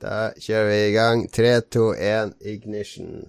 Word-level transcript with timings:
Da 0.00 0.30
kjører 0.40 0.68
vi 0.68 0.76
i 0.88 0.92
gang. 0.94 1.26
3, 1.32 1.60
2, 1.60 1.92
1, 1.92 2.32
ignition. 2.40 3.28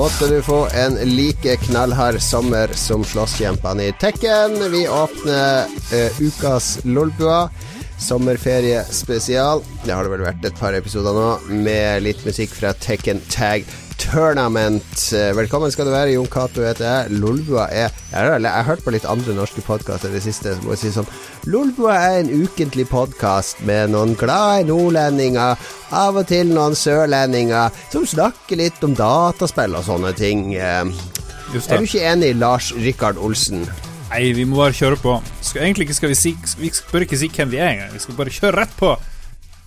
Måtte 0.00 0.28
du 0.28 0.42
få 0.42 0.68
en 0.74 0.94
like 0.94 1.56
knallhard 1.56 2.22
sommer 2.22 2.70
som 2.72 3.02
slåsskjempene 3.04 3.84
i 3.84 3.92
Tekken. 4.00 4.70
Vi 4.72 4.88
åpner 4.88 5.66
uh, 5.92 6.20
ukas 6.22 6.78
Lolbua. 6.84 7.50
Sommerferie 7.98 8.84
spesial. 8.84 9.60
Det 9.84 9.92
har 9.92 10.08
det 10.08 10.14
vel 10.14 10.24
vært 10.24 10.48
et 10.48 10.56
par 10.56 10.72
episoder 10.78 11.12
nå, 11.12 11.28
med 11.66 12.06
litt 12.06 12.24
musikk 12.24 12.56
fra 12.62 12.72
Tekken 12.80 13.20
Tag 13.28 13.68
Tournament. 14.10 15.12
Eh, 15.14 15.30
velkommen 15.38 15.70
skal 15.70 15.86
du 15.86 15.92
være, 15.92 16.16
Jon 16.16 16.26
Cato 16.26 16.64
heter 16.66 16.82
jeg. 16.82 17.18
Lolbua 17.22 17.68
er 17.70 17.92
Jeg 18.10 18.16
har, 18.16 18.40
jeg 18.42 18.50
har 18.50 18.66
hørt 18.66 18.82
på 18.82 18.90
litt 18.90 19.04
andre 19.06 19.36
norske 19.36 19.62
podkaster 19.62 20.10
i 20.10 20.16
det 20.16 20.22
siste. 20.24 20.56
Så 20.56 20.64
må 20.64 20.74
jeg 20.74 20.80
si 20.80 20.90
sånn 20.96 21.06
Lolbua 21.46 21.94
er 21.94 22.16
en 22.24 22.32
ukentlig 22.42 22.88
podkast 22.90 23.62
med 23.68 23.92
noen 23.94 24.16
glade 24.18 24.66
nordlendinger, 24.66 25.54
av 25.94 26.18
og 26.18 26.26
til 26.26 26.50
noen 26.50 26.74
sørlendinger, 26.74 27.70
som 27.92 28.08
snakker 28.08 28.58
litt 28.58 28.82
om 28.82 28.98
dataspill 28.98 29.78
og 29.78 29.86
sånne 29.86 30.10
ting. 30.18 30.56
Eh, 30.58 30.90
er 30.90 31.78
du 31.78 31.86
ikke 31.86 32.02
enig, 32.10 32.34
Lars 32.42 32.72
Rikard 32.74 33.20
Olsen? 33.22 33.62
Nei, 34.10 34.32
vi 34.34 34.42
må 34.42 34.58
bare 34.64 34.74
kjøre 34.74 34.98
på. 34.98 35.20
Skal, 35.38 35.68
egentlig 35.68 35.94
skal 35.94 36.10
vi 36.10 36.18
si 36.18 36.34
Vi 36.58 36.72
bør 36.90 37.06
ikke 37.06 37.18
si 37.18 37.30
hvem 37.30 37.54
vi 37.54 37.62
er 37.62 37.76
engang. 37.76 37.94
Vi 37.94 38.02
skal 38.02 38.18
bare 38.18 38.34
kjøre 38.34 38.58
rett 38.58 38.74
på 38.74 38.96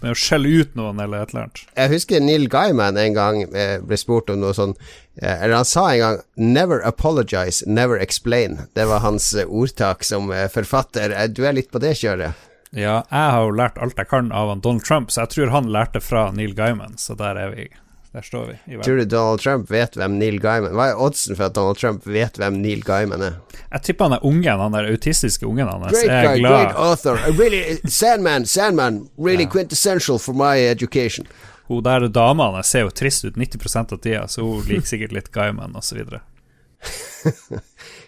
med 0.03 0.13
å 0.13 0.19
skjelle 0.19 0.51
ut 0.61 0.77
noen 0.77 0.99
eller 0.99 1.23
et 1.23 1.33
eller 1.33 1.47
annet. 1.47 1.63
Jeg 1.79 1.93
husker 1.95 2.23
Neil 2.23 2.49
Gaiman 2.51 2.99
en 2.99 3.17
gang 3.17 3.41
eh, 3.49 3.79
ble 3.81 3.99
spurt 3.99 4.29
om 4.33 4.41
noe 4.43 4.55
sånn 4.57 4.75
Eller 5.13 5.53
han 5.53 5.67
sa 5.69 5.83
en 5.91 5.99
gang 6.01 6.15
'never 6.35 6.81
apologize, 6.81 7.61
never 7.67 7.99
explain'. 8.01 8.65
Det 8.73 8.87
var 8.89 9.03
hans 9.03 9.27
ordtak 9.45 10.03
som 10.03 10.31
forfatter. 10.49 11.13
Du 11.29 11.45
er 11.45 11.53
litt 11.53 11.69
på 11.71 11.79
det 11.79 11.93
kjøret? 12.01 12.33
Ja, 12.73 13.03
jeg 13.11 13.31
har 13.35 13.43
jo 13.45 13.53
lært 13.53 13.77
alt 13.77 13.99
jeg 14.01 14.09
kan 14.09 14.31
av 14.33 14.49
Donald 14.61 14.81
Trump, 14.81 15.11
så 15.13 15.21
jeg 15.21 15.29
tror 15.35 15.53
han 15.53 15.69
lærte 15.69 16.01
fra 16.01 16.31
Neil 16.33 16.55
Gaiman, 16.57 16.97
så 16.97 17.13
der 17.13 17.37
er 17.37 17.53
vi. 17.53 17.67
Der 18.13 18.21
står 18.21 18.45
vi. 18.45 18.75
Tror 18.83 18.97
du 18.97 19.05
Donald 19.05 19.39
Trump 19.41 19.71
vet 19.71 19.95
hvem 19.97 20.19
Neil 20.19 20.35
Gaiman 20.41 20.75
Hva 20.77 20.91
er 20.91 20.99
oddsen 21.01 21.33
for 21.33 21.47
at 21.47 21.55
Donald 21.57 21.79
Trump 21.81 22.03
vet 22.05 22.37
hvem 22.37 22.59
Neil 22.61 22.83
Gaiman 22.85 23.23
er? 23.25 23.39
Jeg 23.71 23.81
tipper 23.87 24.05
han 24.05 24.17
er 24.19 24.27
ungen, 24.29 24.59
han 24.61 24.75
der 24.77 24.89
autistiske 24.91 25.47
ungen 25.49 25.65
hans. 25.65 25.95
Great 25.97 26.37
guy, 26.37 26.43
great 26.45 26.77
author. 26.77 27.17
Really, 27.39 27.79
Sandman, 27.89 28.45
Sandman, 28.45 29.07
really 29.17 29.47
ja. 29.47 29.49
quintessential 29.49 30.21
for 30.21 30.37
my 30.37 30.61
education. 30.61 31.25
Hun 31.71 31.81
der 31.83 32.05
dama 32.13 32.51
hans 32.53 32.69
ser 32.69 32.85
jo 32.85 32.93
trist 32.93 33.25
ut 33.25 33.39
90% 33.39 33.97
av 33.97 34.05
tida, 34.05 34.27
så 34.29 34.45
hun 34.45 34.61
liker 34.69 34.93
sikkert 34.93 35.17
litt 35.17 35.33
Gaiman 35.33 35.73
osv. 35.75 36.05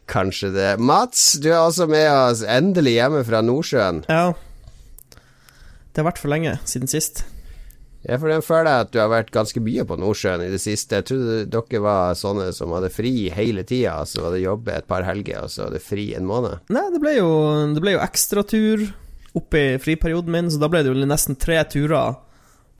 Kanskje 0.05 0.53
det. 0.53 0.71
Mats, 0.77 1.31
du 1.41 1.49
er 1.49 1.63
også 1.63 1.89
med 1.89 2.11
oss 2.13 2.45
endelig 2.45 2.99
hjemme 2.99 3.25
fra 3.25 3.41
Nordsjøen. 3.41 4.05
Ja. 4.05 4.35
Det 5.95 6.03
har 6.03 6.11
vært 6.11 6.21
for 6.21 6.29
lenge 6.29 6.59
siden 6.69 6.91
sist. 6.91 7.25
Ja, 8.05 8.19
for 8.21 8.29
den 8.29 8.43
føler 8.45 8.69
jeg 8.69 8.85
at 8.85 8.91
du 8.93 8.99
har 9.01 9.09
vært 9.09 9.31
ganske 9.33 9.61
mye 9.65 9.85
på 9.87 9.97
Nordsjøen 9.97 10.43
i 10.45 10.51
det 10.53 10.61
siste. 10.61 10.99
Jeg 10.99 11.07
trodde 11.09 11.37
dere 11.49 11.81
var 11.81 12.17
sånne 12.19 12.51
som 12.53 12.73
hadde 12.75 12.91
fri 12.93 13.31
hele 13.33 13.65
tida, 13.65 13.97
så 14.05 14.27
var 14.27 14.35
det 14.35 14.43
jobbe 14.43 14.75
et 14.75 14.89
par 14.89 15.07
helger, 15.07 15.47
og 15.47 15.53
så 15.53 15.65
var 15.65 15.73
det 15.73 15.81
fri 15.85 16.11
en 16.17 16.27
måned. 16.29 16.61
Nei, 16.75 16.85
det 16.93 17.01
ble 17.01 17.15
jo, 17.17 17.31
det 17.73 17.81
ble 17.81 17.95
jo 17.95 18.03
ekstratur 18.05 18.85
opp 19.35 19.57
i 19.57 19.65
friperioden 19.81 20.31
min, 20.31 20.53
så 20.53 20.61
da 20.61 20.69
ble 20.71 20.83
det 20.85 20.93
jo 20.93 21.09
nesten 21.09 21.39
tre 21.41 21.57
turer. 21.71 22.21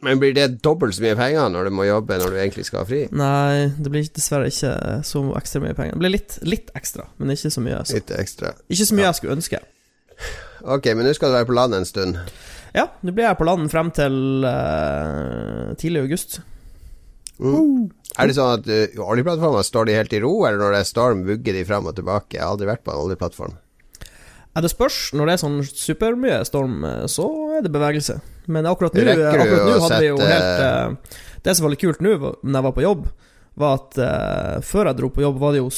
Men 0.06 0.20
blir 0.22 0.36
det 0.36 0.60
dobbelt 0.62 0.94
så 0.94 1.02
mye 1.02 1.18
penger 1.18 1.50
når 1.50 1.68
du 1.68 1.74
må 1.74 1.86
jobbe 1.88 2.18
når 2.22 2.34
du 2.34 2.38
egentlig 2.38 2.68
skal 2.68 2.84
ha 2.84 2.88
fri? 2.88 3.06
Nei, 3.16 3.72
det 3.80 3.90
blir 3.92 4.06
dessverre 4.14 4.52
ikke 4.52 4.74
så 5.08 5.24
ekstra 5.40 5.64
mye 5.64 5.78
penger. 5.78 5.96
Det 5.96 6.04
blir 6.04 6.14
litt, 6.14 6.36
litt 6.46 6.70
ekstra, 6.78 7.08
men 7.18 7.34
ikke 7.34 7.54
så 7.56 7.64
mye. 7.66 7.80
Så. 7.82 7.98
Litt 7.98 8.14
ekstra. 8.14 8.54
Ikke 8.70 8.86
så 8.86 8.98
mye 8.98 9.08
ja. 9.08 9.10
jeg 9.10 9.20
skulle 9.22 9.38
ønske. 9.40 9.62
Ok, 10.76 10.92
men 10.94 11.08
nå 11.08 11.16
skal 11.18 11.32
du 11.32 11.40
være 11.40 11.50
på 11.50 11.58
land 11.58 11.80
en 11.80 11.88
stund. 11.90 12.20
Ja, 12.76 12.90
nå 13.02 13.14
blir 13.16 13.30
jeg 13.30 13.40
på 13.40 13.48
land 13.48 13.70
frem 13.72 13.90
til 13.96 14.44
uh, 14.44 15.72
tidlig 15.80 16.06
august. 16.06 16.42
Mm. 17.40 17.92
Er 18.16 18.30
det 18.30 18.36
sånn 18.38 18.62
at 18.62 18.68
uh, 18.68 19.04
oljeplattformer 19.04 19.64
står 19.68 19.90
de 19.90 19.96
helt 19.96 20.16
i 20.16 20.22
ro, 20.24 20.34
eller 20.48 20.60
når 20.60 20.76
det 20.76 20.82
er 20.84 20.90
storm, 20.90 21.24
vugger 21.28 21.56
de 21.56 21.64
frem 21.68 21.88
og 21.88 21.96
tilbake? 21.96 22.36
Jeg 22.38 22.44
har 22.44 22.52
aldri 22.52 22.68
vært 22.70 22.84
på 22.84 22.94
en 22.94 23.04
oljeplattform. 23.06 23.56
Ja, 24.56 24.64
det 24.64 24.72
spørs. 24.72 25.10
Når 25.12 25.28
det 25.28 25.34
er 25.36 25.42
sånn 25.42 25.58
supermye 25.68 26.40
storm, 26.48 26.80
eh, 26.88 27.04
så 27.12 27.28
er 27.58 27.66
det 27.66 27.74
bevegelse. 27.76 28.22
Men 28.48 28.68
akkurat 28.70 28.96
nå, 28.96 29.04
akkurat 29.04 29.66
nå 29.68 29.78
hadde 29.84 30.00
vi 30.04 30.10
jo 30.12 30.18
helt 30.22 30.62
uh, 30.62 31.16
Det 31.44 31.56
som 31.58 31.66
var 31.66 31.74
litt 31.74 31.82
kult 31.82 32.04
nå, 32.06 32.14
når 32.16 32.60
jeg 32.60 32.66
var 32.68 32.76
på 32.76 32.86
jobb, 32.86 33.08
var 33.60 33.80
at 33.82 34.00
uh, 34.00 34.56
før 34.64 34.92
jeg 34.92 35.00
dro 35.00 35.10
på 35.12 35.24
jobb, 35.26 35.42
var 35.42 35.56
det 35.56 35.64
jo 35.64 35.72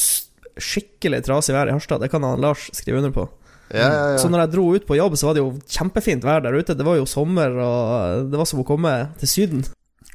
skikkelig 0.57 1.23
trasig 1.25 1.55
vær 1.55 1.71
i 1.71 1.73
Harstad. 1.73 2.03
Det 2.03 2.11
kan 2.13 2.25
han 2.25 2.41
Lars 2.43 2.67
skrive 2.75 3.01
under 3.01 3.13
på. 3.15 3.25
Ja, 3.73 3.83
ja, 3.83 4.03
ja. 4.13 4.19
Så 4.21 4.29
når 4.31 4.45
jeg 4.45 4.53
dro 4.53 4.65
ut 4.77 4.85
på 4.87 4.95
jobb, 4.95 5.17
så 5.19 5.27
var 5.27 5.35
det 5.35 5.43
jo 5.43 5.51
kjempefint 5.67 6.23
vær 6.23 6.43
der 6.45 6.55
ute. 6.55 6.75
Det 6.77 6.85
var 6.87 6.99
jo 6.99 7.07
sommer, 7.09 7.51
og 7.51 8.29
det 8.31 8.39
var 8.39 8.47
som 8.47 8.61
å 8.63 8.67
komme 8.67 8.93
til 9.19 9.31
Syden. 9.31 9.63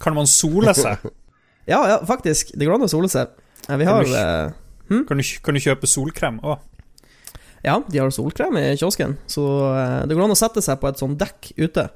Kan 0.03 0.17
man 0.17 0.29
sole 0.31 0.73
seg? 0.77 1.05
ja, 1.73 1.81
ja, 1.91 1.99
faktisk. 2.09 2.55
Det 2.57 2.69
går 2.69 2.79
an 2.79 2.87
å 2.87 2.91
sole 2.91 3.11
seg. 3.13 3.35
vi 3.69 3.89
har 3.89 4.07
kan 4.07 4.13
du, 4.13 4.17
uh, 4.17 4.87
hm? 4.89 5.03
kan, 5.09 5.21
du, 5.21 5.33
kan, 5.45 5.59
du, 5.59 5.65
kjøpe 5.65 5.91
solkrem 5.91 6.41
òg? 6.41 6.63
Ja, 7.63 7.77
de 7.87 8.01
har 8.01 8.11
solkrem 8.15 8.57
i 8.59 8.71
kiosken. 8.81 9.19
Så 9.31 9.45
uh, 9.45 10.01
det 10.09 10.17
går 10.17 10.25
an 10.27 10.35
å 10.35 10.39
sette 10.39 10.65
seg 10.65 10.81
på 10.81 10.89
et 10.89 11.03
sånt 11.03 11.21
dekk 11.21 11.53
ute. 11.61 11.91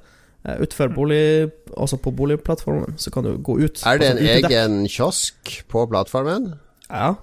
Uh, 0.46 0.58
utfor 0.62 0.92
bolig 0.94 1.48
Altså 1.72 1.98
på 1.98 2.12
boligplattformen, 2.14 2.94
så 3.00 3.10
kan 3.12 3.24
du 3.26 3.32
gå 3.42 3.58
ut. 3.64 3.80
Er 3.88 3.98
det 4.00 4.12
en 4.12 4.20
egen 4.22 4.84
kiosk 4.92 5.56
på 5.72 5.88
plattformen? 5.90 6.52
Ja. 6.86 7.16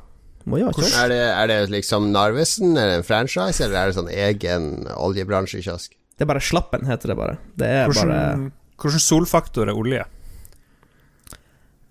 Må 0.49 0.59
jo 0.59 0.67
ha 0.67 0.73
kiosk. 0.75 0.95
Er 0.99 1.11
det, 1.11 1.19
er 1.31 1.51
det 1.51 1.59
liksom 1.71 2.09
Narvesen, 2.11 2.73
er 2.75 2.89
det 2.89 2.97
en 2.99 3.05
franchise, 3.07 3.63
eller 3.63 3.79
er 3.79 3.91
det 3.91 3.97
sånn 3.99 4.11
egen 4.11 4.71
oljebransjekiosk? 4.95 5.93
Det 6.13 6.25
er 6.25 6.29
bare 6.29 6.43
Slappen, 6.43 6.83
heter 6.89 7.13
det 7.13 7.17
bare. 7.19 7.37
Det 7.59 7.69
er 7.69 7.87
hvordan, 7.89 8.11
bare 8.11 8.51
Hvilken 8.83 9.03
solfaktor 9.05 9.71
er 9.71 9.79
olje? 9.79 10.03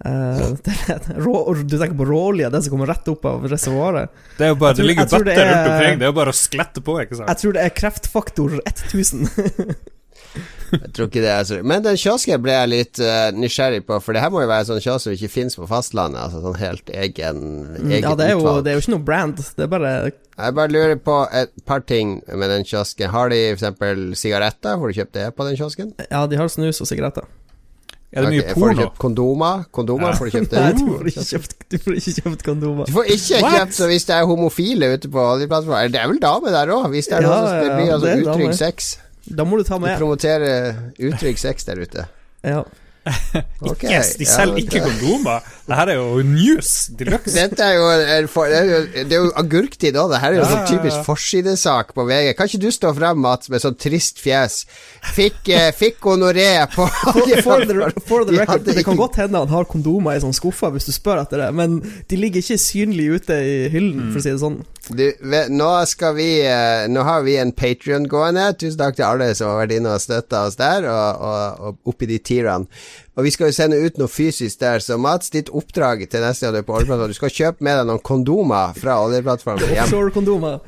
Uh, 0.02 0.58
det, 0.66 0.74
rå, 1.22 1.36
du 1.62 1.76
tenker 1.78 1.94
på 1.96 2.06
råolje, 2.08 2.50
det 2.50 2.60
som 2.64 2.74
kommer 2.74 2.90
rett 2.90 3.08
opp 3.12 3.26
av 3.30 3.46
reservoaret? 3.50 4.12
Det 4.36 4.48
er 4.48 4.52
jo 4.52 4.58
bare, 4.58 4.74
tror, 4.74 4.82
det 4.82 4.90
ligger 4.90 5.10
bøtter 5.12 5.42
rundt 5.46 5.70
omkring, 5.70 5.98
det 6.00 6.06
er 6.06 6.10
jo 6.10 6.18
bare 6.18 6.34
å 6.34 6.36
sklette 6.36 6.84
på, 6.84 6.98
ikke 7.04 7.20
sant? 7.20 7.30
Jeg 7.30 7.42
tror 7.42 7.56
det 7.56 7.64
er 7.64 7.74
kreftfaktor 7.78 8.60
1000. 8.66 9.26
Jeg 10.72 10.92
tror 10.96 11.08
ikke 11.10 11.20
det 11.20 11.30
er 11.32 11.44
så 11.44 11.58
Men 11.66 11.84
den 11.84 11.98
kiosken 12.00 12.40
ble 12.44 12.54
jeg 12.54 12.70
litt 12.72 13.00
uh, 13.02 13.28
nysgjerrig 13.36 13.82
på, 13.88 13.98
for 14.00 14.16
det 14.16 14.22
her 14.24 14.32
må 14.32 14.40
jo 14.44 14.48
være 14.50 14.68
sånn 14.70 14.80
kiosk 14.80 15.06
som 15.06 15.16
ikke 15.16 15.32
fins 15.32 15.58
på 15.58 15.68
fastlandet. 15.68 16.22
Altså 16.24 16.40
sånn 16.44 16.58
helt 16.60 16.92
egen 16.92 17.44
eget 17.90 18.06
Ja, 18.06 18.14
det 18.18 18.30
er, 18.30 18.34
jo, 18.38 18.56
det 18.64 18.72
er, 18.72 18.78
jo, 18.78 18.84
ikke 18.86 18.94
noe 18.96 19.06
brand, 19.10 19.42
det 19.42 19.66
er 19.66 19.70
bare 19.72 19.92
Jeg 20.08 20.56
bare 20.56 20.72
lurer 20.72 20.96
på 20.96 21.18
et 21.42 21.52
par 21.68 21.84
ting 21.84 22.18
med 22.30 22.48
den 22.52 22.66
kiosken. 22.68 23.12
Har 23.12 23.32
de 23.32 23.44
f.eks. 23.52 24.18
sigaretter? 24.20 24.80
Får 24.80 24.88
du 24.88 25.00
kjøpt 25.02 25.14
det 25.20 25.28
på 25.36 25.48
den 25.48 25.60
kiosken? 25.60 25.94
Ja, 26.08 26.24
de 26.26 26.40
har 26.40 26.52
snus 26.52 26.80
og 26.80 26.90
sigaretter. 26.90 27.28
Er 28.12 28.26
det 28.26 28.32
mye 28.34 28.42
okay, 28.42 28.52
porno? 28.52 28.64
Får 28.66 28.72
du 28.72 28.80
kjøpt 28.82 28.98
kondomer? 29.00 29.62
Kondomer, 29.72 30.10
ja. 30.10 30.16
får 30.18 30.28
du 30.28 30.34
kjøpt 30.34 30.50
det? 30.52 30.62
Nei, 30.62 30.72
du 30.76 30.82
får 30.90 31.06
ikke 31.12 31.22
kjøpt, 31.30 31.54
du 31.64 31.76
får 31.80 31.94
ikke 32.00 32.12
kjøpt 32.18 32.42
kondomer. 32.44 32.88
Du 32.90 32.92
får 32.92 33.08
ikke 33.14 33.38
What? 33.40 33.54
kjøpt 33.56 33.76
så 33.78 33.88
hvis 33.88 34.04
det 34.08 34.16
er 34.16 34.26
homofile 34.28 34.90
ute 34.92 35.12
på 35.14 35.22
oljeplattformen. 35.30 35.94
Det 35.94 36.02
er 36.02 36.10
vel 36.10 36.20
damer 36.20 36.52
der 36.52 36.74
òg, 36.76 36.90
hvis 36.92 37.08
det 37.08 37.16
er 37.18 37.24
ja, 37.24 37.32
noe 37.32 37.54
som 37.54 37.78
blir 37.78 37.94
altså 37.96 38.16
utrygg 38.20 38.58
sex. 38.58 38.90
Da 39.26 39.46
må 39.46 39.58
du 39.58 39.66
ta 39.66 39.78
med. 39.78 39.96
Du 39.96 40.04
promoterer 40.04 40.92
utrygg 40.98 41.38
sex 41.40 41.68
der 41.68 41.82
ute. 41.82 42.08
Ja. 42.42 42.62
Okay, 43.62 43.90
yes, 43.90 44.12
de 44.14 44.26
selger 44.26 44.60
ja, 44.60 44.62
ikke 44.62 44.80
kondomer. 44.84 45.46
Det 45.66 45.74
her 45.74 45.90
er 45.90 45.96
jo 45.98 46.22
news 46.26 46.70
de 46.98 47.06
luxe. 47.08 47.34
Dette 47.34 47.64
er 47.66 47.74
jo, 47.74 47.86
er 47.90 48.28
for, 48.30 48.50
det 48.50 48.60
er 48.60 48.68
jo, 48.68 48.80
det 48.94 49.16
er 49.16 49.24
jo 49.24 49.32
agurktid 49.42 49.98
òg. 49.98 50.12
Det 50.12 50.20
her 50.22 50.34
er 50.34 50.38
jo 50.38 50.42
ja, 50.44 50.50
sånn 50.52 50.68
typisk 50.70 50.98
ja, 51.00 51.02
forsidesak 51.06 51.90
på 51.96 52.04
VG. 52.06 52.30
Kan 52.38 52.50
ikke 52.50 52.62
du 52.62 52.68
stå 52.74 52.92
frem, 52.94 53.18
Mats, 53.24 53.50
med 53.50 53.64
sånn 53.64 53.78
trist 53.80 54.22
fjes? 54.22 54.60
Fikk, 55.16 55.40
eh, 55.50 55.70
fikk 55.74 55.98
honoré 56.12 56.48
på 56.74 56.86
for, 56.86 57.34
for, 57.46 57.66
the, 57.66 57.90
for 58.06 58.28
the 58.28 58.38
record, 58.38 58.66
Det 58.70 58.86
kan 58.86 58.98
godt 59.00 59.18
hende 59.22 59.42
han 59.42 59.50
har 59.50 59.66
kondomer 59.70 60.18
i 60.18 60.22
sånn 60.22 60.36
skuffer, 60.36 60.74
hvis 60.74 60.86
du 60.86 60.94
spør 60.94 61.24
etter 61.24 61.42
det, 61.42 61.50
men 61.58 61.80
de 61.82 62.20
ligger 62.20 62.42
ikke 62.42 62.60
synlig 62.62 63.08
ute 63.18 63.38
i 63.42 63.56
hyllen, 63.72 64.12
for 64.12 64.22
å 64.22 64.26
si 64.26 64.30
det 64.30 64.42
sånn. 64.42 64.60
Du, 64.88 65.04
nå 65.54 65.68
skal 65.86 66.14
vi 66.16 66.26
eh, 66.42 66.88
Nå 66.90 67.04
har 67.06 67.22
vi 67.22 67.36
en 67.38 67.52
Patrion 67.54 68.08
gående. 68.10 68.48
Tusen 68.58 68.80
takk 68.80 68.96
til 68.98 69.06
alle 69.06 69.28
som 69.38 69.52
har 69.52 69.60
vært 69.62 69.76
inne 69.76 69.92
og 69.94 70.02
støtta 70.02 70.40
oss 70.48 70.58
der, 70.58 70.88
og, 70.90 71.22
og, 71.22 71.62
og 71.68 71.92
oppi 71.92 72.08
de 72.10 72.18
tirene. 72.18 72.66
Og 73.14 73.28
vi 73.28 73.30
skal 73.30 73.50
jo 73.52 73.54
sende 73.54 73.78
ut 73.78 74.00
noe 74.00 74.10
fysisk 74.10 74.58
der, 74.62 74.82
så 74.82 74.98
Mats, 74.98 75.30
ditt 75.30 75.52
oppdrag 75.54 76.02
til 76.10 76.24
neste 76.24 76.48
gang 76.48 76.56
du 76.56 76.62
er 76.62 76.66
på 76.66 76.74
oljeplattformen 76.78 77.12
Du 77.12 77.18
skal 77.20 77.34
kjøpe 77.36 77.66
med 77.66 77.78
deg 77.78 77.90
noen 77.92 78.02
kondomer 78.02 78.74
fra 78.78 78.98
oljeplattformen 79.04 79.70
hjem. 79.70 79.84
Offshore-kondomer. 79.84 80.58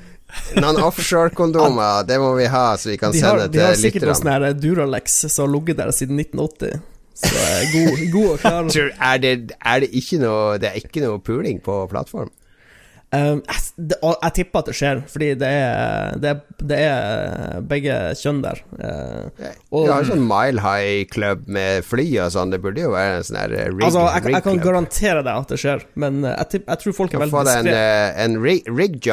Noen 0.61 0.81
offshore-kondomer, 0.83 2.07
det 2.07 2.21
må 2.23 2.31
vi 2.39 2.47
ha, 2.51 2.65
så 2.79 2.93
vi 2.93 2.99
kan 3.01 3.15
de 3.15 3.23
har, 3.25 3.41
sende 3.41 3.49
til 3.49 3.51
lytterne. 3.51 3.59
De 3.59 3.67
har 3.67 3.81
sikkert 3.81 4.09
noen 4.09 4.21
sånn 4.21 4.33
her 4.35 4.59
Duralex 4.61 5.19
som 5.27 5.47
har 5.47 5.53
ligget 5.57 5.81
der 5.83 5.93
siden 5.97 6.23
1980. 6.23 6.87
Så 7.25 7.35
er 7.49 7.69
god, 7.71 8.01
god 8.13 8.31
og 8.31 8.41
klar. 8.43 8.71
er, 9.11 9.19
det, 9.23 9.35
er 9.55 9.85
det 9.85 9.89
ikke 9.95 10.17
noe 10.19 10.57
Det 10.59 10.67
er 10.73 10.81
ikke 10.81 11.03
noe 11.05 11.21
puling 11.23 11.61
på 11.63 11.77
plattform? 11.93 12.33
Um, 13.15 13.43
jeg, 13.47 13.61
jeg 14.03 14.33
tipper 14.35 14.63
at 14.63 14.69
det 14.71 14.75
skjer, 14.75 15.01
fordi 15.11 15.27
det 15.39 15.49
er, 15.49 16.17
det 16.19 16.31
er, 16.33 16.39
det 16.71 16.79
er 16.83 17.61
begge 17.71 17.97
kjønn 18.19 18.41
der. 18.43 18.63
Uh, 18.75 19.29
og, 19.71 19.87
ja, 19.91 19.99
sånn 20.09 20.25
Mile 20.27 20.63
High 20.65 21.05
Club 21.13 21.45
med 21.47 21.85
fly 21.87 22.07
og 22.25 22.33
sånn, 22.35 22.51
det 22.55 22.61
burde 22.65 22.81
jo 22.83 22.91
være 22.95 23.21
en 23.21 23.27
sånn 23.29 23.39
her 23.43 23.55
uh, 23.55 23.61
rig, 23.71 23.85
altså, 23.87 24.03
jeg, 24.09 24.35
jeg 24.35 24.47
kan 24.49 24.63
garantere 24.65 25.21
deg 25.23 25.35
at 25.45 25.49
det 25.55 25.59
skjer, 25.63 25.81
men 26.01 26.13
uh, 26.25 26.33
jeg, 26.33 26.47
tipp, 26.55 26.65
jeg, 26.73 26.79
tror 26.83 26.93
folk 26.99 27.11
er 27.15 27.25
veldig 27.25 27.45
diskré. 27.51 27.53
Få 27.55 27.69
deg 27.69 27.69
en, 27.77 27.79
en 28.25 28.33
rig, 28.43 28.63
rig 28.73 28.95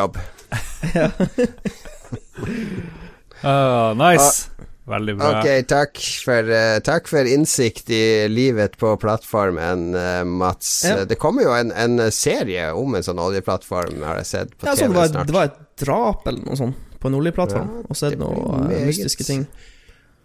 uh, 3.43 3.93
nice. 4.05 4.49
Veldig 4.91 5.15
bra. 5.17 5.31
Ok, 5.39 5.49
takk 5.71 5.99
for, 6.25 6.51
uh, 6.51 6.77
takk 6.83 7.07
for, 7.07 7.27
innsikt 7.29 7.91
i 7.95 8.03
livet 8.31 8.77
på 8.81 8.93
plattformen, 8.99 9.91
uh, 9.95 10.21
Mats. 10.27 10.71
Ja. 10.87 11.03
Det 11.07 11.15
kommer 11.21 11.47
jo 11.47 11.53
en, 11.55 11.71
en, 11.71 12.07
serie 12.11 12.71
om 12.75 12.97
en 12.97 13.05
sånn 13.05 13.21
oljeplattform, 13.21 14.03
har 14.03 14.19
jeg 14.21 14.31
sett 14.33 14.55
på 14.57 14.67
ja, 14.67 14.75
TV 14.75 14.83
sånn, 14.83 14.95
det 14.95 14.99
var, 14.99 15.11
snart. 15.13 15.29
Det 15.29 15.37
var 15.37 15.51
et 15.51 15.61
drap 15.81 16.27
eller 16.27 16.47
noe 16.47 16.59
sånt 16.59 16.87
på 17.01 17.09
en 17.09 17.17
oljeplattform, 17.17 17.69
ja, 17.79 17.83
og 17.89 17.97
sett 17.97 18.17
noen 18.19 18.67
uh, 18.69 18.81
mystiske 18.85 19.25
ting. 19.25 19.47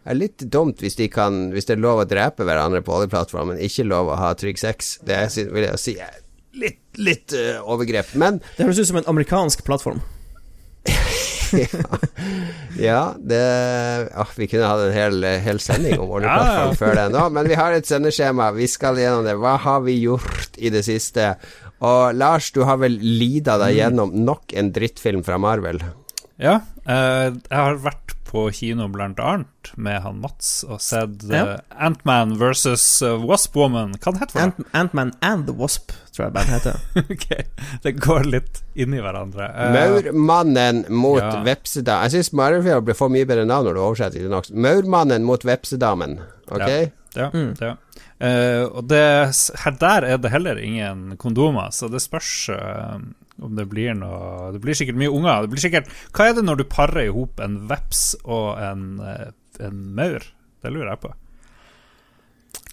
Det 0.07 0.13
er 0.13 0.19
litt 0.19 0.43
dumt 0.53 0.83
hvis, 0.85 0.99
de 0.99 1.09
kan, 1.11 1.47
hvis 1.55 1.67
det 1.67 1.79
er 1.79 1.83
lov 1.83 2.03
å 2.03 2.09
drepe 2.09 2.45
hverandre 2.47 2.83
på 2.85 2.95
oljeplattformen, 2.99 3.57
men 3.57 3.65
ikke 3.65 3.87
lov 3.89 4.13
å 4.13 4.19
ha 4.21 4.35
trygg 4.39 4.61
sex. 4.61 4.99
Det 5.07 5.17
er, 5.17 5.31
vil 5.55 5.65
jeg 5.71 5.81
si 5.83 5.97
litt, 6.57 6.83
litt 7.01 7.35
uh, 7.37 7.63
overgrep, 7.65 8.13
men 8.19 8.43
Det 8.59 8.67
høres 8.69 8.83
ut 8.83 8.91
som 8.93 9.01
en 9.01 9.09
amerikansk 9.15 9.65
plattform. 9.67 10.03
ja. 11.65 11.99
ja, 12.81 13.01
det 13.19 13.43
å, 14.17 14.27
Vi 14.37 14.49
kunne 14.51 14.71
hatt 14.71 14.87
en 14.89 14.97
hel, 14.97 15.27
hel 15.45 15.61
sending 15.63 16.01
om 16.01 16.17
oljeplattform 16.19 16.73
ja, 16.73 16.79
før 16.81 16.99
det 16.99 17.07
nå, 17.15 17.27
men 17.37 17.51
vi 17.51 17.59
har 17.59 17.77
et 17.77 17.89
sendeskjema. 17.89 18.51
Vi 18.57 18.69
skal 18.71 18.99
gjennom 19.01 19.27
det. 19.27 19.37
Hva 19.41 19.57
har 19.63 19.85
vi 19.87 19.99
gjort 20.01 20.59
i 20.59 20.73
det 20.75 20.85
siste? 20.87 21.35
Og 21.85 22.17
Lars, 22.17 22.51
du 22.57 22.63
har 22.67 22.81
vel 22.81 22.97
lida 23.01 23.59
deg 23.61 23.75
mm. 23.75 23.79
gjennom 23.81 24.19
nok 24.27 24.57
en 24.57 24.73
drittfilm 24.75 25.25
fra 25.27 25.39
Marvel? 25.41 25.83
Ja, 26.41 26.59
uh, 26.89 27.33
jeg 27.33 27.57
har 27.57 27.81
vært 27.85 28.16
på 28.27 28.47
kino 28.55 28.89
blant 28.93 29.21
annet 29.23 29.71
med 29.75 30.01
han 30.03 30.19
Mats 30.23 30.65
og 30.67 30.81
sett 30.83 31.25
ja. 31.31 31.43
uh, 31.45 31.85
Antman 31.87 32.37
versus 32.41 32.85
uh, 33.03 33.15
Wasp 33.23 33.57
Woman. 33.57 33.95
Hva 34.01 34.13
den 34.13 34.23
heter 34.23 34.53
det? 34.57 34.67
Antman 34.77 35.13
and 35.21 35.47
the 35.49 35.55
Wasp, 35.57 35.95
tror 36.15 36.27
jeg 36.27 36.35
bare 36.37 36.51
heter. 36.51 36.81
ok, 37.15 37.27
det 37.85 37.95
går 38.03 38.29
litt 38.33 38.63
inn 38.75 38.95
i 38.97 39.03
hverandre. 39.03 39.49
Uh, 39.55 39.73
Maurmannen 39.77 40.85
mot 40.91 41.23
ja. 41.23 41.41
vepsedamen. 41.47 42.07
Jeg 42.07 42.17
syns 42.17 42.33
Marifjord 42.37 42.87
blir 42.89 42.99
for 42.99 43.13
mye 43.13 43.29
bedre 43.29 43.47
navn 43.49 43.71
når 43.71 43.79
du 43.79 43.83
oversetter 43.85 44.23
til 44.23 44.33
norsk. 44.33 44.55
Maurmannen 44.67 45.27
mot 45.27 45.47
vepsedamen, 45.47 46.19
ok? 46.51 46.67
Ja, 46.67 46.87
ja. 47.17 47.31
Mm. 47.33 47.53
ja. 47.63 47.77
Uh, 48.17 48.65
og 48.73 48.87
det, 48.89 49.05
her 49.61 49.79
der 49.81 50.07
er 50.09 50.21
det 50.21 50.33
heller 50.33 50.57
ingen 50.57 51.19
kondomer, 51.21 51.71
så 51.71 51.89
det 51.93 52.01
spørs 52.05 52.49
uh, 52.55 52.97
om 53.43 53.57
det 53.57 53.67
blir 53.69 53.95
noe 53.99 54.53
Det 54.55 54.61
blir 54.65 54.77
sikkert 54.79 54.99
mye 55.01 55.13
unger. 55.13 55.45
Det 55.45 55.53
blir 55.53 55.65
sikkert 55.65 55.91
Hva 56.17 56.29
er 56.29 56.37
det 56.39 56.45
når 56.47 56.63
du 56.63 56.67
parer 56.71 57.07
i 57.07 57.13
hop 57.13 57.43
en 57.45 57.59
veps 57.71 58.05
og 58.25 58.57
en, 58.63 58.87
eh, 59.05 59.33
en 59.67 59.83
maur? 59.97 60.25
Det 60.65 60.73
lurer 60.73 60.95
jeg 60.95 61.03
på. 61.05 61.13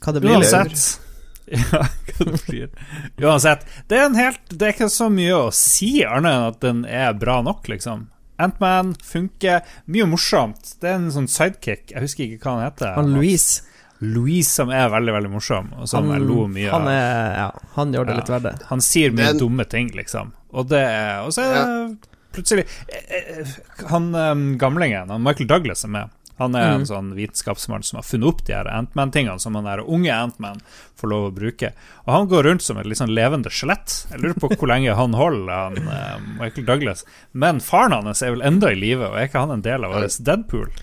Hva 0.03 0.13
det 0.13 0.23
blir 0.23 0.37
Uansett. 0.39 0.85
Ja, 1.43 1.81
hva 1.83 2.25
det 2.29 2.37
blir. 2.47 2.69
Uansett. 3.19 3.65
Det 3.91 3.97
er, 3.99 4.05
en 4.07 4.15
helt, 4.15 4.39
det 4.47 4.63
er 4.63 4.71
ikke 4.77 4.87
så 4.89 5.09
mye 5.11 5.35
å 5.35 5.49
si 5.51 5.97
annet 6.07 6.31
enn 6.31 6.45
at 6.47 6.61
den 6.63 6.79
er 6.87 7.17
bra 7.19 7.41
nok, 7.43 7.67
liksom. 7.67 8.05
Antman 8.41 8.93
funker. 9.03 9.59
Mye 9.91 10.07
morsomt. 10.09 10.77
Det 10.79 10.87
er 10.89 11.01
en 11.01 11.11
sånn 11.13 11.27
sidekick. 11.27 11.91
Jeg 11.91 12.05
husker 12.05 12.25
ikke 12.25 12.47
hva 12.47 12.55
han 12.55 12.65
heter. 12.69 12.95
Han 12.95 13.11
Louise. 13.17 13.67
Louise, 13.99 14.49
som 14.51 14.71
er 14.73 14.89
veldig 14.91 15.13
veldig 15.15 15.29
morsom, 15.31 15.69
og 15.77 15.89
som 15.89 16.09
han, 16.09 16.17
jeg 16.17 16.27
lo 16.27 16.47
mye 16.51 16.71
av. 16.71 16.87
Han, 16.87 17.35
ja, 17.37 17.45
han 17.77 17.93
gjør 17.95 18.09
det 18.09 18.15
ja, 18.15 18.21
litt 18.21 18.31
verre. 18.33 18.55
Han 18.71 18.83
sier 18.83 19.13
mye 19.15 19.29
Den, 19.31 19.43
dumme 19.45 19.67
ting, 19.69 19.93
liksom. 19.95 20.33
Og, 20.51 20.67
det, 20.71 20.83
og 21.23 21.31
så 21.35 21.45
er 21.45 21.53
det 21.53 21.61
ja. 21.61 22.17
plutselig 22.35 22.65
eh, 22.91 23.15
eh, 23.39 23.53
Han 23.89 24.11
um, 24.13 24.43
gamlingen, 24.61 25.13
han 25.13 25.23
Michael 25.23 25.49
Douglas, 25.49 25.85
er 25.87 25.93
med. 25.95 26.19
Han 26.41 26.57
er 26.57 26.71
mm. 26.71 26.75
en 26.79 26.87
sånn 26.89 27.09
vitenskapsmann 27.15 27.85
som 27.85 27.99
har 27.99 28.07
funnet 28.07 28.31
opp 28.31 28.41
de 28.47 28.55
her 28.57 28.67
Antman-tingene 28.67 29.39
som 29.39 29.55
han 29.55 29.69
der 29.69 29.83
unge 29.85 30.11
Antman 30.11 30.63
får 30.99 31.11
lov 31.11 31.27
å 31.27 31.35
bruke. 31.35 31.69
Og 32.03 32.09
han 32.15 32.31
går 32.31 32.47
rundt 32.49 32.65
som 32.65 32.79
et 32.81 32.89
litt 32.89 32.99
sånn 32.99 33.13
levende 33.13 33.53
skjelett. 33.53 33.99
Jeg 34.09 34.23
lurer 34.23 34.39
på 34.41 34.49
hvor 34.55 34.71
lenge 34.71 34.97
han 34.97 35.13
holder, 35.15 35.53
han 35.53 36.33
Michael 36.39 36.65
Douglas. 36.67 37.05
Men 37.31 37.61
faren 37.63 37.93
hans 38.09 38.25
er 38.25 38.33
vel 38.33 38.43
enda 38.49 38.73
i 38.73 38.79
live, 38.81 39.11
og 39.11 39.19
er 39.19 39.29
ikke 39.29 39.45
han 39.45 39.53
en 39.59 39.65
del 39.65 39.85
av 39.85 39.93
vår 39.93 40.09
Deadpool? 40.25 40.73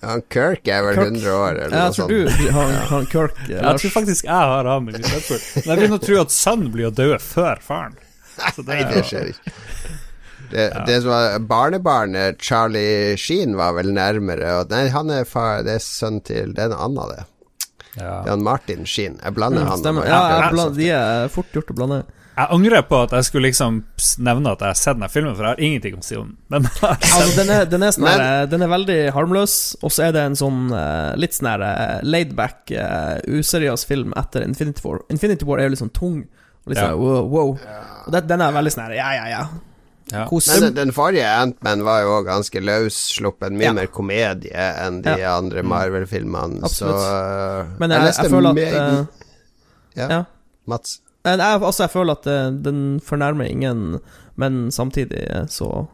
Han 0.00 0.22
Kirk 0.32 0.68
er 0.68 0.84
vel 0.86 0.96
Kirk. 0.96 1.10
100 1.12 1.32
år, 1.34 1.58
eller 1.64 1.76
jeg 1.76 1.92
noe 1.92 1.96
sånt. 1.96 2.12
Du 2.12 2.52
han, 2.56 2.76
han 2.88 3.08
Kirk. 3.10 3.40
Jeg 3.50 3.80
tror 3.82 3.92
faktisk 3.98 4.28
jeg 4.28 4.52
har 4.52 4.68
han 4.70 4.88
i 4.88 4.94
Deadpool. 4.96 5.40
Men 5.40 5.66
jeg 5.66 5.80
begynner 5.82 5.98
å 5.98 6.04
tro 6.04 6.20
at 6.22 6.34
sønnen 6.34 6.70
blir 6.72 6.88
å 6.88 6.92
dø 6.94 7.10
før 7.20 7.60
faren. 7.64 7.98
Det 8.40 8.64
Nei, 8.64 8.78
det 8.88 9.02
skjer 9.04 9.34
ikke. 9.34 9.52
Det, 10.50 10.62
ja. 10.72 10.84
det, 10.86 10.96
som 11.04 11.12
var 11.12 11.36
Barnebarnet 11.46 12.40
Charlie 12.42 13.18
Sheen 13.20 13.52
var 13.58 13.76
vel 13.76 13.92
nærmere. 13.94 14.54
Og 14.62 14.72
nei, 14.72 14.86
han 14.90 15.12
er 15.14 15.28
far 15.28 15.60
Det 15.66 15.76
er 15.76 15.84
sønnen 15.84 16.24
til 16.26 16.56
Det 16.56 16.64
er 16.64 16.72
en 16.72 16.80
annen, 16.88 17.12
det. 17.12 17.26
Ja. 17.98 18.22
Det 18.24 18.30
er 18.30 18.32
han 18.32 18.46
Martin 18.46 18.88
Sheen. 18.88 19.20
Jeg 19.20 19.36
blander 19.36 19.66
mm, 19.66 19.70
han 19.70 20.00
Ja, 20.08 20.22
jeg 20.32 20.56
blander, 20.56 20.80
de 20.80 20.88
er 20.96 21.30
fort 21.34 21.54
gjort 21.54 21.70
å 21.70 21.78
blande. 21.82 22.00
Jeg 22.36 22.48
angrer 22.54 22.84
på 22.88 22.98
at 23.04 23.12
jeg 23.12 23.26
skulle 23.26 23.50
liksom 23.50 23.80
nevne 24.24 24.52
at 24.54 24.62
jeg 24.62 24.72
har 24.72 24.78
sett 24.78 24.96
denne 24.96 25.10
filmen, 25.12 25.34
for 25.36 25.44
jeg 25.44 25.56
har 25.56 25.62
ingenting 25.66 25.98
å 25.98 26.04
si 26.04 26.16
om 26.16 26.30
den. 26.52 26.68
altså, 26.88 27.24
den, 27.36 27.52
er, 27.52 27.64
den, 27.68 27.84
er 27.84 27.94
sånn 27.96 28.08
den, 28.52 28.64
er, 28.64 28.70
veldig 28.70 28.98
harmløs, 29.16 29.56
og 29.82 29.92
så 29.92 30.06
er 30.06 30.14
det 30.16 30.22
en 30.28 30.38
sånn 30.38 30.68
uh, 30.72 31.12
litt 31.20 31.36
sånn 31.36 31.50
uh, 31.50 31.98
laidback, 32.06 32.62
uh, 32.72 33.18
useriøs 33.28 33.84
film 33.88 34.14
etter 34.20 34.46
Infinity 34.46 34.86
War. 34.86 35.02
Infinity 35.12 35.48
War 35.48 35.60
er 35.60 35.68
jo 35.68 35.74
litt 35.74 35.82
sånn 35.82 35.92
tung. 35.96 36.22
Og 36.64 36.72
litt 36.72 36.80
sånn 36.80 36.94
ja. 36.94 37.00
wow. 37.00 37.26
wow. 37.34 37.52
Og 38.06 38.14
det, 38.14 38.24
den 38.30 38.46
er 38.46 38.56
veldig 38.56 38.72
sånn 38.76 38.96
ja, 38.96 39.10
ja, 39.18 39.26
ja. 39.32 39.42
Ja. 40.10 40.24
Men 40.26 40.74
den 40.74 40.90
forrige 40.90 41.28
Antman 41.28 41.84
var 41.86 42.00
jo 42.02 42.16
òg 42.16 42.24
ganske 42.26 42.62
løssluppen. 42.64 43.54
Mye 43.58 43.68
ja. 43.68 43.74
mer 43.76 43.90
komedie 43.94 44.64
enn 44.82 45.04
de 45.04 45.14
ja. 45.22 45.36
andre 45.36 45.62
Marvel-filmene. 45.62 46.66
Så 46.72 46.90
Men 47.78 47.94
jeg, 47.94 48.08
jeg, 48.08 48.16
jeg 48.16 48.32
føler 48.32 48.50
at 48.50 48.74
uh, 48.74 49.22
ja. 50.00 50.24
Mats? 50.70 50.98
Jeg, 51.24 51.40
altså, 51.40 51.84
jeg 51.84 51.92
føler 51.92 52.16
at 52.16 52.28
uh, 52.30 52.52
den 52.64 53.00
fornærmer 53.04 53.48
ingen, 53.48 53.98
men 54.40 54.70
samtidig 54.72 55.26
så 55.52 55.86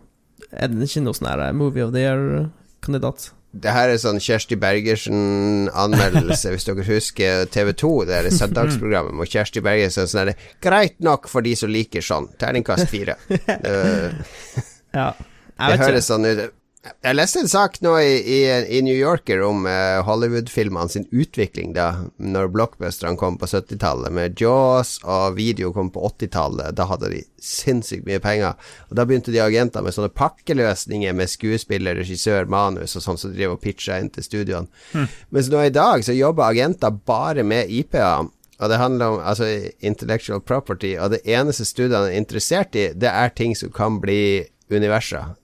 er 0.52 0.70
den 0.70 0.84
ikke 0.84 1.02
noe 1.02 1.16
sånn 1.16 1.30
her 1.32 1.48
Movie 1.56 1.84
of 1.86 1.94
the 1.94 2.04
Year-kandidat. 2.04 3.30
Det 3.56 3.72
her 3.72 3.88
er 3.88 4.00
sånn 4.00 4.18
Kjersti 4.20 4.58
Bergersen-anmeldelse, 4.60 6.50
hvis 6.52 6.66
dere 6.68 6.84
husker 6.84 7.46
TV2, 7.52 7.92
det 8.08 8.18
er 8.18 8.28
søndagsprogrammet 8.34 9.16
med 9.16 9.30
Kjersti 9.32 9.62
Bergersen. 9.64 10.08
Sånn 10.10 10.22
er 10.26 10.32
det 10.32 10.36
greit 10.64 10.98
nok 11.04 11.30
for 11.32 11.46
de 11.46 11.54
som 11.56 11.72
liker 11.72 12.04
sånn. 12.04 12.28
Terningkast 12.40 12.90
fire. 12.92 13.16
uh, 13.32 14.12
ja. 14.98 15.08
det 15.70 15.80
høres 15.80 16.10
sånn 16.10 16.28
ut. 16.28 16.46
Jeg 16.86 17.16
leste 17.16 17.40
en 17.42 17.50
sak 17.50 17.78
nå 17.84 17.92
i, 17.98 18.12
i, 18.20 18.38
i 18.78 18.80
New 18.84 18.94
Yorker 18.94 19.40
om 19.46 19.64
uh, 19.66 20.02
Hollywood-filmene 20.06 20.90
sin 20.92 21.06
utvikling 21.10 21.72
da 21.76 21.86
Når 22.16 22.50
blockbusterne 22.54 23.18
kom 23.20 23.38
på 23.40 23.48
70-tallet, 23.50 24.12
med 24.14 24.40
Jaws 24.40 24.96
og 25.04 25.36
video 25.38 25.72
kom 25.74 25.90
på 25.94 26.02
80-tallet. 26.08 26.76
Da 26.78 26.88
hadde 26.90 27.10
de 27.12 27.22
sinnssykt 27.42 28.06
mye 28.08 28.20
penger. 28.22 28.54
Og 28.90 28.98
Da 28.98 29.06
begynte 29.06 29.34
de 29.34 29.42
agenter 29.42 29.84
med 29.84 29.96
sånne 29.96 30.12
pakkeløsninger 30.14 31.16
med 31.16 31.30
skuespiller, 31.30 31.98
regissør, 31.98 32.48
manus 32.50 32.96
og 32.98 33.04
sånn 33.04 33.20
som 33.20 33.34
driver 33.34 33.58
og 33.58 33.64
pitcha 33.64 34.00
inn 34.00 34.12
til 34.14 34.26
studioene. 34.26 34.70
Hmm. 34.92 35.10
Mens 35.34 35.50
nå 35.52 35.62
i 35.66 35.74
dag 35.74 36.04
så 36.06 36.16
jobber 36.16 36.50
agenter 36.50 36.94
bare 37.06 37.46
med 37.46 37.72
IP-er. 37.72 38.30
Og 38.56 38.70
det 38.72 38.80
handler 38.80 39.12
om 39.12 39.24
altså, 39.24 39.48
intellectual 39.84 40.40
property, 40.40 40.94
og 40.96 41.12
det 41.12 41.24
eneste 41.28 41.66
studiene 41.68 42.08
er 42.08 42.20
interessert 42.20 42.76
i, 42.78 42.88
det 42.96 43.10
er 43.10 43.34
ting 43.36 43.52
som 43.58 43.72
kan 43.74 43.98
bli 44.00 44.46
universer. 44.72 45.34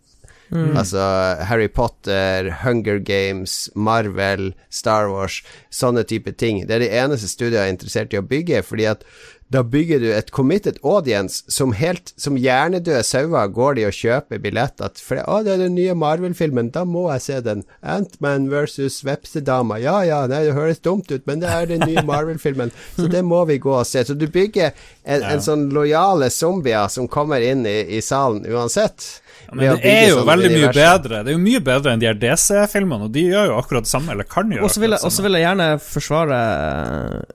Mm. 0.52 0.76
Altså 0.76 1.02
Harry 1.48 1.68
Potter, 1.68 2.50
Hunger 2.62 2.98
Games, 2.98 3.70
Marvel, 3.74 4.52
Star 4.70 5.08
Wars, 5.08 5.40
sånne 5.72 6.04
type 6.04 6.34
ting. 6.36 6.66
Det 6.68 6.76
er 6.76 6.84
det 6.84 6.92
eneste 7.02 7.30
studiet 7.30 7.62
er 7.62 7.72
interessert 7.72 8.12
i 8.12 8.20
å 8.20 8.26
bygge, 8.26 8.60
fordi 8.68 8.90
at 8.92 9.06
da 9.52 9.60
bygger 9.62 10.00
du 10.00 10.06
et 10.12 10.30
committed 10.32 10.78
audience 10.82 11.42
som 11.52 11.74
helt 11.76 12.14
Som 12.16 12.38
hjernedøde 12.40 13.02
sauer 13.04 13.50
går 13.52 13.74
de 13.76 13.84
og 13.84 13.96
kjøper 13.96 14.40
billetter 14.40 14.92
For 15.02 15.20
å, 15.26 15.42
det 15.44 15.54
er 15.54 15.64
den 15.66 15.76
nye 15.76 15.96
Marvel-filmen, 15.98 16.70
da 16.72 16.86
må 16.88 17.04
jeg 17.12 17.24
se 17.26 17.40
den. 17.44 17.64
Antman 17.82 18.48
versus 18.52 19.02
Vepsedama. 19.04 19.78
Ja 19.82 19.98
ja, 20.08 20.22
nei, 20.30 20.44
det 20.46 20.56
høres 20.56 20.80
dumt 20.80 21.12
ut, 21.12 21.26
men 21.28 21.42
det 21.42 21.50
er 21.52 21.68
den 21.68 21.84
nye 21.84 22.04
Marvel-filmen, 22.06 22.72
så 22.96 23.08
det 23.12 23.24
må 23.26 23.42
vi 23.50 23.58
gå 23.62 23.74
og 23.76 23.86
se. 23.88 24.04
Så 24.06 24.16
du 24.16 24.28
bygger 24.32 24.72
en, 25.04 25.26
en 25.34 25.44
sånn 25.44 25.68
lojale 25.74 26.30
zombier 26.32 26.88
som 26.92 27.10
kommer 27.10 27.44
inn 27.44 27.66
i, 27.68 27.78
i 27.98 28.02
salen 28.04 28.46
uansett. 28.48 29.21
Men 29.52 29.76
det 29.76 29.90
er 29.90 30.06
jo 30.10 30.22
veldig 30.26 30.50
mye 30.54 30.70
bedre. 30.72 31.20
Det 31.24 31.32
er 31.32 31.36
jo 31.36 31.42
mye 31.42 31.60
bedre 31.64 31.92
enn 31.92 32.02
de 32.02 32.08
her 32.08 32.16
DC-filmene, 32.18 33.08
og 33.08 33.12
de 33.14 33.26
gjør 33.28 33.50
jo 33.50 33.58
akkurat 33.58 33.86
det 33.86 33.92
samme, 33.92 34.14
eller 34.14 34.28
kan 34.28 34.52
gjøre 34.52 34.64
Og 34.64 34.72
så 34.72 34.80
vil, 34.82 34.96
vil, 34.96 35.36
jeg 35.38 35.46
gjerne 35.46 35.68
forsvare 35.84 36.38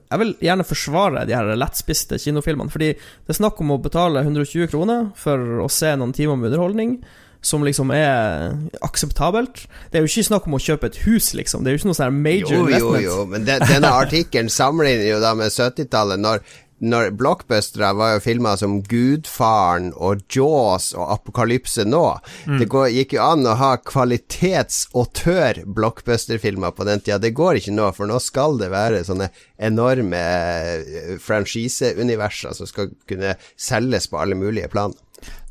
Jeg 0.08 0.22
vil 0.24 0.34
gjerne 0.48 0.66
forsvare 0.66 1.22
de 1.28 1.36
her 1.38 1.54
lettspiste 1.62 2.18
kinofilmene, 2.22 2.74
fordi 2.74 2.90
det 2.98 3.34
er 3.34 3.40
snakk 3.40 3.62
om 3.62 3.72
å 3.76 3.80
betale 3.82 4.26
120 4.26 4.70
kroner 4.72 5.08
for 5.18 5.64
å 5.64 5.70
se 5.72 5.94
noen 5.98 6.14
timer 6.16 6.40
med 6.40 6.50
underholdning 6.52 6.98
som 7.40 7.62
liksom 7.62 7.92
er 7.94 8.56
akseptabelt. 8.82 9.66
Det 9.90 10.00
er 10.00 10.02
jo 10.02 10.10
ikke 10.10 10.26
snakk 10.26 10.48
om 10.48 10.56
å 10.58 10.62
kjøpe 10.62 10.88
et 10.90 10.96
hus, 11.04 11.30
liksom. 11.38 11.62
Det 11.62 11.70
er 11.70 11.76
jo 11.76 11.82
ikke 11.82 11.90
noe 11.92 11.98
sånn 12.00 12.22
major 12.24 12.54
jo, 12.56 12.62
investment. 12.64 13.04
Jo, 13.04 13.12
jo, 13.20 13.26
men 13.30 13.46
de, 13.46 13.58
denne 13.62 13.92
artikkelen 14.02 14.50
sammenligner 14.52 15.12
jo 15.12 15.20
da 15.22 15.34
med 15.38 15.54
70-tallet, 15.54 16.18
når 16.24 16.42
når 16.78 17.10
blockbustere 17.18 17.90
var 17.98 18.08
jo 18.14 18.24
filmer 18.24 18.56
som 18.60 18.82
Gudfaren 18.86 19.92
og 19.96 20.16
Jaws 20.30 20.94
og 20.96 21.12
Apokalypse 21.16 21.84
nå. 21.88 22.18
Mm. 22.46 22.58
Det 22.60 22.66
går, 22.70 22.88
gikk 22.94 23.12
jo 23.16 23.22
an 23.24 23.46
å 23.48 23.54
ha 23.58 23.72
kvalitetsåttør-blockbuster-filmer 23.82 26.38
blockbusterfilmer 26.38 26.70
på 26.70 26.84
den 26.84 27.00
tida. 27.00 27.18
Det 27.18 27.34
går 27.36 27.58
ikke 27.58 27.74
nå, 27.74 27.90
for 27.96 28.08
nå 28.08 28.18
skal 28.22 28.58
det 28.60 28.70
være 28.72 29.02
sånne 29.06 29.30
enorme 29.56 30.18
eh, 30.18 31.16
franchiseuniverser 31.22 32.56
som 32.56 32.68
skal 32.68 32.92
kunne 33.08 33.36
selges 33.56 34.08
på 34.08 34.20
alle 34.20 34.38
mulige 34.38 34.70
plan. 34.72 34.94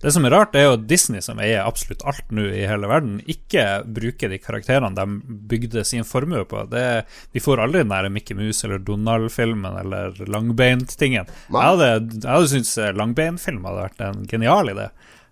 Det 0.01 0.11
som 0.13 0.27
er 0.27 0.33
rart, 0.35 0.53
er 0.55 0.67
jo 0.67 0.77
Disney, 0.77 1.23
som 1.25 1.39
eier 1.41 1.65
absolutt 1.65 2.03
alt 2.05 2.29
nå 2.35 2.45
i 2.53 2.67
hele 2.69 2.89
verden, 2.89 3.17
ikke 3.25 3.63
bruker 3.97 4.29
de 4.29 4.37
karakterene 4.37 4.93
de 4.93 5.37
bygde 5.49 5.81
sin 5.89 6.05
formue 6.05 6.43
på. 6.49 6.67
Det, 6.69 6.85
vi 7.33 7.41
får 7.41 7.63
aldri 7.63 7.81
den 7.81 7.93
der 7.95 8.09
Mickey 8.13 8.37
Mouse 8.37 8.67
eller 8.67 8.83
Donald-filmen 8.85 9.79
eller 9.81 10.17
Langbeint-tingen. 10.29 11.25
Jeg 11.49 11.57
hadde, 11.57 11.91
jeg 12.13 12.29
hadde 12.29 12.51
syntes 12.53 12.97
Langbeint-film 12.99 13.65
hadde 13.65 13.87
vært 13.87 14.05
en 14.05 14.25
genial 14.29 14.73
idé. 14.75 14.91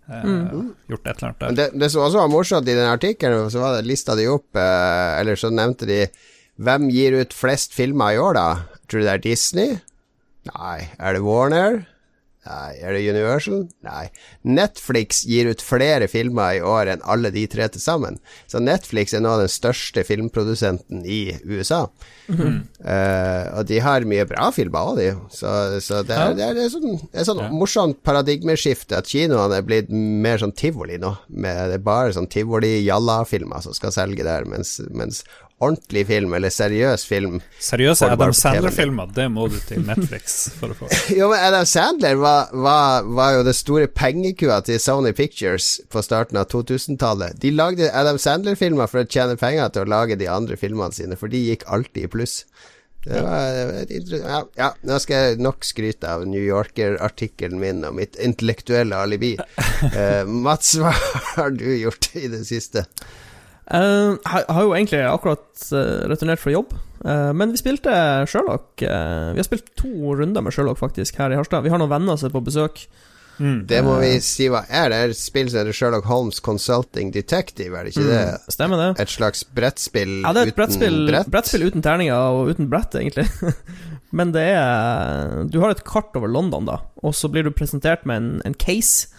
Eh, 0.09 0.25
mm. 0.25 0.69
Gjort 0.89 1.07
et 1.07 1.15
eller 1.15 1.29
annet 1.29 1.43
der. 1.43 1.57
Det, 1.59 1.67
det 1.81 1.91
som 1.93 2.05
også 2.05 2.21
var 2.23 2.31
morsomt 2.33 2.69
i 2.69 2.77
den 2.77 2.89
artikkelen, 2.89 3.49
så 3.53 3.61
var 3.61 3.77
det 3.77 3.89
lista 3.89 4.17
de 4.17 4.29
opp, 4.33 4.49
eh, 4.57 5.11
eller 5.19 5.37
så 5.39 5.53
nevnte 5.53 5.89
de 5.89 6.05
hvem 6.61 6.87
gir 6.93 7.17
ut 7.19 7.35
flest 7.35 7.75
filmer 7.75 8.15
i 8.15 8.21
år, 8.21 8.37
da? 8.37 8.79
Tror 8.87 9.01
du 9.01 9.07
det 9.07 9.17
er 9.17 9.25
Disney? 9.25 9.77
Nei. 10.53 10.87
Er 10.97 11.17
det 11.17 11.25
Warner? 11.25 11.83
Nei. 12.45 12.75
Er 12.77 12.93
det 12.93 13.01
Universal? 13.09 13.63
Nei. 13.85 14.09
Netflix 14.45 15.23
gir 15.25 15.49
ut 15.49 15.63
flere 15.65 16.05
filmer 16.11 16.59
i 16.59 16.61
år 16.61 16.91
enn 16.93 17.05
alle 17.09 17.31
de 17.33 17.45
tre 17.49 17.65
til 17.73 17.81
sammen. 17.81 18.19
Så 18.51 18.61
Netflix 18.61 19.15
er 19.17 19.23
nå 19.25 19.33
den 19.41 19.49
største 19.49 20.03
filmprodusenten 20.05 21.01
i 21.09 21.37
USA. 21.41 21.87
Mm 22.27 22.37
-hmm. 22.37 22.59
uh, 22.85 23.57
og 23.59 23.65
de 23.67 23.79
har 23.79 24.05
mye 24.05 24.25
bra 24.25 24.51
filmer 24.51 24.79
òg, 24.79 24.97
de. 24.97 25.09
Så, 25.29 25.79
så, 25.81 26.03
det 26.03 26.15
er, 26.15 26.33
det 26.33 26.43
er, 26.43 26.53
det 26.53 26.65
er 26.65 26.69
sånn, 26.69 26.99
et 27.13 27.25
sånn 27.25 27.41
ja. 27.41 27.49
morsomt 27.49 28.03
paradigmeskifte 28.03 28.97
at 28.97 29.07
kinoene 29.07 29.57
er 29.57 29.61
blitt 29.61 29.89
mer 29.89 30.37
sånn 30.37 30.53
tivoli 30.53 30.97
nå. 30.97 31.15
Med, 31.29 31.69
det 31.69 31.79
er 31.79 31.83
bare 31.83 32.13
sånn 32.13 32.27
tivoli-jalla-filmer 32.27 33.61
som 33.61 33.73
skal 33.73 33.91
selge 33.91 34.23
der, 34.23 34.45
mens, 34.45 34.81
mens 34.89 35.23
ordentlig 35.63 36.03
film, 36.09 36.33
eller 36.35 36.51
seriøs 36.51 37.05
film 37.07 37.39
Seriøse 37.63 38.09
Adam 38.11 38.33
Sandler-filmer, 38.35 39.07
det 39.15 39.27
må 39.31 39.47
du 39.51 39.55
til 39.63 39.85
Netflix 39.87 40.35
for 40.59 40.73
å 40.73 40.77
få. 40.81 40.89
jo, 41.19 41.29
men 41.31 41.39
Adam 41.39 41.65
Sandler 41.69 42.19
var, 42.19 42.51
var, 42.51 43.07
var 43.07 43.37
jo 43.37 43.45
det 43.47 43.55
store 43.55 43.87
pengekua 43.87 44.59
til 44.67 44.81
Sony 44.83 45.13
Pictures 45.15 45.77
på 45.91 46.03
starten 46.05 46.41
av 46.41 46.49
2000-tallet. 46.51 47.39
De 47.41 47.53
lagde 47.55 47.91
Adam 47.93 48.19
Sandler-filmer 48.21 48.91
for 48.91 49.05
å 49.05 49.09
tjene 49.09 49.39
penger 49.39 49.71
til 49.71 49.85
å 49.85 49.91
lage 49.95 50.19
de 50.19 50.29
andre 50.31 50.59
filmene 50.59 50.95
sine, 50.95 51.19
for 51.19 51.31
de 51.31 51.45
gikk 51.47 51.67
alltid 51.71 52.09
i 52.09 52.11
pluss. 52.11 52.41
Det 53.05 53.19
var, 53.21 53.85
ja, 54.17 54.39
ja, 54.57 54.69
nå 54.81 54.95
skal 54.97 55.19
jeg 55.27 55.41
nok 55.45 55.65
skryte 55.67 56.09
av 56.09 56.23
New 56.25 56.41
Yorker-artikkelen 56.41 57.61
min 57.61 57.83
og 57.85 57.93
mitt 57.99 58.17
intellektuelle 58.17 58.97
alibi. 58.97 59.35
uh, 59.37 60.25
Mats, 60.47 60.73
hva 60.81 60.91
har 61.35 61.53
du 61.53 61.67
gjort 61.69 62.09
i 62.17 62.25
det 62.33 62.41
siste? 62.49 62.87
Uh, 63.65 64.13
har 64.29 64.61
jo 64.61 64.75
egentlig 64.77 65.01
akkurat 65.09 65.47
uh, 65.73 66.05
returnert 66.05 66.41
fra 66.41 66.53
jobb, 66.53 66.75
uh, 67.01 67.31
men 67.33 67.49
vi 67.49 67.57
spilte 67.57 67.95
Sherlock. 68.29 68.69
vi 68.77 69.41
har 69.41 69.47
spilt 69.47 69.71
to 69.79 70.13
runder 70.13 70.45
med 70.45 70.53
Sherlock 70.53 70.77
faktisk 70.77 71.17
her 71.17 71.33
i 71.33 71.39
Harstad. 71.39 71.65
Vi 71.65 71.73
har 71.73 71.81
noen 71.81 71.89
venner 71.89 72.19
som 72.19 72.29
er 72.29 72.35
på 72.35 72.45
besøk. 72.45 72.85
Mm. 73.35 73.65
Det 73.67 73.81
må 73.83 73.97
vi 73.99 74.13
si 74.23 74.45
hva 74.51 74.61
er. 74.69 74.93
Det 74.93 74.99
er 74.99 75.11
et 75.11 75.19
spill 75.19 75.49
som 75.49 75.59
heter 75.59 75.75
Sherlock 75.75 76.05
Holmes 76.07 76.37
Consulting 76.45 77.09
Detective, 77.11 77.73
er 77.73 77.87
det 77.87 77.95
ikke 77.95 78.05
mm. 78.05 78.13
det? 78.13 78.53
Stemmer 78.53 78.83
det. 78.83 78.91
Et 79.01 79.11
slags 79.11 79.43
brettspill 79.57 80.13
ja, 80.21 80.31
det 80.31 80.43
er 80.43 80.53
et 80.53 80.61
brettspill, 80.61 81.01
brett? 81.09 81.33
brettspill 81.33 81.65
uten 81.65 81.83
terninger 81.83 82.37
og 82.37 82.53
uten 82.53 82.69
brett, 82.71 82.95
egentlig. 83.01 83.25
men 84.17 84.31
det 84.31 84.45
er 84.53 85.41
Du 85.51 85.59
har 85.65 85.73
et 85.73 85.83
kart 85.89 86.15
over 86.15 86.31
London, 86.31 86.69
da, 86.69 86.83
og 87.01 87.17
så 87.17 87.33
blir 87.33 87.49
du 87.49 87.51
presentert 87.51 88.05
med 88.05 88.21
en, 88.21 88.33
en 88.45 88.55
case. 88.61 89.09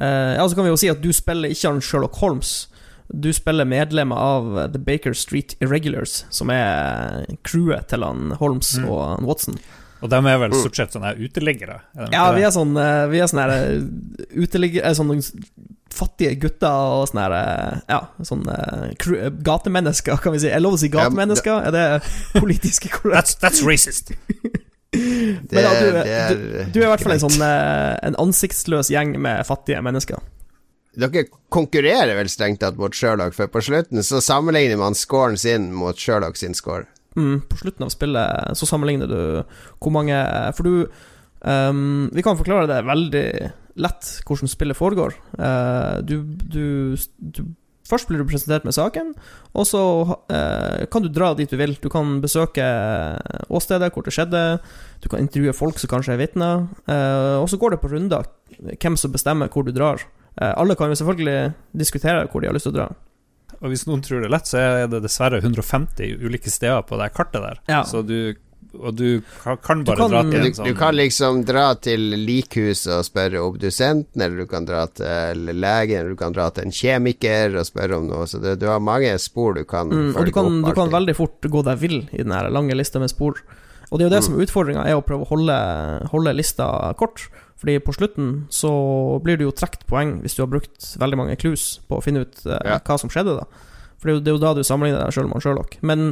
ja, 0.00 0.42
så 0.42 0.56
kan 0.56 0.64
vi 0.64 0.72
jo 0.72 0.80
si 0.80 0.90
at 0.90 1.04
du 1.04 1.12
spiller 1.14 1.52
ikke 1.52 1.68
han 1.68 1.84
Sherlock 1.84 2.16
Holmes. 2.24 2.64
Du 3.08 3.32
spiller 3.36 3.68
medlemmer 3.68 4.16
av 4.16 4.72
The 4.72 4.80
Baker 4.80 5.12
Street 5.12 5.56
Irregulars, 5.60 6.24
som 6.32 6.50
er 6.52 7.26
crewet 7.44 7.90
til 7.92 8.04
han 8.06 8.32
Holmes 8.40 8.76
mm. 8.80 8.86
og 8.88 9.26
Watson. 9.28 9.58
Og 10.04 10.10
de 10.12 10.18
er 10.20 10.40
vel 10.40 10.52
mm. 10.52 10.58
stort 10.60 10.78
sett 10.78 10.96
sånne 10.96 11.14
uteliggere? 11.16 11.78
Ja, 12.12 12.26
vi 12.36 12.44
er 12.44 12.52
sånn 12.52 12.74
eh, 12.76 13.06
Vi 13.08 13.22
er 13.24 13.30
sånne 13.30 13.46
eh, 13.54 14.34
uteliggere 14.36 14.90
eh, 14.90 14.96
Sånne 14.98 15.16
fattige 15.94 16.34
gutter 16.42 16.98
og 16.98 17.06
sånne 17.08 17.28
Ja, 17.88 18.00
sånne 18.26 18.58
gatemennesker, 19.46 20.18
kan 20.20 20.34
vi 20.34 20.42
si. 20.42 20.50
Er 20.50 20.60
lov 20.60 20.76
å 20.76 20.80
si 20.82 20.90
gatemennesker? 20.92 21.70
Er 21.70 21.74
det 21.74 21.86
politisk 22.34 22.90
korrekt? 22.98 23.38
That's, 23.38 23.38
that's 23.40 23.64
racist. 23.64 24.12
Men 24.94 25.64
ja, 25.64 25.72
du, 25.74 25.86
du, 25.90 26.42
du, 26.70 26.76
er 26.78 26.84
i 26.84 26.90
hvert 26.92 27.02
fall 27.02 27.16
en 27.16 27.22
sånn 27.24 27.40
En 27.42 28.14
ansiktsløs 28.22 28.92
gjeng 28.92 29.16
med 29.18 29.40
fattige 29.48 29.80
mennesker. 29.82 30.20
Dere 30.94 31.26
konkurrerer 31.54 32.14
vel 32.18 32.30
strengt 32.30 32.60
tatt 32.62 32.78
mot 32.78 32.94
Sherlock, 32.94 33.34
for 33.36 33.50
på 33.50 33.62
slutten 33.66 34.02
så 34.06 34.20
sammenligner 34.22 34.78
man 34.80 34.96
scoren 34.98 35.38
sin 35.40 35.72
mot 35.74 35.98
Sherlock 35.98 36.38
sin 36.38 36.54
score. 36.54 36.86
Mm, 37.16 37.42
på 37.48 37.58
slutten 37.60 37.86
av 37.86 37.92
spillet 37.94 38.58
så 38.58 38.66
sammenligner 38.66 39.06
du 39.06 39.18
hvor 39.78 39.92
mange 39.94 40.16
For 40.56 40.66
du 40.66 40.88
um, 41.46 42.08
Vi 42.10 42.24
kan 42.26 42.34
forklare 42.34 42.66
det 42.66 42.80
veldig 42.88 43.28
lett 43.78 44.08
hvordan 44.26 44.50
spillet 44.50 44.78
foregår. 44.78 45.14
Uh, 45.38 46.02
du, 46.02 46.20
du, 46.26 46.96
du, 47.18 47.40
Først 47.86 48.08
blir 48.08 48.22
du 48.22 48.26
presentert 48.26 48.64
med 48.64 48.74
saken, 48.74 49.12
og 49.52 49.66
så 49.66 49.82
uh, 50.30 50.82
kan 50.90 51.04
du 51.04 51.10
dra 51.10 51.32
dit 51.38 51.50
du 51.50 51.58
vil. 51.58 51.74
Du 51.82 51.90
kan 51.92 52.20
besøke 52.22 52.64
åstedet 53.50 53.90
hvor 53.94 54.06
det 54.06 54.14
skjedde, 54.14 54.44
du 55.02 55.10
kan 55.10 55.22
intervjue 55.22 55.54
folk 55.54 55.82
som 55.82 55.90
kanskje 55.90 56.14
er 56.14 56.22
vitner, 56.22 56.68
uh, 56.86 57.42
og 57.42 57.50
så 57.50 57.58
går 57.60 57.74
det 57.74 57.82
på 57.82 57.90
runder 57.92 58.30
hvem 58.78 58.98
som 58.98 59.14
bestemmer 59.14 59.50
hvor 59.50 59.66
du 59.66 59.74
drar. 59.74 60.02
Eh, 60.40 60.52
alle 60.54 60.76
kan 60.78 60.90
jo 60.90 60.98
selvfølgelig 60.98 61.54
diskutere 61.78 62.26
hvor 62.30 62.42
de 62.42 62.50
har 62.50 62.56
lyst 62.56 62.68
til 62.68 62.74
å 62.74 62.78
dra. 62.80 62.88
Og 63.60 63.70
hvis 63.72 63.86
noen 63.88 64.02
tror 64.04 64.20
det 64.20 64.28
er 64.28 64.34
lett, 64.34 64.48
så 64.50 64.60
er 64.60 64.88
det 64.92 65.04
dessverre 65.04 65.40
150 65.40 66.24
ulike 66.24 66.52
steder 66.52 66.82
på 66.88 66.98
det 67.00 67.12
kartet 67.16 67.44
der. 67.44 67.60
Ja. 67.70 67.84
Så 67.88 68.02
du 68.04 68.34
og 68.74 68.94
du 68.98 69.20
kan 69.42 69.84
bare 69.84 69.96
du 69.96 70.00
kan, 70.00 70.10
dra 70.10 70.22
til 70.26 70.40
en 70.40 70.54
sånn 70.56 70.66
Du 70.66 70.76
kan 70.78 70.96
liksom 70.96 71.40
dra 71.46 71.64
til 71.78 72.16
likhuset 72.26 72.90
og 72.96 73.04
spørre 73.06 73.42
obdusenten, 73.44 74.22
eller 74.24 74.44
du 74.44 74.50
kan 74.50 74.66
dra 74.68 74.84
til 74.90 75.44
legen, 75.52 76.00
eller 76.00 76.14
du 76.14 76.18
kan 76.18 76.34
dra 76.34 76.48
til 76.54 76.66
en 76.66 76.74
kjemiker 76.74 77.58
og 77.60 77.68
spørre 77.68 78.00
om 78.00 78.08
noe. 78.10 78.26
Så 78.30 78.40
det, 78.42 78.56
du 78.62 78.66
har 78.70 78.82
mange 78.82 79.12
spor 79.22 79.54
du 79.58 79.62
kan 79.68 79.92
mm, 79.92 80.10
følge 80.16 80.32
du 80.32 80.36
kan, 80.36 80.50
opp. 80.50 80.70
Du 80.70 80.80
kan 80.80 80.94
veldig 80.94 81.16
fort 81.18 81.50
gå 81.54 81.64
deg 81.68 81.80
vill 81.82 82.00
i 82.10 82.24
den 82.24 82.34
lange 82.34 82.78
lista 82.78 83.02
med 83.02 83.12
spor. 83.12 83.40
Og 83.90 84.00
det 84.00 84.04
er 84.04 84.08
jo 84.08 84.14
det 84.16 84.22
mm. 84.24 84.26
som 84.26 84.36
er 84.36 84.46
utfordringa, 84.48 84.84
er 84.90 84.98
å 84.98 85.06
prøve 85.06 85.26
å 85.26 85.30
holde, 85.30 85.58
holde 86.10 86.36
lista 86.36 86.68
kort. 86.98 87.28
Fordi 87.64 87.78
på 87.80 87.94
slutten 87.96 88.32
så 88.52 88.70
blir 89.24 89.38
du 89.40 89.46
jo 89.46 89.54
trukket 89.56 89.86
poeng 89.88 90.18
hvis 90.20 90.34
du 90.36 90.42
har 90.42 90.50
brukt 90.52 90.90
veldig 91.00 91.16
mange 91.16 91.36
clues 91.40 91.78
på 91.88 91.96
å 91.96 92.02
finne 92.04 92.26
ut 92.26 92.42
eh, 92.44 92.60
ja. 92.60 92.76
hva 92.84 92.98
som 93.00 93.08
skjedde, 93.08 93.38
da. 93.38 93.70
For 93.96 94.12
det 94.12 94.28
er 94.28 94.34
jo 94.36 94.42
da 94.42 94.50
du 94.52 94.60
sammenligner 94.60 95.00
deg 95.00 95.14
sjøl 95.16 95.30
med 95.30 95.40
Sherlock. 95.40 95.78
Men 95.80 96.10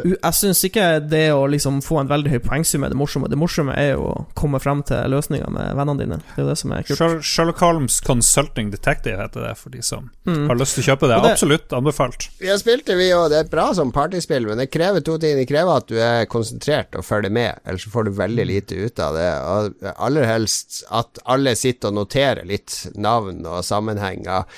jeg 0.00 0.32
syns 0.32 0.62
ikke 0.64 0.86
det 1.04 1.26
å 1.36 1.42
liksom 1.52 1.82
få 1.84 1.98
en 2.00 2.08
veldig 2.08 2.30
høy 2.32 2.38
poengsum 2.46 2.84
er 2.86 2.92
det 2.94 2.96
morsomme. 2.96 3.28
Det 3.28 3.36
morsomme 3.36 3.74
er 3.76 3.90
jo 3.92 4.06
å 4.08 4.14
komme 4.38 4.56
frem 4.62 4.80
til 4.88 5.12
løsninger 5.12 5.50
med 5.52 5.74
vennene 5.76 6.00
dine. 6.00 6.18
Det 6.22 6.38
er 6.38 6.46
jo 6.46 6.48
det 6.48 6.56
som 6.62 6.72
er 6.72 6.86
kult. 6.88 7.02
Sherlock 7.28 7.60
Holmes 7.60 7.98
Consulting 8.04 8.70
Detective 8.72 9.20
heter 9.20 9.44
det 9.44 9.52
for 9.60 9.74
de 9.74 9.82
som 9.84 10.08
mm. 10.24 10.46
har 10.48 10.56
lyst 10.56 10.78
til 10.78 10.86
å 10.86 10.86
kjøpe 10.92 11.10
det. 11.10 11.18
det 11.26 11.34
Absolutt 11.36 11.76
anbefalt. 11.76 12.28
Vi 12.40 12.48
har 12.48 12.60
spilt 12.62 12.86
det, 12.88 12.96
vi 12.96 13.10
òg. 13.12 13.26
Det 13.34 13.42
er 13.42 13.50
bra 13.52 13.66
som 13.76 13.92
partyspill, 13.92 14.48
men 14.48 14.62
det 14.62 14.70
krever 14.72 15.04
to 15.04 15.18
ting. 15.20 15.36
Det 15.36 15.48
krever 15.50 15.82
at 15.82 15.90
du 15.92 15.98
er 16.00 16.24
konsentrert 16.32 16.96
og 16.96 17.04
følger 17.04 17.34
med, 17.34 17.60
ellers 17.68 17.84
får 17.92 18.08
du 18.08 18.14
veldig 18.16 18.48
lite 18.48 18.80
ut 18.86 19.04
av 19.04 19.18
det. 19.18 19.28
Og 19.52 19.92
aller 19.92 20.28
helst 20.28 20.82
at 20.88 21.20
alle 21.28 21.52
sitter 21.58 21.92
og 21.92 22.00
noterer 22.00 22.48
litt 22.48 22.78
navn 22.96 23.44
og 23.44 23.60
sammenhenger. 23.66 24.48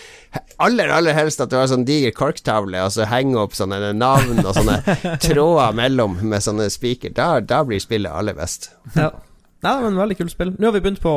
Aller, 0.62 0.90
aller 0.94 1.14
helst 1.14 1.42
at 1.42 1.50
du 1.50 1.58
har 1.58 1.66
sånn 1.70 1.86
diger 1.86 2.14
korktavle, 2.14 2.78
og 2.86 2.94
så 2.94 3.06
henger 3.10 3.42
opp 3.42 3.58
sånne 3.58 3.90
navn 3.98 4.38
og 4.44 4.54
sånne 4.54 4.78
tråder 5.28 5.76
mellom 5.76 6.16
med 6.22 6.44
sånne 6.44 6.68
spiker. 6.72 7.14
Da, 7.16 7.38
da, 7.40 7.62
blir 7.66 7.82
spillet 7.82 8.12
aller 8.12 8.36
best. 8.38 8.70
ja. 8.94 9.10
ja, 9.64 9.74
men 9.80 9.96
veldig 9.98 10.18
kult 10.20 10.34
spill. 10.34 10.54
Nå 10.58 10.68
har 10.68 10.76
vi 10.76 10.84
begynt 10.84 11.02
på 11.04 11.14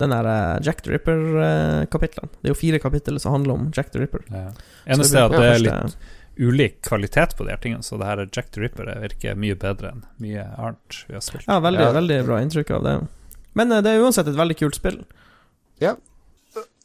den 0.00 0.12
der 0.12 0.28
eh, 0.28 0.58
Jack 0.66 0.82
the 0.84 0.92
Ripper-kapitlene. 0.92 2.28
Det 2.40 2.50
er 2.50 2.54
jo 2.54 2.58
fire 2.58 2.80
kapitler 2.82 3.22
som 3.22 3.36
handler 3.36 3.56
om 3.56 3.70
Jack 3.76 3.92
the 3.94 4.02
Ripper. 4.02 4.26
Ja. 4.32 4.50
Eneste 4.84 5.20
er 5.20 5.30
at 5.30 5.36
det 5.36 5.50
er 5.54 5.62
litt 5.64 5.98
ulik 6.36 6.82
kvalitet 6.84 7.32
på 7.36 7.46
de 7.46 7.54
her 7.54 7.60
tingene, 7.62 7.82
så 7.82 7.96
det 7.96 8.08
her 8.10 8.20
Jack 8.26 8.50
the 8.52 8.60
Ripper 8.60 8.90
virker 9.00 9.38
mye 9.40 9.56
bedre 9.56 9.94
enn 9.94 10.02
mye 10.20 10.44
annet 10.58 10.98
vi 11.08 11.16
har 11.16 11.24
spilt. 11.24 11.46
Ja, 11.48 11.62
veldig, 11.64 11.86
ja. 11.86 11.94
veldig 11.96 12.18
bra 12.26 12.42
inntrykk 12.44 12.74
av 12.76 12.84
det. 12.84 12.98
Men 13.56 13.72
eh, 13.72 13.80
det 13.84 13.94
er 13.94 14.04
uansett 14.04 14.28
et 14.28 14.36
veldig 14.36 14.58
kult 14.60 14.76
spill. 14.76 15.00
Ja, 15.80 15.96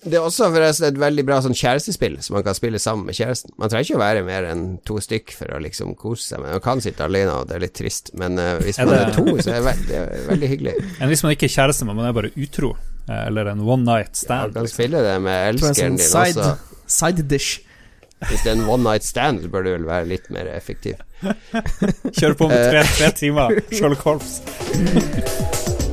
det 0.01 0.17
er 0.17 0.24
også 0.25 0.48
forresten 0.50 0.88
et 0.88 0.98
veldig 0.98 1.24
bra 1.27 1.36
sånn 1.46 1.53
kjærestespill 1.53 2.15
som 2.25 2.34
man 2.34 2.46
kan 2.46 2.55
spille 2.58 2.79
sammen 2.81 3.05
med 3.05 3.17
kjæresten. 3.20 3.53
Man 3.62 3.70
trenger 3.70 3.86
ikke 3.86 4.00
å 4.00 4.01
være 4.01 4.24
mer 4.25 4.48
enn 4.50 4.63
to 4.88 4.98
stykk 5.03 5.34
for 5.38 5.53
å 5.53 5.60
liksom 5.62 5.93
kose 6.00 6.25
seg, 6.25 6.41
men 6.41 6.55
man 6.55 6.63
kan 6.65 6.81
sitte 6.81 7.05
alene, 7.05 7.36
og 7.38 7.50
det 7.50 7.60
er 7.60 7.65
litt 7.67 7.75
trist. 7.77 8.10
Men 8.17 8.39
uh, 8.41 8.55
hvis 8.65 8.81
er 8.81 8.89
man 8.89 8.98
det... 8.98 9.03
er 9.03 9.20
to, 9.20 9.36
så 9.38 9.51
er 9.51 9.60
det, 9.60 9.65
veldig, 9.67 10.00
er 10.00 10.25
veldig 10.31 10.50
hyggelig. 10.55 10.74
Enn 11.00 11.13
hvis 11.13 11.22
man 11.25 11.36
ikke 11.36 11.46
er 11.51 11.53
kjæreste, 11.53 11.86
men 11.86 12.00
man 12.00 12.10
er 12.10 12.15
bare 12.17 12.34
utro, 12.34 12.72
eh, 13.05 13.22
eller 13.27 13.51
en 13.53 13.62
one 13.62 13.86
night 13.86 14.17
stand 14.17 14.50
Ja, 14.50 14.55
man 14.55 14.58
kan 14.58 14.74
spille 14.74 15.03
det 15.05 15.13
med 15.27 15.51
elskeren 15.51 16.00
din 16.01 16.08
side, 16.08 16.48
også. 16.48 16.81
Side 16.98 17.27
dish. 17.29 17.62
Hvis 18.25 18.41
det 18.41 18.55
er 18.55 18.58
en 18.58 18.65
one 18.70 18.84
night 18.86 19.05
stand, 19.05 19.46
så 19.46 19.53
bør 19.53 19.65
du 19.65 19.74
vel 19.75 19.86
være 19.86 20.10
litt 20.15 20.29
mer 20.34 20.50
effektiv. 20.50 20.98
Kjøre 21.22 22.34
på 22.41 22.50
med 22.50 22.67
tre, 22.74 22.86
tre 22.98 23.13
timer 23.22 23.62
Sherlock 23.70 24.05
Holmes. 24.10 25.81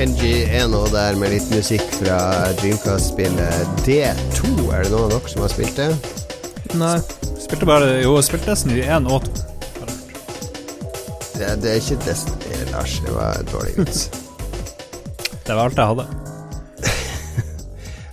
Kenji 0.00 0.46
Eno 0.56 0.86
der 0.88 1.12
med 1.20 1.28
litt 1.28 1.50
musikk 1.52 1.82
fra 1.92 2.14
Dreamcast-spillet 2.56 3.82
D2. 3.84 4.46
Er 4.72 4.86
det 4.86 4.92
noen 4.94 5.02
av 5.02 5.10
dere 5.12 5.28
som 5.28 5.42
har 5.44 5.52
spilt 5.52 5.76
det? 5.76 5.88
Nei. 6.80 6.94
Spilte 7.36 7.68
bare 7.68 7.98
Jo, 8.00 8.14
spilte 8.24 8.48
Destiny 8.48 8.78
i 8.80 8.86
én 8.88 9.04
og 9.12 9.26
to. 9.26 9.44
Det, 11.36 11.50
det 11.60 11.74
er 11.74 11.76
ikke 11.82 12.00
Destiny, 12.06 12.62
Lars. 12.72 12.96
Det 13.04 13.12
var 13.12 13.44
dårlig 13.52 13.76
vits. 13.82 14.08
Det 15.44 15.52
var 15.52 15.66
alt 15.66 15.84
jeg 15.84 15.92
hadde. 15.92 16.08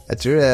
Jeg 0.10 0.22
tror 0.26 0.38
det, 0.44 0.54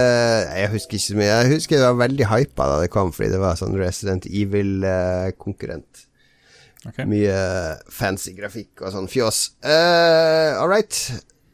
Jeg 0.59 0.71
husker 0.77 0.99
ikke 0.99 1.07
så 1.07 1.17
mye. 1.17 1.33
Jeg 1.33 1.53
husker 1.55 1.81
det 1.81 1.89
var 1.89 2.01
veldig 2.05 2.29
hypa 2.29 2.69
da 2.75 2.79
det 2.85 2.93
kom, 2.93 3.09
fordi 3.15 3.33
det 3.33 3.41
var 3.41 3.57
sånn 3.57 3.73
Resident 3.81 4.29
Evil-konkurrent. 4.29 5.92
Okay. 6.89 7.05
Mye 7.07 7.35
fancy 7.93 8.33
grafikk 8.35 8.81
og 8.83 8.91
sånn 8.91 9.07
fjås. 9.11 9.53
Uh, 9.63 10.59
All 10.59 10.67
right. 10.71 10.97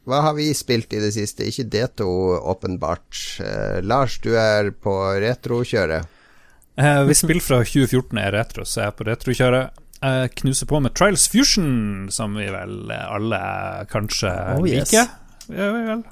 Hva 0.09 0.23
har 0.25 0.33
vi 0.39 0.47
spilt 0.57 0.93
i 0.97 1.01
det 1.03 1.11
siste? 1.13 1.45
Ikke 1.45 1.67
D2, 1.69 2.07
åpenbart. 2.49 3.19
Uh, 3.43 3.77
Lars, 3.85 4.15
du 4.23 4.31
er 4.41 4.71
på 4.73 4.95
retrokjøret. 5.21 6.07
Uh, 6.79 7.03
hvis 7.05 7.21
spill 7.21 7.41
fra 7.43 7.59
2014 7.61 8.17
er 8.23 8.33
retro, 8.33 8.65
så 8.65 8.81
er 8.81 8.89
jeg 8.89 8.97
på 8.97 9.07
retrokjøret. 9.11 9.83
Jeg 9.99 10.31
knuser 10.39 10.69
på 10.71 10.79
med 10.81 10.95
Trials 10.95 11.27
Fusion, 11.29 12.07
som 12.15 12.37
vi 12.39 12.47
vel 12.49 12.87
alle 12.95 13.39
kanskje 13.91 14.31
Oh, 14.55 14.63
yes. 14.65 14.93
liker. 14.93 15.11
Ja, 15.51 15.67
vel. 15.75 16.05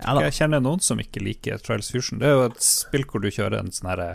Ja. 0.00 0.14
Jeg 0.24 0.34
kjenner 0.40 0.62
noen 0.64 0.80
som 0.82 0.98
ikke 1.00 1.20
liker 1.22 1.60
Trials 1.62 1.92
Fusion. 1.92 2.18
Det 2.22 2.26
er 2.26 2.34
jo 2.38 2.46
et 2.48 2.64
spill 2.64 3.04
hvor 3.06 3.22
du 3.22 3.28
kjører 3.30 3.60
en 3.60 3.70
sånn 3.72 3.90
herre 3.92 4.08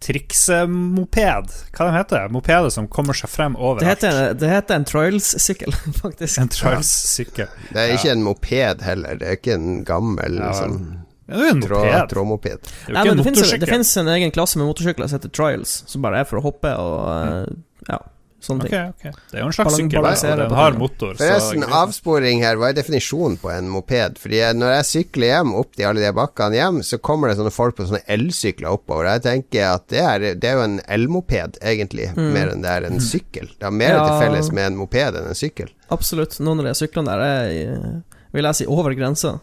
triksemoped. 0.00 1.52
Hva 1.76 1.86
den 1.86 1.94
heter 1.94 2.28
Mopedet 2.32 2.72
som 2.72 2.88
kommer 2.88 3.16
seg 3.16 3.30
frem 3.32 3.56
Det 3.80 3.86
heter, 3.86 4.34
det 4.38 4.48
heter 4.48 4.80
en 4.80 4.86
Trials-sykkel, 4.88 5.74
faktisk. 6.02 6.38
En 6.40 6.48
Trials-sykkel. 6.52 7.50
Det 7.70 7.82
er 7.84 7.94
ikke 7.96 8.14
en 8.14 8.24
moped 8.26 8.84
heller. 8.86 9.20
Det 9.20 9.28
er 9.28 9.38
ikke 9.40 9.56
en 9.58 9.82
gammel 9.88 10.40
Ja, 10.40 10.52
sånn 10.56 10.78
Det 11.30 11.36
er 11.36 11.44
jo 11.44 11.50
en 11.54 11.60
trå, 11.62 11.82
moped. 11.84 12.08
trådmoped. 12.14 12.70
Det 12.86 12.94
Nei, 12.96 13.04
det 13.06 13.12
en 13.12 13.24
finnes, 13.28 13.52
det 13.62 13.68
finnes 13.70 13.92
en 14.02 14.08
egen 14.16 14.32
klasse 14.34 14.58
med 14.58 14.66
motorsykler 14.70 15.10
som 15.10 15.20
heter 15.20 15.34
Trials, 15.36 15.76
som 15.86 16.02
bare 16.02 16.24
er 16.24 16.30
for 16.30 16.40
å 16.40 16.46
hoppe 16.48 16.72
og 16.80 16.96
eh, 17.12 17.60
ja, 17.92 18.00
sånne 18.44 18.66
ting. 18.66 18.74
Okay. 18.94 19.10
ok. 19.12 19.18
Det 19.30 19.38
er 19.38 19.42
jo 19.44 19.48
en 19.50 19.56
slags 19.56 19.76
sykkel, 19.76 19.98
og 20.06 20.22
den 20.40 20.54
har 20.58 20.76
motor. 20.80 21.14
Forresten, 21.20 21.64
avsporing 21.80 22.42
her. 22.44 22.56
Hva 22.60 22.70
er 22.70 22.78
definisjonen 22.78 23.36
på 23.42 23.50
en 23.54 23.68
moped? 23.72 24.18
Fordi 24.22 24.40
når 24.58 24.74
jeg 24.78 24.88
sykler 24.90 25.32
hjem 25.34 25.54
opp 25.60 25.76
de 25.78 25.86
alle 25.88 26.04
de 26.04 26.12
bakkene 26.16 26.58
hjem, 26.60 26.80
så 26.86 26.98
kommer 26.98 27.28
det 27.32 27.36
sånne 27.40 27.52
folk 27.54 27.76
på 27.78 27.88
sånne 27.90 28.02
elsykler 28.10 28.70
oppover. 28.72 29.10
Jeg 29.16 29.24
tenker 29.28 29.66
at 29.74 29.86
det 29.92 30.00
er, 30.04 30.26
det 30.40 30.50
er 30.50 30.58
jo 30.58 30.64
en 30.68 30.78
elmoped, 30.88 31.60
egentlig, 31.62 32.10
mer 32.16 32.54
enn 32.54 32.64
det 32.64 32.70
er 32.78 32.88
en 32.90 33.00
sykkel. 33.04 33.50
Det 33.58 33.68
har 33.68 33.76
mer 33.76 33.94
Ja. 33.98 34.06
til 34.08 34.26
felles 34.26 34.52
med 34.52 34.70
en 34.72 34.80
moped 34.80 35.20
enn 35.20 35.30
en 35.34 35.38
sykkel. 35.38 35.68
Absolutt. 35.90 36.38
Noen 36.40 36.60
av 36.62 36.70
de 36.70 36.74
syklene 36.78 37.10
der 37.10 37.20
er, 37.26 38.02
vil 38.32 38.44
jeg 38.50 38.60
si, 38.60 38.66
over 38.70 38.94
grensa. 38.94 39.38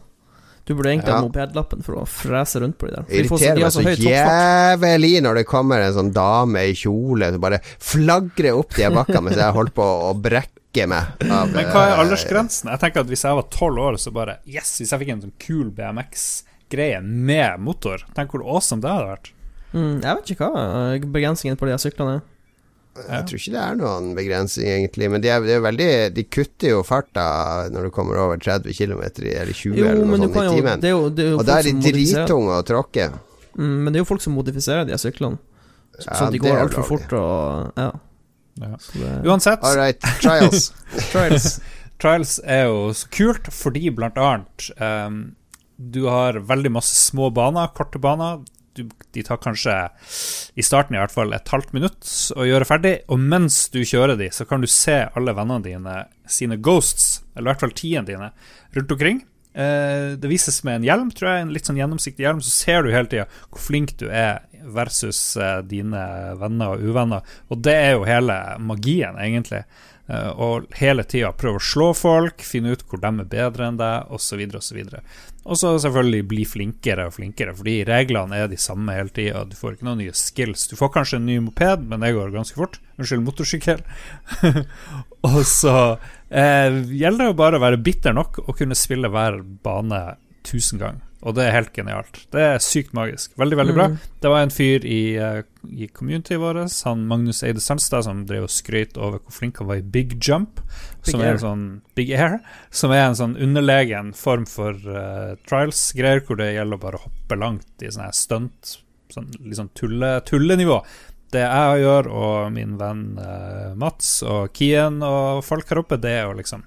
Du 0.68 0.74
burde 0.76 0.92
egentlig 0.92 1.14
Ja. 1.14 1.22
ha 1.22 1.24
mopedlappen 1.24 1.84
for 1.86 2.02
å 2.02 2.06
frese 2.06 2.60
rundt 2.60 2.76
på 2.78 2.90
de 2.90 2.96
der. 2.98 3.06
Det 3.08 3.14
de 3.16 3.22
irriterer 3.24 3.62
meg 3.64 3.72
så, 3.72 3.84
så 3.84 3.94
jævlig 4.04 5.12
når 5.24 5.40
det 5.40 5.46
kommer 5.48 5.80
en 5.86 5.94
sånn 5.96 6.12
dame 6.16 6.66
i 6.68 6.74
kjole 6.76 7.30
som 7.32 7.42
bare 7.42 7.62
flagrer 7.80 8.58
opp 8.60 8.76
de 8.76 8.90
bakkene 8.92 9.24
mens 9.30 9.40
jeg 9.40 9.56
holder 9.56 9.76
på 9.80 9.88
å 10.10 10.12
brekke 10.20 10.88
meg 10.92 11.24
av 11.32 11.54
Men 11.56 11.72
hva 11.72 11.86
er 11.88 11.94
eh, 11.96 12.02
aldersgrensen? 12.04 12.68
Jeg 12.70 12.80
tenker 12.84 13.02
at 13.02 13.08
Hvis 13.10 13.24
jeg 13.26 13.34
var 13.40 13.48
tolv 13.50 13.80
år, 13.82 13.96
så 13.98 14.12
bare 14.14 14.38
Yes, 14.46 14.76
hvis 14.82 14.92
jeg 14.92 15.00
fikk 15.06 15.14
en 15.16 15.24
sånn 15.24 15.38
kul 15.42 15.72
BMX-greie 15.72 17.00
med 17.02 17.64
motor 17.64 18.04
Tenk 18.14 18.36
hvor 18.36 18.44
awesome 18.46 18.84
det 18.84 18.92
hadde 18.92 19.08
vært. 19.16 19.32
Mm, 19.74 19.96
jeg 20.04 20.20
vet 20.20 20.34
ikke 20.36 20.52
hva 20.52 20.66
eh, 20.94 21.08
begrensningen 21.16 21.58
på 21.60 21.68
de 21.72 21.80
syklene 21.82 22.20
er. 22.20 22.22
Jeg 23.06 23.26
tror 23.30 23.40
ikke 23.42 23.54
det 23.54 23.62
er 23.64 23.76
noen 23.80 24.08
begrensning, 24.18 24.68
egentlig. 24.74 25.10
Men 25.14 25.22
de, 25.24 25.30
er, 25.30 25.46
de, 25.46 25.52
er 25.58 25.64
veldig, 25.66 25.90
de 26.16 26.24
kutter 26.34 26.72
jo 26.74 26.82
farta 26.88 27.26
når 27.74 27.88
du 27.88 27.92
kommer 27.96 28.18
over 28.24 28.38
30 28.42 28.74
km 28.78 29.02
eller 29.06 29.54
20 29.54 29.78
Jo, 29.78 29.86
eller 29.86 30.06
noe 30.06 30.18
sånt 30.24 30.36
i 30.42 30.48
timen. 30.58 30.82
Det 30.84 30.90
er 30.92 30.96
jo, 30.96 31.10
det 31.10 31.26
er 31.26 31.32
jo 31.36 31.38
Og 31.40 31.46
da 31.48 31.60
er 31.60 31.70
de 31.70 31.74
drittunge 31.88 32.58
å 32.58 32.66
tråkke. 32.68 33.08
mm, 33.58 33.78
Men 33.84 33.94
det 33.94 34.00
er 34.00 34.06
jo 34.06 34.10
folk 34.12 34.22
som 34.26 34.34
modifiserer 34.38 34.86
de 34.90 34.98
syklene. 35.02 35.38
Så- 35.98 36.06
Ja, 36.12 36.14
så 36.20 36.32
de 36.32 36.40
går 36.40 36.60
altfor 36.66 36.84
fort 36.86 37.14
og 37.14 37.74
Ja. 37.78 37.92
Ja. 38.60 38.76
Det, 38.94 39.10
Uansett, 39.30 39.60
All 39.64 39.76
right, 39.78 40.00
trials. 40.22 40.72
Trials. 41.12 41.60
Trials 42.00 42.40
er 42.44 42.66
jo 42.66 42.90
så 42.94 43.08
kult 43.14 43.48
fordi 43.54 43.90
blant 43.94 44.18
annet 44.18 44.72
um, 44.82 45.36
du 45.78 46.06
har 46.10 46.34
veldig 46.42 46.72
masse 46.74 46.96
små 47.12 47.32
baner, 47.34 47.68
korte 47.78 48.00
baner. 48.02 48.40
Du, 48.78 48.84
de 49.16 49.24
tar 49.26 49.40
kanskje, 49.42 49.76
i 50.56 50.66
starten 50.66 50.98
i 50.98 51.02
hvert 51.02 51.14
fall, 51.14 51.34
et 51.34 51.54
halvt 51.54 51.74
minutt 51.76 52.12
å 52.38 52.46
gjøre 52.48 52.68
ferdig. 52.70 52.94
Og 53.12 53.22
mens 53.22 53.66
du 53.74 53.82
kjører 53.82 54.18
de, 54.20 54.30
så 54.34 54.46
kan 54.50 54.64
du 54.64 54.70
se 54.72 55.00
alle 55.18 55.34
vennene 55.38 55.66
dine 55.66 55.98
sine 56.30 56.60
ghosts, 56.62 57.24
eller 57.34 57.50
i 57.50 57.54
hvert 57.54 57.66
fall 57.66 57.76
tiende 57.78 58.14
dine, 58.14 58.30
rundt 58.78 58.94
omkring. 58.94 59.24
Eh, 59.58 60.14
det 60.22 60.30
vises 60.30 60.60
med 60.68 60.80
en 60.80 60.86
hjelm, 60.86 61.12
tror 61.18 61.32
jeg, 61.32 61.46
en 61.46 61.54
litt 61.56 61.66
sånn 61.66 61.80
gjennomsiktig 61.80 62.26
hjelm, 62.28 62.44
så 62.46 62.54
ser 62.54 62.84
du 62.86 62.92
hele 62.94 63.10
tida 63.10 63.26
hvor 63.50 63.64
flink 63.64 63.96
du 63.98 64.06
er 64.06 64.44
versus 64.68 65.20
eh, 65.40 65.62
dine 65.66 66.04
venner 66.38 66.76
og 66.76 66.84
uvenner. 66.86 67.38
Og 67.50 67.64
det 67.66 67.74
er 67.74 67.96
jo 67.96 68.06
hele 68.06 68.38
magien, 68.62 69.18
egentlig. 69.18 69.64
Eh, 70.08 70.30
og 70.40 70.70
hele 70.80 71.04
tida 71.04 71.34
prøve 71.36 71.60
å 71.60 71.64
slå 71.64 71.90
folk, 71.98 72.44
finne 72.46 72.76
ut 72.76 72.84
hvor 72.88 73.02
de 73.04 73.10
er 73.12 73.32
bedre 73.32 73.68
enn 73.68 73.80
deg, 73.80 74.12
osv., 74.14 74.44
osv. 74.56 74.80
Og 75.48 75.60
så 75.60 75.74
selvfølgelig 75.84 76.28
bli 76.32 76.46
flinkere 76.48 77.08
og 77.10 77.16
flinkere, 77.18 77.56
fordi 77.56 77.78
reglene 77.88 78.40
er 78.44 78.52
de 78.52 78.60
samme 78.60 78.96
hele 78.96 79.12
tida. 79.14 79.46
Du 79.48 79.56
får 79.60 79.76
ikke 79.76 79.88
noen 79.88 80.02
nye 80.04 80.16
skills. 80.16 80.68
Du 80.72 80.78
får 80.80 80.94
kanskje 80.96 81.22
en 81.22 81.28
ny 81.28 81.40
moped, 81.44 81.88
men 81.88 82.04
det 82.04 82.14
går 82.16 82.36
ganske 82.36 82.60
fort. 82.60 82.80
Unnskyld, 82.98 83.26
motorsykkel. 83.28 83.84
og 85.32 85.42
så 85.48 85.76
eh, 86.30 86.72
gjelder 86.92 87.26
det 87.26 87.32
jo 87.32 87.42
bare 87.44 87.60
å 87.60 87.66
være 87.68 87.84
bitter 87.84 88.16
nok 88.16 88.42
og 88.48 88.56
kunne 88.60 88.80
spille 88.80 89.12
hver 89.12 89.42
bane 89.64 90.04
tusen 90.48 90.84
ganger. 90.84 91.07
Og 91.26 91.34
det 91.34 91.48
er 91.48 91.56
helt 91.56 91.72
genialt. 91.74 92.20
Det 92.34 92.42
er 92.46 92.60
sykt 92.62 92.94
magisk. 92.94 93.32
Veldig, 93.42 93.58
veldig 93.58 93.74
bra. 93.74 93.88
Det 94.22 94.30
var 94.30 94.44
en 94.46 94.54
fyr 94.54 94.86
i, 94.86 95.18
eh, 95.18 95.40
i 95.66 95.88
communityet 95.90 96.40
vårt, 96.40 96.76
han 96.86 97.08
Magnus 97.10 97.42
Eide 97.44 97.64
Sandstad, 97.64 98.06
som 98.06 98.22
drev 98.30 98.46
og 98.46 98.54
skrøt 98.54 99.00
over 99.02 99.18
hvor 99.18 99.34
flink 99.34 99.58
han 99.58 99.70
var 99.72 99.82
i 99.82 99.88
Big 99.96 100.14
Jump, 100.22 100.62
Big 100.62 101.10
som 101.12 101.24
er 101.24 101.32
Air. 101.32 101.40
en 101.40 101.44
sånn 101.44 101.66
Big 101.98 102.14
Air, 102.14 102.38
som 102.70 102.94
er 102.94 103.08
en 103.08 103.18
sånn 103.18 103.36
underlegen 103.42 104.14
form 104.14 104.46
for 104.46 104.78
uh, 104.78 105.34
trials-greier, 105.50 106.22
hvor 106.22 106.38
det 106.38 106.54
gjelder 106.54 106.78
å 106.78 106.86
bare 106.86 107.02
hoppe 107.02 107.42
langt 107.42 107.82
i 107.82 107.90
sånne 107.90 108.14
stunt, 108.14 108.78
sånn 109.10 109.34
sånn 109.58 109.74
tulle, 109.74 110.20
tullenivå. 110.22 110.84
Det 111.34 111.42
jeg 111.44 111.82
gjør, 111.82 112.14
og 112.14 112.52
min 112.54 112.78
venn 112.80 113.08
uh, 113.18 113.74
Mats 113.76 114.22
og 114.24 114.54
Kien 114.56 115.02
og 115.04 115.42
folk 115.44 115.74
her 115.74 115.82
oppe, 115.82 115.98
det 116.00 116.14
er 116.22 116.30
å 116.30 116.38
liksom 116.38 116.64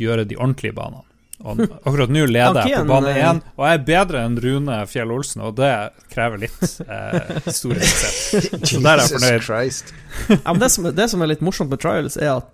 gjøre 0.00 0.24
de 0.24 0.40
ordentlige 0.40 0.74
banene. 0.74 1.04
Og 1.44 1.60
akkurat 1.84 2.08
nå 2.14 2.24
leder 2.30 2.56
jeg 2.70 2.80
på 2.80 2.88
bane 2.88 3.10
eh, 3.12 3.20
én, 3.28 3.40
og 3.58 3.66
jeg 3.68 3.78
er 3.78 3.84
bedre 3.90 4.22
enn 4.24 4.38
Rune 4.40 4.78
Fjell 4.88 5.10
Olsen, 5.12 5.42
og 5.44 5.56
det 5.58 5.70
krever 6.14 6.40
litt, 6.46 6.62
eh, 6.88 7.34
historisk 7.44 8.00
sett. 8.00 8.64
Så 8.70 8.80
der 8.80 9.02
er 9.02 9.04
jeg 9.04 9.42
fornøyd. 9.44 9.94
Ja, 10.38 10.52
men 10.54 10.60
det, 10.64 10.70
som, 10.72 10.88
det 10.96 11.08
som 11.12 11.20
er 11.24 11.32
litt 11.34 11.44
morsomt 11.44 11.68
med 11.74 11.82
Trials, 11.84 12.16
er 12.16 12.38
at 12.38 12.50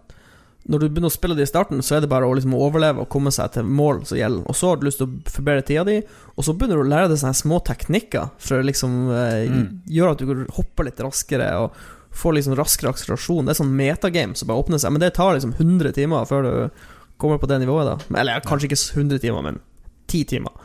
når 0.70 0.82
du 0.82 0.88
begynner 0.90 1.08
å 1.08 1.14
spille 1.14 1.34
det 1.38 1.46
i 1.46 1.48
starten, 1.48 1.78
så 1.82 1.96
er 1.96 2.02
det 2.04 2.10
bare 2.12 2.26
å 2.28 2.34
liksom 2.36 2.52
overleve 2.58 3.00
og 3.02 3.08
komme 3.10 3.30
seg 3.32 3.54
til 3.54 3.64
mål 3.64 4.02
som 4.10 4.18
gjelder. 4.18 4.42
Og 4.50 4.58
så 4.58 4.68
har 4.72 4.76
du 4.76 4.84
lyst 4.90 5.00
til 5.00 5.08
å 5.08 5.32
forbedre 5.32 5.64
tida 5.70 5.86
di, 5.88 5.94
og 6.36 6.44
så 6.46 6.52
begynner 6.52 6.76
du 6.76 6.84
å 6.84 6.90
lære 6.90 7.08
deg 7.14 7.22
sånne 7.22 7.38
små 7.38 7.62
teknikker 7.64 8.28
for 8.42 8.58
å 8.58 8.66
liksom 8.68 8.98
eh, 9.14 9.46
Mm. 9.50 9.64
gjøre 9.88 10.12
at 10.18 10.26
du 10.26 10.44
hopper 10.58 10.90
litt 10.90 11.00
raskere 11.00 11.48
og 11.62 11.80
får 12.20 12.36
liksom 12.36 12.58
raskere 12.58 12.90
akselerasjon. 12.92 13.46
Det 13.48 13.54
er 13.54 13.60
sånn 13.62 13.72
metagame 13.78 14.36
som 14.36 14.50
bare 14.50 14.60
åpner 14.66 14.82
seg, 14.82 14.92
men 14.92 15.00
det 15.02 15.14
tar 15.16 15.32
liksom 15.38 15.54
100 15.56 15.94
timer 15.96 16.26
før 16.28 16.42
du 16.42 16.52
kommer 17.20 17.40
på 17.40 17.48
det 17.50 17.60
nivået, 17.62 17.88
da. 17.88 18.20
Eller 18.20 18.42
kanskje 18.46 18.70
ikke 18.70 18.80
100 18.80 19.22
timer, 19.22 19.44
men 19.46 19.60
10 20.10 20.24
timer. 20.34 20.56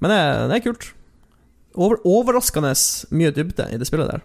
Men 0.00 0.12
det, 0.12 0.22
det 0.50 0.56
er 0.58 0.64
kult. 0.68 0.88
Over, 1.76 2.00
overraskende 2.08 2.72
mye 3.12 3.34
dybde 3.36 3.68
i 3.72 3.78
det 3.80 3.88
spillet 3.88 4.08
der. 4.14 4.24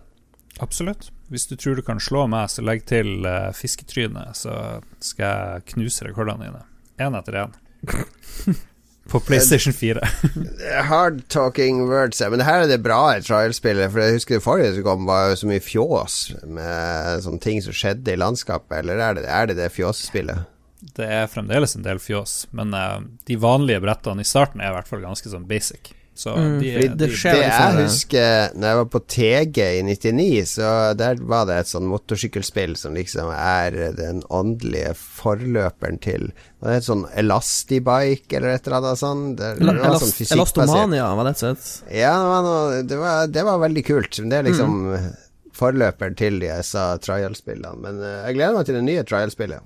Absolutt. 0.62 1.10
Hvis 1.32 1.48
du 1.48 1.56
tror 1.56 1.76
du 1.76 1.84
kan 1.86 2.00
slå 2.00 2.26
meg, 2.32 2.50
så 2.52 2.64
legg 2.64 2.84
til 2.90 3.26
uh, 3.26 3.52
fisketryne, 3.56 4.30
så 4.38 4.82
skal 5.04 5.26
jeg 5.26 5.70
knuse 5.74 6.08
rekordene 6.08 6.50
dine. 6.50 6.66
Én 7.02 7.18
etter 7.18 7.40
én. 7.46 7.56
På 9.12 9.20
PlayStation 9.20 9.74
4. 9.74 10.00
Hard 10.92 11.22
talking 11.28 11.88
words, 11.90 12.22
Men 12.22 12.32
Men 12.32 12.46
her 12.46 12.62
er 12.62 12.68
det 12.68 12.84
bra 12.84 13.18
i 13.18 13.22
trial-spillet. 13.22 13.92
For 13.92 14.00
jeg 14.00 14.20
husker 14.20 14.38
det 14.38 14.44
forrige 14.44 14.76
som 14.76 14.86
kom, 14.86 15.08
var 15.10 15.32
jo 15.32 15.40
så 15.42 15.50
mye 15.50 15.64
fjås 15.64 16.18
med 16.46 17.24
sånne 17.26 17.42
ting 17.44 17.64
som 17.66 17.76
skjedde 17.76 18.14
i 18.14 18.20
landskapet. 18.20 18.84
Eller 18.84 19.02
er 19.02 19.18
det 19.18 19.26
er 19.26 19.50
det, 19.50 19.58
det 19.58 19.72
fjåsspillet? 19.74 20.46
Det 20.82 21.06
er 21.06 21.28
fremdeles 21.30 21.76
en 21.78 21.84
del 21.86 22.00
fjås, 22.02 22.48
men 22.58 22.74
uh, 22.74 23.00
de 23.30 23.36
vanlige 23.38 23.82
brettene 23.84 24.22
i 24.24 24.28
starten 24.28 24.62
er 24.62 24.72
i 24.72 24.76
hvert 24.80 24.88
fall 24.90 25.04
ganske 25.06 25.30
sånn 25.30 25.46
basic. 25.50 25.92
Så 26.22 26.34
Mm, 26.36 26.58
de, 26.60 26.72
fordi 26.76 26.88
de, 26.90 26.96
det 27.00 27.08
skjer- 27.16 27.38
Det 27.38 27.44
liksom 27.46 27.78
jeg 27.78 27.86
husker 27.88 28.56
Når 28.60 28.68
jeg 28.68 28.78
var 28.82 28.88
på 28.92 29.00
TG 29.14 29.60
i 29.80 29.84
99, 29.88 30.42
så 30.52 30.72
der 31.00 31.16
var 31.24 31.46
det 31.48 31.56
et 31.62 31.70
sånn 31.72 31.88
motorsykkelspill 31.88 32.76
som 32.78 32.94
liksom 33.00 33.30
er 33.32 33.78
den 33.96 34.20
åndelige 34.30 34.92
forløperen 35.00 36.02
til 36.04 36.28
Var 36.60 36.68
det 36.74 36.76
et 36.82 36.88
sånn 36.90 37.06
Elastibike 37.18 38.38
eller 38.38 38.58
et 38.58 38.68
eller 38.68 38.82
annet 38.82 39.00
sånt? 39.02 39.38
Det, 39.40 39.54
det 39.62 39.66
var 39.72 39.98
sånn 40.04 40.12
Elast. 40.12 40.36
Elastomania, 40.36 41.08
var 41.16 41.30
det 41.30 41.34
et 41.38 41.44
sånt? 41.46 41.66
Ja, 41.96 42.14
det 42.20 42.30
var, 42.34 42.46
noe, 42.50 42.84
det, 42.92 43.00
var, 43.02 43.28
det 43.40 43.44
var 43.48 43.64
veldig 43.64 43.86
kult. 43.88 44.22
Det 44.28 44.40
er 44.42 44.48
liksom 44.52 44.78
Mm. 44.92 45.10
forløperen 45.58 46.16
til 46.18 46.40
de 46.44 46.48
jeg 46.52 46.64
sa 46.66 46.98
trial-spillene. 46.98 47.78
Men 47.84 48.00
eh, 48.04 48.20
jeg 48.28 48.36
gleder 48.40 48.56
meg 48.60 48.66
til 48.68 48.76
det 48.80 48.84
nye 48.88 49.04
trial-spillet. 49.08 49.64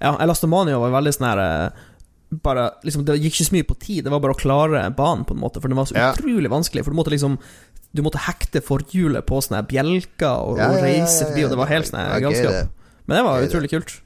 Ja, 0.00 0.16
Elastomania 0.24 0.78
var 0.78 0.90
veldig 0.94 1.12
sånn 1.16 1.28
her 1.28 1.42
eh, 1.44 1.84
bare, 2.42 2.70
liksom, 2.84 3.04
Det 3.06 3.14
gikk 3.20 3.34
ikke 3.36 3.46
så 3.46 3.54
mye 3.54 3.66
på 3.68 3.76
tid, 3.78 4.04
det 4.04 4.10
var 4.10 4.20
bare 4.24 4.34
å 4.34 4.40
klare 4.40 4.80
banen, 4.96 5.24
på 5.24 5.34
en 5.36 5.40
måte, 5.40 5.60
for 5.62 5.68
den 5.68 5.76
var 5.78 5.86
så 5.86 5.94
Ja. 5.94 6.12
utrolig 6.16 6.50
vanskelig. 6.50 6.82
For 6.84 6.90
du 6.90 6.96
måtte 6.98 7.12
liksom 7.14 7.38
Du 7.94 8.02
måtte 8.02 8.18
hekte 8.18 8.58
forhjulet 8.60 9.22
på 9.26 9.38
sånne 9.38 9.60
bjelker 9.70 10.26
og, 10.42 10.58
Ja, 10.58 10.70
og 10.72 10.80
ja, 10.80 10.82
reise 10.82 11.28
forbi, 11.28 11.44
og 11.44 11.50
det 11.50 11.58
var 11.60 11.66
helt 11.70 11.86
sånn 11.86 12.20
galskap. 12.24 12.68
Men 13.06 13.16
det 13.20 13.24
var 13.24 13.42
utrolig 13.46 13.70
kult. 13.70 14.00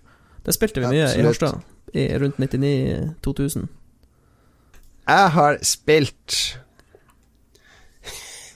Det 0.44 0.52
spilte 0.54 0.80
vi 0.82 0.86
mye 0.92 1.06
i 1.06 1.22
Absolutt. 1.24 1.40
Harstad, 1.40 1.62
i 1.94 2.04
rundt 2.20 2.36
99-2000. 2.36 3.68
Jeg 5.08 5.30
har 5.30 5.56
spilt 5.64 6.58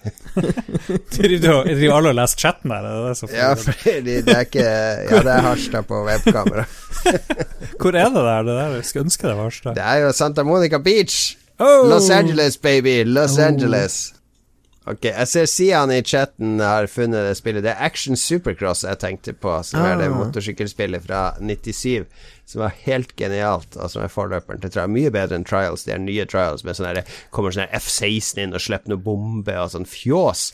driver, 1.14 1.64
driver 1.64 1.94
alle 1.96 2.08
og 2.12 2.16
leser 2.18 2.38
chatten 2.38 2.70
her? 2.74 2.86
Er 2.88 3.12
det 3.12 3.30
Ja, 3.32 3.52
fordi 3.54 4.16
det 4.26 4.34
er 4.34 4.40
ikke 4.46 4.64
Ja, 4.64 5.18
det 5.22 5.32
er 5.34 5.40
Harstad 5.46 5.82
på 5.88 6.00
webkamera. 6.06 6.64
Hvor 7.80 7.90
er 7.98 8.08
det 8.08 8.14
der? 8.14 8.42
Det 8.42 8.56
der? 8.56 8.74
Jeg 8.74 8.84
skulle 8.84 9.04
ønske 9.04 9.28
det 9.28 9.36
var 9.36 9.42
Harstad. 9.42 9.74
Det 9.74 9.82
er 9.84 9.94
jo 10.06 10.12
Santa 10.12 10.42
Monica 10.42 10.78
Beach. 10.78 11.36
Oh! 11.58 11.88
Los 11.90 12.10
Angeles, 12.10 12.56
baby! 12.56 13.02
Los 13.04 13.38
Oh. 13.38 13.44
Angeles. 13.46 14.12
Ok, 14.90 15.04
jeg 15.06 15.28
ser 15.30 15.46
Sian 15.46 15.92
i 15.94 16.00
chatten 16.02 16.56
har 16.58 16.88
funnet 16.90 17.22
det 17.28 17.36
spillet. 17.38 17.62
Det 17.62 17.70
er 17.70 17.84
Action 17.86 18.16
Supercross 18.18 18.82
jeg 18.82 18.98
tenkte 18.98 19.32
på, 19.32 19.52
som 19.64 19.84
er 19.86 19.96
det 20.00 20.08
Ah. 20.10 20.16
motorsykkelspillet 20.18 21.04
fra 21.04 21.20
97. 21.38 22.06
Som 22.44 22.64
var 22.64 22.74
helt 22.82 23.14
genialt, 23.16 23.76
og 23.76 23.90
som 23.92 24.02
er 24.02 24.10
forløperen 24.10 24.60
til 24.60 24.70
Trials. 24.74 24.90
Mye 24.90 25.10
bedre 25.14 25.38
enn 25.38 25.44
Trials. 25.46 25.84
De 25.86 25.92
er 25.94 25.98
nye 26.02 26.26
Trials 26.26 26.64
med 26.64 26.74
sånn 26.74 26.88
her 26.90 27.04
Kommer 27.30 27.54
sånn 27.54 27.68
her 27.68 27.78
F-16 27.78 28.42
inn 28.42 28.52
og 28.58 28.60
slipper 28.60 28.90
noe 28.90 28.98
bombe 28.98 29.54
og 29.56 29.70
sånn 29.70 29.86
fjås. 29.86 30.48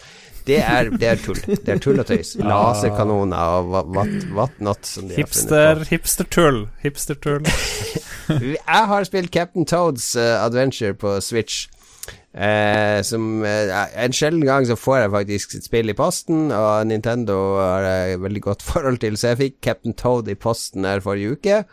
Det 0.45 0.61
er, 0.61 0.91
det 0.91 1.09
er 1.09 1.17
tull. 1.17 1.41
Det 1.49 1.69
er 1.69 1.81
tull 1.81 1.99
og 2.01 2.07
tøys. 2.09 2.37
Laserkanoner 2.51 3.65
og 3.65 3.73
what, 3.97 4.13
what, 4.37 4.61
not 4.61 4.85
som 4.85 5.09
de 5.09 5.17
har 5.17 5.27
funnet 5.33 5.83
på. 5.83 5.89
Hipster-tull 5.95 6.61
Hipstertull. 6.85 7.49
Jeg 8.29 8.85
har 8.93 9.05
spilt 9.09 9.33
Captain 9.33 9.65
Toads 9.65 10.13
uh, 10.17 10.45
Adventure 10.45 10.93
på 10.95 11.17
Switch. 11.25 11.67
Eh, 12.39 13.01
som 13.03 13.43
eh, 13.43 13.73
En 13.99 14.15
sjelden 14.15 14.45
gang 14.47 14.67
så 14.69 14.77
får 14.79 15.01
jeg 15.01 15.15
faktisk 15.15 15.55
et 15.59 15.65
spill 15.67 15.91
i 15.91 15.97
posten, 15.99 16.53
og 16.55 16.87
Nintendo 16.87 17.39
har 17.59 17.87
jeg 17.87 18.21
veldig 18.23 18.43
godt 18.45 18.67
forhold 18.71 19.01
til, 19.03 19.19
så 19.19 19.33
jeg 19.33 19.43
fikk 19.43 19.57
Captain 19.65 19.97
Toad 19.99 20.31
i 20.31 20.39
posten 20.39 20.87
her 20.87 21.03
forrige 21.05 21.39
uke. 21.39 21.65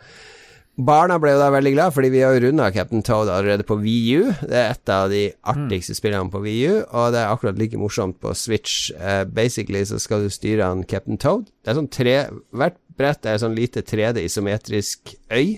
Barna 0.76 1.16
ble 1.16 1.30
jo 1.32 1.38
da 1.40 1.46
veldig 1.54 1.70
glad, 1.72 1.92
fordi 1.96 2.10
vi 2.12 2.20
har 2.20 2.34
jo 2.36 2.42
runda 2.44 2.66
Captain 2.74 3.04
Toad 3.06 3.30
allerede 3.32 3.64
på 3.64 3.78
VU. 3.80 4.26
Det 4.42 4.58
er 4.58 4.74
et 4.74 4.90
av 4.92 5.06
de 5.08 5.22
artigste 5.48 5.96
spillene 5.96 6.28
på 6.28 6.42
VU, 6.44 6.82
og 6.84 7.14
det 7.14 7.22
er 7.22 7.30
akkurat 7.30 7.56
like 7.56 7.80
morsomt 7.80 8.18
på 8.20 8.34
Switch. 8.36 8.90
Eh, 8.92 9.22
basically 9.24 9.86
så 9.88 9.96
skal 10.02 10.26
du 10.26 10.34
styre 10.34 10.68
han 10.68 10.84
Captain 10.84 11.16
Toad. 11.16 11.46
Det 11.64 11.72
er 11.72 11.78
sånn 11.78 11.88
tre 11.88 12.16
Hvert 12.52 12.76
brett 12.96 13.24
er 13.28 13.40
sånn 13.40 13.56
lite 13.56 13.80
3D-isometrisk 13.88 15.14
øy. 15.32 15.56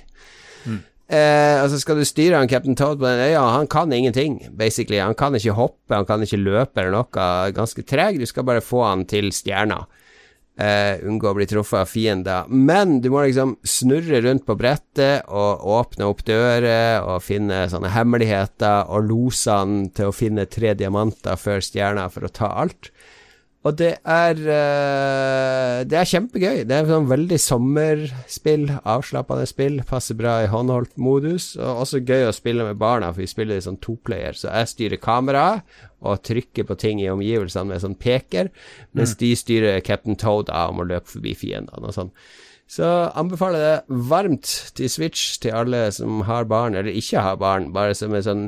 Eh, 1.09 1.57
altså 1.63 1.79
skal 1.81 1.97
du 1.97 2.05
styre 2.05 2.37
han 2.37 2.51
Captain 2.51 2.77
Toad 2.77 2.99
på 3.01 3.07
den 3.07 3.23
øya, 3.31 3.41
han 3.55 3.69
kan 3.71 3.93
ingenting, 3.93 4.43
basically. 4.53 4.99
Han 5.01 5.17
kan 5.17 5.37
ikke 5.39 5.57
hoppe, 5.57 5.95
han 5.95 6.05
kan 6.09 6.25
ikke 6.25 6.41
løpe 6.43 6.83
eller 6.83 6.99
noe. 6.99 7.29
Ganske 7.57 7.85
treg. 7.89 8.21
Du 8.21 8.29
skal 8.29 8.45
bare 8.49 8.65
få 8.65 8.85
han 8.85 9.07
til 9.09 9.33
stjerna. 9.33 9.87
Eh, 10.59 10.99
unngå 11.07 11.31
å 11.31 11.37
bli 11.39 11.47
truffet 11.47 11.85
av 11.85 11.87
fiender. 11.87 12.49
Men 12.51 12.99
du 13.01 13.13
må 13.15 13.23
liksom 13.23 13.55
snurre 13.63 14.19
rundt 14.25 14.43
på 14.45 14.57
brettet 14.59 15.29
og 15.31 15.63
åpne 15.71 16.09
opp 16.11 16.25
dører 16.27 16.99
og 17.07 17.23
finne 17.23 17.63
sånne 17.71 17.93
hemmeligheter 17.95 18.91
og 18.91 19.07
lose 19.07 19.55
han 19.55 19.85
til 19.95 20.11
å 20.11 20.17
finne 20.17 20.49
tre 20.51 20.75
diamanter 20.75 21.39
før 21.39 21.63
stjerna 21.63 22.09
for 22.11 22.27
å 22.27 22.33
ta 22.35 22.51
alt. 22.65 22.91
Og 23.67 23.75
det 23.75 23.91
er 24.07 24.39
uh, 24.39 25.83
Det 25.89 25.99
er 25.99 26.09
kjempegøy. 26.09 26.63
Det 26.69 26.77
er 26.77 26.89
sånn 26.89 27.09
veldig 27.11 27.39
sommerspill, 27.43 28.69
avslappende 28.87 29.49
spill. 29.51 29.81
Passer 29.89 30.19
bra 30.19 30.39
i 30.45 30.51
håndholdt 30.53 30.95
modus. 31.01 31.51
Og 31.59 31.85
også 31.85 32.03
gøy 32.07 32.29
å 32.29 32.35
spille 32.37 32.67
med 32.69 32.79
barna, 32.81 33.11
for 33.13 33.25
vi 33.25 33.31
spiller 33.31 33.59
i 33.59 33.65
sånn 33.65 33.81
toplayer. 33.83 34.39
Så 34.39 34.53
jeg 34.53 34.73
styrer 34.75 35.03
kameraet 35.03 35.79
og 35.99 36.23
trykker 36.23 36.69
på 36.69 36.77
ting 36.79 37.01
i 37.03 37.11
omgivelsene 37.11 37.73
med 37.73 37.83
sånn 37.83 37.99
peker, 37.99 38.53
mens 38.95 39.17
de 39.19 39.33
styrer 39.35 39.81
Captain 39.83 40.15
Toad 40.15 40.53
av 40.55 40.71
om 40.71 40.85
å 40.85 40.87
løpe 40.87 41.11
forbi 41.11 41.35
fiendene 41.35 41.91
og 41.91 41.97
sånn. 41.97 42.13
Så 42.69 42.87
anbefaler 43.17 43.63
jeg 43.65 43.77
det 43.89 44.01
varmt 44.11 44.51
til 44.77 44.91
Switch 44.93 45.39
til 45.43 45.57
alle 45.57 45.87
som 45.97 46.21
har 46.29 46.47
barn, 46.47 46.77
eller 46.77 46.93
ikke 46.93 47.25
har 47.25 47.41
barn, 47.41 47.73
bare 47.75 47.97
som 47.97 48.15
en 48.15 48.27
sånn 48.27 48.45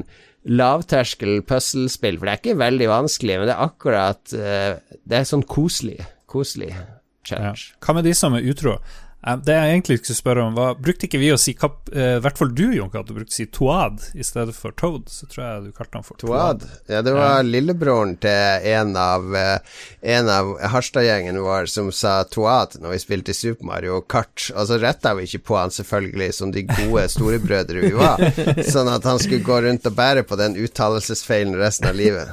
lavterskel 0.48 1.42
puslespill, 1.46 2.18
for 2.18 2.26
det 2.26 2.32
er 2.32 2.40
ikke 2.40 2.58
veldig 2.60 2.88
vanskelig, 2.90 3.38
men 3.40 3.48
det 3.50 3.54
er 3.56 3.66
akkurat 3.66 4.32
eh, 4.32 4.78
Det 5.04 5.18
er 5.20 5.28
sånn 5.28 5.44
koselig. 5.46 5.98
Koselig 6.30 6.70
Ja. 6.72 6.86
challenge. 7.26 7.72
Hva 7.80 7.94
med 7.94 8.04
de 8.04 8.14
som 8.14 8.34
er 8.34 8.46
utro? 8.48 8.78
Eh, 9.26 9.36
Det 9.36 9.52
jeg 9.56 9.74
egentlig 9.74 9.98
skulle 10.00 10.16
spørre 10.18 10.44
om, 10.48 10.54
var 10.56 10.78
Brukte 10.80 11.06
ikke 11.08 11.20
vi 11.20 11.30
å 11.34 11.38
si 11.40 11.52
kap, 11.58 11.88
eh, 11.92 12.18
hvert 12.22 12.38
fall 12.40 12.52
du, 12.56 12.70
Jonka, 12.72 13.02
at 13.02 13.10
du 13.10 13.14
brukte 13.16 13.34
å 13.34 13.36
si 13.36 13.46
Toad 13.52 14.00
i 14.14 14.24
stedet 14.24 14.54
for 14.56 14.72
Toad. 14.72 15.10
Så 15.12 15.28
tror 15.30 15.44
jeg 15.44 15.64
du 15.66 15.72
kalte 15.76 16.00
han 16.00 16.06
for 16.06 16.20
Toad. 16.20 16.64
Ja, 16.88 17.02
det 17.04 17.14
var 17.14 17.44
lillebroren 17.44 18.16
til 18.20 18.66
en 18.72 18.96
av 18.96 19.28
uh, 19.34 19.58
En 20.00 20.28
av 20.32 20.52
Harstad-gjengen 20.72 21.38
vår 21.42 21.68
som 21.70 21.90
sa 21.92 22.22
Toad 22.24 22.78
når 22.80 22.94
vi 22.94 23.00
spilte 23.02 23.36
Super 23.36 23.66
Mario 23.68 24.00
Kart, 24.00 24.48
og 24.54 24.68
så 24.68 24.78
retta 24.80 25.12
vi 25.18 25.26
ikke 25.28 25.44
på 25.50 25.58
han 25.58 25.74
selvfølgelig 25.74 26.30
som 26.34 26.52
de 26.54 26.64
gode 26.68 27.06
storebrødre 27.12 27.84
vi 27.84 27.92
var, 27.96 28.22
sånn 28.74 28.88
at 28.92 29.04
han 29.08 29.20
skulle 29.20 29.44
gå 29.44 29.60
rundt 29.66 29.88
og 29.90 29.96
bære 29.98 30.24
på 30.28 30.38
den 30.40 30.56
uttalelsesfeilen 30.60 31.58
resten 31.60 31.90
av 31.90 31.98
livet. 31.98 32.32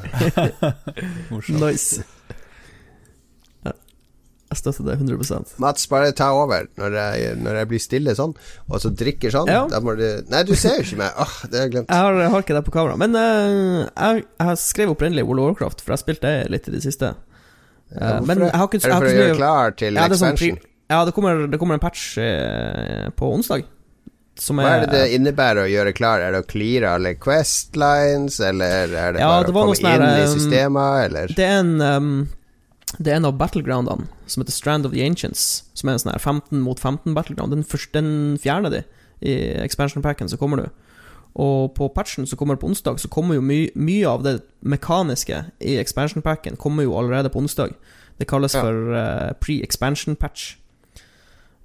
Morsomt. 1.31 1.59
Nice. 1.59 2.05
Jeg 4.47 4.59
støtter 4.61 4.85
det 4.87 4.93
100 4.95 5.57
Mats, 5.59 5.87
bare 5.91 6.13
ta 6.15 6.29
over 6.31 6.69
når 6.79 6.93
jeg, 6.95 7.31
når 7.43 7.57
jeg 7.59 7.67
blir 7.67 7.81
stille 7.83 8.13
sånn, 8.15 8.31
og 8.69 8.79
så 8.79 8.91
drikker 8.95 9.33
sånn. 9.33 9.49
Ja. 9.51 9.65
Du 9.67 10.05
Nei, 10.31 10.43
du 10.47 10.53
ser 10.55 10.79
jo 10.79 10.85
ikke 10.85 11.01
meg. 11.01 11.17
Åh, 11.19 11.33
det 11.51 11.59
har 11.59 11.65
jeg 11.65 11.73
glemt. 11.73 11.91
Jeg 11.91 12.05
har, 12.05 12.19
jeg 12.23 12.31
har 12.31 12.45
ikke 12.45 12.55
det 12.55 12.63
på 12.69 12.75
kamera. 12.77 12.95
Men 13.01 13.17
uh, 13.19 13.81
jeg, 13.91 14.23
jeg 14.39 14.61
skrev 14.63 14.93
opprinnelig 14.95 15.27
World 15.27 15.43
of 15.43 15.49
Warcraft, 15.51 15.83
for 15.83 15.97
jeg 15.97 16.05
spilte 16.05 16.31
det 16.31 16.53
litt 16.53 16.69
i 16.71 16.75
det 16.77 16.83
siste. 16.85 17.11
Eh, 17.91 17.99
Ja, 17.99 18.19
men 18.23 18.45
jeg 18.45 18.55
har 18.55 18.67
ikke, 18.67 18.79
Er 18.83 18.93
det 18.93 18.99
for 18.99 19.09
å 19.09 19.15
gjøre 19.17 19.35
klar 19.39 19.75
til 19.79 19.95
ja, 19.99 20.07
det 20.07 20.15
er 20.15 20.21
sånn 20.21 20.35
expansion? 20.35 20.63
ja, 20.91 21.01
det 21.07 21.13
kommer, 21.15 21.43
det 21.51 21.59
kommer 21.59 21.75
en 21.75 21.83
patch 21.83 22.05
uh, 22.19 23.09
på 23.19 23.33
onsdag. 23.35 23.67
Som 24.39 24.59
Hva 24.61 24.77
er 24.77 24.83
det 24.85 24.89
det 24.93 25.05
innebærer 25.17 25.63
å 25.65 25.69
gjøre 25.71 25.91
klar? 25.97 26.21
Er 26.21 26.35
det 26.35 26.43
å 26.43 26.47
cleare 26.47 26.93
alle 26.95 27.15
Questlines, 27.19 28.39
eller 28.39 28.91
er 28.93 29.15
det 29.15 29.23
Ja, 29.23 29.31
bare 29.33 29.47
det 29.47 29.51
å 29.51 29.59
komme 29.59 29.77
sånn 29.79 29.95
inn 29.97 30.21
i 30.21 30.27
systemet, 30.31 30.99
eller? 31.07 31.33
Det 31.35 31.47
er 31.47 31.63
en 31.63 31.73
um, 31.81 32.11
Det 32.95 33.11
er 33.11 33.19
en 33.19 33.27
av 33.27 33.35
battlegroundene 33.37 34.07
som 34.31 34.41
heter 34.41 34.55
Strand 34.55 34.87
of 34.87 34.93
the 34.93 35.03
Ancients, 35.03 35.65
som 35.75 35.89
er 35.89 35.97
en 35.97 36.01
sånn 36.01 36.13
her 36.13 36.23
15 36.23 36.61
mot 36.63 36.79
15 36.79 37.13
battleground. 37.17 37.51
Den, 37.53 37.65
første, 37.67 37.99
den 37.99 38.37
fjerner 38.41 38.71
de 38.73 38.83
i 39.19 39.33
expansion 39.59 40.05
packen, 40.05 40.29
så 40.31 40.39
kommer 40.39 40.61
du. 40.61 40.69
Og 41.37 41.73
på 41.77 41.89
patchen 41.93 42.25
som 42.25 42.39
kommer 42.39 42.57
på 42.57 42.69
onsdag, 42.71 43.01
så 43.01 43.09
kommer 43.11 43.37
jo 43.37 43.43
my, 43.45 43.59
mye 43.77 44.07
av 44.09 44.23
det 44.25 44.39
mekaniske 44.65 45.43
i 45.61 45.75
expansion 45.81 46.23
packen 46.25 46.57
kommer 46.57 46.87
jo 46.87 46.95
allerede 46.97 47.29
på 47.33 47.43
onsdag. 47.43 47.75
Det 48.17 48.27
kalles 48.29 48.55
Ja. 48.55 48.61
for 48.61 48.95
uh, 48.95 49.33
pre-expansion 49.43 50.15
patch. 50.17 50.55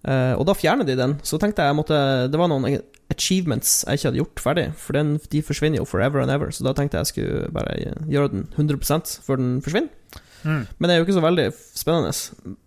Uh, 0.03 0.35
og 0.35 0.45
da 0.47 0.53
fjerner 0.59 0.85
de 0.85 0.99
den. 0.99 1.21
Så 1.23 1.39
tenkte 1.39 1.63
jeg 1.63 1.77
måtte 1.79 2.29
Det 2.29 2.39
var 2.39 2.49
noen 2.51 2.83
achievements 3.13 3.85
jeg 3.87 4.01
ikke 4.01 4.09
hadde 4.09 4.19
gjort 4.19 4.43
ferdig, 4.43 4.67
for 4.75 4.93
den, 4.93 5.21
de 5.31 5.43
forsvinner 5.43 5.79
jo 5.79 5.85
forever 5.89 6.21
and 6.21 6.31
ever. 6.31 6.51
Så 6.51 6.65
da 6.67 6.75
tenkte 6.75 6.99
jeg 6.99 7.07
jeg 7.07 7.13
skulle 7.13 7.53
bare 7.55 7.77
gjøre 8.11 8.33
den 8.33 8.49
100 8.59 9.23
før 9.23 9.37
den 9.41 9.63
forsvinner. 9.63 9.89
Mm. 10.45 10.67
Men 10.79 10.89
det 10.89 10.95
er 10.95 11.01
jo 11.01 11.07
ikke 11.07 11.17
så 11.19 11.25
veldig 11.25 11.47
spennende. 11.79 12.13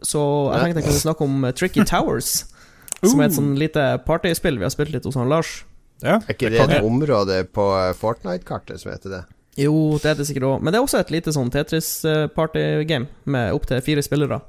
Så 0.05 0.21
jeg 0.53 0.61
tenkte 0.63 0.81
jeg 0.81 0.87
kunne 0.89 1.03
snakke 1.03 1.25
om 1.27 1.45
eh, 1.45 1.51
Tricky 1.57 1.85
Towers. 1.85 2.33
Som 3.05 3.19
er 3.21 3.27
et 3.29 3.35
sånn 3.37 3.53
lite 3.59 3.83
partyspill 4.07 4.57
vi 4.57 4.65
har 4.65 4.73
spilt 4.73 4.93
litt 4.95 5.05
hos 5.05 5.17
han 5.19 5.29
Lars. 5.29 5.59
Ja. 6.03 6.17
Er 6.25 6.33
ikke 6.33 6.49
det 6.51 6.63
et 6.65 6.83
område 6.83 7.43
på 7.55 7.65
eh, 7.77 7.91
Fortnite-kartet 7.99 8.81
som 8.81 8.91
heter 8.91 9.13
det? 9.13 9.21
Jo, 9.61 9.75
det 10.03 10.09
er 10.11 10.17
det 10.19 10.25
sikkert 10.27 10.47
òg. 10.49 10.63
Men 10.63 10.73
det 10.73 10.79
er 10.79 10.83
også 10.87 10.99
et 10.99 11.11
lite 11.13 11.31
sånn 11.35 11.51
Tetris-partygame 11.53 13.07
med 13.31 13.53
opptil 13.55 13.81
fire 13.85 14.03
spillere 14.03 14.41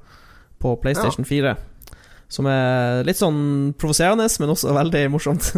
på 0.62 0.72
PlayStation 0.82 1.24
4. 1.28 1.52
Som 2.32 2.48
er 2.50 3.04
litt 3.06 3.20
sånn 3.20 3.74
provoserende, 3.78 4.26
men 4.42 4.50
også 4.54 4.72
veldig 4.74 5.04
morsomt. 5.14 5.52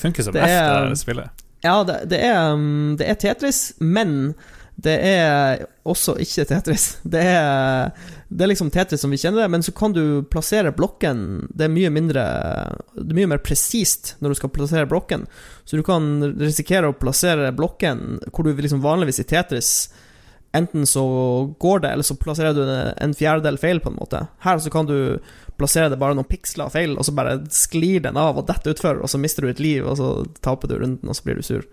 Funker 0.00 0.24
som 0.24 0.32
Det 0.32 0.40
F, 0.40 0.48
det 0.48 0.62
er- 0.62 0.94
spillet. 0.96 1.44
ja, 1.66 1.82
det, 1.84 1.98
det, 2.08 2.20
er, 2.24 2.52
um, 2.54 2.94
det 2.96 3.08
er 3.10 3.14
Tetris, 3.20 3.74
men 3.80 4.34
Det 4.76 4.94
er 5.08 5.62
også 5.88 6.18
ikke 6.20 6.44
Tetris. 6.50 6.98
Det 7.02 7.22
er, 7.24 7.92
det 8.28 8.44
er 8.44 8.50
liksom 8.50 8.68
Tetris 8.74 9.00
som 9.00 9.12
vi 9.12 9.18
kjenner 9.20 9.46
det, 9.46 9.50
men 9.54 9.64
så 9.64 9.72
kan 9.72 9.94
du 9.96 10.20
plassere 10.28 10.74
blokken 10.76 11.46
Det 11.48 11.64
er 11.64 11.72
mye 11.72 11.92
mindre 11.94 12.24
Det 12.92 13.08
er 13.08 13.20
mye 13.22 13.30
mer 13.32 13.40
presist 13.40 14.14
når 14.20 14.34
du 14.34 14.40
skal 14.42 14.52
plassere 14.52 14.90
blokken. 14.90 15.24
Så 15.64 15.80
du 15.80 15.84
kan 15.86 16.20
risikere 16.36 16.90
å 16.92 16.98
plassere 16.98 17.54
blokken 17.56 18.20
hvor 18.28 18.44
du 18.44 18.52
liksom 18.52 18.84
vanligvis 18.84 19.22
i 19.24 19.28
Tetris 19.30 19.72
Enten 20.56 20.86
så 20.86 21.02
går 21.60 21.80
det, 21.80 21.88
eller 21.92 22.06
så 22.06 22.14
plasserer 22.16 22.54
du 22.56 22.62
en 23.04 23.14
fjerdedel 23.14 23.58
feil, 23.60 23.80
på 23.82 23.90
en 23.90 23.98
måte. 23.98 24.22
Her 24.40 24.60
så 24.62 24.70
kan 24.72 24.86
du 24.88 25.18
plassere 25.60 25.90
det 25.92 25.98
bare 26.00 26.16
noen 26.16 26.28
piksler 26.28 26.70
feil, 26.72 26.94
og 26.96 27.04
så 27.04 27.12
bare 27.12 27.42
sklir 27.52 28.00
den 28.06 28.16
av 28.16 28.38
og 28.40 28.46
detter 28.48 28.72
utfor, 28.72 29.02
og 29.02 29.10
så 29.12 29.20
mister 29.20 29.44
du 29.44 29.50
et 29.50 29.60
liv, 29.60 29.84
og 29.84 29.98
så 30.00 30.08
taper 30.46 30.70
du 30.70 30.78
runden, 30.78 31.10
og 31.10 31.18
så 31.18 31.26
blir 31.26 31.36
du 31.36 31.44
sur. 31.44 31.66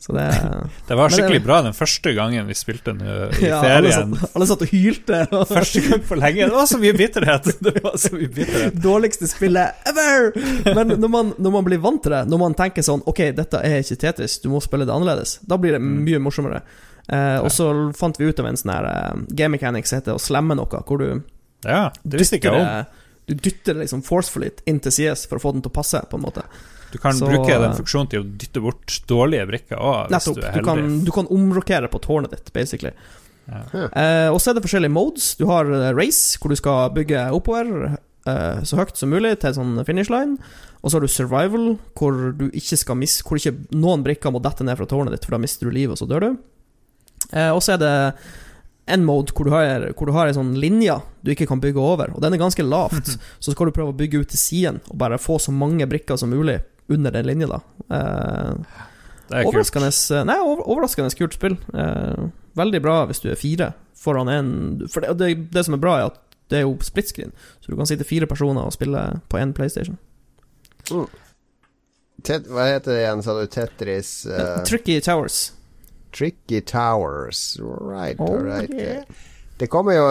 Så 0.00 0.12
det 0.12 0.26
Det 0.88 0.94
var 0.94 1.12
skikkelig 1.12 1.40
det, 1.40 1.44
bra 1.44 1.60
den 1.62 1.74
første 1.76 2.12
gangen 2.16 2.46
vi 2.48 2.54
spilte 2.56 2.94
den 2.94 3.02
i 3.04 3.48
ja, 3.50 3.60
ferien. 3.60 4.14
Alle 4.14 4.16
satt, 4.16 4.36
alle 4.36 4.46
satt 4.48 4.62
og 4.64 4.72
hylte. 4.72 5.18
første 5.50 5.82
gang 5.84 6.04
for 6.08 6.20
lenge. 6.20 6.46
Det 6.48 6.56
var 6.56 6.68
så 6.70 6.78
mye 6.80 6.96
bitterhet! 6.96 7.50
Det 7.66 7.74
var 7.84 7.98
så 8.00 8.14
mye 8.14 8.28
bitterhet. 8.32 8.78
Dårligste 8.80 9.28
spillet 9.28 9.90
ever! 9.90 10.30
Men 10.74 10.96
når 10.96 11.12
man, 11.12 11.34
når 11.36 11.54
man, 11.58 11.66
blir 11.68 11.82
vant 11.84 12.02
til 12.02 12.16
det, 12.16 12.22
når 12.32 12.40
man 12.40 12.56
tenker 12.56 12.86
sånn 12.86 13.04
Ok, 13.10 13.20
dette 13.36 13.60
er 13.66 13.82
ikke 13.84 13.98
Tetris, 14.06 14.38
du 14.40 14.48
må 14.52 14.62
spille 14.64 14.88
det 14.88 14.94
annerledes, 14.94 15.36
da 15.44 15.60
blir 15.60 15.76
det 15.76 15.82
mm. 15.84 15.92
mye 16.08 16.22
morsommere. 16.24 16.62
Uh, 17.10 17.42
og 17.42 17.50
så 17.52 17.68
fant 17.98 18.16
vi 18.20 18.28
ut 18.30 18.40
av 18.40 18.48
en 18.48 18.56
sånn 18.56 18.72
her 18.72 18.86
uh, 18.86 19.22
game 19.34 19.56
mechanics 19.56 19.92
heter 19.96 20.14
å 20.14 20.22
slemme 20.22 20.56
noe, 20.56 20.82
hvor 20.86 21.00
du 21.02 21.08
Ja, 21.66 21.90
det 22.02 22.20
visste 22.22 22.38
ikke 22.40 22.54
jeg 22.54 22.64
om. 22.64 22.98
Du 23.28 23.34
dytter 23.36 23.76
liksom 23.78 24.00
forcefully 24.06 24.48
inn 24.70 24.80
til 24.82 24.94
sides 24.94 25.26
for 25.28 25.38
å 25.38 25.42
få 25.42 25.52
den 25.54 25.64
til 25.64 25.70
å 25.70 25.76
passe, 25.76 26.00
på 26.08 26.18
en 26.18 26.24
måte. 26.24 26.46
Du 26.90 26.98
kan 26.98 27.16
så, 27.16 27.28
bruke 27.30 27.58
den 27.62 27.76
funksjonen 27.78 28.10
til 28.12 28.24
å 28.24 28.28
dytte 28.42 28.62
bort 28.64 28.98
dårlige 29.10 29.48
brikker 29.50 29.78
òg, 29.78 30.10
hvis 30.10 30.16
nettopp, 30.16 30.38
du 30.38 30.44
er 30.44 30.54
heldig. 30.56 30.62
Du 30.62 30.70
kan, 30.70 31.00
du 31.06 31.12
kan 31.14 31.32
omrokere 31.36 31.90
på 31.92 32.02
tårnet 32.04 32.34
ditt, 32.34 32.52
basically. 32.56 32.94
Ja. 33.50 33.64
Eh, 33.74 34.28
og 34.30 34.38
så 34.42 34.50
er 34.50 34.58
det 34.58 34.64
forskjellige 34.66 34.94
modes. 34.94 35.32
Du 35.38 35.46
har 35.50 35.70
race, 35.96 36.38
hvor 36.38 36.52
du 36.52 36.58
skal 36.58 36.94
bygge 36.96 37.30
oppover 37.36 37.98
så 38.68 38.76
høyt 38.76 38.98
som 39.00 39.08
mulig 39.10 39.30
til 39.40 39.54
sånn 39.56 39.78
finish 39.88 40.10
line. 40.12 40.36
Og 40.80 40.90
så 40.90 40.98
har 40.98 41.04
du 41.04 41.12
survival, 41.12 41.64
hvor 41.98 42.20
du 42.36 42.46
ikke 42.56 42.78
skal 42.80 42.98
mis 43.00 43.18
Hvor 43.24 43.40
ikke 43.40 43.56
noen 43.76 44.04
brikker 44.04 44.32
må 44.32 44.40
dette 44.42 44.64
ned 44.64 44.78
fra 44.78 44.88
tårnet 44.88 45.16
ditt, 45.16 45.26
for 45.26 45.36
da 45.36 45.42
mister 45.42 45.68
du 45.68 45.74
livet, 45.74 45.96
og 45.96 46.00
så 46.00 46.08
dør 46.08 46.24
du. 46.24 46.30
Eh, 47.32 47.50
og 47.50 47.60
så 47.64 47.74
er 47.76 47.82
det 47.82 47.96
en 48.90 49.04
mode 49.06 49.34
hvor 49.36 49.46
du 49.46 49.52
har, 49.52 49.84
hvor 49.94 50.08
du 50.08 50.14
har 50.16 50.26
en 50.26 50.38
sånn 50.40 50.54
linje 50.58 50.96
du 51.22 51.30
ikke 51.34 51.46
kan 51.46 51.60
bygge 51.62 51.82
over, 51.82 52.14
og 52.14 52.24
den 52.24 52.34
er 52.34 52.42
ganske 52.42 52.64
lavt. 52.64 53.12
så 53.44 53.52
skal 53.52 53.68
du 53.68 53.76
prøve 53.76 53.92
å 53.92 53.98
bygge 53.98 54.24
ut 54.24 54.32
til 54.32 54.40
siden 54.40 54.80
og 54.88 54.96
bare 55.02 55.20
få 55.20 55.38
så 55.42 55.54
mange 55.54 55.86
brikker 55.90 56.18
som 56.20 56.32
mulig 56.32 56.58
under 56.90 57.14
den 57.14 57.26
linja, 57.26 57.46
da. 57.50 57.60
Eh, 57.90 58.80
det 59.30 59.38
er 59.38 59.46
overraskende, 59.46 59.90
kult. 59.94 60.26
Nei, 60.26 60.38
overraskende 60.42 61.14
kult 61.18 61.36
spill. 61.38 61.56
Eh, 61.74 62.26
veldig 62.58 62.82
bra 62.82 63.04
hvis 63.08 63.22
du 63.22 63.30
er 63.30 63.38
fire 63.38 63.72
foran 64.00 64.28
en 64.32 64.50
For 64.90 65.04
det, 65.04 65.14
det, 65.20 65.30
det, 65.54 65.64
som 65.66 65.76
er 65.76 65.82
bra, 65.82 65.96
er 65.98 66.10
at 66.10 66.20
det 66.50 66.58
er 66.58 66.66
jo 66.66 66.76
split 66.82 67.12
screen, 67.12 67.32
så 67.62 67.70
du 67.70 67.76
kan 67.78 67.86
sitte 67.86 68.04
fire 68.04 68.26
personer 68.26 68.66
og 68.66 68.74
spille 68.74 69.02
på 69.30 69.38
én 69.38 69.52
PlayStation. 69.54 69.98
Mm. 70.90 71.06
hva 72.50 72.66
heter 72.72 72.90
det 72.90 73.00
igjen, 73.04 73.22
sa 73.22 73.36
du? 73.38 73.44
Tetris 73.46 74.26
uh... 74.26 74.64
Tricky 74.66 74.98
Towers. 75.00 75.52
Tricky 76.12 76.60
Towers. 76.60 77.56
Right, 77.60 78.16
oh, 78.18 78.34
right. 78.34 78.70
Yeah. 78.74 79.04
Det 79.60 79.68
kommer 79.68 79.92
jo 79.92 80.04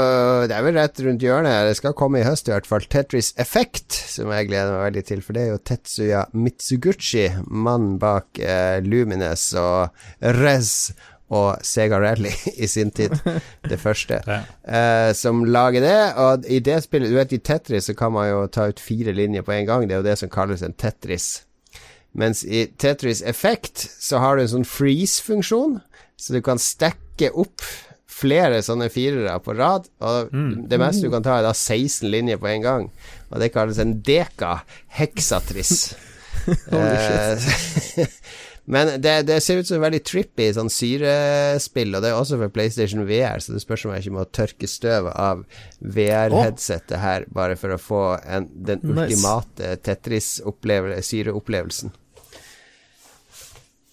Det 0.46 0.54
er 0.54 0.62
vel 0.62 0.78
rett 0.78 1.00
rundt 1.02 1.24
hjørnet. 1.26 1.70
Det 1.72 1.78
skal 1.80 1.96
komme 1.98 2.22
i 2.22 2.26
høst 2.28 2.50
i 2.50 2.54
hvert 2.54 2.68
fall. 2.70 2.84
Tetris 2.86 3.32
Effect, 3.42 3.96
som 4.14 4.30
jeg 4.30 4.50
gleder 4.52 4.76
meg 4.76 4.92
veldig 4.92 5.04
til. 5.08 5.24
For 5.26 5.34
det 5.34 5.42
er 5.42 5.54
jo 5.56 5.62
Tetsuya 5.66 6.26
Mitsuguchi, 6.38 7.24
mannen 7.50 7.96
bak 8.02 8.38
eh, 8.38 8.78
Lumines 8.86 9.48
og 9.58 9.90
Rez 10.38 10.92
og 11.34 11.66
Sega 11.66 11.98
Rally 12.02 12.30
i 12.64 12.70
sin 12.70 12.94
tid. 12.94 13.18
Det 13.66 13.82
første. 13.82 14.22
ja. 14.30 14.40
eh, 14.70 15.10
som 15.18 15.42
lager 15.50 15.82
det. 15.82 15.98
Og 16.22 16.46
i 16.46 16.62
det 16.62 16.84
spillet 16.86 17.10
Du 17.10 17.18
vet, 17.18 17.34
i 17.34 17.42
Tetris 17.42 17.90
så 17.90 17.98
kan 17.98 18.14
man 18.14 18.30
jo 18.30 18.46
ta 18.54 18.70
ut 18.70 18.82
fire 18.82 19.18
linjer 19.18 19.46
på 19.46 19.58
en 19.58 19.66
gang. 19.66 19.90
Det 19.90 19.98
er 19.98 20.04
jo 20.04 20.10
det 20.12 20.18
som 20.22 20.30
kalles 20.30 20.62
en 20.62 20.78
Tetris. 20.78 21.48
Mens 22.14 22.46
i 22.46 22.68
Tetris 22.78 23.26
Effect 23.26 23.82
så 23.98 24.22
har 24.22 24.38
du 24.38 24.46
en 24.46 24.56
sånn 24.60 24.70
freeze-funksjon 24.78 25.80
så 26.20 26.36
du 26.36 26.42
kan 26.44 26.60
stekke 26.60 27.30
opp 27.32 27.64
flere 28.20 28.60
sånne 28.66 28.90
firere 28.92 29.38
på 29.44 29.56
rad. 29.58 29.88
Og 30.04 30.34
mm. 30.34 30.52
det 30.72 30.80
meste 30.82 31.08
du 31.08 31.14
kan 31.14 31.26
ta, 31.26 31.40
er 31.40 31.48
da 31.48 31.56
16 31.56 32.10
linjer 32.12 32.38
på 32.42 32.52
en 32.52 32.66
gang. 32.66 32.84
Og 33.30 33.42
det 33.42 33.54
kalles 33.56 33.80
en 33.82 33.98
deka 34.06 34.54
hexatris. 35.00 35.74
eh, 36.76 37.50
men 38.74 38.86
det, 39.02 39.16
det, 39.30 39.40
ser 39.44 39.60
ut 39.60 39.70
som 39.70 39.84
veldig 39.84 40.04
trippy 40.08 40.48
sånn 40.56 40.74
syrespill, 40.74 41.96
og 41.96 42.04
det 42.04 42.10
er 42.12 42.18
også 42.18 42.40
for 42.42 42.54
PlayStation 42.54 43.08
VR, 43.10 43.40
så 43.44 43.48
det 43.56 43.64
spørs 43.64 43.86
om 43.86 43.92
jeg 43.96 44.02
ikke 44.06 44.18
må 44.18 44.24
tørke 44.36 44.68
støvet 44.70 45.14
av 45.16 45.36
VR-headsetet 45.80 46.98
her, 47.02 47.20
bare 47.34 47.56
for 47.60 47.70
å 47.76 47.82
få 47.82 48.04
en, 48.26 48.46
den 48.70 48.80
ultimate 48.86 49.66
Tetris-syreopplevelsen. 49.86 51.90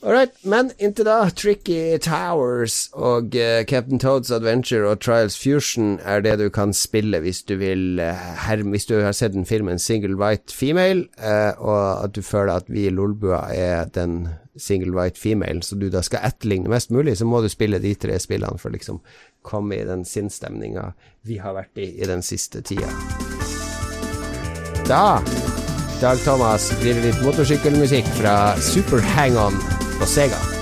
Alright, 0.06 0.44
men 0.46 0.68
inntil 0.78 1.08
da, 1.08 1.30
Tricky 1.34 1.98
Towers 1.98 2.92
og 2.94 3.34
uh, 3.34 3.64
Captain 3.66 3.98
Toads 3.98 4.30
Adventure 4.30 4.86
og 4.86 5.00
Trials 5.02 5.34
Fusion 5.34 5.96
er 5.98 6.20
det 6.22 6.36
du 6.38 6.44
kan 6.54 6.70
spille 6.70 7.18
hvis 7.24 7.40
du 7.42 7.56
vil 7.58 7.98
uh, 7.98 8.20
her, 8.46 8.62
Hvis 8.62 8.86
du 8.86 9.00
har 9.02 9.16
sett 9.18 9.34
den 9.34 9.46
filmen 9.46 9.80
Single 9.82 10.14
White 10.14 10.54
Female, 10.54 11.08
uh, 11.18 11.58
og 11.58 12.04
at 12.04 12.14
du 12.14 12.22
føler 12.22 12.52
at 12.54 12.70
vi 12.70 12.84
i 12.86 12.92
Lolbua 12.94 13.48
er 13.50 13.90
den 13.90 14.28
single 14.56 14.94
white 14.94 15.20
female, 15.20 15.62
så 15.62 15.74
du 15.74 15.88
da 15.90 16.00
skal 16.06 16.22
etterligne 16.22 16.70
mest 16.70 16.90
mulig, 16.90 17.16
så 17.18 17.26
må 17.26 17.40
du 17.42 17.48
spille 17.48 17.82
de 17.82 17.94
tre 17.94 18.18
spillene 18.22 18.62
for 18.62 18.70
liksom 18.70 19.00
komme 19.42 19.74
i 19.74 19.84
den 19.84 20.04
sinnsstemninga 20.04 20.92
vi 21.26 21.40
har 21.42 21.56
vært 21.58 21.82
i 21.82 21.88
i 21.98 22.06
den 22.06 22.22
siste 22.22 22.62
tida. 22.62 22.86
Da 24.86 25.18
Dag 25.98 26.20
Thomas 26.22 26.68
blir 26.78 27.02
litt 27.02 27.18
motorsykkelmusikk 27.24 28.06
fra 28.20 28.36
Super 28.60 29.02
Hang-On 29.16 29.56
på 29.98 30.06
Sega. 30.06 30.55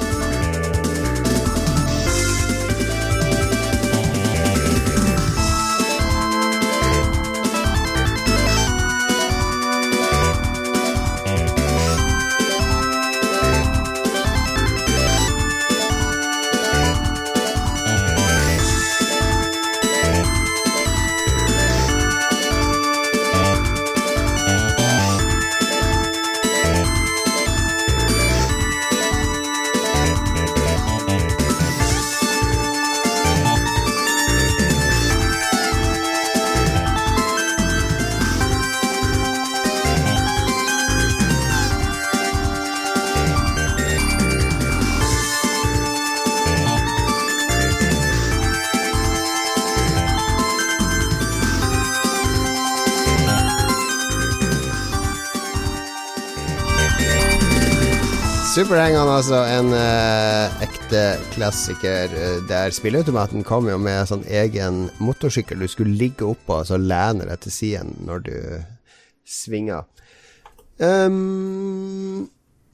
Superhangon, 58.84 59.08
altså. 59.08 59.38
En 59.48 59.70
eh, 59.72 60.62
ekte 60.66 60.98
klassiker. 61.32 62.12
Eh, 62.12 62.42
der 62.44 62.68
spilleautomaten 62.68 63.40
kom 63.40 63.64
jo 63.64 63.78
med 63.80 64.10
sånn 64.10 64.26
egen 64.28 64.90
motorsykkel 65.00 65.62
du 65.64 65.70
skulle 65.72 65.94
ligge 65.96 66.26
oppå 66.28 66.58
og 66.58 66.66
så 66.68 66.76
lene 66.76 67.24
deg 67.24 67.40
til 67.40 67.54
siden 67.54 67.94
når 68.04 68.18
du 68.26 68.34
svinger. 69.24 69.86
Um, 70.76 72.26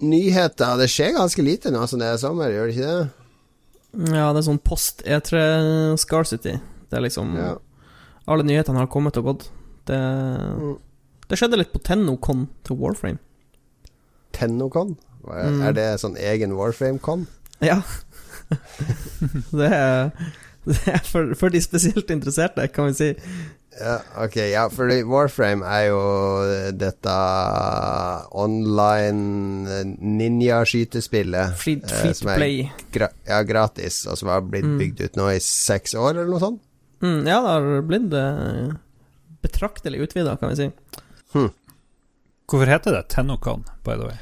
nyheter. 0.02 0.80
Det 0.80 0.88
skjer 0.90 1.14
ganske 1.14 1.44
lite 1.46 1.70
nå 1.70 1.84
som 1.86 2.02
det 2.02 2.08
er 2.10 2.18
sommer, 2.18 2.50
gjør 2.50 2.66
det 2.66 2.74
ikke 2.74 2.88
det? 2.88 4.10
Ja, 4.10 4.24
det 4.32 4.40
er 4.40 4.46
sånn 4.48 4.58
post 4.66 5.04
E3 5.06 5.44
Scarcity. 6.02 6.56
Det 6.90 6.98
er 6.98 7.04
liksom 7.06 7.36
ja. 7.38 7.52
Alle 8.26 8.48
nyhetene 8.48 8.82
har 8.82 8.90
kommet 8.90 9.20
og 9.22 9.28
gått. 9.28 9.46
Det, 9.86 10.00
mm. 10.58 10.74
det 11.30 11.38
skjedde 11.38 11.62
litt 11.62 11.70
på 11.70 11.84
Tennocon 11.86 12.48
til 12.66 12.82
Warframe. 12.82 13.22
Tennocon? 14.34 14.96
Er, 15.36 15.50
mm. 15.50 15.62
er 15.68 15.76
det 15.76 15.88
sånn 16.02 16.18
egen 16.20 16.54
Warframe-con? 16.58 17.26
Ja. 17.64 17.80
det 19.60 19.70
er, 19.70 20.12
det 20.66 20.80
er 20.90 21.02
for, 21.06 21.34
for, 21.38 21.52
de 21.52 21.62
spesielt 21.62 22.10
interesserte, 22.12 22.66
kan 22.74 22.90
vi 22.90 22.96
si. 22.98 23.10
Ja, 23.80 24.00
ok, 24.24 24.36
ja, 24.50 24.64
for 24.72 24.90
Warframe 25.08 25.64
er 25.64 25.84
jo 25.88 26.00
dette 26.76 27.12
online 28.36 29.84
ninja-skytespillet. 29.96 31.54
Free, 31.60 31.78
free 31.86 32.16
to 32.18 32.26
play. 32.28 32.66
Gra 32.92 33.08
ja, 33.28 33.40
gratis, 33.46 34.02
og 34.10 34.18
som 34.20 34.32
har 34.32 34.44
blitt 34.44 34.66
mm. 34.66 34.76
bygd 34.82 35.04
ut 35.06 35.20
nå 35.20 35.30
i 35.36 35.40
seks 35.44 35.94
år, 35.94 36.18
eller 36.18 36.32
noe 36.34 36.42
sånt? 36.42 36.66
Mm, 37.00 37.22
ja, 37.24 37.38
det 37.40 37.54
har 37.54 37.86
blitt 37.88 38.12
uh, 38.12 38.74
betraktelig 39.40 40.02
utvida, 40.04 40.36
kan 40.36 40.52
vi 40.52 40.58
si. 40.58 40.68
Hm. 41.32 41.48
Hvorfor 42.50 42.66
heter 42.66 42.98
det 42.98 43.06
Tennocon, 43.14 43.64
by 43.86 43.94
the 43.94 44.10
way? 44.10 44.18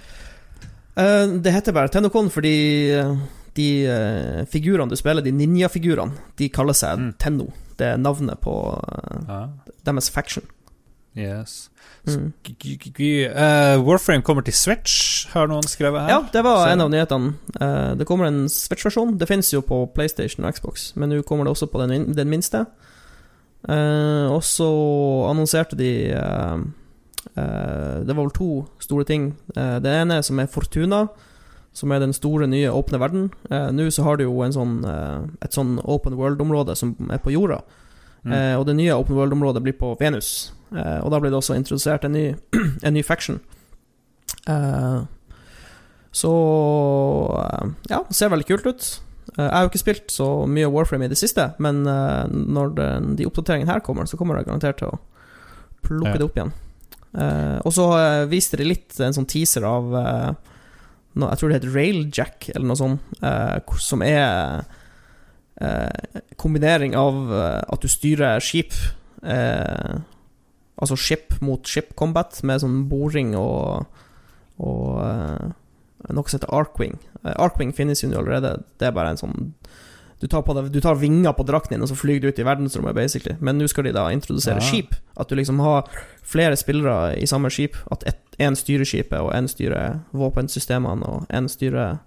Uh, 0.98 1.38
det 1.38 1.54
heter 1.54 1.74
bare 1.74 1.90
Tennocon 1.94 2.26
fordi 2.32 2.90
uh, 2.98 3.14
de 3.54 3.70
uh, 3.86 4.44
figurene 4.50 4.90
du 4.90 4.98
spiller, 4.98 5.22
de 5.22 5.34
ninja-figurene, 5.34 6.16
de 6.38 6.50
kaller 6.50 6.74
seg 6.74 6.98
mm. 6.98 7.10
Tenno. 7.22 7.50
Det 7.78 7.92
er 7.92 8.00
navnet 8.02 8.40
på 8.42 8.52
ah. 9.30 9.52
deres 9.86 10.10
faction. 10.10 10.42
Yes. 11.14 11.68
Mm. 12.08 12.32
Warframe 13.86 14.24
kommer 14.26 14.42
til 14.42 14.54
Switch, 14.54 15.28
har 15.30 15.46
noen 15.50 15.66
skrevet 15.70 16.02
her. 16.02 16.10
Ja, 16.10 16.18
det 16.32 16.42
var 16.46 16.64
Så. 16.64 16.72
en 16.72 16.82
av 16.82 16.90
nyhetene. 16.90 17.94
det 17.98 18.06
kommer 18.06 18.26
en 18.26 18.48
Switch-versjon. 18.50 19.14
Det 19.18 19.28
finnes 19.30 19.52
jo 19.52 19.62
på 19.62 19.84
PlayStation 19.94 20.46
og 20.46 20.58
Xbox, 20.58 20.90
men 20.98 21.12
nå 21.12 21.22
kommer 21.26 21.46
det 21.46 21.54
også 21.54 21.70
på 21.70 21.82
den, 21.84 22.10
den 22.18 22.30
minste. 22.30 22.64
og 23.68 24.42
så 24.46 24.70
annonserte 25.30 25.78
de 25.78 25.92
Eh, 26.14 26.58
det 28.04 28.14
var 28.14 28.24
vel 28.24 28.34
to 28.34 28.52
store 28.82 29.04
ting. 29.04 29.32
Eh, 29.56 29.78
det 29.82 29.92
ene 29.92 30.20
som 30.22 30.38
er 30.40 30.50
Fortuna, 30.50 31.06
som 31.76 31.92
er 31.92 32.02
den 32.02 32.14
store, 32.16 32.48
nye 32.50 32.72
åpne 32.72 33.00
verden. 33.00 33.28
Eh, 33.50 33.68
nå 33.74 33.90
så 33.94 34.04
har 34.06 34.18
du 34.18 34.24
jo 34.24 34.46
sånn, 34.52 34.80
et 35.42 35.54
sånn 35.54 35.78
open 35.84 36.16
world-område 36.18 36.76
som 36.76 36.96
er 37.10 37.22
på 37.22 37.34
jorda. 37.34 37.62
Mm. 38.28 38.58
og 38.58 38.64
det 38.66 38.74
nye 38.74 38.92
open 38.98 39.14
world-området 39.14 39.62
blir 39.62 39.76
på 39.78 39.96
Venus. 40.00 40.52
og 40.74 41.10
da 41.10 41.20
blir 41.20 41.30
det 41.30 41.38
også 41.38 41.54
introdusert 41.54 42.04
en 42.04 42.12
ny, 42.12 42.34
en 42.82 42.92
ny 42.92 43.02
faction. 43.02 43.38
så 46.12 46.32
ja, 47.88 48.02
det 48.08 48.16
ser 48.16 48.28
veldig 48.28 48.46
kult 48.46 48.66
ut. 48.66 49.00
Jeg 49.36 49.50
har 49.54 49.62
jo 49.62 49.70
ikke 49.70 49.78
spilt 49.78 50.10
så 50.10 50.46
mye 50.46 50.68
Warframe 50.68 51.06
i 51.06 51.08
det 51.08 51.16
siste, 51.16 51.52
men 51.58 51.84
når 51.84 52.74
de 53.16 53.26
oppdateringene 53.26 53.70
her 53.70 53.80
kommer, 53.86 54.04
så 54.04 54.16
kommer 54.16 54.36
jeg 54.36 54.50
garantert 54.50 54.82
til 54.82 54.90
å 54.90 54.98
plukke 55.86 56.10
ja. 56.10 56.18
det 56.18 56.26
opp 56.26 56.36
igjen. 56.36 56.52
Uh, 57.16 57.58
og 57.64 57.72
så 57.72 57.86
viste 58.28 58.58
de 58.60 58.66
litt 58.68 58.98
en 59.00 59.14
sånn 59.16 59.28
teaser 59.28 59.64
av 59.64 59.86
uh, 59.94 60.32
no, 61.16 61.30
Jeg 61.30 61.40
tror 61.40 61.48
det 61.48 61.56
heter 61.58 61.76
Railjack, 61.76 62.50
eller 62.52 62.68
noe 62.68 62.78
sånt, 62.78 63.22
som 63.82 64.04
er 64.04 64.66
kombinering 66.38 66.92
av 66.94 67.32
at 67.34 67.82
du 67.82 67.88
styrer 67.90 68.38
skip 68.44 68.76
Altså 70.78 70.94
ship 70.94 71.34
mot 71.42 71.66
ship 71.66 71.88
combat, 71.98 72.36
med 72.46 72.62
sånn 72.62 72.84
boring 72.86 73.32
og, 73.34 73.88
og 74.62 75.00
noe 75.02 76.30
som 76.30 76.38
heter 76.38 76.54
Arkwing. 76.54 76.94
Arkwing 77.34 77.74
finnes 77.74 78.04
jo 78.04 78.12
allerede. 78.12 78.60
Det 78.78 78.86
er 78.86 78.94
bare 78.94 79.16
en 79.16 79.18
sånn 79.18 79.50
du 80.18 80.26
tar, 80.26 80.42
deg, 80.42 80.72
du 80.74 80.80
tar, 80.82 80.98
vinger 80.98 81.32
på 81.36 81.44
drakten 81.46 81.76
din, 81.76 81.84
og 81.84 81.90
så 81.90 81.96
flyr 81.98 82.18
du 82.22 82.28
ut 82.28 82.38
i 82.40 82.46
verdensrommet, 82.46 82.96
basically. 82.96 83.36
Men 83.38 83.60
nå 83.60 83.68
skal 83.70 83.86
de 83.86 83.94
da 83.94 84.08
introdusere 84.10 84.58
ja. 84.58 84.66
skip. 84.66 84.96
At 85.14 85.30
du 85.30 85.36
liksom 85.38 85.60
har 85.62 85.86
flere 86.26 86.58
spillere 86.58 87.14
i 87.14 87.28
samme 87.30 87.52
skip. 87.54 87.78
At 87.94 88.02
én 88.42 88.58
styrer 88.58 88.88
skipet, 88.88 89.20
og 89.22 89.30
én 89.36 89.46
styrer 89.50 90.00
våpensystemene, 90.10 91.06
og 91.06 91.34
én 91.34 91.50
styrer 91.50 92.00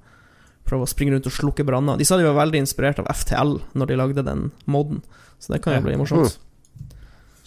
Prøver 0.61 0.85
å 0.85 0.91
springe 0.91 1.15
rundt 1.15 1.25
og 1.25 1.33
slukke 1.33 1.63
branner. 1.65 1.97
De 1.97 2.05
sa 2.05 2.19
de 2.19 2.23
var 2.27 2.35
veldig 2.37 2.59
inspirert 2.61 2.99
av 3.01 3.07
FTL 3.09 3.55
når 3.75 3.89
de 3.89 3.95
lagde 3.97 4.23
den 4.23 4.43
moden, 4.69 5.01
så 5.41 5.55
det 5.55 5.63
kan 5.65 5.73
jo 5.73 5.87
bli 5.87 5.95
morsomt. 5.99 6.37
Mm. 6.37 6.91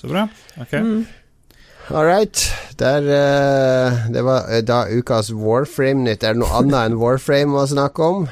Så 0.00 0.10
bra. 0.10 0.24
Ok. 0.60 0.74
Mm. 0.74 1.04
All 1.94 2.04
right. 2.04 2.42
Der, 2.76 3.06
uh, 3.06 4.10
det 4.12 4.24
var 4.26 4.50
uh, 4.50 4.58
da 4.66 4.82
ukas 4.90 5.30
Warframe-nytt. 5.30 6.26
Er 6.26 6.34
det 6.34 6.42
noe 6.42 6.58
annet 6.58 6.90
enn 6.90 6.98
Warframe 7.00 7.54
å 7.60 7.64
snakke 7.70 8.10
om? 8.10 8.26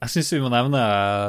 Jeg 0.00 0.14
syns 0.14 0.30
vi 0.32 0.38
må 0.40 0.48
nevne 0.48 0.80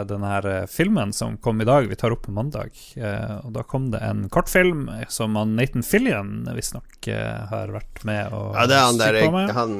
denne 0.07 0.29
her 0.31 0.45
eh, 0.47 0.67
filmen 0.71 1.09
som 1.11 1.33
kom 1.43 1.59
i 1.59 1.65
dag. 1.67 1.89
Vi 1.91 1.95
tar 1.99 2.13
opp 2.15 2.21
på 2.23 2.31
mandag. 2.31 2.71
Eh, 2.95 3.33
og 3.43 3.49
Da 3.57 3.65
kom 3.67 3.89
det 3.91 3.99
en 4.07 4.21
kortfilm 4.31 4.85
som 5.11 5.35
han 5.35 5.57
Nathan 5.57 5.83
Fillion 5.83 6.45
visstnok 6.55 7.09
eh, 7.11 7.49
har 7.49 7.73
vært 7.75 7.99
med 8.07 8.31
og 8.31 8.55
Ja, 8.55 8.63
det 8.71 8.77
er 8.77 8.85
han 8.85 9.01
der 9.01 9.17
med. 9.33 9.51
han 9.57 9.73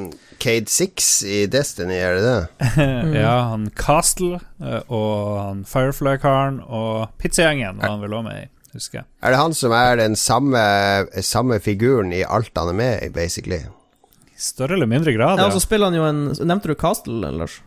Cade 0.44 0.68
Six 0.68 1.08
i 1.24 1.46
Destiny, 1.48 2.02
er 2.04 2.20
det 2.20 2.26
det? 2.26 2.74
mm. 2.84 3.16
ja, 3.24 3.38
han 3.54 3.70
Castle 3.80 4.42
og 4.60 5.40
han 5.40 5.64
Firefly-karen 5.72 6.60
og 6.68 7.16
Pizzagjengen 7.22 7.80
var 7.80 7.96
han 7.96 8.04
vel 8.04 8.18
òg 8.20 8.28
med 8.28 8.44
i. 8.44 8.46
Husker 8.76 9.02
jeg. 9.02 9.08
Er 9.24 9.32
det 9.32 9.40
han 9.40 9.56
som 9.56 9.72
er 9.76 9.98
den 10.04 10.20
samme, 10.20 10.60
samme 11.24 11.62
figuren 11.64 12.12
i 12.16 12.26
alt 12.28 12.52
han 12.60 12.74
er 12.76 12.80
med 12.84 13.08
i, 13.08 13.10
basically? 13.16 13.64
I 14.36 14.36
større 14.52 14.76
eller 14.76 14.92
mindre 14.92 15.16
grad, 15.16 15.40
ja. 15.40 15.46
ja. 15.46 15.48
Og 15.48 15.56
så 15.56 15.64
spiller 15.64 15.88
han 15.88 15.96
jo 15.96 16.06
en 16.12 16.22
Nevnte 16.44 16.72
du 16.72 16.76
Castle, 16.76 17.32
Lars? 17.40 17.62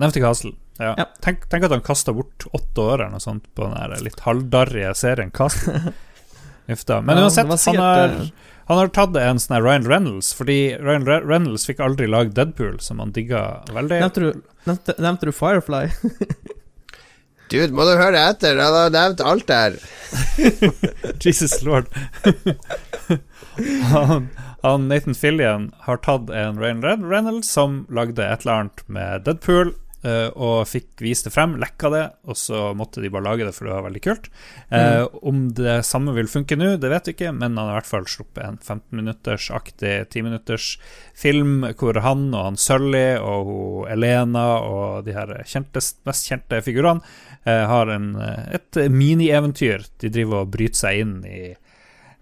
Nevnte 0.00 0.24
Castle. 0.24 0.56
Ja. 0.80 0.94
ja. 0.96 1.06
Tenk, 1.20 1.44
tenk, 1.52 1.66
at 1.66 1.74
han 1.74 1.84
kasta 1.84 2.14
bort 2.16 2.46
åtte 2.56 2.80
år 2.80 3.02
eller 3.02 3.16
noe 3.16 3.22
sånt 3.22 3.50
på 3.54 3.68
den 3.68 4.04
litt 4.06 4.22
halvdarrige 4.24 4.94
serien 4.96 5.32
Castle. 5.34 5.92
Men 6.70 7.18
ja, 7.18 7.24
uansett, 7.24 7.66
han 7.66 7.76
har, 7.82 8.12
han 8.70 8.78
har 8.78 8.90
tatt 8.94 9.16
en 9.18 9.40
sånn 9.42 9.58
Ryan 9.58 9.88
Reynolds, 9.90 10.30
fordi 10.38 10.76
Ryan 10.78 11.06
Reynolds 11.08 11.66
fikk 11.66 11.80
aldri 11.82 12.06
lagd 12.06 12.36
Deadpool, 12.36 12.78
som 12.78 13.02
han 13.02 13.10
digga 13.16 13.64
veldig. 13.74 13.98
Nevnte 14.04 14.22
du, 14.22 14.28
nevnte, 14.68 14.94
nevnte 15.02 15.26
du 15.26 15.32
Firefly? 15.34 15.88
Dude, 17.50 17.74
må 17.74 17.82
du 17.88 17.96
høre 17.98 18.22
etter? 18.30 18.60
Han 18.62 18.76
har 18.76 18.94
nevnt 18.94 19.24
alt 19.26 19.48
der. 19.50 19.80
Jesus 21.24 21.56
lord. 21.66 21.90
han, 23.90 24.30
han, 24.62 24.86
Nathan 24.86 25.18
Fillion 25.18 25.72
har 25.88 25.98
tatt 26.06 26.30
en 26.30 26.62
Ryan 26.62 26.86
Reynolds 27.10 27.50
som 27.50 27.82
lagde 27.90 28.22
et 28.22 28.46
eller 28.46 28.60
annet 28.60 28.84
med 28.86 29.26
Deadpool 29.26 29.74
og 30.00 30.62
fikk 30.64 31.02
vist 31.04 31.26
det 31.26 31.32
frem, 31.34 31.58
lekka 31.60 31.90
det, 31.92 32.02
og 32.24 32.36
så 32.38 32.70
måtte 32.76 33.02
de 33.02 33.10
bare 33.12 33.26
lage 33.26 33.44
det, 33.44 33.52
for 33.52 33.68
det 33.68 33.74
var 33.74 33.84
veldig 33.84 34.00
kult. 34.04 34.30
Mm. 34.70 35.18
Om 35.28 35.42
det 35.58 35.74
samme 35.84 36.14
vil 36.16 36.30
funke 36.30 36.56
nå, 36.56 36.70
det 36.80 36.88
vet 36.88 37.10
vi 37.10 37.14
ikke, 37.16 37.34
men 37.36 37.58
han 37.58 37.68
har 37.68 37.74
i 37.74 37.78
hvert 37.82 37.90
fall 37.90 38.08
sluppet 38.08 38.40
en 38.46 38.56
15-minutters-aktig 38.56 39.92
10-minutters 40.08 40.70
film 41.20 41.66
hvor 41.76 42.00
han 42.00 42.30
og 42.30 42.46
han 42.46 42.60
Sully 42.60 43.18
og 43.20 43.50
hun 43.50 43.90
Elena 43.92 44.46
og 44.64 45.04
de 45.06 45.14
her 45.16 45.34
kjente, 45.48 45.82
mest 46.08 46.30
kjente 46.30 46.60
figurene 46.64 47.04
uh, 47.46 47.64
har 47.70 47.92
en, 47.92 48.12
et 48.52 48.80
minieventyr. 48.90 49.86
De 50.00 50.12
driver 50.12 50.44
og 50.44 50.54
bryter 50.54 50.80
seg 50.84 51.04
inn 51.04 51.18
i 51.28 51.42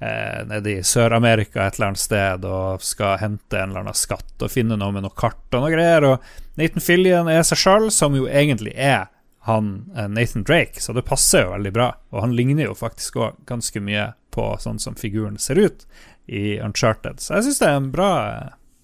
eh, 0.00 0.40
nede 0.48 0.78
i 0.78 0.84
Sør-Amerika 0.86 1.66
et 1.66 1.78
eller 1.78 1.92
annet 1.92 2.02
sted 2.02 2.46
og 2.48 2.84
skal 2.84 3.18
hente 3.22 3.58
en 3.58 3.70
eller 3.70 3.84
annen 3.84 3.98
skatt 3.98 4.44
og 4.44 4.52
finne 4.52 4.78
noe 4.78 4.94
med 4.94 5.06
noe 5.06 5.16
kart 5.18 5.46
og 5.52 5.64
noe 5.64 5.72
greier. 5.74 6.06
Og 6.08 6.58
Nathan 6.60 6.84
Fillion 6.84 7.30
er 7.32 7.44
seg 7.46 7.62
sjøl, 7.62 7.88
som 7.94 8.16
jo 8.18 8.28
egentlig 8.30 8.74
er 8.74 9.08
han 9.48 9.90
eh, 9.96 10.08
Nathan 10.08 10.44
Drake, 10.44 10.80
så 10.80 10.92
det 10.92 11.06
passer 11.08 11.46
jo 11.46 11.54
veldig 11.54 11.72
bra. 11.72 11.90
Og 12.12 12.22
han 12.26 12.36
ligner 12.36 12.68
jo 12.68 12.76
faktisk 12.78 13.16
òg 13.22 13.42
ganske 13.48 13.80
mye 13.80 14.12
på 14.34 14.50
sånn 14.60 14.80
som 14.82 14.98
figuren 14.98 15.38
ser 15.40 15.60
ut 15.60 15.86
i 16.28 16.58
Uncharted. 16.60 17.22
Så 17.24 17.38
jeg 17.38 17.48
syns 17.48 17.62
det 17.62 17.68
er 17.70 17.78
en 17.80 17.92
bra, 17.94 18.12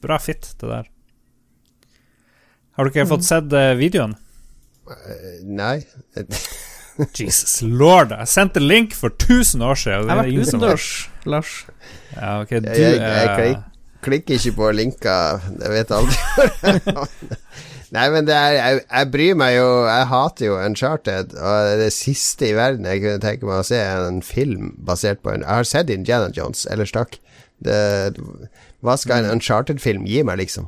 bra 0.03 0.19
fit, 0.23 0.55
det 0.61 0.71
der. 0.71 0.89
Har 2.75 2.89
dere 2.89 3.05
mm. 3.07 3.11
fått 3.13 3.27
sett 3.29 3.53
eh, 3.55 3.75
videoen? 3.79 4.17
Uh, 4.89 5.45
nei. 5.47 5.79
Jesus 7.19 7.61
lord, 7.63 8.15
jeg 8.15 8.31
sendte 8.31 8.63
link 8.63 8.95
for 8.95 9.13
1000 9.15 9.63
år 9.63 9.79
siden. 9.79 10.09
Jeg 10.09 10.17
har 10.17 10.23
vært 10.23 10.49
utendørs, 10.49 10.89
Lars. 11.27 11.55
Ja, 12.15 12.41
ok, 12.41 12.51
du 12.51 12.69
Jeg, 12.71 12.99
jeg, 13.01 13.39
jeg 13.39 13.57
klikker 14.05 14.39
ikke 14.39 14.57
på 14.59 14.71
linker, 14.77 15.47
jeg 15.61 15.73
vet 15.75 15.95
aldri. 15.95 16.19
Nei, 17.95 18.09
men 18.11 18.27
er, 18.27 18.57
jeg, 18.57 18.79
jeg, 18.83 19.09
bryr 19.13 19.37
meg 19.39 19.53
jo 19.55 19.67
Jeg 19.87 20.07
hater 20.11 20.49
jo 20.49 20.55
Uncharted, 20.59 21.35
og 21.39 21.75
det 21.79 21.93
siste 21.95 22.49
i 22.49 22.57
verden 22.57 22.89
jeg 22.91 23.05
kunne 23.05 23.23
tenke 23.23 23.47
meg 23.47 23.61
å 23.61 23.67
se, 23.69 23.79
er 23.79 24.09
en 24.09 24.23
film 24.25 24.73
basert 24.83 25.23
på 25.23 25.31
en 25.31 25.45
Jeg 25.45 25.61
har 25.61 25.69
sett 25.69 25.93
Indiana 25.95 26.33
Jones, 26.35 26.65
ellers 26.71 26.95
takk. 26.95 27.21
Det, 27.65 27.77
hva 28.85 28.97
skal 29.01 29.23
en 29.23 29.37
Uncharted-film 29.37 30.09
gi 30.11 30.25
meg, 30.27 30.41
liksom? 30.43 30.67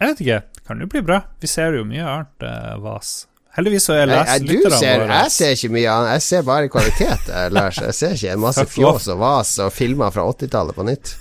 Jeg 0.00 0.08
vet 0.08 0.22
ikke. 0.24 0.40
Kan 0.66 0.82
jo 0.82 0.88
bli 0.90 1.02
bra. 1.04 1.22
Vi 1.40 1.48
ser 1.50 1.76
jo 1.76 1.86
mye 1.86 2.04
annet 2.06 2.46
uh, 2.46 2.74
vas. 2.82 3.29
Heldigvis 3.56 3.88
så 3.88 3.96
leser 4.06 4.44
lytterne 4.46 4.76
våre. 5.02 5.16
Jeg 5.24 5.32
ser 5.34 5.56
ikke 5.56 5.72
mye 5.74 5.94
annet, 5.94 6.12
jeg 6.16 6.22
ser 6.28 6.44
bare 6.46 6.68
kvalitet, 6.70 7.32
Lars. 7.50 7.80
Jeg 7.82 7.96
ser 7.98 8.14
ikke 8.14 8.36
en 8.36 8.44
masse 8.44 8.66
fjås 8.76 9.08
og 9.10 9.18
vas 9.24 9.50
og 9.64 9.72
filmer 9.74 10.14
fra 10.14 10.26
80-tallet 10.30 10.78
på 10.78 10.86
nytt. 10.86 11.16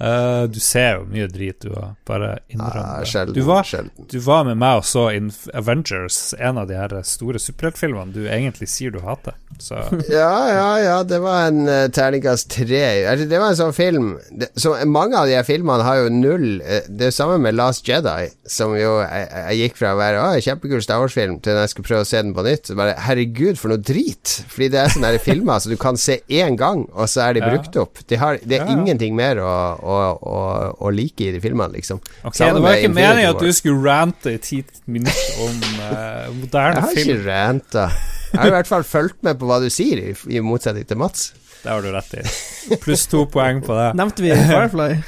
Uh, 0.00 0.46
du 0.48 0.56
ser 0.64 0.94
jo 0.96 1.06
mye 1.12 1.26
drit, 1.28 1.58
du 1.60 1.74
òg. 1.74 1.92
Bare 2.08 2.38
innrøm 2.48 3.04
det. 3.04 3.24
Du, 3.34 3.42
du, 4.08 4.18
var 4.24 4.46
med 4.48 4.56
meg 4.60 4.80
og 4.80 4.86
så 4.88 5.10
Avengers, 5.56 6.32
en 6.38 6.60
av 6.60 6.70
de 6.70 6.78
her 6.78 6.94
store 7.04 7.40
superheltfilmene 7.42 8.14
du 8.14 8.22
egentlig 8.24 8.70
sier 8.72 8.94
du 8.94 9.02
hater. 9.04 9.36
Så. 9.60 9.76
Ja, 10.10 10.48
ja, 10.48 10.70
ja. 10.80 10.96
Det 11.04 11.20
var 11.22 11.50
en 11.50 11.68
uh, 11.68 11.86
terningkast 11.92 12.48
tre. 12.52 12.82
Altså, 13.10 13.26
det 13.28 13.40
var 13.40 13.52
en 13.52 13.58
sånn 13.58 13.76
film 13.76 14.08
det, 14.30 14.48
så 14.58 14.72
Mange 14.88 15.18
av 15.18 15.28
de 15.28 15.36
her 15.36 15.44
filmene 15.46 15.84
har 15.84 16.00
jo 16.00 16.08
null 16.12 16.46
uh, 16.64 16.86
Det 16.88 17.10
er 17.10 17.14
samme 17.14 17.36
med 17.42 17.56
Last 17.58 17.88
Jedi, 17.88 18.30
som 18.48 18.72
jo 18.78 18.96
jeg, 19.02 19.26
jeg 19.28 19.58
gikk 19.60 19.78
fra 19.80 19.92
å 19.94 20.00
være 20.00 20.22
å, 20.22 20.40
kjempekul 20.44 20.82
Star 20.84 21.02
Wars-film 21.02 21.38
til 21.44 21.56
når 21.56 21.66
jeg 21.66 21.74
skulle 21.74 21.88
prøve 21.90 22.06
å 22.06 22.08
se 22.08 22.22
den 22.24 22.34
på 22.36 22.44
nytt. 22.46 22.72
Bare 22.78 22.96
herregud, 23.04 23.60
for 23.60 23.72
noe 23.72 23.82
drit! 23.84 24.34
Fordi 24.50 24.70
det 24.72 24.80
er 24.80 24.94
sånne 24.94 25.12
filmer 25.22 25.58
så 25.62 25.72
du 25.72 25.76
kan 25.80 26.00
se 26.00 26.20
én 26.32 26.56
gang, 26.60 26.86
og 26.94 27.10
så 27.10 27.26
er 27.28 27.36
de 27.36 27.44
brukt 27.44 27.76
opp. 27.80 28.00
De 28.08 28.18
har, 28.20 28.40
det 28.42 28.58
er 28.58 28.64
ja, 28.64 28.70
ja. 28.70 28.78
ingenting 28.78 29.16
mer 29.18 29.42
å, 29.44 29.52
å, 29.76 29.89
å, 29.90 30.38
å, 30.78 30.92
like 30.94 31.26
i 31.26 31.34
de 31.34 31.42
filmene, 31.42 31.72
liksom. 31.76 32.00
Ok, 32.22 32.38
Det 32.38 32.62
var 32.62 32.78
ikke 32.78 32.94
meningen 32.94 33.34
at 33.34 33.42
du 33.42 33.52
skulle 33.56 33.82
rante 33.84 34.36
i 34.36 34.40
ti 34.42 34.62
minutter 34.86 35.44
om 35.46 35.60
uh, 35.82 36.30
moderne 36.38 36.86
film. 36.90 36.96
Jeg 36.96 37.06
har 37.06 37.18
ikke 37.18 37.28
ranta. 37.28 37.90
Jeg 38.30 38.40
har 38.40 38.52
i 38.52 38.56
hvert 38.60 38.70
fall 38.70 38.86
fulgt 38.86 39.22
med 39.26 39.40
på 39.40 39.48
hva 39.50 39.58
du 39.62 39.68
sier, 39.72 40.02
i, 40.10 40.16
i 40.36 40.42
motsetning 40.44 40.86
til 40.86 41.00
Mats. 41.00 41.30
Det 41.62 41.68
har 41.68 41.82
du 41.84 41.90
rett 41.92 42.14
i. 42.16 42.22
Pluss 42.80 43.04
to 43.10 43.26
poeng 43.28 43.60
på 43.64 43.74
det. 43.76 43.90
Nevnte 43.98 44.24
vi 44.24 44.30
Firefly? 44.32 45.02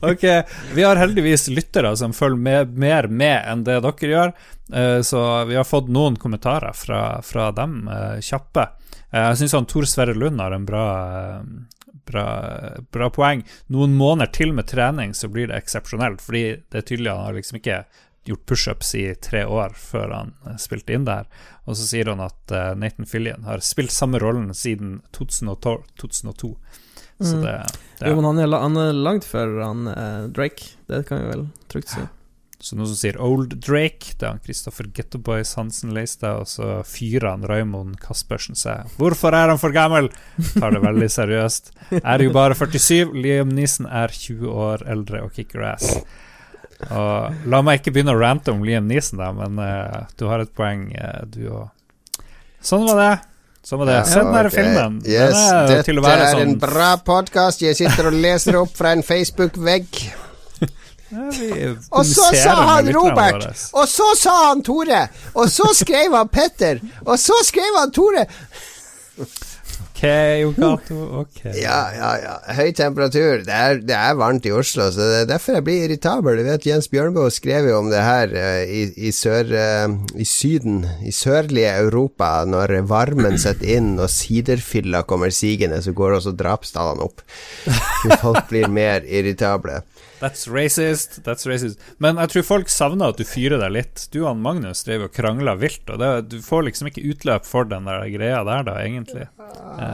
ok, 0.12 0.24
vi 0.74 0.86
har 0.86 0.96
heldigvis 0.96 1.48
lyttere 1.52 1.92
som 1.96 2.14
følger 2.16 2.40
med, 2.40 2.78
mer 2.78 3.08
med 3.08 3.42
enn 3.50 3.66
det 3.66 3.80
dere 3.84 4.12
gjør, 4.14 4.32
uh, 4.72 5.00
så 5.04 5.20
vi 5.50 5.58
har 5.58 5.68
fått 5.68 5.92
noen 5.92 6.16
kommentarer 6.20 6.72
fra, 6.76 7.02
fra 7.26 7.50
dem, 7.56 7.84
uh, 7.90 8.16
kjappe. 8.24 8.70
Jeg 9.14 9.38
syns 9.38 9.54
Tor 9.70 9.86
Sverre 9.86 10.16
Lund 10.16 10.40
har 10.42 10.54
en 10.56 10.64
bra, 10.66 10.86
bra, 12.06 12.26
bra, 12.92 13.10
poeng. 13.10 13.44
Noen 13.72 13.94
måneder 13.98 14.32
til 14.34 14.54
med 14.56 14.68
trening, 14.70 15.14
så 15.14 15.30
blir 15.32 15.50
det 15.50 15.60
eksepsjonelt, 15.62 16.22
fordi 16.24 16.44
det 16.72 16.80
er 16.80 16.88
tydelig 16.88 17.12
han 17.14 17.28
har 17.28 17.38
liksom 17.38 17.60
ikke 17.60 17.84
gjort 18.24 18.46
pushups 18.48 18.94
i 18.96 19.04
tre 19.20 19.42
år 19.44 19.74
før 19.76 20.12
han 20.14 20.32
uh, 20.46 20.54
spilte 20.60 20.96
inn 20.96 21.04
der. 21.08 21.28
Og 21.68 21.76
så 21.76 21.88
sier 21.88 22.08
han 22.12 22.22
at 22.24 22.54
uh, 22.54 22.72
Nathan 22.78 23.08
Fillion 23.08 23.44
har 23.48 23.64
spilt 23.64 23.92
samme 23.92 24.20
rollen 24.22 24.48
siden 24.56 25.02
2012, 25.16 25.82
2002. 26.00 26.54
Så 27.20 27.36
mm. 27.36 27.42
det, 27.44 27.66
det 27.98 28.08
Jo, 28.08 28.16
men 28.16 28.24
han 28.24 28.38
er, 28.42 28.56
han 28.58 28.76
er 28.80 28.92
langt 28.92 29.26
før 29.28 29.52
han 29.62 29.86
eh, 29.86 30.24
Drake, 30.34 30.72
det 30.90 31.04
kan 31.06 31.20
vi 31.22 31.28
vel 31.30 31.44
trygt 31.70 31.92
si. 31.92 32.02
Så 32.64 32.78
noen 32.78 32.88
som 32.88 32.96
sier 32.96 33.18
Old 33.20 33.58
Drake, 33.60 34.14
det 34.16 34.24
er 34.24 34.30
han 34.30 34.40
Kristoffer 34.40 34.86
Gettoboys 34.96 35.50
Hansen 35.58 35.90
Leistad, 35.92 36.38
og 36.40 36.48
så 36.48 36.78
fyrer 36.88 37.26
han 37.34 37.44
Raymond 37.44 37.98
Caspersen 38.00 38.56
seg. 38.56 38.88
'Hvorfor 38.96 39.36
er 39.36 39.52
han 39.52 39.60
for 39.60 39.74
gammel?' 39.74 40.08
Tar 40.54 40.72
det 40.72 40.80
veldig 40.80 41.10
seriøst. 41.12 41.68
Er 42.00 42.24
jo 42.24 42.32
bare 42.32 42.56
47, 42.56 43.12
Liam 43.12 43.52
Neeson 43.52 43.84
er 43.84 44.08
20 44.08 44.48
år 44.48 44.86
eldre 44.88 45.20
og 45.26 45.36
kicker 45.36 45.66
ass. 45.74 45.92
Og 46.88 47.46
la 47.52 47.60
meg 47.60 47.82
ikke 47.82 47.92
begynne 47.98 48.16
å 48.16 48.22
rante 48.22 48.56
om 48.56 48.64
Liam 48.64 48.88
Neeson, 48.88 49.20
da, 49.20 49.28
men 49.36 49.60
uh, 49.60 50.08
du 50.16 50.24
har 50.32 50.40
et 50.40 50.56
poeng, 50.56 50.88
uh, 50.96 51.20
du 51.28 51.44
òg. 51.52 51.68
Sånn 52.64 52.88
var 52.88 52.96
det. 53.02 53.14
Sånn 53.60 53.84
var 53.84 53.92
det. 53.92 54.02
Se 54.08 54.24
den 54.24 54.32
der 54.32 54.52
filmen. 54.52 55.00
Yes, 55.04 55.36
dette 55.68 55.92
er 55.92 56.28
sånn 56.32 56.46
en 56.48 56.58
bra 56.60 56.94
podkast. 56.96 57.60
Jeg 57.60 57.76
sitter 57.76 58.08
og 58.08 58.16
leser 58.24 58.56
opp 58.64 58.72
fra 58.72 58.96
en 58.96 59.04
Facebook-vegg. 59.04 60.23
og 61.96 62.06
så 62.06 62.28
sa 62.34 62.54
han 62.74 62.92
Robert! 62.94 63.48
Og 63.72 63.88
så 63.88 64.10
sa 64.18 64.36
han 64.48 64.62
Tore! 64.66 65.06
Og 65.34 65.50
så 65.52 65.70
skrev 65.76 66.14
han 66.16 66.30
Petter! 66.32 66.82
Og 67.04 67.18
så 67.20 67.38
skrev 67.46 67.80
han 67.80 67.92
Tore! 67.94 68.26
Ok, 69.94 70.02
Yogato, 70.42 70.96
ok. 71.20 71.38
Ja, 71.54 71.78
ja, 71.94 72.08
ja. 72.18 72.32
Høy 72.56 72.72
temperatur. 72.74 73.44
Det 73.46 73.54
er, 73.54 73.78
det 73.78 73.94
er, 73.94 74.16
varmt 74.18 74.46
i 74.48 74.50
Oslo, 74.52 74.88
så 74.90 75.06
det 75.06 75.20
er 75.20 75.28
derfor 75.30 75.54
jeg 75.54 75.64
blir 75.68 75.84
irritabel. 75.86 76.40
Du 76.42 76.48
vet, 76.48 76.66
Jens 76.66 76.90
Bjørnboe 76.90 77.30
skrev 77.32 77.68
jo 77.70 77.78
om 77.78 77.92
det 77.92 78.02
her 78.02 78.34
uh, 78.34 78.64
i, 78.66 78.88
i, 78.98 79.12
sør, 79.14 79.54
uh, 79.54 79.94
i 80.18 80.26
Syden, 80.26 80.82
i 81.06 81.14
sørlige 81.14 81.76
Europa, 81.86 82.32
når 82.42 82.74
varmen 82.90 83.38
setter 83.38 83.76
inn 83.78 83.94
og 83.94 84.10
siderfylla 84.10 85.04
kommer 85.06 85.30
sigende, 85.30 85.78
så 85.84 85.94
går 85.94 86.18
også 86.18 86.34
drapstallene 86.42 87.06
opp. 87.06 87.22
Folk 88.24 88.50
blir 88.50 88.66
mer 88.66 89.06
irritable. 89.06 89.84
That's 90.24 90.48
racist, 90.48 91.18
that's 91.26 91.44
racist. 91.44 91.80
Men 92.00 92.16
jeg 92.22 92.30
tror 92.32 92.44
folk 92.48 92.70
savner 92.72 93.12
at 93.12 93.18
du 93.20 93.26
fyrer 93.28 93.60
deg 93.60 93.74
litt. 93.74 94.04
Du 94.14 94.22
og 94.22 94.38
Magnus 94.40 94.80
drev 94.86 95.04
og 95.04 95.12
krangla 95.12 95.52
vilt, 95.60 95.84
og 95.92 96.00
det, 96.00 96.08
du 96.32 96.38
får 96.40 96.64
liksom 96.70 96.88
ikke 96.88 97.04
utløp 97.10 97.44
for 97.44 97.68
den 97.68 97.84
der 97.90 98.06
greia 98.14 98.38
der, 98.48 98.64
da, 98.64 98.78
egentlig. 98.80 99.26
Uh, 99.36 99.84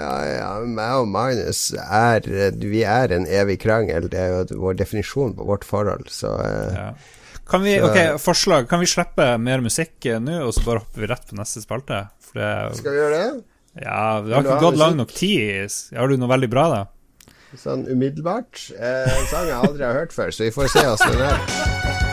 ja, 0.00 0.14
ja, 0.30 0.48
meg 0.64 1.02
og 1.02 1.10
Magnus 1.12 1.60
er 1.76 2.24
Vi 2.62 2.86
er 2.88 3.12
en 3.18 3.28
evig 3.28 3.58
krangel. 3.66 4.08
Det 4.08 4.22
er 4.22 4.32
jo 4.32 4.62
vår 4.64 4.80
definisjon 4.80 5.36
på 5.36 5.50
vårt 5.50 5.68
forhold, 5.68 6.08
så 6.08 6.32
uh, 6.40 6.72
ja. 6.72 6.88
Kan 7.46 7.66
vi, 7.66 7.76
ok, 7.84 8.16
forslag. 8.18 8.70
Kan 8.70 8.80
vi 8.80 8.88
slippe 8.90 9.28
mer 9.36 9.60
musikk 9.60 10.08
uh, 10.08 10.16
nå, 10.16 10.40
og 10.48 10.56
så 10.56 10.64
bare 10.64 10.86
hopper 10.86 11.04
vi 11.04 11.12
rett 11.12 11.28
på 11.28 11.36
neste 11.36 11.66
spalte? 11.68 12.06
Det, 12.32 12.50
Skal 12.80 12.96
vi 12.96 13.04
gjøre 13.04 13.20
det? 13.20 13.30
Ja, 13.76 14.22
det 14.24 14.32
har 14.32 14.46
ikke 14.46 14.60
gått 14.70 14.80
lang 14.80 14.96
nok 14.96 15.12
tid. 15.12 15.68
Har 15.92 16.08
du 16.08 16.16
noe 16.16 16.32
veldig 16.32 16.48
bra, 16.48 16.70
da? 16.72 16.84
Sånn 17.54 17.86
umiddelbart. 17.92 18.66
Eh, 18.78 19.18
en 19.18 19.30
sang 19.30 19.46
jeg 19.50 19.60
aldri 19.60 19.86
har 19.86 19.94
hørt 20.02 20.16
før, 20.16 20.34
så 20.34 20.48
vi 20.48 20.54
får 20.54 20.74
se 20.74 20.86
åssen 20.90 21.16
den 21.16 21.30
er. 21.30 22.05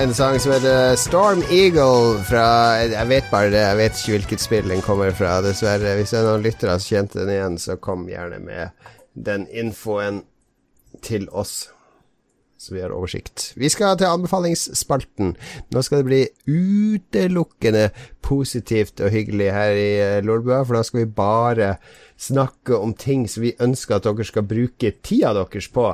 En 0.00 0.14
sang 0.14 0.38
som 0.40 0.52
heter 0.54 0.94
Storm 0.96 1.42
Eagle 1.52 2.22
fra 2.24 2.44
Jeg 2.88 3.08
vet 3.08 3.26
bare 3.28 3.50
det, 3.52 3.60
jeg 3.60 3.76
vet 3.76 3.98
ikke 3.98 4.12
hvilket 4.14 4.40
spill 4.40 4.70
den 4.72 4.80
kommer 4.84 5.10
fra, 5.12 5.34
dessverre. 5.44 5.92
Hvis 5.98 6.14
det 6.14 6.20
er 6.22 6.24
noen 6.24 6.44
lyttere 6.46 6.76
som 6.80 6.94
kjente 6.94 7.18
den 7.20 7.32
igjen, 7.34 7.58
så 7.60 7.76
kom 7.76 8.06
gjerne 8.08 8.38
med 8.40 8.88
den 9.12 9.44
infoen 9.52 10.22
til 11.04 11.28
oss 11.28 11.68
så 12.60 12.74
vi 12.74 12.82
har 12.84 12.92
oversikt. 12.92 13.54
Vi 13.56 13.70
skal 13.72 13.96
til 13.96 14.10
anbefalingsspalten. 14.10 15.32
Nå 15.72 15.82
skal 15.82 16.02
det 16.02 16.08
bli 16.10 16.20
utelukkende 16.44 17.86
positivt 18.20 19.00
og 19.00 19.14
hyggelig 19.14 19.46
her 19.54 19.72
i 19.72 19.90
eh, 19.96 20.20
Lolbua, 20.20 20.58
for 20.68 20.76
da 20.76 20.82
skal 20.84 21.00
vi 21.00 21.14
bare 21.16 21.70
snakke 22.20 22.76
om 22.76 22.92
ting 22.92 23.22
som 23.32 23.46
vi 23.46 23.54
ønsker 23.64 23.96
at 23.96 24.04
dere 24.04 24.26
skal 24.28 24.44
bruke 24.44 24.90
tida 25.00 25.30
deres 25.38 25.70
på. 25.72 25.86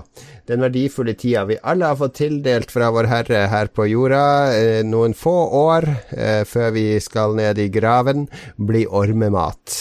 Den 0.50 0.64
verdifulle 0.66 1.14
tida 1.14 1.44
vi 1.46 1.60
alle 1.62 1.92
har 1.92 2.00
fått 2.00 2.16
tildelt 2.18 2.74
fra 2.74 2.88
Vår 2.96 3.06
Herre 3.12 3.44
her 3.52 3.70
på 3.70 3.86
jorda. 3.86 4.24
Eh, 4.56 4.80
noen 4.82 5.14
få 5.14 5.36
år 5.60 5.86
eh, 6.18 6.42
før 6.50 6.74
vi 6.74 6.88
skal 7.04 7.38
ned 7.38 7.62
i 7.62 7.68
graven, 7.70 8.26
bli 8.58 8.82
ormemat. 8.90 9.76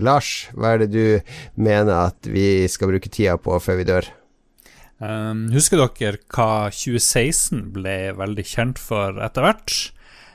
Lars, 0.00 0.48
hva 0.56 0.72
er 0.72 0.86
det 0.86 0.88
du 0.94 1.36
mener 1.60 1.92
at 2.06 2.24
vi 2.24 2.64
skal 2.72 2.94
bruke 2.94 3.12
tida 3.12 3.36
på 3.36 3.60
før 3.60 3.82
vi 3.82 3.88
dør? 3.92 4.10
Um, 5.00 5.46
husker 5.54 5.80
dere 5.80 6.20
hva 6.28 6.68
2016 6.68 7.70
ble 7.72 8.12
veldig 8.18 8.44
kjent 8.44 8.80
for 8.80 9.16
etter 9.24 9.46
hvert? 9.46 9.76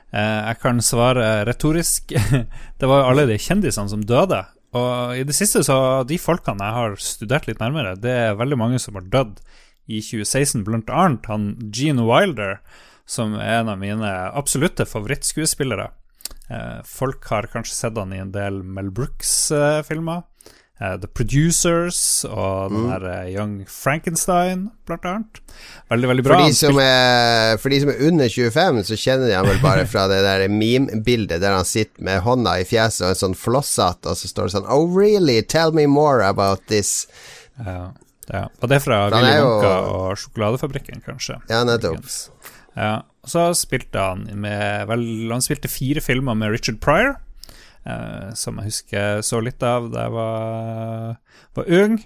Uh, 0.10 0.50
jeg 0.50 0.60
kan 0.64 0.82
svare 0.82 1.46
retorisk. 1.46 2.16
det 2.80 2.90
var 2.90 3.04
jo 3.04 3.12
alle 3.12 3.28
de 3.30 3.38
kjendisene 3.42 3.94
som 3.94 4.06
døde. 4.06 4.42
Og 4.76 5.20
i 5.22 5.24
det 5.28 5.36
siste 5.38 5.62
så 5.64 5.78
de 6.08 6.18
folkene 6.20 6.66
jeg 6.66 6.78
har 6.80 6.98
studert 7.00 7.46
litt 7.48 7.62
nærmere, 7.62 7.94
det 7.96 8.12
er 8.26 8.40
veldig 8.40 8.58
mange 8.60 8.82
som 8.82 8.98
har 8.98 9.06
dødd 9.08 9.38
i 9.86 10.02
2016, 10.02 10.66
blant 10.66 10.90
annet 10.90 11.30
han 11.30 11.52
Gene 11.70 12.04
Wilder, 12.10 12.58
som 13.06 13.38
er 13.38 13.62
en 13.62 13.70
av 13.72 13.80
mine 13.80 14.12
absolutte 14.34 14.88
favorittskuespillere. 14.90 15.92
Uh, 16.50 16.82
folk 16.90 17.30
har 17.30 17.52
kanskje 17.54 17.78
sett 17.78 18.02
han 18.02 18.14
i 18.14 18.22
en 18.24 18.34
del 18.34 18.64
Mel 18.66 18.90
Brooks-filmer. 18.94 20.26
Uh, 20.82 20.96
The 21.02 21.08
Producers 21.08 22.00
og 22.28 22.72
den 22.72 22.82
Mm. 22.86 22.90
der 22.92 23.06
uh, 23.26 23.30
Young 23.34 23.54
Frankenstein, 23.68 24.70
blant 24.86 25.06
annet. 25.06 25.42
Veldig, 25.90 26.08
veldig 26.12 26.24
bra. 26.26 26.38
For 26.38 26.46
de, 26.48 26.54
som 26.58 26.80
er, 26.84 27.58
for 27.62 27.70
de 27.74 27.80
som 27.84 27.90
er 27.94 28.02
under 28.08 28.30
25, 28.30 28.84
så 28.90 28.98
kjenner 29.00 29.28
de 29.30 29.36
han 29.38 29.48
vel 29.48 29.62
bare 29.64 29.86
fra 29.88 30.08
det 30.12 30.22
der 30.26 30.48
meme-bildet 30.52 31.42
der 31.42 31.56
han 31.56 31.66
sitter 31.66 32.04
med 32.04 32.22
hånda 32.26 32.58
i 32.60 32.66
fjeset 32.68 33.06
og 33.06 33.14
en 33.14 33.22
sånn 33.24 33.38
flosshatt, 33.40 34.06
og 34.06 34.18
så 34.20 34.28
står 34.32 34.50
det 34.50 34.56
sånn 34.58 34.68
Oh 34.72 34.88
really? 34.96 35.42
Tell 35.42 35.72
me 35.72 35.86
more 35.88 36.26
about 36.28 36.66
this. 36.68 37.06
Ja, 37.60 37.92
ja. 38.32 38.48
Og 38.62 38.70
det 38.72 38.80
er 38.82 38.84
fra 38.84 39.04
Willy 39.14 39.30
er 39.36 39.44
Wonka 39.46 39.74
og 39.94 40.18
Sjokoladefabrikken, 40.18 41.04
kanskje. 41.06 41.38
Ja, 41.50 41.64
nettopp. 41.68 42.04
Ja, 42.76 42.96
så 43.26 43.48
spilte 43.56 44.02
han 44.02 44.26
med 44.42 44.90
vel, 44.90 45.06
Han 45.32 45.42
spilte 45.46 45.70
fire 45.72 46.02
filmer 46.04 46.36
med 46.36 46.52
Richard 46.52 46.82
Pryor, 46.84 47.16
eh, 47.86 48.34
som 48.38 48.60
jeg 48.60 48.72
husker 48.72 49.22
så 49.26 49.42
litt 49.44 49.64
av 49.66 49.90
da 49.94 50.08
jeg 50.08 50.16
var, 50.16 51.16
var 51.60 51.72
ung. 51.82 51.98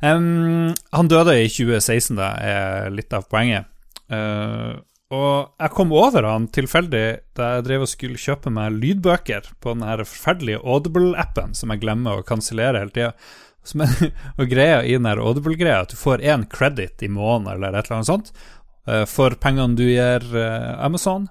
Um, 0.00 0.70
han 0.96 1.10
døde 1.12 1.36
i 1.42 1.48
2016, 1.50 2.16
da, 2.18 2.30
er 2.40 2.94
litt 2.94 3.12
av 3.16 3.26
poenget. 3.30 3.68
Uh, 4.10 4.80
og 5.10 5.56
jeg 5.58 5.74
kom 5.74 5.92
over 5.94 6.26
han 6.26 6.46
tilfeldig 6.54 7.04
da 7.38 7.54
jeg 7.56 7.66
drev 7.66 7.84
og 7.84 7.90
skulle 7.90 8.20
kjøpe 8.20 8.52
meg 8.54 8.76
lydbøker 8.78 9.48
på 9.62 9.74
den 9.74 9.82
her 9.86 10.04
forferdelige 10.04 10.62
Audible-appen 10.62 11.56
som 11.58 11.74
jeg 11.74 11.82
glemmer 11.82 12.20
å 12.20 12.26
kansellere 12.26 12.84
hele 12.84 12.94
tida. 12.94 13.10
Og 14.40 14.46
greia 14.48 14.78
i 14.86 14.94
den 14.94 15.08
her 15.10 15.20
Audible-greia 15.20 15.82
at 15.82 15.90
du 15.92 15.98
får 15.98 16.22
én 16.24 16.46
credit 16.50 17.02
i 17.04 17.10
måneden 17.12 17.50
eller 17.56 17.74
et 17.74 17.90
eller 17.90 17.98
annet 17.98 18.08
sånt 18.08 18.30
eh, 18.86 19.02
for 19.10 19.34
pengene 19.42 19.76
du 19.76 19.82
gir 19.84 20.24
Amazon, 20.78 21.26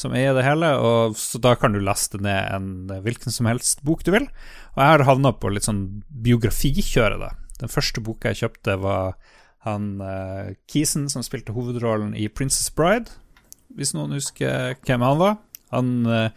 som 0.00 0.14
eier 0.16 0.36
det 0.36 0.46
hele, 0.46 0.72
og 0.80 1.18
så 1.20 1.40
da 1.42 1.54
kan 1.58 1.74
du 1.74 1.80
laste 1.84 2.20
ned 2.22 2.54
en 2.54 2.70
eh, 2.90 3.02
hvilken 3.04 3.34
som 3.34 3.48
helst 3.50 3.84
bok 3.86 4.04
du 4.06 4.12
vil. 4.14 4.28
Og 4.74 4.80
jeg 4.80 4.94
har 4.94 5.06
havna 5.08 5.34
på 5.36 5.52
litt 5.52 5.68
sånn 5.68 5.84
biografikjøret, 6.08 7.20
da. 7.20 7.34
Den 7.60 7.72
første 7.72 8.02
boka 8.04 8.32
jeg 8.32 8.44
kjøpte, 8.44 8.78
var 8.80 9.18
han 9.66 9.98
uh, 10.00 10.54
Kisen 10.70 11.10
som 11.12 11.24
spilte 11.26 11.52
hovedrollen 11.52 12.14
i 12.16 12.30
Princess 12.32 12.70
Bride, 12.72 13.12
hvis 13.76 13.92
noen 13.92 14.16
husker 14.16 14.78
hvem 14.86 15.04
han 15.04 15.20
var. 15.20 15.36
Han 15.74 15.90
uh, 16.08 16.30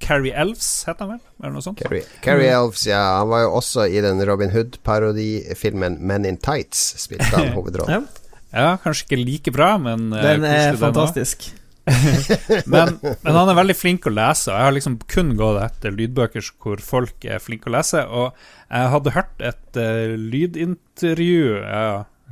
Carrie 0.00 0.32
Elves, 0.32 0.70
het 0.88 1.02
han 1.04 1.12
vel? 1.12 1.20
Eller 1.42 1.52
noe 1.58 1.64
sånt. 1.64 1.82
Carrie, 1.82 2.06
Carrie 2.24 2.48
Elves, 2.48 2.86
ja. 2.88 3.02
Han 3.20 3.28
var 3.34 3.44
jo 3.44 3.52
også 3.60 3.84
i 3.92 4.00
den 4.00 4.22
Robin 4.24 4.54
Hood-parodifilmen 4.54 6.00
Men 6.00 6.24
in 6.24 6.40
Tights, 6.40 6.94
spilte 7.04 7.28
han 7.36 7.52
hovedrollen. 7.58 8.08
Ja, 8.08 8.28
Ja, 8.52 8.76
kanskje 8.76 9.06
ikke 9.06 9.16
like 9.20 9.52
bra, 9.52 9.74
men 9.80 10.10
uh, 10.12 10.18
den 10.20 10.44
er 10.44 10.76
fantastisk. 10.76 10.80
den 10.80 10.82
fantastisk. 10.86 11.52
Men, 12.72 12.94
men 13.02 13.34
han 13.34 13.50
er 13.50 13.56
veldig 13.58 13.74
flink 13.74 14.06
å 14.06 14.12
lese, 14.14 14.52
og 14.52 14.54
jeg 14.54 14.66
har 14.68 14.74
liksom 14.76 14.96
kun 15.10 15.34
gått 15.38 15.58
etter 15.64 15.94
lydbøker 15.96 16.46
hvor 16.62 16.82
folk 16.84 17.26
er 17.26 17.42
flinke 17.42 17.70
å 17.70 17.74
lese. 17.74 18.04
Og 18.06 18.30
jeg 18.68 18.92
hadde 18.94 19.14
hørt 19.16 19.44
et 19.50 19.78
uh, 19.80 20.14
lydintervju 20.16 21.44
ja, 21.58 21.82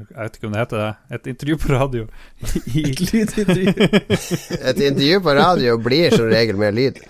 Jeg 0.01 0.17
vet 0.17 0.39
ikke 0.39 0.49
om 0.49 0.55
det 0.55 0.63
heter 0.63 0.83
det. 0.83 0.91
Et 1.19 1.31
intervju 1.35 1.59
på 1.65 1.73
radio. 1.75 2.07
et 2.47 3.03
Lydintervju. 3.03 3.75
Et 4.15 4.85
intervju 4.89 5.23
på 5.27 5.39
radio 5.41 5.79
blir 5.83 6.15
som 6.15 6.31
regel 6.31 6.61
med 6.61 6.79
lyd. 6.79 7.03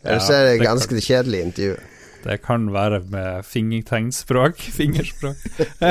Ellers 0.00 0.30
Ja, 0.30 0.38
er 0.38 0.46
det 0.46 0.54
det 0.54 0.68
ganske 0.68 1.02
kjedelig 1.04 1.42
intervju. 1.48 1.80
Det 2.24 2.36
kan 2.44 2.68
være 2.74 3.00
med 3.12 3.46
fingertegnspråk. 3.48 4.60
Fingerspråk. 4.78 5.40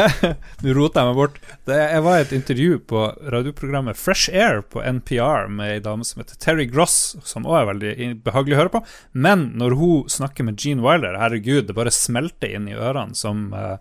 Nå 0.64 0.76
roter 0.78 1.02
jeg 1.02 1.10
meg 1.10 1.18
bort. 1.18 1.40
Det, 1.70 1.78
jeg 1.80 2.06
var 2.06 2.18
i 2.18 2.26
et 2.26 2.36
intervju 2.38 2.80
på 2.90 3.04
radioprogrammet 3.36 4.00
Fresh 4.00 4.34
Air 4.34 4.62
på 4.62 4.84
NPR 4.84 5.50
med 5.54 5.76
ei 5.76 5.84
dame 5.84 6.08
som 6.08 6.22
heter 6.22 6.40
Terry 6.42 6.68
Gross, 6.70 7.18
som 7.28 7.48
òg 7.50 7.62
er 7.62 7.70
veldig 7.74 7.94
behagelig 8.26 8.58
å 8.58 8.62
høre 8.64 8.76
på. 8.78 8.84
Men 9.14 9.50
når 9.60 9.78
hun 9.80 10.10
snakker 10.12 10.48
med 10.48 10.60
Gene 10.62 10.86
Wilder, 10.86 11.20
herregud, 11.22 11.68
det 11.68 11.78
bare 11.78 11.94
smelter 11.94 12.54
inn 12.56 12.70
i 12.70 12.78
ørene 12.78 13.18
som 13.18 13.50
eh, 13.58 13.78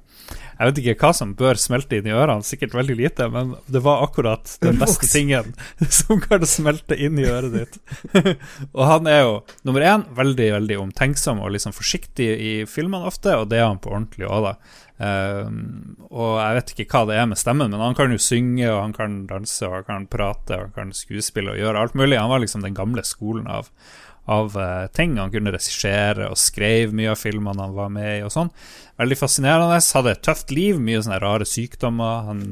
Jeg 0.58 0.70
vet 0.70 0.80
ikke 0.82 1.06
hva 1.06 1.12
som 1.14 1.34
bør 1.38 1.60
smelte 1.60 2.00
inn 2.00 2.08
i 2.10 2.14
ørene, 2.14 2.42
sikkert 2.46 2.74
veldig 2.74 2.96
lite, 2.98 3.28
men 3.30 3.52
det 3.70 3.82
var 3.84 4.02
akkurat 4.08 4.56
den 4.64 4.80
beste 4.80 5.06
tingen 5.06 5.54
som 6.00 6.18
kan 6.24 6.42
smelte 6.50 6.98
inn 6.98 7.20
i 7.20 7.28
øret 7.30 7.54
ditt. 7.54 7.78
og 8.76 8.82
han 8.90 9.06
er 9.10 9.22
jo 9.22 9.38
nummer 9.68 9.86
én 9.86 10.04
veldig 10.18 10.50
veldig 10.56 10.80
omtenksom 10.88 11.44
og 11.44 11.54
liksom 11.54 11.76
forsiktig 11.76 12.28
i 12.34 12.52
filmene 12.66 13.06
ofte, 13.06 13.36
og 13.38 13.52
det 13.52 13.62
er 13.62 13.68
han 13.70 13.80
på 13.82 13.94
ordentlig 13.94 14.26
òg, 14.26 14.50
da. 14.50 14.84
Um, 14.98 15.94
og 16.10 16.40
jeg 16.40 16.54
vet 16.56 16.72
ikke 16.74 16.88
hva 16.90 17.04
det 17.06 17.18
er 17.20 17.28
med 17.30 17.38
stemmen, 17.38 17.70
men 17.70 17.84
han 17.84 17.94
kan 17.94 18.10
jo 18.10 18.18
synge, 18.18 18.66
og 18.66 18.80
han 18.82 18.94
kan 18.96 19.20
danse, 19.30 19.62
og 19.68 19.76
han 19.76 19.86
kan 19.86 20.08
prate, 20.10 20.56
og 20.56 20.64
han 20.66 20.74
kan 20.74 20.90
skuespille 20.96 21.54
og 21.54 21.60
gjøre 21.60 21.84
alt 21.84 21.94
mulig. 21.98 22.18
Han 22.18 22.32
var 22.32 22.42
liksom 22.42 22.66
den 22.66 22.74
gamle 22.74 23.04
skolen 23.06 23.46
av, 23.46 23.70
av 24.28 24.56
eh, 24.60 24.86
ting. 24.92 25.16
Han 25.18 25.32
kunne 25.32 25.52
regissere 25.54 26.28
og 26.28 26.38
skrev 26.40 26.92
mye 26.96 27.14
av 27.14 27.20
filmene 27.20 27.64
han 27.64 27.76
var 27.76 27.88
med 27.92 28.10
i 28.18 28.24
og 28.26 28.32
sånn. 28.34 28.50
Veldig 29.00 29.18
fascinerende. 29.20 29.78
Hadde 29.94 30.12
et 30.12 30.22
tøft 30.26 30.52
liv, 30.52 30.80
mye 30.82 31.00
sånne 31.04 31.20
rare 31.22 31.46
sykdommer. 31.48 32.26
Han 32.28 32.42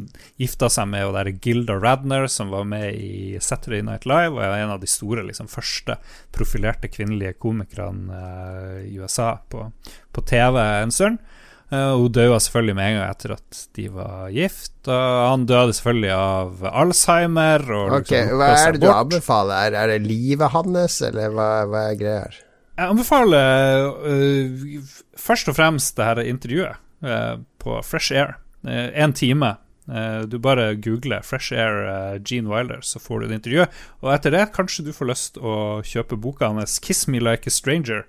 gifta 0.41 0.71
seg 0.73 0.89
med 0.93 1.09
og 1.09 1.17
der 1.19 1.33
Gilda 1.35 1.77
Radner, 1.83 2.29
som 2.33 2.53
var 2.55 2.65
med 2.71 2.97
i 2.97 3.41
Saturday 3.43 3.85
Night 3.85 4.09
Live, 4.09 4.33
og 4.35 4.45
er 4.45 4.63
en 4.63 4.73
av 4.77 4.81
de 4.81 4.91
store, 4.91 5.27
liksom, 5.29 5.51
første 5.53 5.99
profilerte 6.35 6.91
kvinnelige 6.93 7.37
komikerne 7.43 8.23
eh, 8.23 8.79
i 8.93 8.97
USA 9.03 9.35
på, 9.51 9.69
på 10.13 10.29
TV 10.33 10.63
en 10.63 10.95
stund. 10.95 11.21
Eh, 11.67 11.93
hun 11.99 12.13
døde 12.15 12.39
selvfølgelig 12.41 12.75
med 12.79 12.89
en 12.89 12.97
gang 13.01 13.11
etter 13.11 13.35
at 13.35 13.61
de 13.75 13.89
var 13.91 14.31
gift. 14.35 14.75
Og 14.87 15.19
han 15.33 15.47
døde 15.51 15.75
selvfølgelig 15.75 16.13
av 16.15 16.65
Alzheimer. 16.71 17.67
Og 17.75 17.99
Ok, 18.01 18.13
liksom 18.13 18.39
Hva 18.39 18.51
er 18.55 18.77
det 18.77 18.83
du 18.85 18.91
anbefaler? 18.93 19.67
Er, 19.67 19.79
er 19.83 19.95
det 19.95 20.01
livet 20.07 20.55
hans, 20.55 21.01
eller 21.03 21.35
hva, 21.35 21.51
hva 21.71 21.89
er 21.91 22.01
greia 22.01 22.25
her? 22.27 22.41
Jeg 22.77 22.93
anbefaler 22.93 23.87
uh, 24.05 24.89
først 25.17 25.49
og 25.49 25.57
fremst 25.57 25.95
det 25.97 26.05
her 26.05 26.19
intervjuet 26.29 26.83
uh, 27.07 27.39
på 27.63 27.79
Fresh 27.83 28.13
Air. 28.15 28.37
Én 28.67 29.15
time. 29.15 29.55
Eh, 29.87 30.25
du 30.27 30.41
bare 30.43 30.73
googler 30.83 31.23
Fresh 31.23 31.55
Air 31.55 32.19
Gene 32.27 32.51
Wilder, 32.51 32.81
så 32.83 32.99
får 32.99 33.21
du 33.21 33.27
et 33.27 33.37
intervju. 33.37 33.67
Og 34.03 34.11
etter 34.11 34.35
det 34.35 34.49
kanskje 34.57 34.89
du 34.89 34.91
får 34.95 35.09
lyst 35.13 35.39
å 35.39 35.53
kjøpe 35.87 36.19
boka 36.19 36.51
hans 36.51 36.81
'Kiss 36.83 37.07
Me 37.07 37.23
Like 37.23 37.47
a 37.47 37.55
Stranger'. 37.55 38.03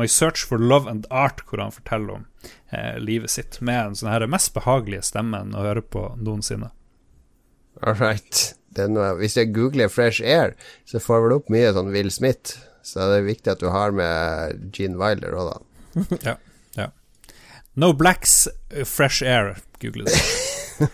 My 0.00 0.08
Search 0.08 0.46
for 0.48 0.58
Love 0.58 0.88
and 0.90 1.06
Art, 1.12 1.44
hvor 1.46 1.60
han 1.60 1.74
forteller 1.74 2.20
om 2.20 2.26
eh, 2.72 2.96
livet 2.98 3.32
sitt 3.34 3.60
med 3.60 3.80
en 3.82 3.98
sånn 4.00 4.12
her 4.12 4.24
mest 4.30 4.54
behagelige 4.56 5.04
stemmen 5.10 5.52
å 5.52 5.64
høre 5.66 5.84
på 5.84 6.06
noensinne. 6.16 6.72
All 7.84 7.98
right. 8.00 8.50
Det 8.72 8.86
noe, 8.88 9.12
hvis 9.18 9.36
jeg 9.36 9.52
googler 9.52 9.90
Fresh 9.92 10.24
Air, 10.24 10.54
så 10.88 11.02
får 11.02 11.26
vel 11.26 11.36
opp 11.36 11.50
mye 11.52 11.72
sånn 11.76 11.92
Will 11.92 12.10
Smith. 12.14 12.56
Så 12.86 13.10
det 13.10 13.20
er 13.20 13.26
viktig 13.28 13.52
at 13.52 13.60
du 13.60 13.68
har 13.74 13.92
med 13.92 14.70
Gene 14.72 14.96
Wilder 15.00 15.36
òg, 15.36 15.50
da. 15.52 16.38
No 17.74 17.92
Blacks, 17.92 18.48
uh, 18.76 18.84
Fresh 18.84 19.22
Air, 19.22 19.56
googler 19.80 20.04
du. 20.04 20.86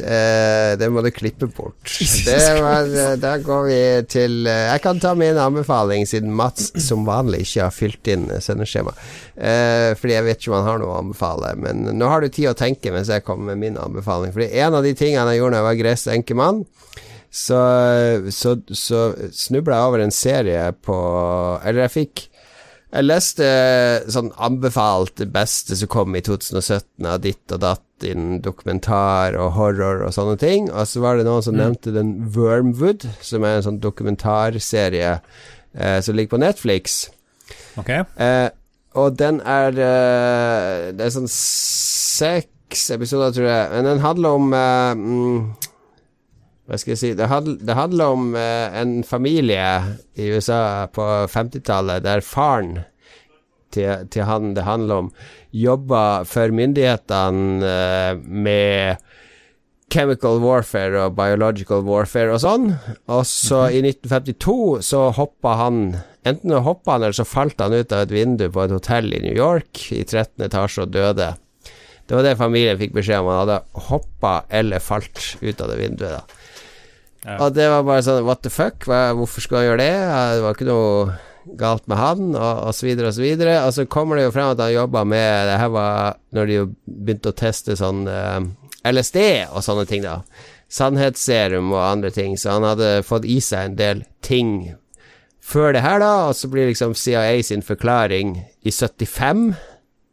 Eh, 0.00 0.72
det 0.78 0.88
må 0.92 1.02
du 1.04 1.10
klippe 1.14 1.48
bort. 1.50 1.96
Det 2.26 2.38
var, 2.60 2.88
eh, 2.90 3.14
da 3.20 3.36
går 3.42 3.64
vi 3.68 3.78
til 4.10 4.46
eh, 4.50 4.66
Jeg 4.72 4.82
kan 4.84 5.00
ta 5.02 5.14
min 5.18 5.38
anbefaling, 5.40 6.06
siden 6.08 6.34
Mats 6.36 6.72
som 6.82 7.06
vanlig 7.08 7.44
ikke 7.44 7.64
har 7.68 7.74
fylt 7.74 8.10
inn 8.12 8.28
sendeskjema. 8.42 8.94
Eh, 9.36 9.92
fordi 9.98 10.16
jeg 10.16 10.26
vet 10.26 10.40
ikke 10.40 10.52
om 10.52 10.58
han 10.58 10.68
har 10.70 10.82
noe 10.82 10.94
å 10.94 11.00
anbefale. 11.04 11.54
Men 11.62 11.86
nå 11.96 12.10
har 12.10 12.24
du 12.24 12.28
tid 12.28 12.50
å 12.52 12.56
tenke 12.58 12.92
mens 12.94 13.12
jeg 13.12 13.24
kommer 13.26 13.52
med 13.54 13.62
min 13.64 13.80
anbefaling. 13.80 14.34
Fordi 14.36 14.50
en 14.62 14.78
av 14.78 14.86
de 14.86 14.94
tingene 14.98 15.34
jeg 15.34 15.42
gjorde 15.42 15.56
da 15.56 15.62
jeg 15.62 15.70
var 15.70 15.82
gresk 15.82 16.12
enkemann, 16.16 16.64
så, 17.36 17.58
så, 18.32 18.54
så 18.72 19.00
snubla 19.34 19.76
jeg 19.76 19.90
over 19.90 20.02
en 20.04 20.14
serie 20.14 20.70
på 20.86 20.94
Eller 21.66 21.82
jeg 21.84 21.92
fikk 21.92 22.22
jeg 22.94 23.06
leste 23.06 23.46
sånn 24.12 24.30
anbefalt 24.38 25.16
det 25.18 25.28
beste 25.34 25.76
som 25.76 25.90
kom 25.90 26.14
i 26.16 26.22
2017 26.24 27.08
av 27.10 27.18
ditt 27.24 27.52
og 27.52 27.62
datt 27.64 28.06
innen 28.06 28.38
dokumentar 28.44 29.36
og 29.40 29.54
horror 29.56 30.04
og 30.06 30.14
sånne 30.14 30.36
ting. 30.40 30.68
Og 30.70 30.86
så 30.88 31.02
var 31.02 31.18
det 31.18 31.26
noen 31.26 31.44
som 31.44 31.58
nevnte 31.58 31.94
den 31.94 32.14
Wormwood, 32.36 33.08
som 33.24 33.44
er 33.44 33.58
en 33.58 33.66
sånn 33.66 33.82
dokumentarserie 33.82 35.16
eh, 35.18 35.98
som 36.04 36.16
ligger 36.16 36.36
på 36.36 36.42
Netflix. 36.44 37.02
Ok? 37.80 37.90
Eh, 37.90 38.48
og 38.96 39.18
den 39.20 39.42
er 39.44 39.76
eh, 39.76 40.92
Det 40.96 41.04
er 41.04 41.12
sånn 41.12 41.28
seks 41.30 42.86
episoder, 42.94 43.34
tror 43.34 43.48
jeg. 43.50 43.70
Men 43.74 43.90
den 43.90 44.04
handler 44.04 44.38
om 44.38 44.54
eh, 44.56 44.92
mm, 44.96 45.40
Hva 46.66 46.78
skal 46.80 46.96
jeg 46.96 46.98
si 46.98 47.12
Det, 47.14 47.28
handl, 47.30 47.56
det 47.62 47.78
handler 47.78 48.16
om 48.16 48.34
eh, 48.34 48.74
en 48.80 48.98
familie 49.06 49.66
i 50.18 50.30
USA 50.34 50.88
på 50.90 51.04
50-tallet 51.30 52.02
der 52.02 52.24
faren 52.26 52.80
til, 53.74 54.06
til 54.10 54.26
han 54.26 54.54
det 54.56 54.64
handler 54.66 55.06
om, 55.06 55.12
jobba 55.54 56.24
for 56.28 56.54
myndighetene 56.54 57.70
eh, 57.70 58.18
med 58.18 59.02
chemical 59.92 60.40
warfare 60.42 61.06
og 61.06 61.14
biological 61.18 61.84
warfare 61.86 62.34
og 62.34 62.42
sånn. 62.42 62.68
Og 63.12 63.22
så 63.28 63.68
i 63.70 63.82
1952 63.84 64.82
så 64.90 65.08
hoppa 65.16 65.56
han 65.62 65.80
Enten 66.26 66.50
hoppa 66.58 66.96
han, 66.96 67.04
eller 67.06 67.14
så 67.14 67.22
falt 67.22 67.60
han 67.62 67.70
ut 67.70 67.92
av 67.94 68.00
et 68.02 68.10
vindu 68.10 68.48
på 68.50 68.64
et 68.64 68.72
hotell 68.74 69.12
i 69.14 69.20
New 69.22 69.36
York 69.36 69.84
i 69.94 70.00
13. 70.02 70.42
etasje 70.48 70.82
og 70.82 70.90
døde. 70.96 71.28
Det 72.02 72.16
var 72.16 72.26
det 72.26 72.32
familien 72.40 72.80
fikk 72.80 72.96
beskjed 72.96 73.22
om. 73.22 73.28
Han 73.30 73.44
hadde 73.44 73.84
hoppa 73.92 74.32
eller 74.50 74.82
falt 74.82 75.20
ut 75.38 75.62
av 75.62 75.70
det 75.70 75.78
vinduet. 75.78 76.16
da 76.18 76.35
Ja. 77.26 77.40
Og 77.42 77.54
det 77.56 77.66
var 77.72 77.86
bare 77.86 78.04
sånn 78.06 78.26
What 78.26 78.44
the 78.46 78.52
fuck? 78.54 78.86
Hva, 78.86 79.10
hvorfor 79.18 79.42
skal 79.42 79.60
han 79.60 79.66
gjøre 79.70 79.80
det? 79.82 79.94
Det 80.36 80.44
var 80.44 80.54
ikke 80.54 80.68
noe 80.68 81.16
galt 81.58 81.86
med 81.90 81.98
han, 81.98 82.28
og, 82.34 82.62
og 82.66 82.74
så 82.74 82.88
videre 82.88 83.10
og 83.10 83.16
så 83.16 83.22
videre. 83.24 83.56
Og 83.66 83.74
så 83.74 83.86
kommer 83.90 84.18
det 84.18 84.26
jo 84.26 84.34
frem 84.34 84.52
at 84.52 84.62
han 84.62 84.74
jobba 84.74 85.04
med 85.06 85.50
Det 85.50 85.58
her 85.62 85.72
var 85.74 86.20
når 86.36 86.50
de 86.50 86.60
begynte 86.86 87.32
å 87.32 87.38
teste 87.38 87.78
sånn 87.78 88.06
eh, 88.10 88.40
LSD 88.86 89.18
og 89.50 89.62
sånne 89.66 89.86
ting, 89.90 90.06
da. 90.06 90.20
Sannhetsserum 90.70 91.70
og 91.74 91.82
andre 91.82 92.10
ting, 92.14 92.34
så 92.38 92.56
han 92.56 92.66
hadde 92.66 93.04
fått 93.06 93.26
i 93.26 93.38
seg 93.42 93.70
en 93.70 93.78
del 93.78 94.02
ting 94.26 94.74
før 95.46 95.76
det 95.76 95.84
her, 95.84 96.00
da, 96.02 96.26
og 96.26 96.34
så 96.34 96.48
blir 96.50 96.66
liksom 96.66 96.94
CIA 96.98 97.38
sin 97.46 97.62
forklaring 97.62 98.32
i 98.66 98.72
75 98.74 99.52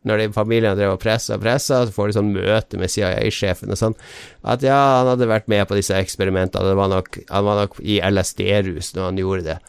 når 0.08 0.22
de 0.22 0.28
familiene 0.36 0.76
drev 0.78 0.95
og 0.95 1.01
pressa 1.04 1.38
og 1.38 1.43
pressa, 1.45 1.84
så 1.88 1.95
får 1.95 2.10
de 2.10 2.18
sånn 2.18 2.32
møte 2.36 2.80
med 2.80 2.91
CIA-sjefen 2.91 3.74
og 3.74 3.80
sånn, 3.80 3.97
at 4.43 4.66
ja, 4.66 4.78
han 4.99 5.14
hadde 5.14 5.30
vært 5.32 5.49
med 5.51 5.66
på 5.70 5.80
disse 5.80 5.97
eksperimentene, 5.97 6.76
var 6.78 6.91
nok, 6.91 7.22
han 7.30 7.47
var 7.47 7.64
nok 7.64 7.80
i 7.82 7.99
LSD-rus 8.04 8.93
når 8.97 9.10
han 9.10 9.22
gjorde 9.24 9.49
det. 9.54 9.60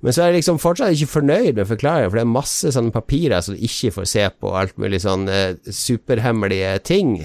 Men 0.00 0.16
så 0.16 0.22
er 0.22 0.30
jeg 0.30 0.40
liksom 0.40 0.60
fortsatt 0.62 0.94
ikke 0.96 1.14
fornøyd 1.18 1.58
med 1.58 1.68
forklaringen, 1.68 2.08
for 2.08 2.20
det 2.20 2.24
er 2.24 2.32
masse 2.32 2.72
sånne 2.72 2.94
papirer 2.94 3.44
som 3.44 3.56
du 3.56 3.66
ikke 3.66 3.92
får 3.98 4.08
se 4.08 4.24
på, 4.32 4.54
alt 4.56 4.78
mulig 4.80 5.02
sånn 5.04 5.28
eh, 5.28 5.58
superhemmelige 5.68 6.78
ting. 6.88 7.18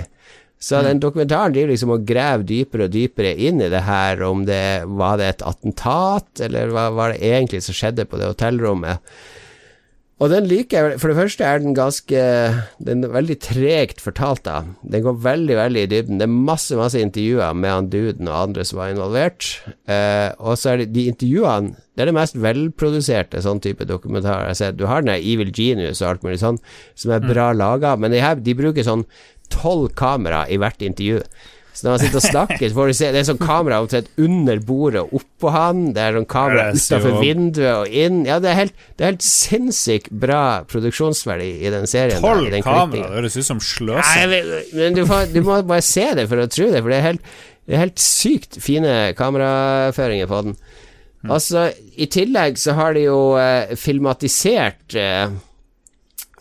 Så 0.60 0.82
den 0.82 0.99
dokumentaren 1.03 1.53
driver 1.53 1.72
liksom 1.74 1.93
og 1.93 2.06
graver 2.08 2.45
dypere 2.47 2.88
og 2.88 2.93
dypere 2.93 3.34
inn 3.47 3.62
i 3.62 3.70
det 3.72 3.84
her, 3.86 4.22
om 4.26 4.45
det 4.47 4.88
var 4.97 5.20
det 5.20 5.28
et 5.30 5.45
attentat, 5.45 6.28
eller 6.47 6.72
hva 6.74 6.88
var 6.95 7.14
det 7.14 7.24
egentlig 7.28 7.62
som 7.64 7.76
skjedde 7.76 8.08
på 8.10 8.20
det 8.20 8.32
hotellrommet. 8.32 9.03
Og 10.24 10.32
den 10.32 10.45
liker 10.47 10.78
jeg 10.93 10.99
For 11.01 11.11
det 11.11 11.18
første 11.18 11.43
er 11.43 11.59
den 11.59 11.76
ganske 11.76 12.20
Den 12.80 13.03
er 13.03 13.11
veldig 13.11 13.36
tregt 13.43 14.03
fortalt, 14.03 14.45
da. 14.47 14.61
Den 14.84 15.03
går 15.03 15.18
veldig, 15.26 15.57
veldig 15.59 15.84
i 15.84 15.89
dybden. 15.91 16.22
Det 16.22 16.28
er 16.28 16.36
masse, 16.51 16.76
masse 16.80 17.01
intervjuer 17.01 17.55
med 17.57 17.74
han 17.74 17.89
duden 17.91 18.30
og 18.32 18.38
andre 18.39 18.66
som 18.68 18.80
var 18.80 18.93
involvert. 18.93 19.49
Eh, 19.91 20.30
og 20.39 20.55
så 20.59 20.72
er 20.72 20.84
det 20.84 20.93
de 20.95 21.07
intervjuene 21.11 21.76
Det 21.95 22.03
er 22.03 22.11
det 22.11 22.18
mest 22.18 22.39
velproduserte 22.39 23.41
sånn 23.43 23.61
type 23.63 23.88
dokumentarer 23.88 24.47
jeg 24.47 24.53
har 24.53 24.61
sett. 24.61 24.80
Du 24.80 24.86
har 24.88 25.03
den 25.03 25.13
der 25.13 25.24
Evil 25.24 25.51
Genius 25.55 26.01
og 26.01 26.13
alt 26.13 26.26
mulig 26.28 26.39
sånn, 26.43 26.59
som 26.95 27.16
er 27.16 27.24
bra 27.24 27.51
mm. 27.51 27.59
laga, 27.59 27.95
men 27.99 28.11
de, 28.16 28.20
her, 28.24 28.39
de 28.39 28.55
bruker 28.55 28.88
sånn 28.88 29.05
tolv 29.53 29.93
kamera 29.95 30.45
i 30.51 30.59
hvert 30.59 30.84
intervju. 30.84 31.22
Så 31.76 31.84
når 31.84 31.95
han 31.95 32.01
sitter 32.05 32.21
og 32.21 32.23
snakker, 32.23 32.63
så 32.69 32.78
får 32.78 32.88
du 32.88 32.95
se 32.95 33.07
Det 33.11 33.19
er 33.19 33.28
sånn 33.28 33.41
kamera 33.41 33.82
omtrent 33.84 34.07
under 34.21 34.61
bordet 34.63 35.01
og 35.03 35.17
oppå 35.19 35.51
han. 35.51 35.82
Det 35.95 36.03
er 36.05 36.15
sånn 36.15 36.28
kamera 36.32 36.69
utafor 36.71 37.17
vinduet 37.19 37.71
og 37.73 37.97
inn. 38.03 38.21
Ja, 38.30 38.38
det 38.43 38.51
er 38.51 38.59
helt, 38.61 38.86
det 38.95 39.03
er 39.03 39.11
helt 39.11 39.26
sinnssykt 39.28 40.13
bra 40.23 40.43
produksjonsverdi 40.71 41.49
i 41.67 41.73
den 41.73 41.89
serien. 41.91 42.23
Tolv 42.23 42.47
kamera? 42.63 43.09
Det 43.09 43.19
høres 43.19 43.36
ut 43.36 43.49
som 43.49 43.59
sløsing. 43.59 44.38
Men 44.78 44.95
du, 44.95 45.03
får, 45.09 45.28
du, 45.36 45.41
må 45.43 45.59
bare 45.67 45.84
se 45.86 46.07
det 46.15 46.30
for 46.32 46.39
å 46.39 46.47
tro 46.51 46.69
det, 46.71 46.80
for 46.80 46.93
det 46.93 47.01
er 47.01 47.07
helt, 47.09 47.36
det 47.67 47.76
er 47.76 47.84
helt 47.84 48.01
sykt 48.01 48.59
fine 48.63 48.95
kameraføringer 49.19 50.32
på 50.32 50.41
den. 50.47 50.57
Mm. 51.26 51.34
Altså, 51.34 51.67
i 51.97 52.07
tillegg 52.11 52.59
så 52.61 52.76
har 52.78 52.95
de 52.95 53.07
jo 53.07 53.19
eh, 53.41 53.73
filmatisert 53.80 54.95
eh, 54.99 55.34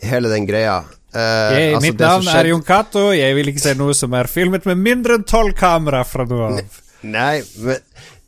hele 0.05 0.31
den 0.31 0.47
greia. 0.47 0.83
Uh, 1.15 1.55
jeg, 1.55 1.75
altså 1.77 1.85
mitt 1.85 2.01
navn 2.03 2.31
er 2.33 2.51
Jon 2.51 2.65
Cato. 2.67 3.05
Jeg 3.15 3.37
vil 3.39 3.53
ikke 3.53 3.63
se 3.63 3.77
noe 3.79 3.95
som 3.95 4.15
er 4.19 4.31
filmet 4.31 4.67
med 4.67 4.81
mindre 4.83 5.21
enn 5.21 5.27
tolv 5.29 5.55
kamera 5.59 6.03
fra 6.09 6.27
nå 6.27 6.41
av. 6.49 6.81
Nei, 7.05 7.43
men 7.63 7.79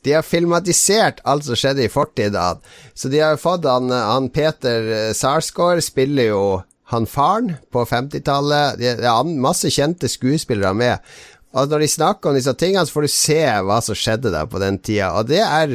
de 0.07 0.14
har 0.14 0.22
filmatisert 0.22 1.18
alt 1.26 1.49
som 1.49 1.59
skjedde 1.59 1.82
i 1.82 1.91
fortiden. 1.91 2.62
Så 2.95 3.11
de 3.11 3.24
har 3.24 3.41
fått 3.43 3.66
han, 3.66 3.91
han 3.91 4.28
Peter 4.30 4.87
eh, 4.87 5.12
Sarsgaard 5.18 5.82
spiller 5.82 6.30
jo 6.30 6.43
han 6.93 7.09
faren 7.11 7.57
på 7.74 7.82
50-tallet. 7.91 8.78
Det 8.78 8.93
er 9.03 9.32
masse 9.43 9.72
kjente 9.74 10.07
skuespillere 10.11 10.70
med. 10.78 11.16
Og 11.57 11.72
når 11.72 11.82
de 11.82 11.91
snakker 11.91 12.30
om 12.30 12.39
disse 12.39 12.55
tingene, 12.55 12.87
så 12.87 12.95
får 12.95 13.07
du 13.07 13.12
se 13.16 13.41
hva 13.66 13.80
som 13.82 13.99
skjedde 13.99 14.30
der 14.30 14.47
på 14.51 14.62
den 14.62 14.78
tida. 14.78 15.11
Og 15.18 15.26
det 15.26 15.43
er 15.43 15.74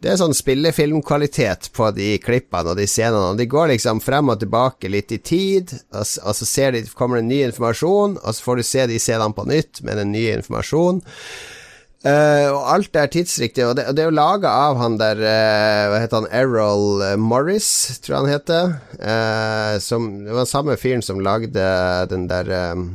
det 0.00 0.08
er 0.08 0.16
sånn 0.16 0.32
spillefilmkvalitet 0.36 1.68
på 1.76 1.90
de 1.92 2.14
klippene 2.24 2.72
og 2.72 2.78
de 2.80 2.86
scenene. 2.88 3.36
De 3.36 3.44
går 3.50 3.74
liksom 3.74 4.00
frem 4.00 4.32
og 4.32 4.40
tilbake 4.40 4.88
litt 4.88 5.12
i 5.12 5.20
tid, 5.20 5.74
og, 5.92 6.06
og 6.24 6.36
så 6.38 6.68
de, 6.72 6.86
kommer 6.96 7.20
det 7.20 7.28
ny 7.28 7.42
informasjon, 7.50 8.16
og 8.16 8.36
så 8.36 8.46
får 8.46 8.60
du 8.60 8.64
se 8.64 8.86
de 8.88 9.00
scenene 9.02 9.36
på 9.36 9.44
nytt 9.50 9.82
med 9.84 10.00
den 10.00 10.14
nye 10.16 10.38
informasjonen. 10.38 11.02
Uh, 12.00 12.48
og 12.48 12.62
alt 12.72 12.96
er 12.96 13.10
tidsriktig, 13.12 13.60
og 13.68 13.74
det, 13.76 13.84
og 13.90 13.96
det 13.96 14.00
er 14.00 14.06
jo 14.08 14.16
laga 14.16 14.48
av 14.70 14.78
han 14.80 14.94
der 14.96 15.18
uh, 15.20 15.90
Hva 15.92 15.98
heter 16.00 16.22
han? 16.22 16.28
Errol 16.32 17.02
Morris, 17.20 17.68
tror 18.00 18.14
jeg 18.14 18.22
han 18.22 18.32
heter. 18.32 18.72
Uh, 18.96 19.74
som, 19.84 20.08
det 20.24 20.32
var 20.32 20.48
samme 20.48 20.78
fyren 20.80 21.04
som 21.04 21.20
lagde 21.20 21.66
den 22.08 22.24
der 22.30 22.48
um, 22.72 22.86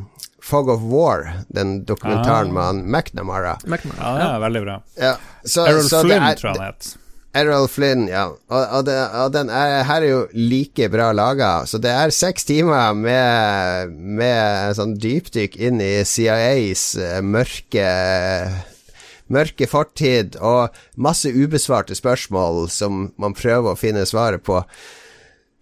Fog 0.45 0.69
of 0.69 0.81
War, 0.81 1.31
den 1.47 1.85
dokumentaren 1.85 2.47
ah. 2.47 2.53
med 2.53 2.63
han 2.63 2.83
McNamara. 2.91 3.57
McNamara. 3.65 4.19
Ja, 4.19 4.33
ja, 4.33 4.39
veldig 4.39 4.61
bra. 4.61 4.83
Ja, 4.93 5.15
så, 5.43 5.65
Errol 5.65 5.89
så 5.89 6.03
Flynn, 6.03 6.21
er, 6.21 6.35
tror 6.37 6.51
jeg 6.51 6.59
han 6.59 6.67
het. 6.67 6.89
Errol 7.35 7.65
Flynn, 7.67 8.03
ja. 8.11 8.27
Og, 8.29 8.59
og, 8.61 8.83
det, 8.85 8.97
og 9.23 9.33
den 9.33 9.49
er, 9.49 9.79
her 9.89 10.05
er 10.05 10.11
jo 10.11 10.19
like 10.37 10.89
bra 10.93 11.09
laga. 11.17 11.49
Så 11.65 11.81
det 11.81 11.89
er 11.89 12.13
seks 12.13 12.45
timer 12.45 12.93
med, 12.93 13.97
med 14.21 14.77
sånn 14.77 14.93
dypdykk 15.01 15.57
inn 15.65 15.81
i 15.81 15.91
CIAs 16.05 16.91
uh, 17.01 17.19
mørke 17.25 17.89
mørke 19.33 19.65
fortid 19.65 20.37
og 20.37 20.75
masse 21.01 21.31
ubesvarte 21.33 21.97
spørsmål 21.97 22.67
som 22.69 23.07
man 23.17 23.33
prøver 23.33 23.73
å 23.73 23.79
finne 23.79 24.05
svaret 24.05 24.45
på. 24.45 24.61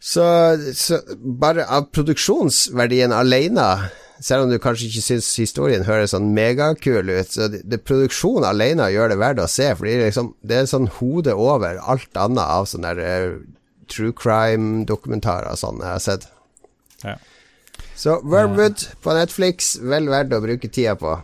Så, 0.03 0.27
så 0.75 0.99
bare 1.23 1.63
av 1.71 1.87
produksjonsverdien 1.95 3.15
alene 3.15 3.69
selv 4.23 4.45
om 4.45 4.51
du 4.53 4.59
kanskje 4.61 4.87
ikke 4.87 5.03
syns 5.03 5.29
historien 5.35 5.83
høres 5.87 6.13
sånn 6.13 6.29
megakul 6.35 7.09
ut, 7.11 7.33
så 7.33 7.49
det, 7.51 7.63
det 7.67 7.81
produksjonen 7.83 8.47
alene 8.47 8.87
gjør 8.93 9.11
det 9.11 9.19
verdt 9.19 9.43
å 9.43 9.49
se, 9.51 9.67
fordi 9.75 9.97
liksom, 10.05 10.31
det 10.47 10.61
er 10.61 10.69
sånn 10.71 10.87
hode 10.99 11.35
over 11.35 11.81
alt 11.81 12.19
annet 12.19 12.43
av 12.45 12.69
sånne 12.71 12.93
der, 12.99 13.35
uh, 13.35 13.83
true 13.91 14.15
crime-dokumentarer 14.15 15.51
og 15.51 15.59
sånn 15.59 15.83
jeg 15.83 15.91
har 15.91 16.03
sett. 16.03 16.29
Ja. 17.03 17.17
Så 17.99 18.17
Wormwood 18.23 18.87
på 19.03 19.15
Netflix, 19.17 19.75
vel 19.83 20.07
verdt 20.11 20.33
å 20.35 20.41
bruke 20.43 20.71
tida 20.71 20.95
på. 20.99 21.17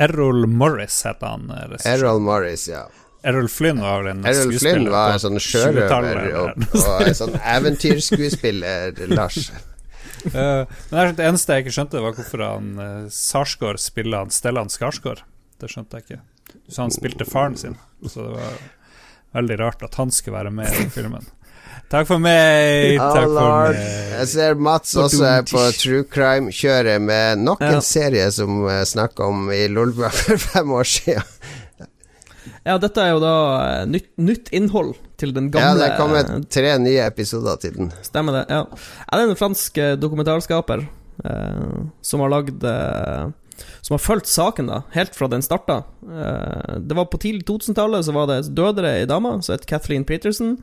Errol 0.00 0.48
Morris 0.50 0.96
heter 1.06 1.36
han. 1.36 1.50
Eh, 1.54 1.76
Errol 1.92 2.24
Morris, 2.24 2.66
ja. 2.72 2.86
Errol 3.24 3.46
Flynn 3.52 3.84
var 3.84 4.08
en 4.10 4.24
Errol 4.26 4.50
skuespiller. 4.50 4.80
Flynn 4.80 4.90
var 4.92 5.14
en 5.14 5.22
sånn 5.22 5.40
sjørøver 5.40 6.26
og, 6.40 6.66
og 6.80 7.06
en 7.06 7.20
sånn 7.20 7.38
eventyrskuespiller, 7.56 8.98
Lars. 9.12 9.52
Uh, 10.32 10.64
men 10.90 11.16
Det 11.18 11.26
eneste 11.26 11.56
jeg 11.56 11.66
ikke 11.66 11.76
skjønte, 11.78 12.02
var 12.04 12.16
hvorfor 12.16 12.44
han 12.46 12.72
uh, 12.80 13.12
Sarsgaard 13.12 13.82
spiller 13.82 14.24
han 14.24 14.34
Stellan 14.34 14.72
Skarsgård. 14.72 15.24
Det 15.60 15.70
skjønte 15.72 16.00
jeg 16.00 16.08
ikke. 16.08 16.22
Du 16.54 16.74
sa 16.74 16.84
han 16.86 16.94
spilte 16.94 17.26
faren 17.28 17.56
sin, 17.58 17.78
så 18.06 18.24
det 18.24 18.34
var 18.36 18.60
veldig 19.34 19.58
rart 19.60 19.82
at 19.86 19.96
han 19.98 20.12
skulle 20.14 20.38
være 20.38 20.52
med 20.54 20.84
i 20.84 20.88
filmen. 20.92 21.26
Takk 21.92 22.08
for 22.08 22.22
meg. 22.22 22.96
Takk 22.98 23.26
oh, 23.28 23.36
for 23.36 23.72
meg. 23.74 23.80
Jeg 24.14 24.28
ser 24.32 24.56
Mats 24.58 24.94
også 24.98 25.24
er 25.28 25.44
på 25.48 25.62
true 25.76 26.06
crime-kjøret 26.10 27.02
med 27.02 27.42
nok 27.44 27.62
en 27.64 27.78
ja. 27.78 27.84
serie 27.84 28.28
som 28.34 28.64
eh, 28.70 28.82
snakka 28.88 29.28
om 29.30 29.50
i 29.54 29.66
Lolbua 29.70 30.10
for 30.22 30.40
fem 30.40 30.72
år 30.74 30.88
siden. 30.88 31.30
Ja, 32.64 32.78
dette 32.80 33.02
er 33.02 33.12
jo 33.12 33.20
da 33.20 33.34
nytt, 33.88 34.08
nytt, 34.16 34.48
innhold 34.56 34.94
til 35.20 35.32
den 35.36 35.50
gamle 35.54 35.72
Ja, 35.72 35.78
det 35.78 35.96
kommer 35.98 36.44
tre 36.50 36.74
nye 36.82 37.04
episoder 37.06 37.56
til 37.62 37.74
den. 37.78 37.92
Stemmer 38.06 38.40
det, 38.40 38.44
ja. 38.50 38.64
Er 39.08 39.20
det 39.20 39.30
en 39.30 39.38
fransk 39.38 39.78
eh, 39.78 39.94
dokumentarskaper 40.00 40.84
eh, 41.24 41.74
som 42.02 42.24
har 42.24 42.32
lagd 42.32 42.64
eh, 42.66 43.28
Som 43.84 43.94
har 43.94 44.02
fulgt 44.02 44.26
saken, 44.26 44.66
da, 44.66 44.80
helt 44.96 45.14
fra 45.14 45.28
den 45.30 45.42
starta. 45.44 45.82
Eh, 46.02 46.78
det 46.82 46.96
var 46.98 47.06
på 47.12 47.20
tidlig 47.22 47.44
2000-tallet, 47.46 48.04
så 48.08 48.14
var 48.16 48.26
det 48.32 48.40
dødere 48.56 48.96
ei 48.98 49.06
dame 49.06 49.36
som 49.42 49.54
het 49.54 49.66
Kathleen 49.70 50.04
Peterson. 50.08 50.56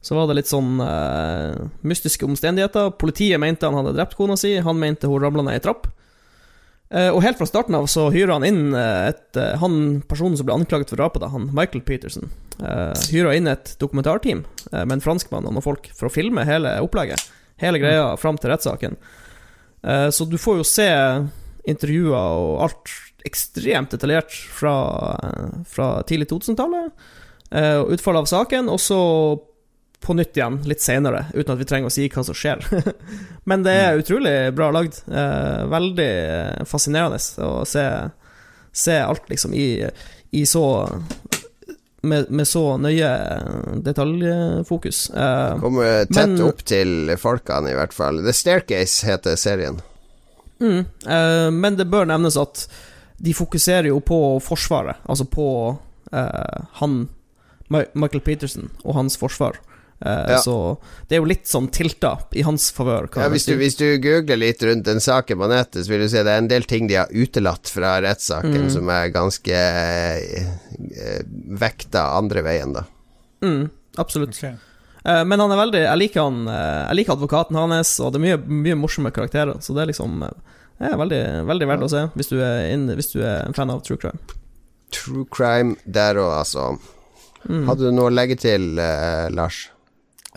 Så 0.00 0.14
var 0.16 0.28
det 0.30 0.38
litt 0.38 0.48
sånn 0.48 0.78
eh, 0.80 1.56
mystiske 1.82 2.24
omstendigheter. 2.24 2.92
Politiet 3.00 3.40
mente 3.42 3.66
han 3.68 3.76
hadde 3.80 3.96
drept 3.98 4.14
kona 4.16 4.36
si, 4.38 4.54
han 4.62 4.78
mente 4.80 5.10
hun 5.10 5.20
ramla 5.20 5.42
ned 5.44 5.58
ei 5.58 5.64
trapp. 5.64 5.90
Uh, 6.90 7.12
og 7.14 7.20
helt 7.22 7.38
fra 7.38 7.46
starten 7.46 7.76
av 7.78 7.84
så 7.86 8.08
hyrer 8.10 8.32
han 8.34 8.44
inn 8.48 8.72
uh, 8.74 9.12
et 9.12 9.38
uh, 9.38 9.52
Han 9.62 10.00
personen 10.10 10.34
som 10.34 10.48
ble 10.48 10.56
anklaget 10.58 10.90
for 10.90 10.98
drapet, 10.98 11.22
han 11.30 11.46
Michael 11.54 11.84
Peterson, 11.86 12.32
uh, 12.58 12.90
hyrer 13.12 13.36
inn 13.38 13.46
et 13.50 13.76
dokumentarteam 13.78 14.42
med 14.72 14.96
en 14.96 15.04
franskmann 15.04 15.46
og 15.46 15.54
noen 15.54 15.64
folk 15.64 15.86
for 15.94 16.08
å 16.08 16.12
filme 16.12 16.42
hele 16.46 16.72
opplegget. 16.82 17.22
Hele 17.62 17.78
greia 17.78 18.08
mm. 18.10 18.18
fram 18.22 18.38
til 18.40 18.50
rettssaken. 18.52 18.96
så 20.14 20.24
du 20.28 20.36
får 20.38 20.60
jo 20.60 20.66
se 20.68 20.88
intervjuer 21.68 22.14
og 22.14 22.62
alt 22.64 22.92
ekstremt 23.26 23.90
detaljert 23.92 24.32
fra, 24.32 24.74
fra 25.68 25.88
tidlig 26.08 26.28
2000-tallet. 26.30 26.92
utfallet 27.90 28.22
av 28.22 28.30
saken, 28.30 28.70
og 28.70 28.80
så 28.80 29.00
på 30.00 30.14
nytt 30.16 30.36
igjen 30.36 30.60
litt 30.64 30.80
senere, 30.80 31.26
uten 31.34 31.54
at 31.54 31.60
vi 31.60 31.66
trenger 31.68 31.90
å 31.90 31.92
si 31.92 32.06
hva 32.08 32.24
som 32.24 32.36
skjer. 32.36 32.64
Men 33.48 33.64
det 33.66 33.74
er 33.76 33.92
mm. 33.92 34.02
utrolig 34.04 34.34
bra 34.56 34.70
lagd. 34.72 35.02
Eh, 35.06 35.66
veldig 35.70 36.12
fascinerende 36.68 37.20
å 37.44 37.66
se, 37.68 37.84
se 38.72 38.96
alt 39.04 39.28
liksom 39.32 39.54
i, 39.54 39.68
i 40.30 40.46
så 40.48 40.64
med, 42.00 42.30
med, 42.30 42.48
så 42.48 42.64
nøye 42.80 43.10
detaljfokus. 43.84 45.10
Eh, 45.10 45.60
Kommer 45.60 46.04
tett 46.08 46.32
men, 46.32 46.40
opp 46.48 46.64
til 46.64 47.12
folkene, 47.20 47.72
i 47.72 47.76
hvert 47.76 47.96
fall. 47.96 48.22
The 48.24 48.34
Staircase 48.36 49.08
heter 49.08 49.36
serien. 49.40 49.80
Mm, 50.60 50.80
eh, 50.80 51.48
men 51.52 51.76
det 51.76 51.88
bør 51.92 52.08
nevnes 52.08 52.40
at 52.40 52.66
de 53.20 53.36
fokuserer 53.36 53.90
jo 53.90 54.00
på 54.00 54.40
Forsvaret, 54.40 55.00
altså 55.04 55.26
på 55.28 55.48
eh, 56.12 56.60
han 56.80 57.02
Michael 57.70 58.22
Peterson 58.24 58.70
og 58.82 58.96
hans 58.96 59.16
forsvar. 59.20 59.60
Uh, 60.06 60.30
ja. 60.32 60.38
Så 60.40 60.54
det 61.08 61.16
er 61.16 61.20
jo 61.20 61.28
litt 61.28 61.48
sånn 61.48 61.66
tilta 61.68 62.14
i 62.32 62.44
hans 62.46 62.70
favør. 62.72 63.10
Ja, 63.20 63.28
hvis, 63.32 63.44
hvis, 63.52 63.76
du 63.76 63.84
googler 64.00 64.38
litt 64.40 64.62
rundt 64.64 64.86
den 64.88 65.02
saken 65.04 65.40
på 65.42 65.48
nettet, 65.50 65.84
så 65.84 65.92
vil 65.92 66.06
du 66.06 66.08
se 66.08 66.22
det 66.24 66.32
er 66.32 66.40
en 66.40 66.48
del 66.48 66.64
ting 66.68 66.88
de 66.88 66.96
har 67.02 67.12
utelatt 67.12 67.68
fra 67.68 67.98
rettssaken 68.00 68.64
mm. 68.64 68.70
som 68.72 68.88
er 68.92 69.12
ganske 69.12 69.60
uh, 69.60 71.20
vekta 71.60 72.06
andre 72.16 72.44
veien, 72.46 72.72
da. 72.78 72.86
Mm, 73.44 73.66
absolutt. 74.00 74.38
Okay. 74.38 74.56
Uh, 75.04 75.20
men 75.28 75.40
han 75.40 75.52
er 75.52 75.56
veldig 75.56 75.80
Jeg 75.80 75.96
liker 75.96 76.26
han 76.26 76.42
Jeg 76.44 76.96
liker 76.98 77.14
advokaten 77.14 77.56
hans, 77.56 77.94
og 78.04 78.12
det 78.12 78.18
er 78.20 78.24
mye, 78.26 78.40
mye 78.66 78.76
morsomme 78.76 79.12
karakterer, 79.16 79.60
så 79.64 79.76
det 79.76 79.84
er 79.84 79.92
liksom 79.92 80.24
det 80.80 80.88
er 80.88 80.96
veldig, 80.96 81.24
veldig 81.44 81.66
verdt 81.68 81.84
å 81.84 81.90
se 81.92 82.06
hvis 82.16 82.30
du, 82.30 82.38
inn, 82.40 82.86
hvis 82.96 83.12
du, 83.12 83.18
er 83.20 83.42
en 83.44 83.56
fan 83.56 83.68
av 83.68 83.82
true 83.84 84.00
crime. 84.00 84.16
True 84.96 85.26
crime 85.28 85.76
der 85.84 86.16
òg, 86.16 86.30
altså. 86.38 86.70
Mm. 87.44 87.66
Hadde 87.68 87.84
du 87.84 87.92
noe 87.92 88.08
å 88.08 88.14
legge 88.14 88.38
til, 88.40 88.80
uh, 88.80 89.28
Lars? 89.28 89.66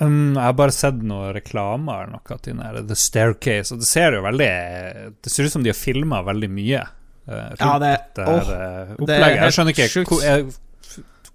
Um, 0.01 0.33
jeg 0.33 0.41
har 0.41 0.57
bare 0.57 0.73
sett 0.73 1.01
noen 1.05 1.35
reklamer 1.35 2.07
eller 2.07 2.15
noe 2.15 2.37
til 2.41 2.57
den 2.57 2.89
The 2.89 2.97
Staircase, 2.97 3.75
og 3.75 3.83
det 3.83 3.89
ser 3.91 4.15
jo 4.17 4.23
veldig 4.25 4.49
Det 5.21 5.29
ser 5.29 5.45
ut 5.45 5.53
som 5.53 5.65
de 5.65 5.69
har 5.69 5.77
filma 5.77 6.23
veldig 6.25 6.49
mye. 6.49 6.81
Uh, 7.29 7.53
ja, 7.59 7.73
det, 7.79 7.93
det, 8.17 8.25
uh, 8.25 8.95
opplegget. 8.97 9.43
Jeg 9.45 9.55
skjønner 9.55 9.75
ikke 9.77 10.05
hvor, 10.09 10.23
jeg, 10.25 10.47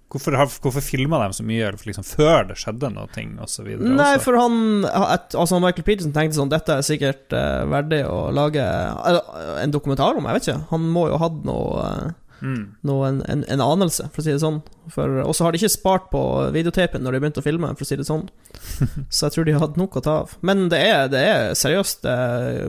Hvorfor, 0.09 0.33
hvorfor 0.63 0.81
filma 0.81 1.19
de 1.21 1.35
så 1.37 1.43
mye 1.45 1.67
liksom, 1.85 2.05
før 2.05 2.47
det 2.49 2.55
skjedde 2.57 2.89
noe 2.95 3.05
ting 3.13 3.35
osv.? 3.43 3.67
Nei, 3.77 4.15
også? 4.15 4.23
for 4.23 4.39
han 4.41 4.87
Altså 4.89 5.59
Michael 5.61 5.85
Peterson 5.85 6.15
tenkte 6.15 6.39
sånn 6.39 6.49
Dette 6.49 6.79
er 6.79 6.85
sikkert 6.85 7.35
uh, 7.35 7.61
verdig 7.69 8.01
å 8.09 8.31
lage 8.33 8.63
uh, 8.65 9.19
en 9.61 9.73
dokumentar 9.73 10.17
om, 10.17 10.25
jeg 10.25 10.39
vet 10.39 10.47
ikke. 10.47 10.63
Han 10.71 10.87
må 10.95 11.05
jo 11.11 11.19
ha 11.19 11.27
hatt 11.27 11.45
noe 11.45 11.83
uh, 11.85 12.09
mm. 12.41 12.63
noe, 12.89 13.07
en, 13.07 13.21
en, 13.31 13.43
en, 13.55 13.63
anelse, 13.63 14.07
for 14.13 14.21
å 14.21 14.25
si 14.25 14.33
det 14.33 14.41
sånn. 14.43 14.61
Og 14.89 15.33
så 15.37 15.45
har 15.45 15.53
de 15.53 15.61
ikke 15.61 15.71
spart 15.73 16.07
på 16.13 16.21
videotapen 16.55 17.03
når 17.05 17.15
de 17.15 17.21
begynte 17.23 17.43
å 17.43 17.45
filme, 17.45 17.73
for 17.75 17.85
å 17.85 17.89
si 17.89 17.99
det 17.99 18.07
sånn. 18.07 18.25
så 19.15 19.27
jeg 19.27 19.35
tror 19.35 19.47
de 19.47 19.57
har 19.57 19.65
hatt 19.65 19.79
nok 19.79 19.99
å 19.99 20.05
ta 20.05 20.15
av. 20.23 20.37
Men 20.45 20.67
det 20.73 20.81
er, 20.87 21.11
det 21.11 21.21
er 21.25 21.53
seriøst 21.59 22.07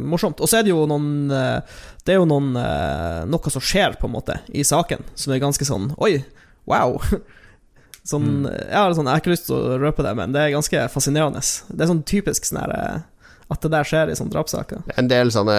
morsomt. 0.04 0.42
Og 0.42 0.50
så 0.50 0.60
er 0.60 0.66
det 0.66 0.74
jo 0.74 0.84
noen 0.90 1.30
Det 1.30 2.14
er 2.14 2.20
jo 2.20 2.28
noen 2.28 2.52
noe 3.30 3.52
som 3.54 3.64
skjer, 3.64 3.96
på 4.00 4.10
en 4.10 4.16
måte, 4.18 4.40
i 4.52 4.66
saken, 4.66 5.06
som 5.14 5.34
er 5.34 5.42
ganske 5.42 5.66
sånn 5.68 5.92
Oi! 6.00 6.18
wow. 6.70 6.98
Sånn, 8.10 8.42
mm. 8.42 8.48
Jeg 8.48 8.76
har 8.78 8.94
sånn, 8.96 9.08
jeg 9.08 9.12
har 9.12 9.22
ikke 9.22 9.32
lyst 9.34 9.46
til 9.50 9.58
å 9.58 9.78
røpe 9.78 10.04
det, 10.06 10.14
men 10.16 10.32
det 10.34 10.40
er 10.42 10.54
ganske 10.54 10.86
fascinerende. 10.90 11.42
Det 11.68 11.84
er 11.84 11.90
sånn 11.90 12.04
typisk 12.08 12.48
sånn 12.48 12.72
eh, 12.72 13.02
at 13.50 13.60
det 13.64 13.70
der 13.72 13.84
skjer 13.86 14.10
i 14.12 14.14
sånne 14.18 14.30
drapssaker. 14.34 14.78
En 15.00 15.08
del 15.10 15.32
sånne 15.34 15.56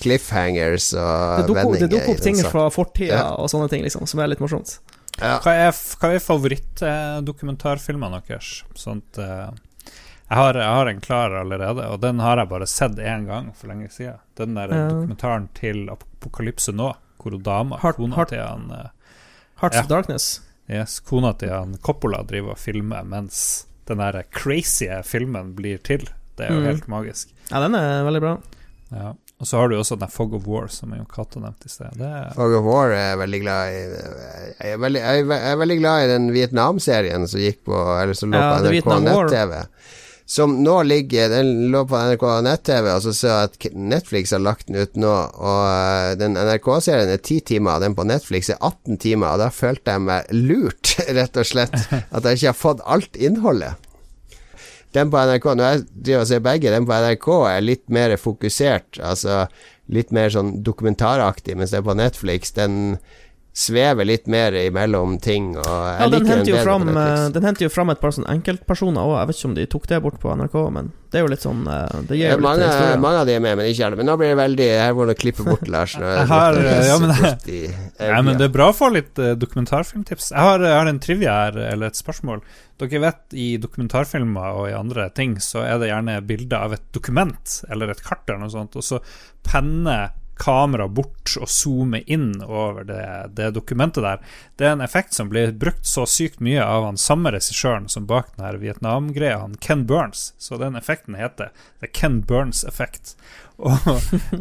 cliffhangers 0.00 0.90
og 0.92 1.48
vendinger. 1.48 1.86
Det 1.86 1.92
dukker 1.94 2.12
opp 2.12 2.22
ting 2.24 2.36
fra 2.44 2.64
fortida 2.72 3.16
ja. 3.16 3.30
og 3.40 3.48
sånne 3.52 3.68
ting, 3.72 3.82
liksom, 3.86 4.04
som 4.10 4.20
er 4.20 4.28
litt 4.32 4.42
morsomt. 4.44 4.70
Ja. 5.20 5.38
Hva 5.40 5.52
er, 5.54 5.72
hva 6.00 6.08
er 6.12 6.20
favorittdokumentarfilmene 6.24 8.20
deres? 8.26 8.48
Sånt 8.76 9.18
uh, 9.22 9.48
jeg, 10.28 10.36
har, 10.36 10.54
jeg 10.58 10.72
har, 10.76 10.86
en 10.90 11.00
klar 11.04 11.30
allerede, 11.40 11.82
og 11.88 12.00
den 12.02 12.16
har 12.24 12.36
jeg 12.42 12.50
bare 12.50 12.66
sett 12.68 12.98
én 12.98 13.24
gang 13.28 13.46
for 13.56 13.66
lenge 13.72 13.88
siden. 13.94 14.18
Den 14.36 14.50
der 14.58 14.68
ja. 14.74 14.88
dokumentaren 14.90 15.46
til 15.56 15.78
Apokalypse 15.94 16.72
nå, 16.74 16.88
hvor 17.22 17.32
dama, 17.40 17.78
kona 17.96 18.24
til 18.28 18.42
han 18.42 18.68
uh, 18.74 18.90
Hearts 19.62 19.78
ja. 19.78 19.82
of 19.84 19.88
Darkness. 19.88 20.42
Yes, 20.68 21.00
Kona 21.04 21.34
til 21.36 21.52
han 21.52 21.76
Coppola 21.84 22.22
driver 22.24 22.54
og 22.54 22.60
filmer 22.60 23.04
mens 23.04 23.66
den 23.84 24.00
der 24.00 24.22
crazy 24.32 24.88
filmen 25.04 25.54
blir 25.56 25.78
til. 25.84 26.08
Det 26.38 26.46
er 26.46 26.54
jo 26.54 26.62
mm. 26.62 26.68
helt 26.70 26.88
magisk. 26.90 27.34
Ja, 27.50 27.60
den 27.62 27.76
er 27.78 28.04
veldig 28.06 28.22
bra. 28.24 28.34
Ja. 28.94 29.12
Og 29.42 29.48
så 29.50 29.58
har 29.58 29.68
du 29.68 29.74
også 29.76 29.96
den 29.98 30.12
Fog 30.12 30.34
of 30.38 30.46
War, 30.48 30.68
som 30.70 30.92
jo 30.94 31.04
Cato 31.10 31.40
nevnte 31.42 31.68
i 31.68 31.72
sted. 31.72 31.98
Er... 31.98 32.30
Fog 32.36 32.54
of 32.54 32.64
War 32.68 32.94
er 32.94 33.10
jeg 33.10 33.20
veldig 33.24 33.40
glad 33.42 33.74
i. 33.74 33.82
Jeg 33.82 34.76
er 34.76 34.80
veldig, 34.84 35.02
jeg 35.02 35.26
er 35.50 35.60
veldig 35.60 35.78
glad 35.82 36.04
i 36.04 36.08
den 36.12 36.30
Vietnam-serien 36.36 37.28
som 37.28 37.42
gikk 37.42 37.64
på 37.66 37.82
Eller 37.98 38.16
som 38.16 38.32
lå 38.32 38.40
ja, 38.40 38.54
på 38.62 38.64
NRK 38.64 38.90
nett-TV 39.04 39.62
som 40.26 40.62
nå 40.64 40.82
ligger 40.82 41.28
Den 41.28 41.70
lå 41.72 41.84
på 41.88 41.98
NRK 42.00 42.24
nett-TV, 42.46 42.88
og 42.94 43.02
så 43.04 43.12
ser 43.12 43.34
jeg 43.34 43.50
at 43.50 43.66
Netflix 43.76 44.32
har 44.32 44.40
lagt 44.40 44.70
den 44.70 44.80
ut 44.80 44.96
nå. 44.96 45.12
Og 45.12 45.64
uh, 45.68 46.14
den 46.20 46.38
NRK-serien 46.38 47.12
er 47.12 47.20
ti 47.20 47.40
timer, 47.44 47.82
den 47.82 47.96
på 47.96 48.06
Netflix 48.08 48.48
er 48.52 48.60
18 48.60 49.00
timer, 49.04 49.34
og 49.34 49.44
da 49.44 49.50
følte 49.52 49.96
jeg 49.96 50.06
meg 50.06 50.32
lurt, 50.32 50.94
rett 51.18 51.40
og 51.40 51.48
slett. 51.48 51.76
At 51.92 52.24
jeg 52.24 52.40
ikke 52.40 52.52
har 52.54 52.60
fått 52.62 52.84
alt 52.88 53.20
innholdet. 53.20 53.83
Den 54.94 55.10
på 55.10 55.18
NRK, 55.18 55.46
når 55.58 55.64
jeg 55.66 55.84
driver 55.90 56.22
og 56.22 56.30
ser 56.30 56.42
begge, 56.44 56.72
den 56.72 56.86
på 56.86 56.98
NRK 57.02 57.28
er 57.50 57.64
litt 57.64 57.84
mer 57.92 58.14
fokusert, 58.20 59.00
altså 59.02 59.44
litt 59.92 60.14
mer 60.14 60.30
sånn 60.32 60.56
dokumentaraktig, 60.64 61.56
mens 61.58 61.74
den 61.74 61.84
på 61.86 61.96
Netflix, 61.98 62.54
den 62.56 62.96
svever 63.54 64.04
litt 64.04 64.26
mer 64.26 64.54
imellom 64.58 65.14
ting. 65.22 65.52
Og 65.54 65.66
jeg 65.68 65.98
ja, 66.00 66.06
den 66.10 66.26
henter, 66.26 66.56
fram, 66.66 66.88
eh, 66.90 67.26
den 67.36 67.44
henter 67.46 67.68
jo 67.68 67.70
fram 67.70 67.92
et 67.92 68.00
par 68.02 68.10
sånne 68.16 68.32
enkeltpersoner 68.34 68.98
òg. 68.98 69.14
Jeg 69.20 69.28
vet 69.30 69.38
ikke 69.38 69.48
om 69.48 69.54
de 69.54 69.66
tok 69.70 69.86
det 69.92 70.00
bort 70.02 70.16
på 70.24 70.32
NRK, 70.40 70.56
men 70.74 70.88
det 71.12 71.20
er 71.20 71.22
jo 71.22 71.30
litt 71.30 71.44
sånn 71.44 71.60
eh, 71.70 72.00
Det 72.08 72.18
gir 72.18 72.34
jo 72.34 72.40
mange, 72.42 72.66
litt 72.66 72.98
mange 73.04 73.20
av 73.20 73.28
de 73.28 73.36
er 73.36 73.44
med, 73.44 73.54
men 73.60 73.70
ikke 73.70 73.86
alle. 73.86 74.00
Men 74.00 74.10
nå 74.10 74.16
blir 74.18 74.32
det 74.32 74.38
veldig 74.40 74.66
Her 74.72 74.96
må 74.98 75.06
du 75.06 75.14
klippe 75.20 75.46
bort, 75.46 75.70
Lars. 75.70 75.94
Jeg 76.02 76.26
har, 76.32 76.58
ja, 76.58 76.98
men, 76.98 77.14
ja, 77.14 78.18
men 78.26 78.42
det 78.42 78.48
er 78.48 78.56
bra 78.58 78.72
å 78.72 78.74
få 78.74 78.90
litt 78.96 79.22
uh, 79.22 79.36
dokumentarfilmtips. 79.38 80.32
Jeg 80.34 80.48
har, 80.48 80.66
jeg 80.66 80.74
har 80.80 80.90
en 80.90 81.00
trivia 81.06 81.38
her, 81.44 81.60
eller 81.68 81.94
et 81.94 82.02
spørsmål. 82.02 82.42
Dere 82.82 83.04
vet, 83.06 83.22
i 83.38 83.48
dokumentarfilmer 83.62 84.58
og 84.58 84.66
i 84.72 84.74
andre 84.74 85.06
ting, 85.14 85.38
så 85.38 85.62
er 85.62 85.78
det 85.78 85.92
gjerne 85.92 86.18
bilder 86.26 86.66
av 86.66 86.74
et 86.74 86.90
dokument 86.96 87.56
eller 87.70 87.94
et 87.94 88.02
kart 88.02 88.26
eller 88.26 88.48
noe 88.48 88.56
sånt, 88.58 88.74
og 88.74 88.82
så 88.82 88.98
penner 89.46 90.10
kamera 90.40 90.88
bort 90.88 91.36
og 91.40 91.48
zoome 91.50 92.00
inn 92.10 92.32
over 92.42 92.84
det, 92.88 93.04
det, 93.36 93.52
dokumentet 93.56 94.04
der. 94.04 94.22
Det 94.56 94.66
er 94.68 94.76
en 94.76 94.84
effekt 94.84 95.16
som 95.16 95.28
blir 95.28 95.50
brukt 95.52 95.86
så 95.86 96.04
sykt 96.06 96.38
mye 96.44 96.62
av 96.62 96.84
han 96.86 96.98
samme 97.00 97.32
regissøren 97.34 97.88
som 97.90 98.06
bak 98.06 98.36
den 98.36 98.60
Vietnam-greia, 98.62 99.40
han 99.42 99.56
Ken 99.58 99.82
Burns. 99.86 100.30
Så 100.38 100.60
den 100.60 100.76
effekten 100.78 101.16
heter 101.18 101.50
The 101.80 101.90
Ken 101.90 102.20
Burns 102.22 102.62
Effect. 102.64 103.16
Og 103.64 103.78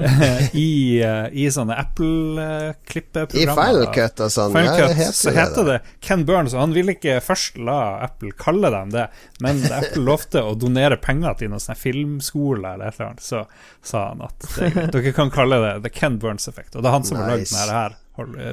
eh, 0.01 0.55
i, 0.57 1.01
eh, 1.05 1.27
i, 1.37 1.43
sånne 1.53 1.75
Apple-klippeprogrammer 1.77 3.53
I 3.53 3.83
Filecut 3.85 4.23
og 4.25 4.31
sånn, 4.33 4.57
ja, 4.57 4.73
det 4.89 4.95
heter 4.97 5.17
så 5.17 5.33
heter 5.35 5.67
det, 5.67 5.75
det 5.83 6.05
Ken 6.07 6.25
Burns. 6.25 6.55
Og 6.57 6.63
han 6.63 6.73
ville 6.73 6.95
ikke 6.97 7.19
først 7.21 7.59
la 7.61 7.79
Apple 8.07 8.33
kalle 8.41 8.73
dem 8.73 8.93
det, 8.93 9.07
men 9.45 9.61
Apple 9.79 10.01
lovte 10.09 10.41
å 10.41 10.55
donere 10.57 10.97
penger 11.01 11.37
til 11.41 11.53
noen 11.53 11.61
sånn 11.61 11.77
filmskole 11.77 12.73
eller 12.73 12.89
et 12.89 12.97
eller 12.97 13.11
annet, 13.11 13.25
så 13.25 13.45
sa 13.85 14.07
han 14.11 14.25
at 14.25 14.49
det, 14.57 14.89
dere 14.93 15.13
kan 15.13 15.33
kalle 15.33 15.61
det 15.61 15.75
The 15.85 15.93
Ken 15.93 16.17
Burns 16.21 16.49
Effect. 16.49 16.73
Og 16.73 16.81
det 16.81 16.89
er 16.89 16.97
han 16.97 17.05
som 17.05 17.21
nice. 17.21 17.25
har 17.25 17.37
lagd 17.37 17.53
denne 17.53 17.81
her 17.81 17.99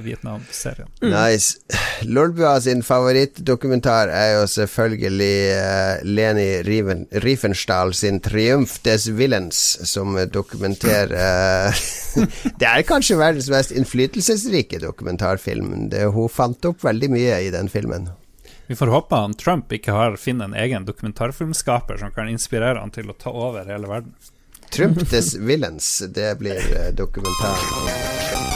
Vietnam-serien. 0.00 0.88
Mm. 1.02 1.10
Nice. 1.10 1.58
Lolbua 2.02 2.60
sin 2.60 2.82
favorittdokumentar 2.82 4.08
er 4.08 4.32
jo 4.38 4.46
selvfølgelig 4.48 5.34
uh, 5.52 6.06
Leni 6.08 6.62
Riven, 6.64 7.06
Riefenstahl 7.12 7.92
sin 7.94 8.20
'Triumf 8.20 8.78
des 8.84 9.10
Willens', 9.10 9.84
som 9.84 10.16
dokumenterer 10.32 11.12
uh, 11.12 11.82
Det 12.60 12.66
er 12.66 12.82
kanskje 12.88 13.18
verdens 13.20 13.50
mest 13.52 13.70
innflytelsesrike 13.76 14.80
dokumentarfilm. 14.80 15.90
Det, 15.92 16.06
hun 16.14 16.32
fant 16.32 16.64
opp 16.64 16.84
veldig 16.84 17.10
mye 17.12 17.40
i 17.44 17.52
den 17.52 17.68
filmen. 17.68 18.08
Vi 18.66 18.76
får 18.78 18.86
håpe 18.86 19.16
han 19.18 19.34
Trump 19.34 19.72
ikke 19.72 19.92
har 19.92 20.16
finner 20.16 20.48
en 20.48 20.54
egen 20.54 20.86
dokumentarfilmskaper 20.86 21.98
som 22.00 22.12
kan 22.14 22.30
inspirere 22.30 22.78
han 22.78 22.94
til 22.94 23.10
å 23.10 23.18
ta 23.18 23.32
over 23.34 23.66
hele 23.66 23.90
verden. 23.90 24.14
Trump 24.70 25.02
des 25.10 25.34
Villains, 25.34 25.98
det 26.14 26.38
blir 26.38 26.62
uh, 26.78 26.88
dokumentaren. 26.94 28.49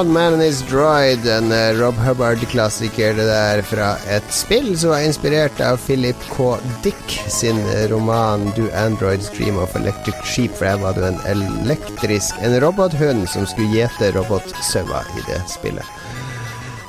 One 0.00 0.12
Man 0.12 0.40
Is 0.40 0.62
Droid, 0.62 1.26
en 1.28 1.52
uh, 1.52 1.76
Rob 1.76 1.94
Hubbard-klassiker 2.00 3.18
det 3.18 3.26
der 3.28 3.60
fra 3.68 3.88
et 4.08 4.28
spill 4.32 4.70
som 4.80 4.94
er 4.96 5.02
inspirert 5.04 5.58
av 5.60 5.76
Philip 5.84 6.22
K. 6.30 6.54
Dick 6.80 7.16
sin 7.28 7.58
roman 7.90 8.46
Do 8.56 8.70
Androids 8.72 9.28
Dream 9.34 9.58
of 9.60 9.74
Electric 9.76 10.16
Sheep. 10.24 10.54
For 10.56 10.70
her 10.70 10.78
var 10.80 10.96
det 10.96 11.04
en 11.04 11.18
elektrisk 11.28 12.38
En 12.40 12.56
robothund 12.64 13.26
som 13.28 13.44
skulle 13.50 13.74
gjete 13.74 14.08
robotsauer 14.16 15.10
i 15.20 15.24
det 15.26 15.36
spillet. 15.52 15.90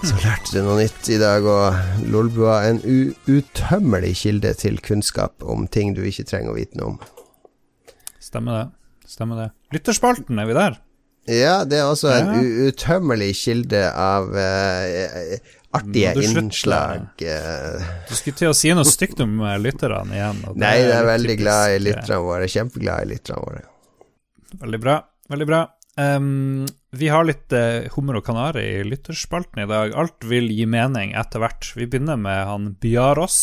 Så 0.06 0.16
lærte 0.22 0.54
du 0.54 0.62
noe 0.64 0.78
nytt 0.80 1.10
i 1.12 1.18
dag, 1.20 1.44
og 1.44 2.06
Lolbua 2.14 2.62
en 2.70 2.80
utømmelig 3.28 4.14
kilde 4.22 4.54
til 4.62 4.80
kunnskap 4.80 5.44
om 5.44 5.68
ting 5.68 5.92
du 5.98 6.06
ikke 6.08 6.30
trenger 6.32 6.54
å 6.54 6.56
vite 6.62 6.80
noe 6.80 6.94
om. 6.94 7.04
Stemmer 8.24 8.62
det. 8.62 8.66
Stemmer 9.18 9.44
det. 9.44 9.50
Lytterspalten, 9.76 10.40
er 10.40 10.48
vi 10.48 10.56
der? 10.56 10.80
Ja, 11.32 11.56
det 11.66 11.80
er 11.80 11.88
også 11.90 12.12
en 12.12 12.32
Ja. 12.36 12.70
utømmelig 12.70 13.32
kilde 13.40 13.82
av 13.96 14.30
uh, 14.36 15.36
artige 15.78 16.14
du 16.18 16.22
innslag. 16.28 17.06
eh. 17.24 17.92
Du 18.10 18.16
skulle 18.18 18.36
til 18.42 18.52
å 18.52 18.56
si 18.58 18.74
noe 18.76 18.84
stygt 18.88 19.22
om 19.24 19.38
lytterne 19.64 20.18
igjen. 20.18 20.42
Nei, 20.60 20.74
jeg 20.82 20.92
er 20.98 21.06
veldig 21.08 21.30
typisk, 21.38 21.44
glad 21.46 21.76
i 21.76 21.84
lytterne 21.86 22.22
våre. 22.26 22.50
Kjempeglad 22.52 23.06
i 23.06 23.12
lytterne 23.14 23.46
våre. 23.46 23.64
Veldig 24.62 24.82
bra. 24.84 24.98
Veldig 25.32 25.48
bra. 25.48 25.62
Um, 26.02 26.66
vi 26.96 27.08
har 27.12 27.24
litt 27.28 27.52
uh, 27.56 27.88
hummer 27.96 28.20
og 28.20 28.26
kanari 28.26 28.64
i 28.80 28.84
lytterspalten 28.88 29.64
i 29.64 29.68
dag. 29.70 29.94
Alt 29.96 30.24
vil 30.28 30.48
gi 30.52 30.66
mening 30.68 31.14
etter 31.20 31.40
hvert. 31.44 31.68
Vi 31.78 31.88
begynner 31.88 32.20
med 32.20 32.46
han 32.48 32.70
Bjarås, 32.82 33.38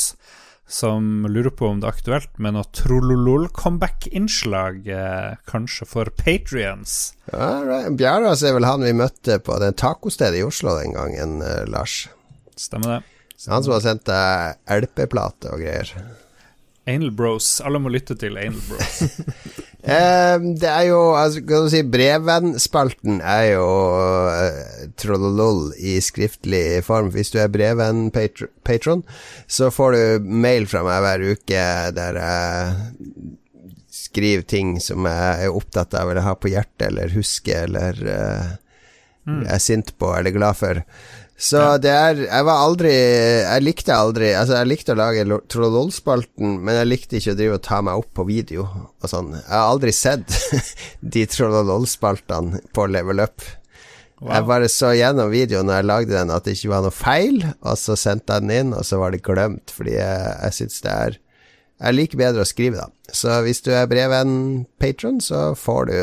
som 0.69 1.27
lurer 1.29 1.51
på 1.51 1.67
om 1.67 1.81
det 1.81 1.87
er 1.89 1.93
aktuelt 1.97 2.39
med 2.39 2.53
noe 2.55 2.65
trollolol-comeback-innslag, 2.77 4.89
eh, 4.93 5.37
kanskje 5.49 5.87
for 5.89 6.05
Patrions. 6.13 7.15
Ja, 7.33 7.65
right. 7.65 7.97
Bjarås 7.97 8.43
er 8.45 8.53
vel 8.59 8.69
han 8.69 8.85
vi 8.85 8.93
møtte 8.97 9.39
på 9.41 9.59
det 9.63 9.77
tacostedet 9.81 10.43
i 10.43 10.45
Oslo 10.45 10.77
den 10.77 10.93
gangen, 10.97 11.43
eh, 11.43 11.65
Lars. 11.73 12.09
Stemmer 12.57 12.99
det? 12.99 13.03
Han 13.49 13.65
som 13.65 13.73
har 13.73 13.81
sendt 13.85 14.05
deg 14.11 14.57
LP-plate 14.67 15.53
og 15.55 15.61
greier. 15.63 15.89
Anal 16.89 17.13
Bros. 17.13 17.61
Alle 17.65 17.79
må 17.81 17.89
lytte 17.93 18.17
til 18.19 18.39
Anal 18.41 18.61
Bros. 18.69 19.03
Eh, 19.79 20.37
det 20.59 20.67
er 20.67 20.89
jo 20.89 21.15
altså, 21.15 21.39
Kan 21.47 21.69
du 21.69 21.71
si 21.71 21.85
Brevvennspalten 21.87 23.21
er 23.23 23.45
jo 23.53 23.67
uh, 24.35 24.89
trollolol 24.99 25.71
i 25.79 25.99
skriftlig 26.03 26.83
form. 26.87 27.13
Hvis 27.15 27.31
du 27.35 27.39
er 27.39 27.53
brevvenn-patron, 27.53 29.05
så 29.47 29.71
får 29.75 29.95
du 29.95 30.31
mail 30.31 30.67
fra 30.71 30.83
meg 30.87 31.05
hver 31.05 31.27
uke 31.35 31.67
der 31.95 32.19
jeg 32.19 33.37
skriver 34.09 34.45
ting 34.49 34.77
som 34.83 35.07
jeg 35.09 35.45
er 35.47 35.55
opptatt 35.55 35.95
av 35.99 36.11
eller 36.11 36.27
har 36.27 36.39
på 36.41 36.51
hjertet 36.53 36.89
eller 36.91 37.15
husker 37.15 37.67
eller 37.67 38.03
eh, 38.13 38.51
er 39.29 39.61
sint 39.63 39.95
på 40.01 40.11
eller 40.17 40.35
glad 40.35 40.59
for. 40.59 40.83
Så 41.39 41.61
det 41.79 41.91
er 41.95 42.19
Jeg 42.25 42.45
var 42.49 42.65
aldri 42.67 42.91
Jeg 42.91 43.63
likte 43.63 43.95
aldri 43.95 44.33
Altså, 44.35 44.57
jeg 44.59 44.67
likte 44.73 44.95
å 44.97 44.99
lage 44.99 45.23
lo- 45.29 45.39
Trollolspalten, 45.47 46.57
men 46.67 46.81
jeg 46.81 46.89
likte 46.91 47.21
ikke 47.21 47.37
å 47.37 47.39
drive 47.39 47.59
og 47.61 47.63
ta 47.69 47.79
meg 47.87 48.01
opp 48.03 48.09
på 48.19 48.25
video 48.27 48.65
og 48.67 49.07
sånn. 49.13 49.29
Jeg 49.37 49.55
har 49.55 49.69
aldri 49.71 49.93
sett 49.95 50.35
de 51.15 51.23
Trollolspaltene 51.31 52.65
på 52.75 52.89
Level 52.91 53.23
Up. 53.23 53.45
Jeg 54.19 54.49
bare 54.51 54.67
så 54.67 54.91
gjennom 54.99 55.31
videoen 55.31 55.69
når 55.71 55.77
jeg 55.79 55.87
lagde 55.93 56.17
den, 56.17 56.33
at 56.35 56.43
det 56.49 56.57
ikke 56.57 56.73
var 56.73 56.83
noe 56.89 56.95
feil, 56.95 57.37
og 57.63 57.77
så 57.79 57.95
sendte 57.95 58.35
jeg 58.35 58.43
den 58.49 58.55
inn, 58.57 58.73
og 58.75 58.83
så 58.83 58.99
var 58.99 59.15
det 59.15 59.21
glemt, 59.23 59.71
fordi 59.71 59.95
jeg, 59.95 60.33
jeg 60.43 60.57
syns 60.57 60.81
det 60.83 60.91
er 60.97 61.19
Jeg 61.87 61.95
liker 61.95 62.19
bedre 62.19 62.43
å 62.43 62.49
skrive, 62.51 62.83
da. 62.83 63.15
Så 63.15 63.37
hvis 63.47 63.63
du 63.63 63.71
er 63.79 63.87
brevvenn-patron, 63.87 65.21
så 65.23 65.53
får 65.55 65.87
du 65.87 65.95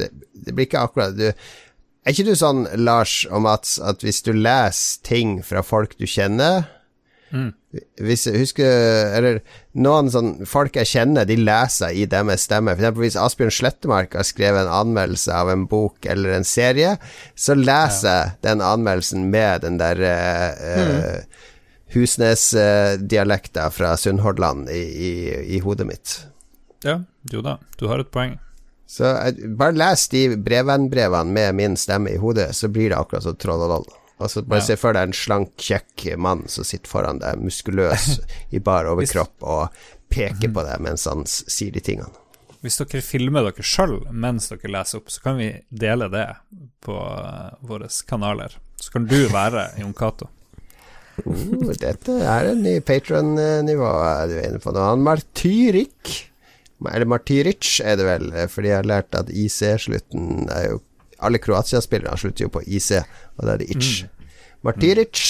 det, 0.00 0.08
det 0.46 0.54
blir 0.56 0.64
ikke 0.70 0.80
akkurat 0.88 1.12
du 1.18 1.26
er 2.08 2.14
ikke 2.16 2.30
du 2.30 2.38
sånn, 2.38 2.64
Lars 2.80 3.20
og 3.28 3.44
Mats, 3.44 3.76
at 3.84 4.02
hvis 4.04 4.22
du 4.24 4.32
leser 4.32 5.02
ting 5.06 5.38
fra 5.44 5.62
folk 5.66 5.98
du 6.00 6.06
kjenner 6.08 6.64
Hvis 8.00 8.22
jeg 8.24 8.40
husker 8.40 9.10
Eller 9.18 9.42
noen 9.76 10.08
sånn 10.08 10.30
folk 10.48 10.78
jeg 10.80 10.88
kjenner, 10.88 11.28
de 11.28 11.36
leser 11.36 11.92
i 11.92 12.06
deres 12.08 12.46
stemme. 12.48 12.72
For 12.72 12.80
eksempel 12.80 13.04
hvis 13.04 13.18
Asbjørn 13.20 13.52
Slettemark 13.52 14.16
har 14.16 14.24
skrevet 14.24 14.64
en 14.64 14.72
anmeldelse 14.72 15.36
av 15.36 15.52
en 15.52 15.66
bok 15.68 16.08
eller 16.08 16.38
en 16.38 16.48
serie, 16.48 16.96
så 17.36 17.54
leser 17.58 18.08
jeg 18.08 18.32
den 18.48 18.64
anmeldelsen 18.64 19.28
med 19.28 19.66
den 19.66 19.76
der 19.78 20.00
uh, 20.00 21.44
Husnes-dialekta 21.92 23.68
fra 23.76 23.92
Sunnhordland 24.00 24.72
i, 24.72 24.82
i, 24.82 25.12
i 25.58 25.62
hodet 25.64 25.86
mitt. 25.92 26.18
ja, 26.84 27.02
jo 27.30 27.44
da, 27.44 27.58
du 27.78 27.86
har 27.92 28.00
et 28.00 28.10
poeng. 28.14 28.38
Så 28.88 29.04
bare 29.60 29.76
les 29.76 30.06
de 30.08 30.22
brevvennbrevene 30.40 31.32
med 31.36 31.54
min 31.58 31.74
stemme 31.76 32.14
i 32.14 32.20
hodet, 32.20 32.54
så 32.56 32.70
blir 32.72 32.88
det 32.88 32.96
akkurat 32.98 33.26
som 33.26 33.36
trollolol. 33.36 33.84
Og 34.18 34.30
så 34.32 34.42
bare 34.42 34.62
Ja. 34.62 34.64
se 34.70 34.76
for 34.80 34.96
deg 34.96 35.10
en 35.10 35.12
slank, 35.14 35.52
kjekk 35.60 36.16
mann 36.18 36.46
som 36.48 36.64
sitter 36.64 36.88
foran 36.90 37.20
deg, 37.20 37.36
muskuløs 37.38 38.16
i 38.56 38.58
bar 38.58 38.88
overkropp, 38.90 39.36
og 39.44 39.68
peker 40.10 40.48
på 40.50 40.64
deg 40.64 40.80
mens 40.80 41.04
han 41.06 41.26
sier 41.28 41.70
de 41.76 41.80
tingene. 41.84 42.10
Hvis 42.64 42.80
dere 42.80 43.02
filmer 43.04 43.44
dere 43.46 43.62
sjøl 43.62 44.00
mens 44.10 44.48
dere 44.50 44.72
leser 44.72 44.98
opp, 44.98 45.12
så 45.14 45.22
kan 45.22 45.36
vi 45.38 45.52
dele 45.70 46.08
det 46.10 46.24
på 46.82 46.96
uh, 46.96 47.52
våre 47.62 47.86
kanaler. 48.08 48.56
Så 48.80 48.90
kan 48.96 49.06
du 49.06 49.28
være 49.30 49.68
Jon 49.84 49.94
Cato. 49.94 50.26
Uh, 51.22 51.70
dette 51.78 52.16
er 52.24 52.50
en 52.50 52.64
ny 52.64 52.80
patron-nivå 52.80 53.92
du 54.32 54.34
er 54.40 54.48
inne 54.48 54.64
på 54.64 54.74
nå. 54.74 54.80
Han 54.82 55.04
Martyrik 55.06 56.16
Eller 56.86 57.08
Martiric 57.10 57.80
er 57.82 57.96
det 57.98 58.06
vel, 58.06 58.28
eh, 58.34 58.46
fordi 58.50 58.70
jeg 58.70 58.78
har 58.78 58.86
lært 58.86 59.16
at 59.18 59.30
IC-slutten 59.30 60.46
er 60.54 60.68
jo 60.72 60.82
Alle 61.18 61.40
Kroatia-spillere 61.42 62.14
slutter 62.14 62.44
jo 62.44 62.50
på 62.54 62.60
IC, 62.62 63.00
og 63.02 63.42
da 63.42 63.56
er 63.56 63.58
det 63.58 63.72
itch. 63.74 64.04
Mm. 64.04 64.10
Martiric. 64.68 65.22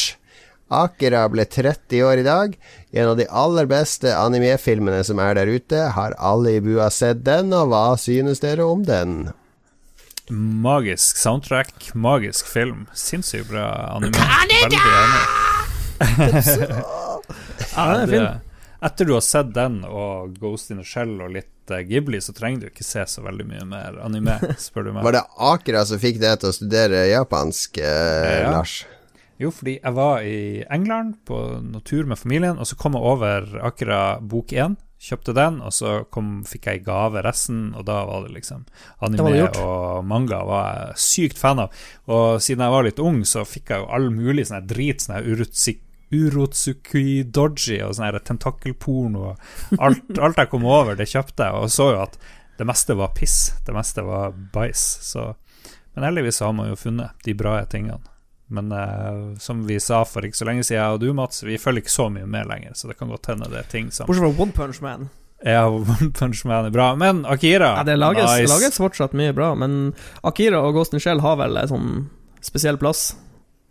Akera 0.69 1.23
ble 1.33 1.47
30 1.49 2.03
år 2.05 2.21
i 2.21 2.27
dag. 2.27 2.59
En 2.93 3.09
av 3.15 3.17
de 3.17 3.25
aller 3.33 3.65
beste 3.71 4.13
anime-filmene 4.13 5.01
som 5.09 5.17
er 5.25 5.39
der 5.39 5.49
ute. 5.49 5.87
Har 5.97 6.13
alle 6.21 6.59
i 6.59 6.61
bua 6.61 6.91
sett 6.93 7.25
den, 7.25 7.55
og 7.57 7.71
hva 7.73 7.97
synes 7.97 8.45
dere 8.45 8.69
om 8.69 8.85
den? 8.85 9.31
Magisk 10.29 11.17
soundtrack, 11.17 11.89
magisk 11.97 12.45
film. 12.53 12.85
Sinnssykt 12.93 13.49
bra 13.49 13.71
anime. 13.95 14.13
Veldig 14.13 14.85
enig. 14.93 15.25
Ja, 17.79 17.85
den 17.95 18.03
er 18.03 18.07
fin. 18.13 18.48
Etter 18.81 19.09
du 19.09 19.15
har 19.17 19.25
sett 19.27 19.49
den 19.57 19.81
og 19.85 20.37
Ghost 20.39 20.71
in 20.71 20.79
the 20.79 20.87
Shell 20.87 21.17
og 21.25 21.33
litt 21.35 21.73
eh, 21.75 21.83
Ghibli, 21.89 22.21
så 22.23 22.35
trenger 22.37 22.61
du 22.61 22.69
ikke 22.69 22.87
se 22.87 23.03
så 23.11 23.25
veldig 23.25 23.47
mye 23.49 23.65
mer 23.67 23.97
anime, 24.05 24.37
spør 24.69 24.87
du 24.87 24.93
meg. 24.93 25.03
Var 25.09 25.17
det 25.19 25.25
Akira 25.51 25.83
som 25.89 25.99
fikk 26.03 26.21
deg 26.23 26.39
til 26.39 26.53
å 26.53 26.55
studere 26.55 27.09
japansk, 27.11 27.81
eh, 27.83 28.45
Ja. 28.45 28.53
Lars? 28.55 28.85
Jo, 29.39 29.53
fordi 29.55 29.77
jeg 29.79 29.95
var 29.95 30.25
i 30.27 30.65
England 30.67 31.21
på 31.27 31.37
noen 31.63 31.83
tur 31.87 32.07
med 32.11 32.19
familien, 32.19 32.59
og 32.59 32.67
så 32.67 32.75
kom 32.79 32.97
jeg 32.99 33.07
over 33.07 33.45
Akira 33.67 34.01
bok 34.19 34.51
1. 34.55 34.75
Kjøpte 34.99 35.31
den, 35.35 35.61
og 35.63 35.71
så 35.75 35.93
kom, 36.11 36.41
fikk 36.47 36.67
jeg 36.67 36.81
i 36.81 36.83
gave 36.87 37.23
resten, 37.23 37.69
og 37.79 37.85
da 37.87 38.01
var 38.07 38.25
det 38.27 38.33
liksom 38.35 38.65
Anime 39.07 39.31
det 39.31 39.45
det 39.45 39.63
og 39.63 40.03
manga 40.11 40.41
var 40.47 40.65
jeg 40.75 41.03
sykt 41.05 41.39
fan 41.39 41.63
av. 41.63 41.85
Og 42.11 42.43
siden 42.43 42.65
jeg 42.67 42.75
var 42.75 42.87
litt 42.89 42.99
ung, 42.99 43.21
så 43.23 43.45
fikk 43.47 43.71
jeg 43.71 43.85
jo 43.85 43.91
all 43.95 44.09
mulig 44.11 44.49
sånn 44.51 44.67
drit, 44.67 45.03
sånn 45.07 45.21
her 45.21 45.31
Urutsuki 45.31 45.85
Urotsuki 46.15 47.23
Doji 47.25 47.83
og 47.85 47.97
sånn 47.99 48.19
tentakelporno 48.25 49.35
alt, 49.79 50.19
alt 50.19 50.41
jeg 50.41 50.51
kom 50.51 50.65
over, 50.65 50.97
det 50.97 51.09
kjøpte 51.11 51.49
jeg, 51.49 51.59
og 51.59 51.73
så 51.73 51.91
jo 51.93 52.03
at 52.07 52.17
det 52.59 52.67
meste 52.67 52.95
var 52.99 53.13
piss. 53.15 53.53
Det 53.67 53.75
meste 53.75 54.03
var 54.03 54.33
bæsj. 54.33 54.87
Så 55.05 55.35
Men 55.95 56.05
heldigvis 56.09 56.41
har 56.41 56.53
man 56.53 56.69
jo 56.73 56.77
funnet 56.77 57.11
de 57.25 57.35
bra 57.35 57.61
tingene. 57.71 58.01
Men 58.49 58.73
eh, 58.73 59.39
som 59.39 59.67
vi 59.67 59.77
sa 59.81 60.05
for 60.09 60.25
ikke 60.25 60.41
så 60.41 60.47
lenge 60.49 60.65
siden, 60.65 60.81
jeg 60.81 60.97
og 60.97 61.01
du, 61.03 61.13
Mats, 61.15 61.43
vi 61.45 61.59
følger 61.61 61.85
ikke 61.85 61.93
så 61.93 62.09
mye 62.11 62.27
med 62.27 62.49
lenger, 62.49 62.75
så 62.75 62.89
det 62.89 62.97
kan 62.99 63.13
godt 63.13 63.29
hende 63.29 63.51
det 63.53 63.61
er 63.61 63.69
ting 63.71 63.91
som 63.93 64.09
Bortsett 64.09 64.25
fra 64.25 64.43
One 64.43 64.57
Punch 64.57 64.81
Man. 64.83 65.09
Ja, 65.45 65.67
One 65.99 66.11
Punch 66.17 66.45
Man 66.49 66.67
er 66.67 66.75
bra. 66.75 66.95
Men 66.99 67.23
Akira 67.29 67.75
Ja, 67.77 67.85
det 67.87 67.99
lages, 68.01 68.25
nice. 68.25 68.51
lages 68.55 68.81
fortsatt 68.81 69.15
mye 69.19 69.37
bra, 69.37 69.53
men 69.55 69.93
Akira 70.27 70.65
og 70.65 70.75
Ghost 70.81 70.97
in 70.97 71.05
Shell 71.05 71.23
har 71.23 71.37
vel 71.39 71.61
en 71.61 71.71
sånn 71.71 71.91
spesiell 72.43 72.81
plass. 72.81 73.13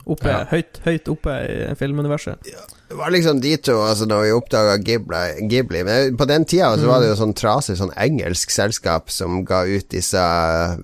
Oppe, 0.08 0.30
Ja. 0.32 0.46
høyt, 0.52 0.80
høyt 0.86 1.10
oppe 1.12 1.34
i 1.52 1.76
filmuniverset. 1.76 2.40
Det 2.88 2.96
var 2.96 3.12
liksom 3.12 3.42
de 3.44 3.58
to, 3.60 3.74
altså 3.84 4.06
når 4.08 4.22
vi 4.24 4.30
oppdaga 4.32 4.78
Ghibli, 4.80 5.48
Ghibli 5.52 5.82
Men 5.84 6.16
på 6.16 6.26
den 6.26 6.46
tida 6.48 6.70
så 6.80 6.88
var 6.88 7.02
det 7.04 7.10
jo 7.10 7.18
sånn 7.20 7.34
trasig 7.36 7.76
sånn 7.76 7.92
engelsk 8.00 8.50
selskap 8.50 9.12
som 9.12 9.42
ga 9.44 9.66
ut 9.68 9.90
disse 9.92 10.22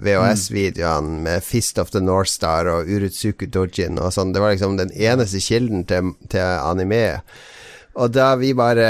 VHS-videoene 0.04 1.22
med 1.24 1.44
Fist 1.44 1.80
of 1.80 1.92
the 1.92 2.02
North 2.04 2.30
Star 2.32 2.68
og 2.68 2.90
Urutsuku 2.92 3.48
Dojin 3.48 4.00
og 4.00 4.12
sånn. 4.16 4.34
Det 4.36 4.42
var 4.44 4.54
liksom 4.56 4.78
den 4.78 4.92
eneste 4.92 5.40
kilden 5.44 5.86
til, 5.88 6.14
til 6.30 6.42
anime. 6.44 7.22
Og 7.94 8.10
da 8.10 8.32
vi 8.42 8.48
bare 8.58 8.86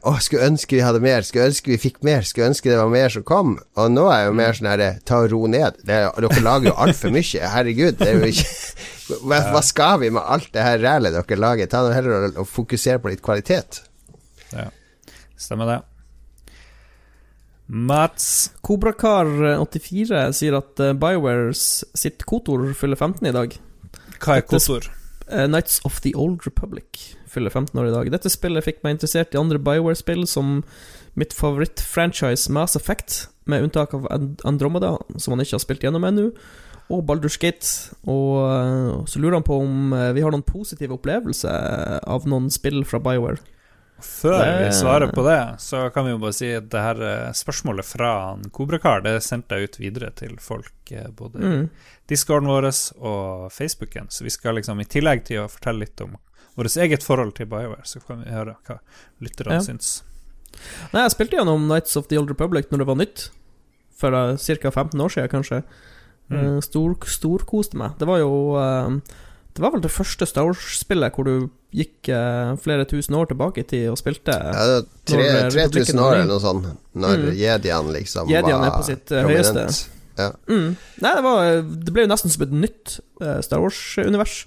Å, 0.00 0.14
skulle 0.24 0.46
ønske 0.48 0.78
vi 0.78 0.80
hadde 0.80 1.02
mer, 1.04 1.20
skulle 1.28 1.50
ønske 1.50 1.74
vi 1.74 1.76
fikk 1.82 1.98
mer, 2.06 2.22
skulle 2.24 2.46
ønske 2.48 2.70
det 2.72 2.78
var 2.80 2.88
mer 2.88 3.12
som 3.12 3.24
kom. 3.28 3.58
Og 3.76 3.90
nå 3.92 4.06
er 4.08 4.22
jeg 4.22 4.30
jo 4.30 4.36
mer 4.38 4.56
sånn 4.56 4.70
herre 4.70 4.86
Ta 5.04 5.18
og 5.26 5.28
ro 5.34 5.42
ned. 5.52 5.76
Det, 5.84 5.98
er- 6.06 6.24
dere 6.24 6.44
lager 6.46 6.70
jo 6.70 6.76
altfor 6.86 7.12
mye. 7.12 7.42
Herregud, 7.52 7.98
det 8.00 8.08
er 8.08 8.16
jo 8.22 8.30
ikke 8.32 8.48
hva, 9.28 9.42
hva 9.52 9.60
skal 9.66 10.00
vi 10.00 10.08
med 10.16 10.24
alt 10.24 10.48
det 10.56 10.64
her 10.64 10.80
rælet 10.80 11.18
dere 11.18 11.40
lager? 11.42 11.68
Ta 11.68 11.82
nå 11.84 11.92
heller 11.92 12.16
og, 12.30 12.40
og 12.44 12.48
fokusere 12.48 13.02
på 13.04 13.12
litt 13.12 13.20
kvalitet. 13.26 13.82
Ja, 14.54 14.70
stemmer 15.36 15.68
det. 15.74 15.78
Mats 17.70 18.50
Kobrakar84 18.66 20.24
sier 20.34 20.56
at 20.58 20.80
eh, 20.82 20.96
BioWares 20.98 21.60
sitt 21.94 22.24
kotor 22.26 22.64
fyller 22.74 22.98
15 22.98 23.28
i 23.30 23.34
dag. 23.36 23.52
Hva 24.18 24.40
er 24.40 24.46
kotor? 24.48 24.88
Eh, 25.28 25.44
Knights 25.46 25.78
of 25.86 26.00
the 26.02 26.10
Old 26.18 26.42
Republic 26.48 27.12
fyller 27.30 27.50
15 27.54 27.78
år 27.80 27.88
i 27.90 27.94
dag. 27.94 28.10
Dette 28.12 28.32
spillet 28.32 28.66
fikk 28.66 28.80
meg 28.84 28.96
interessert 28.96 29.34
i 29.34 29.40
andre 29.40 29.60
BioWare-spill, 29.62 30.26
som 30.30 30.60
mitt 31.18 31.34
favoritt-franchise 31.34 32.50
Mass 32.54 32.76
Effect, 32.78 33.28
med 33.50 33.64
unntak 33.66 33.94
av 33.94 34.06
Andromeda, 34.46 34.96
som 35.18 35.34
han 35.34 35.42
ikke 35.44 35.56
har 35.58 35.62
spilt 35.64 35.86
gjennom 35.86 36.04
ennå, 36.06 36.28
og 36.90 37.04
Baldur's 37.06 37.38
Gate. 37.38 37.66
Og 38.10 38.34
eh, 38.50 39.06
så 39.06 39.22
lurer 39.22 39.38
han 39.38 39.46
på 39.46 39.60
om 39.62 39.94
eh, 39.94 40.10
vi 40.16 40.22
har 40.26 40.34
noen 40.34 40.46
positive 40.46 40.96
opplevelser 40.98 42.00
av 42.02 42.26
noen 42.30 42.50
spill 42.50 42.82
fra 42.86 42.98
BioWare. 43.02 43.38
Før 44.00 44.40
vi 44.62 44.70
svarer 44.72 45.10
på 45.12 45.20
det, 45.26 45.40
så 45.60 45.82
kan 45.92 46.06
vi 46.06 46.14
jo 46.14 46.20
bare 46.22 46.32
si 46.32 46.48
at 46.56 46.70
det 46.72 46.80
her 46.82 47.02
eh, 47.04 47.34
spørsmålet 47.36 47.84
fra 47.84 48.12
Kobrakar 48.56 49.04
det 49.04 49.18
sendte 49.26 49.58
jeg 49.58 49.68
ut 49.68 49.76
videre 49.82 50.08
til 50.16 50.38
folk 50.40 50.94
både 51.18 51.42
Mm. 51.44 51.68
discorden 52.08 52.48
vår 52.48 52.70
og 52.96 53.52
Facebooken. 53.52 54.08
Så 54.08 54.24
vi 54.24 54.32
skal 54.32 54.56
liksom, 54.56 54.80
i 54.80 54.88
tillegg 54.88 55.26
til 55.28 55.44
å 55.44 55.50
fortelle 55.52 55.84
litt 55.84 56.00
om 56.00 56.16
vårt 56.60 56.76
eget 56.84 57.02
forhold 57.06 57.34
til 57.38 57.48
BioWare, 57.50 57.84
så 57.88 58.00
kan 58.06 58.22
vi 58.24 58.30
høre 58.34 58.54
hva 58.68 58.78
lytterne 59.24 59.58
Ja. 59.58 59.64
syns. 59.64 60.02
Nei, 60.92 61.02
jeg 61.06 61.14
spilte 61.14 61.38
gjennom 61.38 61.68
Nights 61.70 61.96
of 61.96 62.08
the 62.10 62.18
Old 62.20 62.28
Republic 62.32 62.68
når 62.70 62.82
det 62.82 62.86
var 62.90 62.98
nytt. 63.00 63.28
For 64.00 64.14
uh, 64.16 64.36
ca. 64.36 64.70
15 64.72 65.00
år 65.00 65.12
siden, 65.12 65.28
kanskje. 65.32 65.62
Mm. 66.30 66.60
Stor, 66.62 66.94
storkoste 67.10 67.76
meg. 67.76 67.96
Det 67.98 68.06
var 68.08 68.20
jo 68.22 68.54
uh, 68.54 68.86
Det 69.52 69.62
var 69.64 69.72
vel 69.74 69.82
det 69.82 69.90
første 69.90 70.26
Star 70.30 70.46
Wars-spillet 70.46 71.16
hvor 71.16 71.26
du 71.26 71.48
gikk 71.74 72.08
uh, 72.14 72.54
flere 72.62 72.84
tusen 72.86 73.14
år 73.18 73.26
tilbake 73.32 73.60
i 73.64 73.66
tid 73.66 73.88
og 73.90 73.98
spilte 73.98 74.30
Ja, 74.30 74.66
det 74.70 74.84
tre, 75.10 75.26
eh, 75.26 75.48
3000 75.50 75.98
år 75.98 76.14
eller 76.20 76.30
noe 76.30 76.42
sånt, 76.42 76.68
når 76.94 77.16
Mm. 77.26 77.34
Jedian 77.38 77.90
liksom 77.94 78.30
Jediene 78.30 78.66
er 78.70 78.76
på 78.76 78.84
sitt, 78.86 79.06
prominent. 79.10 79.58
høyeste. 79.58 80.30
Mm. 80.46 80.76
Nei, 81.02 81.12
det, 81.16 81.22
var, 81.24 81.44
det 81.86 81.92
ble 81.94 82.02
jo 82.06 82.10
nesten 82.12 82.30
som 82.30 82.42
et 82.46 82.52
nytt 82.62 82.98
Star 83.46 83.60
Wars-univers. 83.62 84.44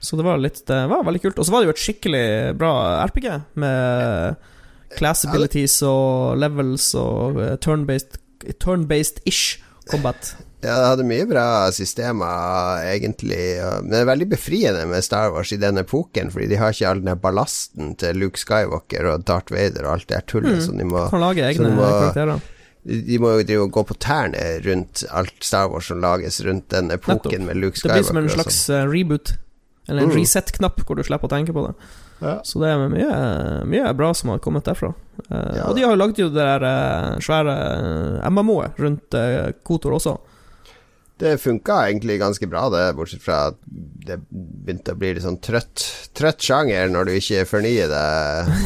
Så 0.00 0.16
det 0.16 0.24
var 0.26 0.38
litt 0.38 0.60
Det 0.66 0.82
var 0.90 1.02
veldig 1.06 1.22
kult. 1.22 1.38
Og 1.38 1.46
så 1.48 1.52
var 1.54 1.62
det 1.64 1.70
jo 1.70 1.74
et 1.76 1.82
skikkelig 1.82 2.24
bra 2.60 2.72
RPG, 3.08 3.28
med 3.54 4.36
class 4.96 5.24
abilities 5.26 5.80
og 5.82 6.36
levels 6.38 6.94
og 7.00 7.40
eh, 7.42 7.56
turn-based 7.58 8.20
Turn-based-ish 8.62 9.58
combat. 9.90 10.36
Ja, 10.62 10.74
det 10.80 10.86
hadde 10.90 11.04
mye 11.06 11.24
bra 11.28 11.44
systemer, 11.74 12.80
egentlig. 12.90 13.38
Men 13.82 13.90
det 13.92 14.00
er 14.00 14.08
veldig 14.08 14.28
befriende 14.32 14.84
med 14.90 15.04
Star 15.04 15.30
Wars 15.34 15.52
i 15.54 15.58
den 15.62 15.78
epoken, 15.78 16.30
fordi 16.34 16.48
de 16.52 16.58
har 16.60 16.74
ikke 16.74 16.88
all 16.90 17.02
den 17.04 17.20
ballasten 17.22 17.94
til 18.00 18.18
Luke 18.18 18.38
Skywalker 18.40 19.08
og 19.12 19.24
Darth 19.28 19.54
Vader 19.54 19.86
og 19.86 19.92
alt 19.96 20.08
det 20.12 20.22
tullet 20.30 20.58
Mm. 20.58 20.64
som 20.66 20.78
de 20.78 20.84
må 20.84 21.08
Kan 21.10 21.20
lage 21.24 21.42
egne 21.48 21.70
må, 21.76 21.82
karakterer. 21.86 22.40
De 22.86 23.18
må 23.18 23.32
jo 23.42 23.66
gå 23.68 23.82
på 23.86 23.98
tærne 23.98 24.44
rundt 24.66 25.04
alt 25.10 25.34
Star 25.42 25.68
Wars 25.70 25.86
som 25.90 26.00
lages 26.00 26.40
rundt 26.46 26.68
den 26.70 26.90
epoken 26.90 27.40
Nettopp. 27.42 27.46
med 27.46 27.56
Luke 27.56 27.76
Skywalker. 27.78 27.94
Det 27.96 28.02
blir 28.02 28.08
som 28.12 28.16
en 28.16 28.28
sånn. 28.28 28.38
slags 28.42 28.70
eh, 28.70 28.86
reboot. 28.86 29.34
Eller 29.88 30.02
en 30.02 30.10
Mm. 30.10 30.16
reset-knapp 30.18 30.80
hvor 30.86 30.96
du 30.96 31.02
slipper 31.06 31.28
å 31.28 31.30
tenke 31.30 31.52
på 31.54 31.66
det. 31.66 31.74
Ja. 32.20 32.40
Så 32.42 32.58
det 32.62 32.70
er 32.72 32.88
mye, 32.88 33.64
mye 33.68 33.92
bra 33.94 34.12
som 34.14 34.30
har 34.32 34.38
kommet 34.42 34.64
derfra. 34.64 34.94
Eh, 35.30 35.56
Ja. 35.56 35.66
Og 35.68 35.76
de 35.76 35.82
har 35.84 35.92
jo 35.94 36.00
lagd 36.00 36.18
jo 36.18 36.28
det 36.30 36.42
der 36.42 36.64
eh, 36.64 37.18
svære 37.20 37.56
eh, 38.22 38.30
MMO-et 38.30 38.78
rundt 38.80 39.14
uh, 39.14 39.52
Kotor 39.62 39.92
også. 39.98 40.16
Det 41.18 41.38
funka 41.40 41.88
egentlig 41.88 42.18
ganske 42.20 42.46
bra, 42.50 42.68
det, 42.68 42.94
bortsett 42.96 43.22
fra 43.24 43.46
at 43.48 43.54
det 43.64 44.18
begynte 44.30 44.92
å 44.92 44.98
bli 45.00 45.14
litt 45.16 45.24
sånn 45.24 45.38
trøtt 45.40 45.84
Trøtt 46.12 46.44
sjanger 46.44 46.90
når 46.92 47.06
du 47.08 47.12
ikke 47.16 47.46
fornyer 47.48 47.88
det 47.88 48.02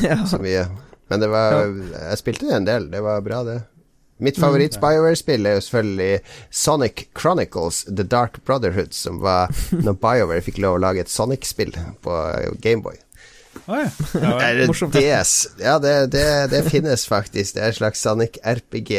ja. 0.08 0.16
så 0.26 0.40
mye. 0.42 0.64
Men 1.10 1.20
det 1.22 1.28
var 1.30 1.60
Jeg 1.68 2.18
spilte 2.18 2.46
det 2.48 2.56
en 2.56 2.64
del, 2.66 2.88
det 2.90 3.02
var 3.06 3.20
bra, 3.22 3.42
det. 3.46 3.60
Mitt 4.20 4.40
favoritt-BioWare-spill 4.40 5.48
er 5.48 5.58
jo 5.58 5.66
selvfølgelig 5.66 6.20
Sonic 6.62 7.06
Chronicles 7.18 7.84
The 7.88 8.04
Dark 8.04 8.42
Brotherhood, 8.44 8.92
som 8.96 9.20
var 9.24 9.52
når 9.84 10.00
BioWare 10.00 10.44
fikk 10.44 10.60
lov 10.62 10.78
å 10.78 10.82
lage 10.88 11.04
et 11.04 11.12
Sonic-spill 11.12 11.76
på 12.04 12.18
Gameboy. 12.62 13.00
Oi, 13.66 13.82
ja. 14.14 14.30
Eller 14.46 14.66
morsomt. 14.70 14.94
DS. 14.94 15.32
Ja, 15.58 15.78
det, 15.82 15.94
det, 16.14 16.24
det 16.52 16.62
finnes 16.70 17.04
faktisk. 17.08 17.54
Det 17.56 17.62
er 17.62 17.72
en 17.72 17.78
slags 17.80 18.02
Sonic 18.02 18.38
RPG. 18.46 18.92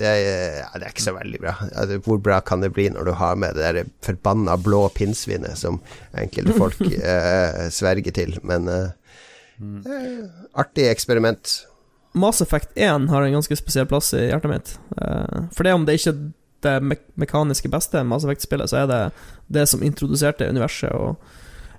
Det 0.00 0.08
er, 0.08 0.60
ja, 0.62 0.70
det 0.74 0.86
er 0.86 0.94
ikke 0.94 1.04
så 1.04 1.14
veldig 1.16 1.40
bra. 1.42 1.54
Ja, 1.70 1.86
det, 1.88 2.00
hvor 2.06 2.20
bra 2.22 2.40
kan 2.44 2.64
det 2.64 2.72
bli 2.76 2.88
når 2.92 3.10
du 3.10 3.14
har 3.20 3.38
med 3.40 3.58
det 3.58 3.72
der 3.76 3.90
forbanna 4.04 4.56
blå 4.60 4.86
pinnsvinet 4.96 5.58
som 5.60 5.80
enkelte 6.16 6.56
folk 6.58 6.80
eh, 7.14 7.66
sverger 7.74 8.16
til? 8.16 8.38
Men 8.46 8.68
eh, 8.72 8.92
eh, 9.60 10.24
artig 10.58 10.88
eksperiment. 10.90 11.60
Mass 12.12 12.40
Effect 12.42 12.72
1 12.74 13.08
har 13.08 13.22
en 13.22 13.32
ganske 13.38 13.56
spesiell 13.56 13.86
plass 13.86 14.12
i 14.18 14.26
hjertet 14.26 14.50
mitt. 14.50 14.72
Eh, 14.98 15.42
for 15.54 15.66
det 15.66 15.74
om 15.76 15.86
det 15.86 16.00
ikke 16.00 16.14
er 16.14 16.22
det 16.60 16.74
me 16.84 16.96
mekaniske 17.20 17.70
beste 17.72 18.02
Mass 18.04 18.26
Effect-spillet, 18.26 18.70
så 18.70 18.82
er 18.82 18.90
det 18.90 19.00
det 19.48 19.66
som 19.70 19.82
introduserte 19.84 20.48
universet. 20.48 20.92
Og 20.92 21.16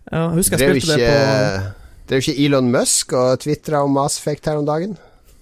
jeg 0.09 0.37
husker 0.39 0.57
Drev 0.57 0.73
jeg 0.73 0.81
spilte 0.81 0.97
ikke, 0.97 1.11
det 2.01 2.09
drev 2.09 2.23
ikke 2.23 2.45
Elon 2.45 2.71
Musk 2.73 3.13
og 3.17 3.43
tvitra 3.43 3.83
om 3.85 3.93
Mass 3.95 4.17
Effect 4.19 4.49
her 4.49 4.59
om 4.61 4.65
dagen? 4.67 4.97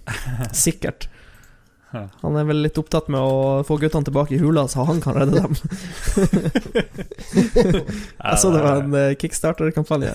Sikkert. 0.66 1.08
Han 1.92 2.36
er 2.38 2.46
vel 2.46 2.60
litt 2.62 2.78
opptatt 2.78 3.08
med 3.10 3.18
å 3.20 3.64
få 3.66 3.80
guttene 3.82 4.06
tilbake 4.06 4.36
i 4.36 4.40
hula, 4.42 4.68
så 4.70 4.84
han 4.86 5.00
kan 5.02 5.16
redde 5.18 5.40
dem. 5.42 5.56
Jeg 7.34 8.38
så 8.42 8.52
det 8.54 8.62
var 8.62 8.82
en 8.84 8.94
eh, 8.98 9.16
kickstarter-kampanje. 9.18 10.12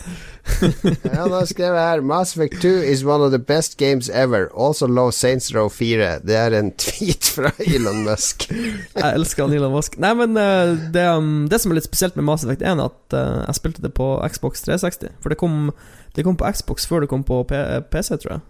Ja, 1.09 1.25
nå 1.31 1.41
skrev 1.49 1.75
jeg 1.75 1.83
her 1.89 2.03
Mass 2.07 2.35
Effect 2.37 2.61
2 2.63 2.71
is 2.93 3.03
one 3.07 3.25
of 3.27 3.33
the 3.35 3.41
best 3.43 3.79
games 3.81 4.09
ever. 4.11 4.47
Also 4.55 4.87
love 4.87 5.13
Saints 5.17 5.51
Row 5.55 5.69
4. 5.73 6.21
Det 6.27 6.37
er 6.39 6.55
en 6.59 6.71
tweet 6.85 7.31
fra 7.37 7.51
Elon 7.65 8.05
Musk. 8.07 8.47
Jeg 8.53 9.09
elsker 9.11 9.47
han 9.47 9.57
Elon 9.57 9.75
Musk. 9.75 9.99
Nei, 10.03 10.13
men 10.21 10.39
eh, 10.41 10.75
det, 10.95 11.07
um, 11.11 11.33
det 11.51 11.59
som 11.63 11.73
er 11.75 11.81
litt 11.81 11.89
spesielt 11.89 12.19
med 12.19 12.29
Mass 12.29 12.45
Effect 12.47 12.63
1, 12.63 12.79
er 12.85 12.93
at 12.93 13.17
eh, 13.19 13.41
jeg 13.49 13.59
spilte 13.61 13.85
det 13.87 13.95
på 13.99 14.13
Xbox 14.31 14.63
360. 14.69 15.17
For 15.25 15.35
det 15.35 15.41
kom, 15.41 15.73
det 16.15 16.27
kom 16.29 16.39
på 16.39 16.51
Xbox 16.55 16.87
før 16.91 17.03
det 17.07 17.11
kom 17.13 17.27
på 17.27 17.43
P 17.51 17.65
PC, 17.91 18.15
tror 18.23 18.37
jeg. 18.37 18.47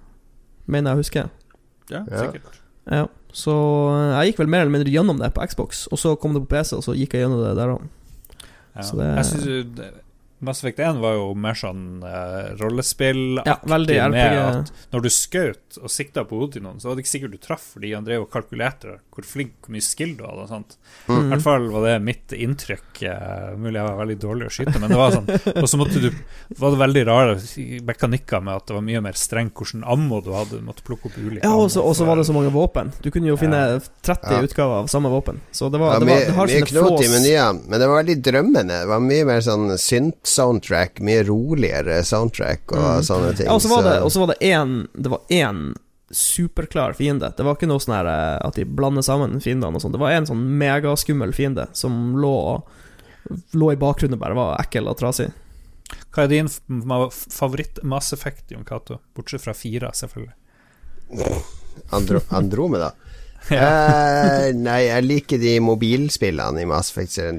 Mener 0.67 0.93
jeg 0.93 1.01
å 1.01 1.05
huske. 1.05 1.27
Ja, 1.93 2.05
Ja. 2.11 2.27
sikkert. 2.27 2.61
Ja, 2.91 3.07
så 3.33 3.55
eh, 3.95 4.11
jeg 4.25 4.33
gikk 4.33 4.39
vel 4.45 4.49
mer 4.53 4.61
eller 4.67 4.75
mindre 4.79 4.93
gjennom 4.93 5.19
det 5.19 5.33
på 5.35 5.47
Xbox, 5.49 5.87
og 5.91 5.99
så 5.99 6.17
kom 6.21 6.35
det 6.35 6.43
på 6.47 6.53
PC, 6.57 6.75
og 6.77 6.83
så 6.85 6.95
gikk 6.95 7.15
jeg 7.17 7.25
gjennom 7.25 7.41
det 7.45 7.55
der 7.57 7.73
òg. 7.75 7.87
Ja. 8.77 8.83
Så 8.83 8.97
det- 8.99 9.17
Jeg 9.17 9.25
synes 9.25 9.45
Mass 10.45 10.61
Effect 10.63 10.79
1 10.85 11.01
var 11.03 11.15
jo 11.17 11.31
mer 11.35 11.57
sånn 11.59 12.03
uh, 12.05 12.55
rollespill 12.61 13.41
Ja, 13.47 13.57
med 13.67 13.89
at 13.99 14.71
når 14.93 15.03
du 15.07 15.09
skjøt 15.13 15.79
og 15.83 15.91
sikta 15.91 16.25
på 16.29 16.39
hodet 16.39 16.59
til 16.59 16.65
noen, 16.67 16.79
så 16.81 16.89
var 16.91 16.97
det 16.99 17.05
ikke 17.05 17.13
sikkert 17.15 17.35
du 17.35 17.39
traff, 17.43 17.65
fordi 17.75 17.93
han 17.95 18.05
drev 18.07 18.25
og 18.27 18.31
kalkulerte 18.35 18.99
hvor 19.15 19.27
flink, 19.27 19.55
hvor 19.65 19.75
mye 19.75 19.85
skill 19.85 20.15
du 20.19 20.25
hadde 20.27 20.45
og 20.47 20.51
sånt. 20.53 20.77
I 21.09 21.13
Mm. 21.15 21.29
hvert 21.31 21.43
fall 21.45 21.67
var 21.71 21.85
det 21.87 21.95
mitt 22.03 22.33
inntrykk. 22.33 23.03
Uh, 23.05 23.57
mulig 23.61 23.79
jeg 23.81 23.87
var 23.89 23.99
veldig 24.01 24.19
dårlig 24.23 24.47
å 24.49 24.53
skyte, 24.55 24.79
men 24.81 24.91
det 24.91 24.99
var 24.99 25.13
sånn. 25.15 25.29
Og 25.63 25.69
så 25.71 25.79
måtte 25.81 26.01
du 26.03 26.09
var 26.59 26.75
det 26.75 26.81
veldig 26.85 27.05
rare 27.09 27.37
mekanikker 27.85 28.43
med 28.45 28.55
at 28.61 28.67
det 28.69 28.75
var 28.77 28.85
mye 28.87 29.01
mer 29.05 29.19
strengt 29.19 29.55
hvordan 29.59 29.85
ammo 29.87 30.21
du 30.25 30.33
hadde. 30.35 30.59
Du 30.61 30.67
måtte 30.67 30.85
plukke 30.87 31.09
opp 31.11 31.19
ulike 31.19 31.45
Ja, 31.45 31.55
og 31.55 31.71
så 31.71 32.05
var 32.09 32.17
det 32.21 32.27
så 32.29 32.35
mange 32.37 32.51
våpen. 32.55 32.93
Du 33.03 33.11
kunne 33.15 33.31
jo 33.31 33.37
finne 33.41 33.61
30 34.05 34.33
Ja. 34.35 34.43
utgaver 34.43 34.83
av 34.83 34.87
samme 34.93 35.09
våpen. 35.13 35.41
Så 35.53 35.71
det 35.71 35.79
var, 35.81 35.95
Ja, 35.95 35.99
det 36.01 36.07
var, 36.09 36.15
mye 36.15 36.27
det 36.27 36.35
har 36.35 36.47
mye 36.47 36.59
sine 36.59 36.71
knot 36.73 37.05
i 37.05 37.09
menyen, 37.13 37.63
men 37.69 37.81
det 37.81 37.89
var 37.89 38.03
veldig 38.03 38.19
drømmende. 38.23 38.81
Det 38.85 38.89
var 38.91 39.01
mye 39.01 39.25
mer 39.25 39.41
sånn 39.41 39.67
synt-soundtrack, 40.35 41.01
mye 41.01 41.23
roligere 41.29 42.03
soundtrack 42.05 42.73
og 42.73 42.79
Mm. 42.79 43.03
sånne 43.07 43.37
ting. 43.37 43.47
Ja, 43.47 43.53
og 43.55 43.61
så 43.63 43.69
var 43.69 43.83
det, 43.83 44.13
så- 44.13 44.21
var 44.21 44.27
det 44.35 44.43
en, 44.43 44.89
Det 45.01 45.09
var 45.11 45.21
én 45.31 45.75
superklar 46.11 46.93
fiende. 46.95 47.33
Det 47.37 47.43
var 47.45 47.55
ikke 47.57 47.67
noe 47.69 47.79
sånn 47.79 48.07
eh, 48.07 48.39
at 48.47 48.55
de 48.55 48.65
blander 48.65 49.03
sammen 49.03 49.41
fiendene 49.41 49.75
og 49.75 49.81
sånn. 49.83 49.93
Det 49.93 49.99
var 50.01 50.11
en 50.11 50.27
sånn 50.27 50.59
megaskummel 50.59 51.33
fiende 51.35 51.69
som 51.73 52.15
lå 52.17 52.63
Lå 53.55 53.73
i 53.73 53.77
bakgrunnen 53.77 54.13
og 54.15 54.19
bare 54.21 54.35
var 54.35 54.59
ekkel 54.61 54.87
og 54.87 54.99
trasig. 54.99 55.33
Hva 56.13 56.25
er 56.25 56.29
din 56.29 56.47
favoritt 56.47 57.83
Mass 57.83 58.13
Effect, 58.13 58.51
Jon 58.51 58.65
Cato? 58.65 58.99
Bortsett 59.17 59.41
fra 59.41 59.55
fire, 59.55 59.91
selvfølgelig. 59.95 60.35
Andro 61.93 62.21
Andromeda. 62.31 62.93
Eh, 63.51 64.53
nei, 64.57 64.87
jeg 64.87 65.05
liker 65.05 65.39
de 65.39 65.59
mobilspillene 65.61 66.63
i 66.63 66.65
Mass 66.65 66.91
Effect-serien. 66.91 67.39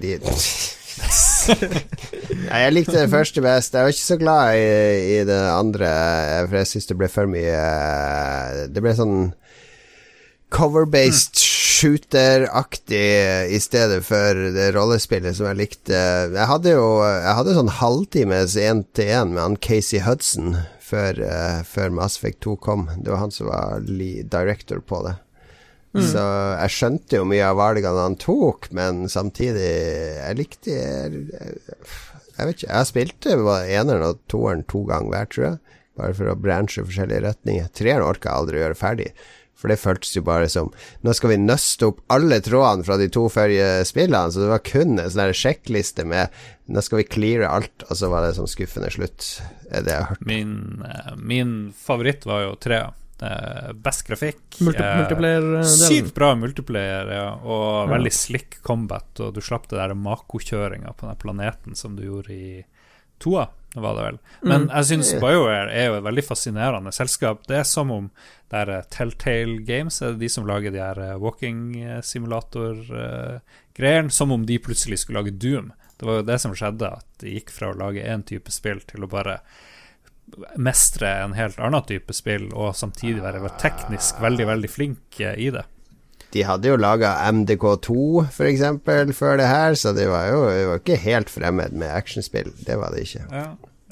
Nei, 2.45 2.59
jeg 2.65 2.73
likte 2.73 2.97
det 2.97 3.11
første 3.11 3.41
best. 3.45 3.75
Jeg 3.75 3.85
var 3.85 3.93
ikke 3.93 4.07
så 4.07 4.17
glad 4.21 4.57
i, 4.57 4.69
i 5.15 5.23
det 5.27 5.41
andre, 5.51 5.89
for 6.47 6.59
jeg 6.61 6.71
syns 6.71 6.89
det 6.89 6.97
ble 6.99 7.09
for 7.11 7.29
mye 7.29 7.65
Det 8.73 8.83
ble 8.83 8.93
sånn 8.97 9.17
cover-based 10.55 11.41
shooter-aktig 11.75 13.01
i 13.51 13.59
stedet 13.59 13.99
for 14.07 14.37
det 14.55 14.69
rollespillet 14.75 15.35
som 15.35 15.49
jeg 15.49 15.59
likte. 15.59 15.97
Jeg 16.31 16.47
hadde 16.51 16.75
jo 16.77 16.87
Jeg 17.03 17.35
hadde 17.39 17.57
sånn 17.57 17.73
halvtimes 17.81 18.55
én-til-én 18.61 19.33
med 19.35 19.43
han 19.43 19.59
Casey 19.59 19.99
Hudson 20.05 20.55
før, 20.85 21.19
eh, 21.25 21.61
før 21.67 21.93
Mass 21.97 22.17
Effect 22.19 22.43
2 22.45 22.55
kom. 22.61 22.87
Det 22.97 23.11
var 23.11 23.23
han 23.25 23.33
som 23.33 23.49
var 23.49 23.83
director 23.85 24.79
på 24.79 25.01
det. 25.07 25.15
Så 26.03 26.23
jeg 26.59 26.73
skjønte 26.75 27.19
jo 27.21 27.27
mye 27.29 27.45
av 27.47 27.59
valgene 27.59 28.03
han 28.03 28.17
tok, 28.19 28.67
men 28.75 29.05
samtidig 29.11 29.69
Jeg 29.69 30.35
likte 30.39 30.73
Jeg, 30.75 31.21
jeg 32.35 32.49
vet 32.49 32.57
ikke. 32.57 32.73
Jeg 32.73 32.89
spilte 32.89 33.37
eneren 33.37 34.09
og 34.09 34.19
toeren 34.31 34.65
to 34.67 34.83
ganger 34.89 35.13
hver, 35.13 35.31
tror 35.31 35.47
jeg. 35.47 35.79
Bare 35.95 36.17
for 36.17 36.27
å 36.27 36.35
branche 36.35 36.83
forskjellige 36.83 37.23
retninger. 37.23 37.71
Treeren 37.71 38.03
orka 38.03 38.27
jeg 38.27 38.41
aldri 38.41 38.59
å 38.59 38.63
gjøre 38.65 38.79
ferdig. 38.79 39.09
For 39.55 39.71
det 39.71 39.79
føltes 39.79 40.11
jo 40.17 40.23
bare 40.27 40.49
som 40.51 40.67
Nå 41.05 41.13
skal 41.15 41.31
vi 41.31 41.37
nøste 41.39 41.87
opp 41.87 42.01
alle 42.11 42.41
trådene 42.43 42.83
fra 42.83 42.97
de 42.99 43.07
to 43.13 43.23
forrige 43.31 43.85
spillene, 43.87 44.33
så 44.33 44.43
det 44.43 44.51
var 44.51 44.65
kun 44.67 44.99
en 44.99 45.13
sånn 45.13 45.31
sjekkliste 45.31 46.03
med 46.11 46.35
Nå 46.67 46.83
skal 46.83 46.99
vi 46.99 47.07
cleare 47.07 47.47
alt, 47.47 47.85
og 47.87 47.95
så 47.95 48.09
var 48.11 48.25
det 48.25 48.35
sånn 48.35 48.51
skuffende 48.51 48.91
slutt. 48.91 49.29
Er 49.69 49.85
det 49.85 49.93
jeg 49.93 50.01
har 50.01 50.11
hørt. 50.11 50.27
Min, 50.27 50.83
eh, 50.83 51.11
min 51.15 51.51
favoritt 51.77 52.25
var 52.27 52.41
jo 52.41 52.55
tre. 52.59 52.79
Eh, 53.21 53.71
best 53.73 54.07
grafikk. 54.07 54.41
Eh, 54.59 54.63
Multiplayer-delen. 54.67 55.63
Sykt 55.63 56.13
bra 56.17 56.33
multiplayer, 56.35 57.11
ja, 57.15 57.29
og 57.43 57.89
Ja. 57.89 57.95
veldig 57.97 58.11
slick 58.11 58.61
combat. 58.61 59.19
Og 59.19 59.33
du 59.33 59.41
slapp 59.41 59.67
det 59.69 59.77
der 59.79 59.93
Mako-kjøringa 59.95 60.95
på 60.97 61.07
den 61.07 61.15
planeten 61.15 61.75
som 61.75 61.95
du 61.95 62.03
gjorde 62.03 62.29
i 62.33 62.65
toa. 63.19 63.47
Var 63.75 63.93
det 63.95 64.03
vel. 64.03 64.19
Men 64.41 64.61
Mm. 64.67 64.75
jeg 64.75 64.83
syns 64.85 65.13
BioWare 65.19 65.69
er 65.71 65.85
jo 65.87 65.93
et 65.95 66.03
veldig 66.03 66.23
fascinerende 66.23 66.93
selskap. 66.93 67.45
Det 67.47 67.57
er 67.57 67.63
som 67.63 67.91
om 67.91 68.09
det 68.49 68.67
er 68.67 68.77
eh, 68.77 68.81
Telltale 68.89 69.65
Games, 69.65 70.01
er 70.01 70.11
det 70.13 70.19
de 70.19 70.29
som 70.29 70.45
lager 70.47 70.71
de 70.71 70.79
her 70.79 71.17
walking 71.19 71.73
simulator-greiene, 72.01 74.11
som 74.11 74.31
om 74.31 74.45
de 74.45 74.57
plutselig 74.59 74.99
skulle 74.99 75.23
lage 75.23 75.37
Doom. 75.39 75.71
Det 75.97 76.05
var 76.07 76.17
jo 76.19 76.25
det 76.27 76.39
som 76.41 76.53
skjedde, 76.53 76.89
at 76.91 77.05
de 77.19 77.35
gikk 77.39 77.51
fra 77.55 77.69
å 77.71 77.77
lage 77.77 78.03
én 78.03 78.23
type 78.27 78.51
spill 78.51 78.81
til 78.81 79.05
å 79.05 79.09
bare 79.11 79.39
mestre 80.57 81.09
en 81.23 81.35
helt 81.37 81.59
annen 81.61 81.85
type 81.87 82.13
spill, 82.15 82.49
og 82.53 82.75
samtidig 82.75 83.23
være 83.23 83.53
teknisk 83.61 84.19
veldig, 84.23 84.47
veldig 84.51 84.71
flink 84.71 85.19
eh, 85.21 85.37
i 85.47 85.51
det. 85.53 85.65
De 86.35 86.43
hadde 86.43 86.67
jo 86.67 86.75
laga 86.79 87.13
MDK2 87.31 87.93
for 88.33 88.47
eksempel 88.49 89.13
før 89.15 89.37
det 89.39 89.47
her, 89.47 89.77
så 89.79 89.93
det 89.95 90.09
var 90.11 90.27
jo 90.33 90.41
de 90.49 90.65
var 90.67 90.81
ikke 90.81 90.97
helt 91.05 91.31
fremmed 91.31 91.77
med 91.79 91.93
actionspill. 91.95 92.51
Det 92.67 92.75
var 92.81 92.91
det 92.91 93.05
ikke. 93.05 93.23
Ja. 93.31 93.45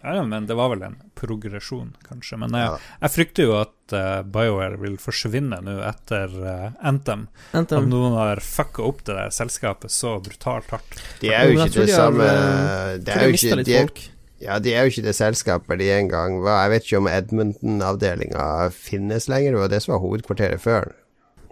ja, 0.04 0.24
men 0.28 0.50
det 0.50 0.58
var 0.60 0.74
vel 0.74 0.84
en 0.84 0.98
progresjon, 1.16 1.94
kanskje. 2.04 2.42
Men 2.42 2.58
jeg, 2.58 2.74
Ja. 2.74 2.98
jeg 3.06 3.14
frykter 3.14 3.48
jo 3.48 3.54
at 3.62 3.96
uh, 3.96 4.26
BioWare 4.28 4.82
vil 4.82 4.98
forsvinne 5.00 5.62
nå 5.64 5.78
etter 5.88 6.36
uh, 6.44 6.66
Anthem. 6.84 7.30
At 7.56 7.72
noen 7.72 8.18
har 8.20 8.44
fucka 8.44 8.84
opp 8.90 9.06
det 9.08 9.16
der 9.16 9.32
selskapet 9.32 9.96
så 9.96 10.18
brutalt 10.26 10.68
hardt. 10.76 11.00
De 11.24 11.32
er 11.32 11.48
jo 11.48 11.62
ikke 11.64 11.86
det 11.86 11.96
samme 11.96 12.28
De 12.28 13.14
er 13.14 13.24
de 13.24 13.78
jo 13.78 13.88
ikke 13.88 14.10
Ja, 14.42 14.58
de 14.60 14.74
er 14.74 14.86
jo 14.86 14.94
ikke 14.94 15.06
det 15.06 15.16
selskapet 15.16 15.80
de 15.80 15.92
en 15.94 16.10
gang 16.12 16.40
var. 16.44 16.64
Jeg 16.66 16.74
vet 16.74 16.88
ikke 16.88 17.02
om 17.04 17.12
Edmonton-avdelinga 17.12 18.48
finnes 18.76 19.30
lenger. 19.32 19.54
Det 19.54 19.62
var 19.62 19.72
det 19.72 19.82
som 19.84 19.94
var 19.94 20.04
hovedkvarteret 20.04 20.64
før. 20.64 20.92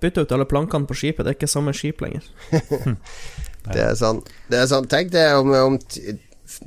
Bytte 0.02 0.26
ut 0.26 0.34
alle 0.34 0.50
plankene 0.50 0.90
på 0.90 0.98
skipet, 0.98 1.24
det 1.26 1.36
er 1.36 1.38
ikke 1.38 1.52
samme 1.52 1.74
skip 1.78 2.02
lenger. 2.02 2.26
Det 3.62 3.78
er 3.78 3.92
sånn, 3.94 4.24
det 4.50 4.58
er 4.58 4.64
sånn 4.72 4.88
Tenk 4.90 5.12
deg 5.14 5.36
om, 5.38 5.52
om 5.54 5.76
t 5.78 6.16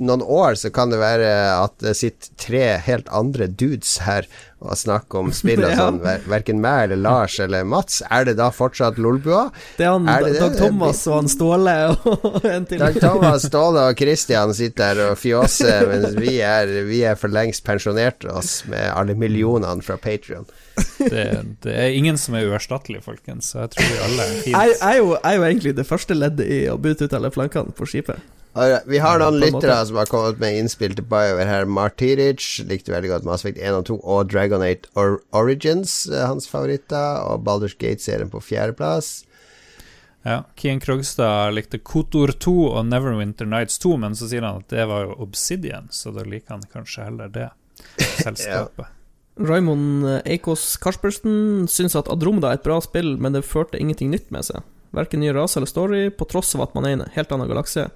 noen 0.01 0.23
år 0.23 0.55
så 0.57 0.71
kan 0.73 0.89
det 0.89 0.97
være 0.97 1.27
at 1.59 1.75
det 1.83 1.91
sitter 1.99 2.31
tre 2.41 2.63
helt 2.87 3.09
andre 3.13 3.45
dudes 3.45 3.97
her 4.01 4.25
og 4.63 4.71
snakke 4.79 5.19
om 5.19 5.31
spill 5.35 5.59
og 5.65 5.69
Ja. 5.73 5.77
sånn. 5.81 5.97
Ver 6.01 6.21
verken 6.31 6.61
meg 6.63 6.85
eller 6.87 6.99
Lars 7.03 7.35
eller 7.43 7.65
Mats. 7.67 7.99
Er 8.09 8.23
det 8.29 8.37
da 8.39 8.47
fortsatt 8.55 8.97
Lolbua? 9.01 9.49
Det 9.77 9.85
er 9.85 9.91
han 9.93 10.07
Er 10.09 10.23
det 10.23 10.31
det? 10.37 10.41
Dag 10.45 10.55
Thomas 10.61 11.01
og 11.11 11.17
han 11.19 11.27
Ståle 11.29 11.73
og 11.91 12.45
en 12.55 12.65
til. 12.69 12.79
Dag 12.81 12.97
Thomas, 13.03 13.45
Ståle 13.49 13.83
og 13.91 13.99
Christian 13.99 14.53
sitter 14.57 14.93
her 14.93 15.01
og 15.11 15.19
fjåser, 15.21 15.85
mens 15.91 16.15
vi 16.17 16.37
er, 16.45 16.71
vi 16.87 17.01
er 17.05 17.19
for 17.19 17.33
lengst 17.35 17.65
pensjonert 17.67 18.25
oss 18.31 18.61
med 18.71 18.87
alle 18.95 19.13
millionene 19.19 19.83
fra 19.85 19.99
Patrion. 20.01 20.47
Det, 20.99 21.25
det 21.63 21.75
er 21.75 21.91
ingen 21.95 22.17
som 22.19 22.35
er 22.39 22.47
uerstattelig, 22.49 23.03
folkens. 23.05 23.51
Så 23.53 23.65
jeg 23.65 23.75
tror 23.75 23.91
vi 23.91 23.99
alle 24.07 24.23
er 24.25 24.33
Jeg, 24.39 24.53
jeg, 24.55 24.79
er 24.81 24.97
jo, 25.01 25.11
jeg 25.17 25.25
er 25.29 25.35
jo 25.41 25.45
egentlig 25.51 25.75
det 25.77 25.87
første 25.91 26.15
leddet 26.17 26.47
i 26.47 26.61
å 26.71 26.79
bytte 26.81 27.05
ut 27.09 27.13
alle 27.19 27.31
plankene 27.35 27.75
på 27.75 27.87
skipet. 27.91 28.23
Vi 28.87 28.99
har 29.03 29.19
noen 29.19 29.35
lyttere 29.41 29.75
som 29.89 29.97
har 29.99 30.07
kommet 30.07 30.39
med 30.39 30.55
innspill 30.55 30.93
til 30.95 31.03
BioWare 31.11 31.47
her. 31.49 31.65
Martiric 31.67 32.61
likte 32.69 32.93
veldig 32.93 33.11
godt 33.11 33.27
Mass 33.27 33.43
Effect 33.43 33.59
1 33.59 33.75
og 33.81 33.85
2 33.89 33.97
og 33.99 34.29
Dragon 34.31 34.63
8 34.63 34.93
Or 34.95 35.17
Origins, 35.35 36.05
eh, 36.07 36.23
hans 36.23 36.47
favoritter. 36.47 37.19
Og 37.27 37.43
Baldur's 37.43 37.75
Gate-serien 37.75 38.31
på 38.31 38.39
fjerdeplass. 38.39 39.25
Ja, 40.25 40.39
Kian 40.55 40.79
Krogstad 40.79 41.51
likte 41.53 41.77
Kotor 41.83 42.31
2 42.31 42.53
og 42.71 42.85
Neverwinter 42.87 43.45
Nights 43.45 43.77
2, 43.83 43.97
men 44.01 44.15
så 44.17 44.31
sier 44.31 44.47
han 44.47 44.63
at 44.63 44.71
det 44.71 44.87
var 44.89 45.03
jo 45.05 45.19
Obsidian, 45.27 45.91
så 45.93 46.15
da 46.15 46.23
liker 46.25 46.55
han 46.55 46.63
kanskje 46.71 47.05
heller 47.05 47.29
det 47.29 47.49
selskapet. 48.23 48.87
Raymond 49.35 50.07
Eikås 50.23 50.77
Karlsbergsen 50.79 51.67
syns 51.67 51.97
at 51.99 52.07
Adromeda 52.09 52.53
er 52.53 52.61
et 52.61 52.65
bra 52.65 52.79
spill, 52.81 53.17
men 53.19 53.35
det 53.35 53.43
førte 53.45 53.77
ingenting 53.77 54.15
nytt 54.15 54.31
med 54.31 54.47
seg. 54.47 54.63
Verken 54.95 55.19
ny 55.19 55.33
rase 55.35 55.59
eller 55.59 55.69
story, 55.69 56.07
på 56.09 56.25
tross 56.31 56.55
av 56.55 56.69
at 56.69 56.75
man 56.77 56.87
er 56.87 56.95
i 56.95 56.99
en 57.01 57.09
helt 57.17 57.35
annen 57.35 57.51
galakse. 57.51 57.89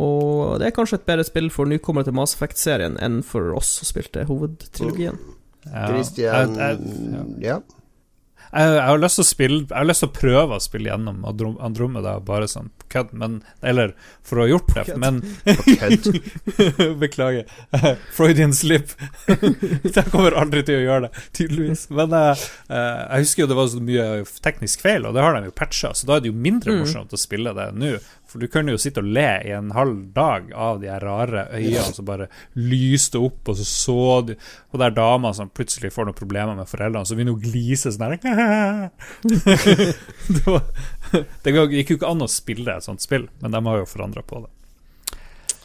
Og 0.00 0.58
det 0.58 0.66
er 0.70 0.76
kanskje 0.76 1.00
et 1.00 1.06
bedre 1.06 1.24
spill 1.28 1.50
for 1.52 1.68
nykommere 1.68 2.04
til 2.08 2.14
Mass 2.16 2.32
Effect-serien 2.38 2.96
enn 3.02 3.20
for 3.22 3.52
oss 3.58 3.74
som 3.80 3.90
spilte 3.90 4.24
hovedtrilogien. 4.30 5.18
Ja, 5.68 5.86
Christian 5.92 6.56
jeg, 6.58 6.78
jeg, 6.80 7.26
Ja. 7.44 7.58
jeg, 8.52 8.72
jeg 8.72 8.82
har 8.88 8.98
lyst 8.98 9.14
til 9.20 9.22
å 9.22 9.28
spille 9.28 9.58
Jeg 9.68 9.76
har 9.78 9.84
lyst 9.86 10.02
til 10.02 10.08
å 10.10 10.14
prøve 10.16 10.56
å 10.56 10.60
spille 10.64 10.90
gjennom 10.90 11.20
Androm- 11.28 11.60
Andromeda 11.62 12.16
bare 12.20 12.48
sånn 12.50 12.72
på 12.80 12.88
kødd, 12.96 13.12
men 13.14 13.36
Eller 13.62 13.92
for 14.26 14.40
å 14.40 14.42
ha 14.42 14.48
gjort 14.50 14.72
det, 14.74 14.96
men 14.98 15.20
Beklager. 17.00 17.44
Freudian 18.16 18.52
slip. 18.56 18.90
jeg 19.96 20.04
kommer 20.12 20.34
aldri 20.38 20.62
til 20.66 20.80
å 20.80 20.84
gjøre 20.86 21.06
det, 21.08 21.22
tydeligvis. 21.36 21.86
Men 21.94 22.12
eh, 22.16 22.42
eh, 22.72 23.00
jeg 23.16 23.26
husker 23.26 23.44
jo 23.44 23.48
det 23.52 23.58
var 23.58 23.70
så 23.72 23.82
mye 23.84 24.08
teknisk 24.44 24.82
feil, 24.84 25.06
og 25.08 25.14
det 25.16 25.24
har 25.24 25.38
de 25.38 25.46
jo 25.50 25.54
patcha, 25.56 25.92
så 25.96 26.08
da 26.08 26.16
er 26.18 26.24
det 26.26 26.32
jo 26.32 26.38
mindre 26.38 26.72
Mm. 26.72 26.78
morsomt 26.84 27.12
å 27.12 27.18
spille 27.20 27.52
det 27.56 27.66
nå. 27.76 27.94
For 28.32 28.40
du 28.40 28.48
kunne 28.48 28.72
jo 28.72 28.80
sitte 28.80 29.02
og 29.02 29.10
le 29.12 29.28
i 29.44 29.52
en 29.52 29.74
halv 29.76 29.98
dag 30.16 30.48
av 30.56 30.80
de 30.80 30.88
her 30.88 31.04
rare 31.04 31.44
øynene 31.52 31.92
som 31.92 32.06
bare 32.08 32.30
lyste 32.56 33.20
opp, 33.20 33.44
og 33.52 33.58
så 33.58 33.66
så 33.68 33.96
du 34.24 34.32
Og 34.72 34.78
der 34.80 34.94
dama 34.96 35.34
som 35.36 35.50
plutselig 35.52 35.92
får 35.92 36.08
noen 36.08 36.16
problemer 36.16 36.56
med 36.56 36.70
foreldrene, 36.70 37.04
så 37.04 37.16
begynner 37.16 37.36
hun 37.36 37.42
å 37.42 37.50
glise 37.52 37.92
sånn 37.92 38.16
her. 38.16 38.88
Det, 40.32 40.42
var, 40.46 40.62
det 41.44 41.52
gikk 41.52 41.90
jo 41.92 41.96
ikke 41.98 42.08
an 42.08 42.24
å 42.24 42.30
spille 42.30 42.72
et 42.72 42.86
sånt 42.86 43.04
spill, 43.04 43.26
men 43.42 43.52
de 43.52 43.60
har 43.66 43.82
jo 43.82 43.88
forandra 43.90 44.22
på 44.24 44.40
det. 44.46 44.50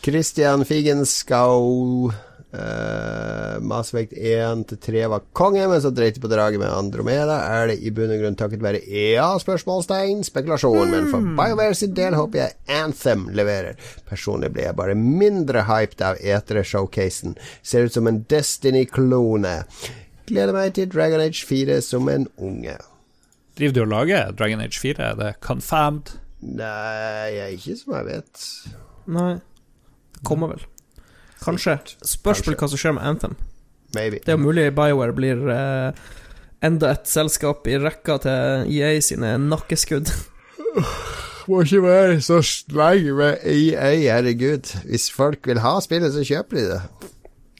Christian 0.04 0.66
Figenschou 0.68 2.12
uh, 2.58 3.58
Mass 3.64 3.94
Effect 3.94 4.16
1 4.18 4.66
til 4.72 4.80
3 4.82 5.04
var 5.12 5.26
konge, 5.38 5.64
men 5.70 5.82
så 5.84 5.92
dreit 5.94 6.18
de 6.18 6.24
på 6.24 6.32
draget 6.32 6.60
med 6.62 6.74
Andromeda. 6.74 7.38
Er 7.54 7.72
det 7.72 7.78
i 7.86 7.92
bunn 7.94 8.12
og 8.14 8.22
grunn 8.24 8.38
takket 8.40 8.66
være 8.66 8.82
EA? 8.84 9.30
Spørsmålstegn. 9.42 10.26
Spekulasjon. 10.28 10.92
Men 10.92 11.10
for 11.14 11.24
BioWare 11.38 11.78
sin 11.78 11.96
del 11.98 12.18
håper 12.18 12.44
jeg 12.44 12.78
Anthem 12.80 13.28
leverer. 13.38 13.80
Personlig 14.10 14.52
ble 14.56 14.68
jeg 14.68 14.78
bare 14.80 14.98
mindre 14.98 15.68
hyped 15.70 16.04
av 16.04 16.20
etere-showcasen. 16.20 17.38
Ser 17.62 17.88
ut 17.88 17.96
som 17.96 18.10
en 18.10 18.24
Destiny-klone. 18.30 19.60
Gleder 20.28 20.56
meg 20.56 20.74
til 20.76 20.90
Dragon 20.92 21.24
Age 21.24 21.46
4 21.48 21.82
som 21.86 22.10
en 22.12 22.28
unge. 22.38 22.78
Driver 23.58 23.74
du 23.74 23.84
og 23.86 23.92
lager 23.94 24.32
Dragon 24.38 24.62
Age 24.62 24.80
4? 24.80 24.98
Er 25.02 25.20
det 25.20 25.36
confirmed? 25.42 26.18
Nei, 26.42 27.34
jeg 27.34 27.46
er 27.46 27.54
ikke 27.56 27.78
som 27.80 27.96
jeg 27.98 28.10
vet. 28.12 28.44
Nei. 29.10 29.32
Kommer 30.28 30.52
vel. 30.54 30.66
Kanskje. 31.44 31.78
Spørs 32.06 32.44
vel 32.48 32.58
hva 32.58 32.70
som 32.72 32.82
skjer 32.82 32.96
med 32.98 33.06
Anthem. 33.08 33.36
Maybe. 33.96 34.20
Det 34.24 34.34
er 34.34 34.38
jo 34.38 34.44
mulig 34.44 34.68
BioWare 34.76 35.16
blir 35.16 35.44
eh, 35.54 36.08
enda 36.66 36.92
et 36.96 37.08
selskap 37.10 37.68
i 37.70 37.78
rekka 37.80 38.18
til 38.26 38.74
EA 38.74 38.98
sine 39.04 39.36
nakkeskudd. 39.48 40.12
Må 41.48 41.62
ikke 41.64 41.84
være 41.86 42.18
så 42.22 42.42
streng 42.44 43.06
med 43.16 43.46
EA, 43.48 43.94
herregud. 44.04 44.74
Hvis 44.90 45.08
folk 45.14 45.48
vil 45.48 45.62
ha 45.64 45.78
spillet, 45.84 46.12
så 46.12 46.26
kjøper 46.28 46.60
de 46.60 46.66
det. 46.74 46.82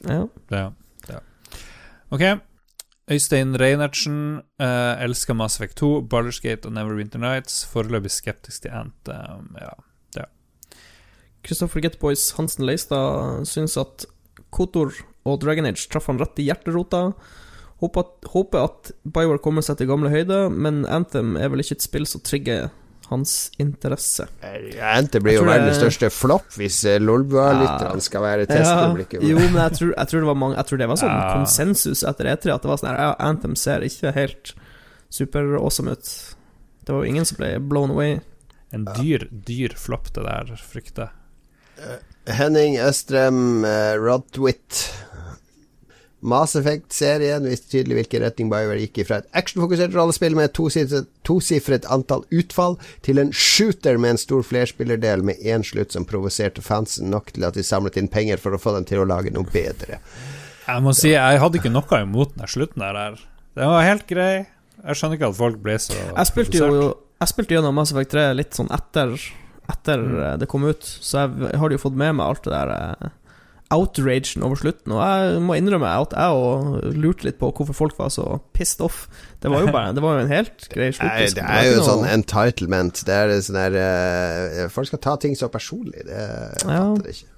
Ja. 0.04 0.20
Ja. 0.52 0.66
ja. 1.08 1.22
Ok. 2.12 2.26
Øystein 3.08 3.56
Reinertsen 3.56 4.42
uh, 4.60 5.00
elsker 5.00 5.34
Mass 5.34 5.56
Effect 5.56 5.78
2, 5.80 6.02
Ballersgate 6.12 6.68
og 6.68 6.76
Neverwinter 6.76 7.22
Nights. 7.22 7.62
Foreløpig 7.72 8.12
skeptisk 8.12 8.66
til 8.66 8.76
Anthem. 8.76 9.56
Ja. 9.56 9.72
Christopher 11.46 11.80
Getboys 11.84 12.32
Hansen 12.38 12.66
Leistad 12.68 13.44
syns 13.48 13.76
at 13.80 14.06
Kotor 14.54 14.92
og 15.28 15.40
Dragon 15.42 15.66
Age 15.68 15.88
traff 15.92 16.08
han 16.10 16.18
rett 16.20 16.38
i 16.40 16.48
hjerterota. 16.48 17.12
Håper 17.78 18.02
at, 18.02 18.28
håper 18.32 18.64
at 18.66 18.90
BioWare 19.06 19.38
kommer 19.44 19.62
seg 19.62 19.78
til 19.78 19.86
gamle 19.90 20.10
høyder, 20.10 20.48
men 20.50 20.82
Anthem 20.90 21.36
er 21.38 21.50
vel 21.52 21.62
ikke 21.62 21.76
et 21.78 21.84
spill 21.84 22.08
som 22.10 22.22
trigger 22.26 22.70
hans 23.08 23.34
interesse. 23.62 24.26
Anthem 24.84 25.22
blir 25.24 25.38
jo 25.38 25.44
verdens 25.46 25.78
største 25.78 26.10
flopp 26.12 26.50
hvis 26.58 26.80
eh, 26.90 26.98
Lolbua-lytterne 27.00 28.02
skal 28.04 28.24
være 28.24 28.48
testpublikum. 28.50 29.22
jo, 29.24 29.38
men 29.38 29.60
jeg 29.62 29.76
tror, 29.78 29.92
jeg 29.94 30.10
tror 30.10 30.24
det 30.24 30.28
var 30.28 30.36
mange 30.42 30.58
Jeg 30.58 30.68
tror 30.68 30.82
det 30.82 30.88
var 30.90 31.00
sånn 31.00 31.14
Ja. 31.14 31.30
konsensus 31.38 32.02
etter 32.04 32.28
E3 32.34 32.52
at 32.56 32.66
det 32.66 32.72
var 32.72 32.82
sånn 32.82 32.90
her 32.90 33.00
ja, 33.06 33.14
Anthem 33.30 33.54
ser 33.56 33.86
ikke 33.86 34.12
helt 34.16 34.52
super 35.08 35.54
awesome 35.56 35.94
ut. 35.96 36.10
Det 36.84 36.92
var 36.92 37.04
jo 37.06 37.08
ingen 37.14 37.24
som 37.28 37.38
ble 37.40 37.54
blown 37.64 37.94
away. 37.94 38.18
En 38.76 38.84
dyr, 38.98 39.24
dyr 39.30 39.72
flopp, 39.80 40.10
det 40.12 40.26
der, 40.26 40.52
frykter 40.60 41.06
jeg. 41.06 41.14
Henning 42.38 42.78
Østrem, 42.82 43.64
uh, 43.64 43.94
Rodtwit. 44.00 44.88
Mass 46.20 46.56
Effect-serien 46.58 47.44
viste 47.46 47.70
tydelig 47.70 48.00
hvilken 48.00 48.24
retning 48.24 48.48
BioWare 48.50 48.82
gikk 48.82 48.98
i 48.98 49.04
fra 49.06 49.20
et 49.20 49.28
actionfokusert 49.38 49.94
rollespill 49.94 50.34
med 50.34 50.50
et 50.50 51.12
tosifret, 51.26 51.86
antall 51.94 52.24
utfall, 52.34 52.74
til 53.06 53.22
en 53.22 53.30
shooter 53.30 54.00
med 54.02 54.16
en 54.16 54.20
stor 54.24 54.42
flerspillerdel 54.42 55.22
med 55.22 55.38
én 55.46 55.62
slutt 55.66 55.94
som 55.94 56.06
provoserte 56.08 56.64
fansen 56.64 57.12
nok 57.14 57.30
til 57.36 57.46
at 57.46 57.54
de 57.54 57.62
samlet 57.62 58.00
inn 58.00 58.10
penger 58.10 58.42
for 58.42 58.56
å 58.56 58.62
få 58.62 58.74
dem 58.74 58.88
til 58.88 59.04
å 59.04 59.06
lage 59.06 59.30
noe 59.34 59.46
bedre. 59.52 60.00
Jeg 60.66 60.84
må 60.84 60.92
si, 60.92 61.14
jeg 61.14 61.40
hadde 61.40 61.62
ikke 61.62 61.72
noe 61.72 62.02
imot 62.02 62.34
den 62.34 62.50
slutten 62.50 62.82
der. 62.82 63.18
Den 63.54 63.70
var 63.70 63.86
helt 63.86 64.08
grei. 64.10 64.32
Jeg 64.82 64.98
skjønner 64.98 65.18
ikke 65.18 65.30
at 65.30 65.38
folk 65.38 65.62
ble 65.62 65.74
så 65.82 65.94
Jeg 65.98 66.28
spilte 66.28 66.58
jo 66.60 66.82
Jeg 67.18 67.30
spilte 67.32 67.56
gjennom 67.56 67.74
Mass 67.74 67.90
Effect 67.90 68.12
3 68.14 68.26
litt 68.38 68.54
sånn 68.54 68.68
etter 68.74 69.16
Etter 69.68 70.00
eh, 70.32 70.34
det 70.40 70.48
kom 70.48 70.64
ut, 70.64 70.82
så 70.84 71.26
jeg 71.26 71.56
har 71.60 71.70
jo 71.74 71.80
fått 71.82 71.96
med 71.98 72.14
meg 72.16 72.24
alt 72.30 72.46
det 72.46 72.52
der 72.54 72.70
eh, 72.72 73.10
outragen 73.76 74.44
over 74.46 74.56
slutten. 74.56 74.94
Og 74.96 75.02
jeg 75.04 75.40
må 75.44 75.58
innrømme 75.58 75.90
at 76.00 76.14
jeg 76.16 76.94
lurte 76.96 77.26
litt 77.28 77.36
på 77.40 77.50
hvorfor 77.52 77.76
folk 77.76 77.98
var 78.00 78.08
så 78.14 78.38
pissed 78.56 78.80
off. 78.86 79.02
Det 79.42 79.50
var 79.52 79.66
jo 79.66 79.72
bare 79.74 79.92
Det 79.92 80.00
var 80.00 80.16
jo 80.16 80.24
en 80.24 80.32
helt 80.32 80.68
grei 80.72 80.88
slutt. 80.96 81.04
Nei, 81.10 81.26
liksom. 81.26 81.36
det 81.42 81.44
er 81.52 81.66
jo 81.68 81.74
ikke 81.76 81.88
sånn 81.90 82.06
entitlement. 82.14 83.02
Det 83.04 83.18
er 83.18 83.34
sånn 83.44 83.60
der 83.60 83.76
eh, 83.82 84.62
Folk 84.72 84.88
skal 84.88 85.02
ta 85.04 85.18
ting 85.20 85.36
så 85.36 85.50
personlig. 85.52 86.06
Det 86.08 86.16
jeg 86.16 86.64
Ja. 86.64 86.80
fatter 86.94 87.12
jeg 87.12 87.18
ikke. 87.20 87.34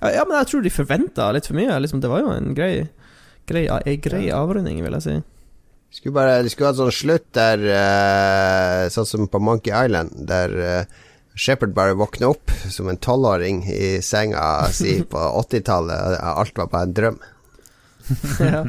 Ja, 0.00 0.22
men 0.28 0.36
jeg 0.38 0.46
tror 0.52 0.62
de 0.64 0.70
forventa 0.72 1.32
litt 1.36 1.46
for 1.48 1.56
mye. 1.56 1.80
Liksom, 1.84 2.00
det 2.04 2.08
var 2.12 2.22
jo 2.24 2.30
en 2.32 2.54
grei, 2.56 2.72
grei, 3.48 3.66
en 3.68 4.00
grei 4.04 4.22
avrunding, 4.32 4.78
vil 4.84 4.96
jeg 5.00 5.02
si. 5.08 5.16
Skulle 5.96 6.14
bare, 6.20 6.38
de 6.44 6.48
skulle 6.52 6.68
hatt 6.70 6.78
sånn 6.78 6.92
slutt 6.94 7.26
der 7.34 7.64
Sånn 8.94 9.08
som 9.10 9.26
på 9.28 9.40
Monkey 9.42 9.72
Island, 9.74 10.12
der 10.28 10.54
Shepherd 11.38 11.74
bare 11.74 11.96
våkne 11.98 12.32
opp 12.32 12.50
som 12.68 12.88
en 12.90 12.98
tolvåring 13.00 13.62
i 13.70 14.00
senga 14.02 14.42
si 14.74 15.00
på 15.02 15.18
80-tallet. 15.44 16.18
Alt 16.20 16.58
var 16.58 16.70
bare 16.72 16.88
en 16.88 16.96
drøm. 16.96 17.18
ja. 18.40 18.64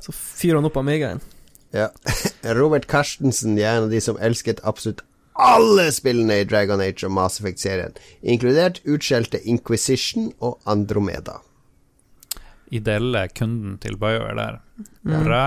Så 0.00 0.12
fyrer 0.12 0.58
han 0.58 0.68
opp 0.68 0.76
Amigaen. 0.76 1.22
Ja. 1.70 1.90
Robert 2.58 2.88
Carstensen 2.90 3.58
er 3.58 3.76
en 3.76 3.86
av 3.86 3.94
de 3.94 4.00
som 4.02 4.18
elsket 4.18 4.62
absolutt 4.64 5.04
alle 5.36 5.90
spillene 5.92 6.40
i 6.40 6.44
Dragon 6.48 6.80
Age 6.80 7.04
og 7.04 7.12
Mass 7.12 7.40
Effect-serien, 7.40 7.92
inkludert 8.24 8.80
utskjelte 8.88 9.42
Inquisition 9.44 10.30
og 10.40 10.56
Andromeda. 10.64 11.42
Ideelle 12.72 13.28
kunden 13.36 13.76
til 13.78 13.98
Bayer 14.00 14.32
der. 14.34 14.62
Bra. 15.04 15.42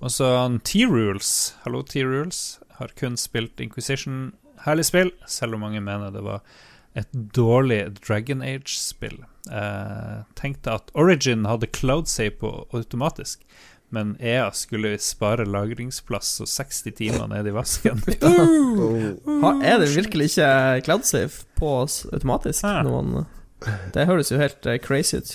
Og 0.00 0.10
så 0.14 0.28
T-Rules. 0.64 1.54
Hallo, 1.64 1.82
T-Rules. 1.82 2.60
Har 2.78 2.94
kun 2.96 3.18
spilt 3.20 3.60
Inquisition. 3.60 4.32
Herlig 4.66 4.86
spill, 4.88 5.10
selv 5.26 5.56
om 5.56 5.64
mange 5.66 5.82
mener 5.82 6.14
det 6.14 6.22
var 6.24 6.42
et 6.98 7.08
dårlig 7.34 7.84
Dragon 8.02 8.42
Age-spill. 8.44 9.22
Eh, 9.50 10.16
tenkte 10.38 10.76
at 10.76 10.92
Origin 10.94 11.46
hadde 11.48 11.70
cloud 11.72 12.10
save 12.10 12.36
på 12.38 12.52
automatisk 12.70 13.46
men 13.92 14.16
EA 14.20 14.46
skulle 14.56 14.94
spare 15.04 15.44
lagringsplass 15.44 16.40
og 16.40 16.48
60 16.48 16.94
timer 16.96 17.26
nede 17.28 17.50
i 17.50 17.52
vasken. 17.52 18.00
ha, 19.42 19.50
er 19.60 19.82
det 19.82 19.90
virkelig 19.92 20.30
ikke 20.30 20.80
cloudsafe 20.86 21.44
på 21.60 21.74
automatisk? 21.84 22.64
Ja. 22.64 22.80
Noen, 22.86 23.26
det 23.92 24.06
høres 24.08 24.32
jo 24.32 24.40
helt 24.40 24.64
uh, 24.64 24.78
crazy 24.80 25.20
ut. 25.20 25.34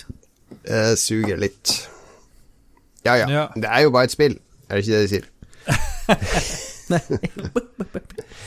Det 0.66 0.98
suger 0.98 1.38
litt. 1.38 1.76
Ja, 3.06 3.14
ja, 3.14 3.30
ja. 3.30 3.46
Det 3.54 3.70
er 3.70 3.86
jo 3.86 3.94
bare 3.94 4.10
et 4.10 4.18
spill, 4.18 4.40
er 4.70 4.82
det 4.82 4.88
ikke 4.88 4.98
det 4.98 5.06
de 5.06 5.10
sier? 5.14 5.26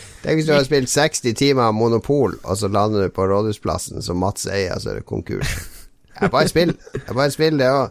Tenk 0.21 0.37
hvis 0.37 0.49
du 0.49 0.53
har 0.53 0.65
spilt 0.67 0.91
60 0.93 1.37
timer 1.39 1.73
Monopol, 1.73 2.37
og 2.45 2.59
så 2.61 2.69
lander 2.69 3.07
du 3.07 3.15
på 3.15 3.25
Rådhusplassen 3.29 4.03
som 4.05 4.21
Mats 4.21 4.45
eier, 4.51 4.77
så 4.81 4.93
er 4.93 5.01
det 5.01 5.09
konkurs. 5.09 5.55
Det 6.11 6.27
er 6.27 6.33
bare 6.35 6.51
spill, 6.51 6.75
det 6.93 7.07
er 7.07 7.17
bare 7.17 7.31
et 7.31 7.33
spill, 7.33 7.57
det 7.57 7.69
òg. 7.73 7.89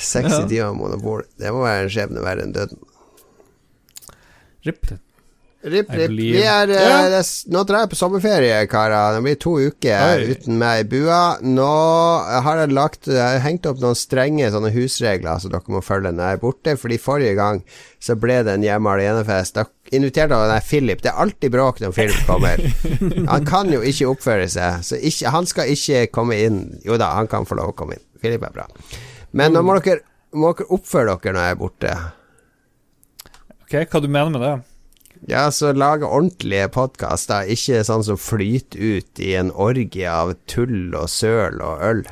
60 0.00 0.32
ja. 0.32 0.42
timer 0.48 0.74
monopol. 0.74 1.22
Det 1.38 1.52
må 1.54 1.62
være 1.64 1.86
en 1.86 1.94
skjebne 1.94 2.24
verre 2.24 2.46
enn 2.46 2.54
døden. 2.54 2.80
Rip. 4.66 4.86
Rip, 5.64 5.88
rip. 5.96 6.10
Vi 6.12 6.42
er, 6.44 6.68
yeah. 6.68 7.14
uh, 7.16 7.28
nå 7.52 7.62
drar 7.64 7.84
jeg 7.84 7.92
på 7.94 7.96
sommerferie, 7.96 8.58
karer. 8.68 9.16
Det 9.16 9.22
blir 9.24 9.38
to 9.40 9.54
uker 9.70 10.18
Oi. 10.18 10.34
uten 10.34 10.58
meg 10.60 10.82
i 10.82 10.88
bua. 10.92 11.20
Nå 11.40 11.68
har 12.44 12.60
jeg 12.60 12.74
lagt 12.76 13.08
Jeg 13.08 13.22
har 13.22 13.40
hengt 13.46 13.68
opp 13.70 13.80
noen 13.80 13.96
strenge 13.96 14.50
husregler 14.74 15.40
som 15.40 15.54
dere 15.54 15.72
må 15.72 15.80
følge 15.84 16.12
når 16.12 16.26
jeg 16.26 16.38
er 16.38 16.42
borte. 16.42 16.76
Fordi 16.80 17.00
forrige 17.00 17.38
gang 17.40 17.62
så 17.96 18.16
ble 18.20 18.42
det 18.44 18.58
en 18.58 18.66
hjemme 18.66 18.92
alenefest. 18.92 19.56
Da 19.56 19.64
inviterte 19.96 20.36
han 20.38 20.66
Philip. 20.66 21.02
Det 21.02 21.10
er 21.12 21.22
alltid 21.24 21.54
bråk 21.54 21.80
når 21.82 21.94
Philip 21.96 22.26
kommer. 22.30 22.60
Han 23.30 23.46
kan 23.48 23.72
jo 23.72 23.80
ikke 23.84 24.10
oppføre 24.12 24.48
seg, 24.50 24.82
så 24.86 24.98
ikke, 24.98 25.32
han 25.34 25.48
skal 25.50 25.72
ikke 25.74 26.06
komme 26.14 26.38
inn. 26.44 26.60
Jo 26.86 26.98
da, 27.00 27.12
han 27.18 27.30
kan 27.30 27.48
få 27.48 27.58
lov 27.60 27.72
å 27.72 27.78
komme 27.78 27.98
inn. 27.98 28.04
Philip 28.22 28.44
er 28.46 28.54
bra. 28.54 28.68
Men 29.34 29.56
nå 29.56 29.64
må 29.66 29.78
dere, 29.82 30.04
må 30.34 30.52
dere 30.54 30.70
oppføre 30.74 31.16
dere 31.18 31.34
når 31.36 31.48
jeg 31.48 31.56
er 31.56 31.60
borte. 31.62 31.96
Ok, 33.64 33.76
hva 33.90 34.00
du 34.04 34.08
mener 34.08 34.32
med 34.34 34.44
det? 34.44 34.54
Ja, 35.30 35.46
så 35.54 35.70
lage 35.72 36.04
ordentlige 36.04 36.66
podkaster, 36.74 37.48
ikke 37.48 37.80
sånn 37.86 38.04
som 38.04 38.18
flyter 38.20 38.76
ut 39.00 39.22
i 39.24 39.32
en 39.38 39.52
orgie 39.54 40.10
av 40.10 40.34
tull 40.50 40.92
og 40.92 41.08
søl 41.08 41.62
og 41.64 41.80
øl. 41.86 42.02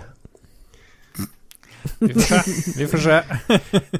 Vi 1.99 2.15
får 2.15 2.23
se. 2.23 2.39
Vi 2.79 2.87
får 2.89 3.05
se. 3.05 3.19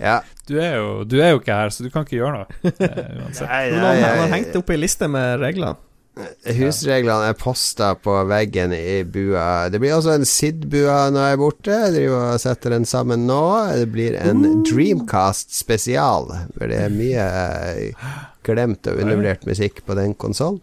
ja. 0.01 0.21
du, 0.49 0.59
er 0.59 0.77
jo, 0.81 0.91
du, 1.09 1.17
er 1.21 1.35
jo, 1.35 1.41
ikke 1.43 1.57
her, 1.57 1.73
så 1.75 1.87
du 1.87 1.91
kan 1.93 2.07
ikke 2.07 2.19
gjøre 2.19 2.43
noe. 2.43 2.61
Eh, 2.73 3.17
uansett. 3.23 3.49
Nei, 3.49 3.65
nei, 3.71 3.81
nei, 3.81 3.97
Han 4.03 4.23
har 4.25 4.37
hengt 4.37 4.59
opp 4.59 4.71
ei 4.73 4.79
liste 4.81 5.09
med 5.11 5.41
regler. 5.43 5.81
Husreglene 6.13 7.31
er 7.31 7.37
posta 7.41 7.95
på 7.97 8.13
veggen 8.29 8.75
i 8.77 9.01
bua. 9.09 9.71
Det 9.73 9.81
blir 9.81 9.95
også 9.97 10.19
en 10.19 10.27
SID-bua 10.29 11.07
når 11.13 11.25
jeg 11.25 11.37
er 11.37 11.41
borte. 11.41 11.79
Jeg 11.87 11.95
driver 11.95 12.27
og 12.35 12.43
setter 12.43 12.75
den 12.75 12.85
sammen 12.89 13.25
nå. 13.29 13.45
Det 13.81 13.87
blir 13.95 14.19
en 14.21 14.61
Dreamcast 14.69 15.55
spesial, 15.57 16.29
For 16.59 16.69
det 16.69 16.83
er 16.85 16.93
mye 16.93 17.25
eh, 17.25 18.13
glemt 18.45 18.91
og 18.93 19.01
undervurdert 19.01 19.49
musikk 19.49 19.81
på 19.87 19.97
den 19.97 20.13
konsollen. 20.21 20.61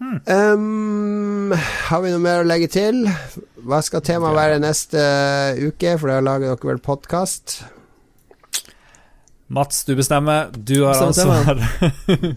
Um, 0.00 1.52
har 1.52 2.00
vi 2.00 2.12
noe 2.12 2.22
mer 2.24 2.40
å 2.40 2.48
legge 2.48 2.70
til? 2.72 3.02
Hva 3.68 3.82
skal 3.84 4.04
temaet 4.04 4.36
være 4.36 4.62
neste 4.62 5.02
uke? 5.60 5.96
For 6.00 6.08
da 6.08 6.22
lager 6.24 6.52
dere 6.52 6.72
vel 6.72 6.80
podkast? 6.84 7.60
Mats, 9.50 9.84
du 9.84 9.96
bestemmer. 9.96 10.46
Du 10.54 10.84
har 10.84 11.02
ansvar. 11.02 11.68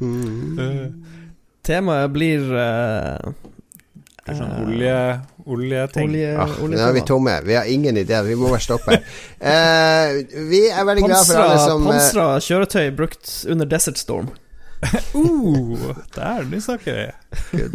mm. 0.01 1.03
Temaet 1.63 2.09
blir 2.11 2.47
uh, 2.49 3.33
sånn 4.25 4.53
olje, 4.65 4.95
oljeting. 5.45 6.09
Olje, 6.09 6.31
ah, 6.41 6.55
nå 6.57 6.79
er 6.81 6.95
vi 6.95 7.03
tomme. 7.05 7.35
Vi 7.45 7.53
har 7.53 7.69
ingen 7.69 7.99
idé. 8.01 8.17
Vi 8.25 8.33
må 8.33 8.49
bare 8.49 8.65
stoppe 8.65 8.97
uh, 8.97 10.09
vi 10.49 10.63
er 10.71 10.87
veldig 10.89 11.05
glad 11.05 11.29
for 11.29 11.43
alle 11.43 11.59
som 11.61 11.85
Pansra 11.85 12.25
kjøretøy 12.41 12.89
brukt 12.97 13.35
under 13.45 13.69
Desert 13.69 14.01
Storm. 14.01 14.33
uh, 15.13 15.85
der, 16.17 16.49
nå 16.49 16.63
snakker 16.65 16.97
vi. 16.97 17.05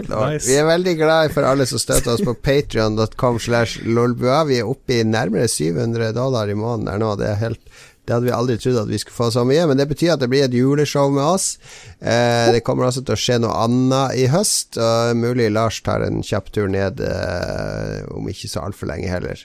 Nice. 0.02 0.48
Vi 0.50 0.58
er 0.58 0.66
veldig 0.66 0.96
glad 0.98 1.30
for 1.36 1.46
alle 1.46 1.68
som 1.70 1.78
støtter 1.78 2.16
oss 2.16 2.26
på 2.26 2.34
patrion.com 2.42 3.38
slash 3.46 3.86
lolbua. 3.86 4.42
Vi 4.50 4.58
er 4.58 4.66
oppe 4.66 4.98
i 4.98 5.06
nærmere 5.06 5.46
700 5.46 6.10
dollar 6.18 6.50
i 6.50 6.58
måneden 6.58 6.90
her 6.90 7.06
nå. 7.06 7.14
Det 7.22 7.30
er 7.30 7.40
helt 7.46 7.78
det 8.08 8.14
hadde 8.16 8.24
vi 8.24 8.32
aldri 8.32 8.56
trodd 8.56 8.78
at 8.80 8.88
vi 8.88 8.98
skulle 9.02 9.18
få 9.18 9.28
så 9.34 9.42
mye, 9.44 9.66
men 9.68 9.76
det 9.76 9.84
betyr 9.90 10.14
at 10.14 10.22
det 10.22 10.30
blir 10.32 10.46
et 10.46 10.54
juleshow 10.56 11.10
med 11.12 11.26
oss. 11.26 11.58
Eh, 12.00 12.48
det 12.54 12.62
kommer 12.64 12.88
også 12.88 13.02
til 13.04 13.12
å 13.12 13.20
skje 13.20 13.36
noe 13.44 13.52
annet 13.66 14.16
i 14.16 14.24
høst, 14.32 14.80
og 14.80 15.12
mulig 15.20 15.50
Lars 15.52 15.82
tar 15.84 16.06
en 16.06 16.22
kjapp 16.24 16.48
tur 16.54 16.72
ned 16.72 17.02
eh, 17.04 18.00
om 18.16 18.32
ikke 18.32 18.48
så 18.48 18.64
altfor 18.64 18.88
lenge 18.88 19.12
heller. 19.12 19.44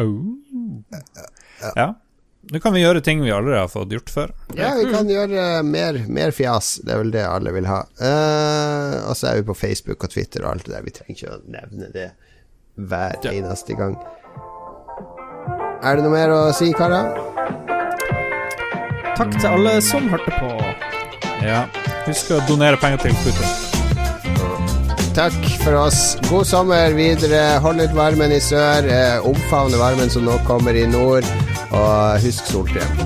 Oh. 0.00 0.16
Ja. 1.76 1.92
Nå 2.46 2.60
kan 2.62 2.72
vi 2.76 2.80
gjøre 2.80 3.02
ting 3.04 3.20
vi 3.24 3.32
aldri 3.34 3.56
har 3.58 3.68
fått 3.68 3.92
gjort 3.92 4.12
før. 4.12 4.32
Ja, 4.56 4.72
vi 4.78 4.88
kan 4.88 5.08
gjøre 5.10 5.64
mer, 5.66 5.98
mer 6.08 6.32
fjas. 6.32 6.76
Det 6.80 6.94
er 6.94 7.02
vel 7.02 7.12
det 7.12 7.28
alle 7.28 7.52
vil 7.56 7.68
ha. 7.68 7.82
Eh, 8.00 8.98
og 9.04 9.18
så 9.18 9.32
er 9.34 9.40
vi 9.42 9.48
på 9.50 9.60
Facebook 9.66 10.06
og 10.06 10.16
Twitter 10.16 10.46
og 10.46 10.54
alt 10.54 10.68
det 10.68 10.78
der. 10.78 10.86
Vi 10.86 10.96
trenger 10.96 11.16
ikke 11.18 11.34
å 11.34 11.40
nevne 11.44 11.92
det 11.92 12.10
hver 12.76 13.32
eneste 13.34 13.76
gang. 13.76 13.98
Er 15.84 15.98
det 15.98 16.06
noe 16.06 16.14
mer 16.14 16.32
å 16.32 16.44
si, 16.56 16.70
karer? 16.76 17.35
Takk 19.16 19.32
til 19.40 19.48
alle 19.48 19.78
som 19.84 20.08
hørte 20.12 20.32
på. 20.36 20.50
Ja. 21.44 21.64
Husk 22.06 22.34
å 22.36 22.40
donere 22.48 22.76
penger 22.80 23.06
til 23.06 23.16
Putin. 23.24 23.48
Takk 25.16 25.36
for 25.62 25.78
oss. 25.80 26.00
God 26.28 26.44
sommer 26.44 26.92
videre. 26.92 27.56
Hold 27.64 27.80
ut 27.80 27.94
varmen 27.96 28.34
i 28.36 28.40
sør. 28.44 28.84
Eh, 28.84 29.24
omfavne 29.24 29.80
varmen 29.80 30.12
som 30.12 30.26
nå 30.28 30.36
kommer 30.48 30.76
i 30.76 30.84
nord. 30.90 31.24
Og 31.70 32.20
husk 32.26 32.52
solkrem. 32.52 33.00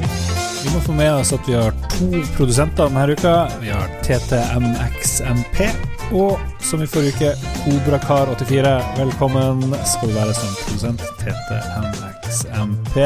Vi 0.61 0.75
må 0.75 0.83
få 0.85 0.97
med 0.99 1.13
oss 1.15 1.31
at 1.33 1.47
vi 1.47 1.55
har 1.55 1.71
to 1.95 2.25
produsenter 2.35 2.91
denne 2.91 3.15
uka. 3.15 3.37
Vi 3.63 3.71
har 3.71 3.87
TTMXMP 4.03 5.63
og 6.11 6.39
som 6.67 6.83
i 6.83 6.87
forrige 6.91 7.15
uke, 7.15 7.31
Kobrakar84. 7.63 8.73
Velkommen 8.99 9.77
skal 9.87 10.11
du 10.11 10.17
være 10.19 10.35
som 10.35 10.57
produsent 10.65 11.05
TTMXMP. 11.23 12.99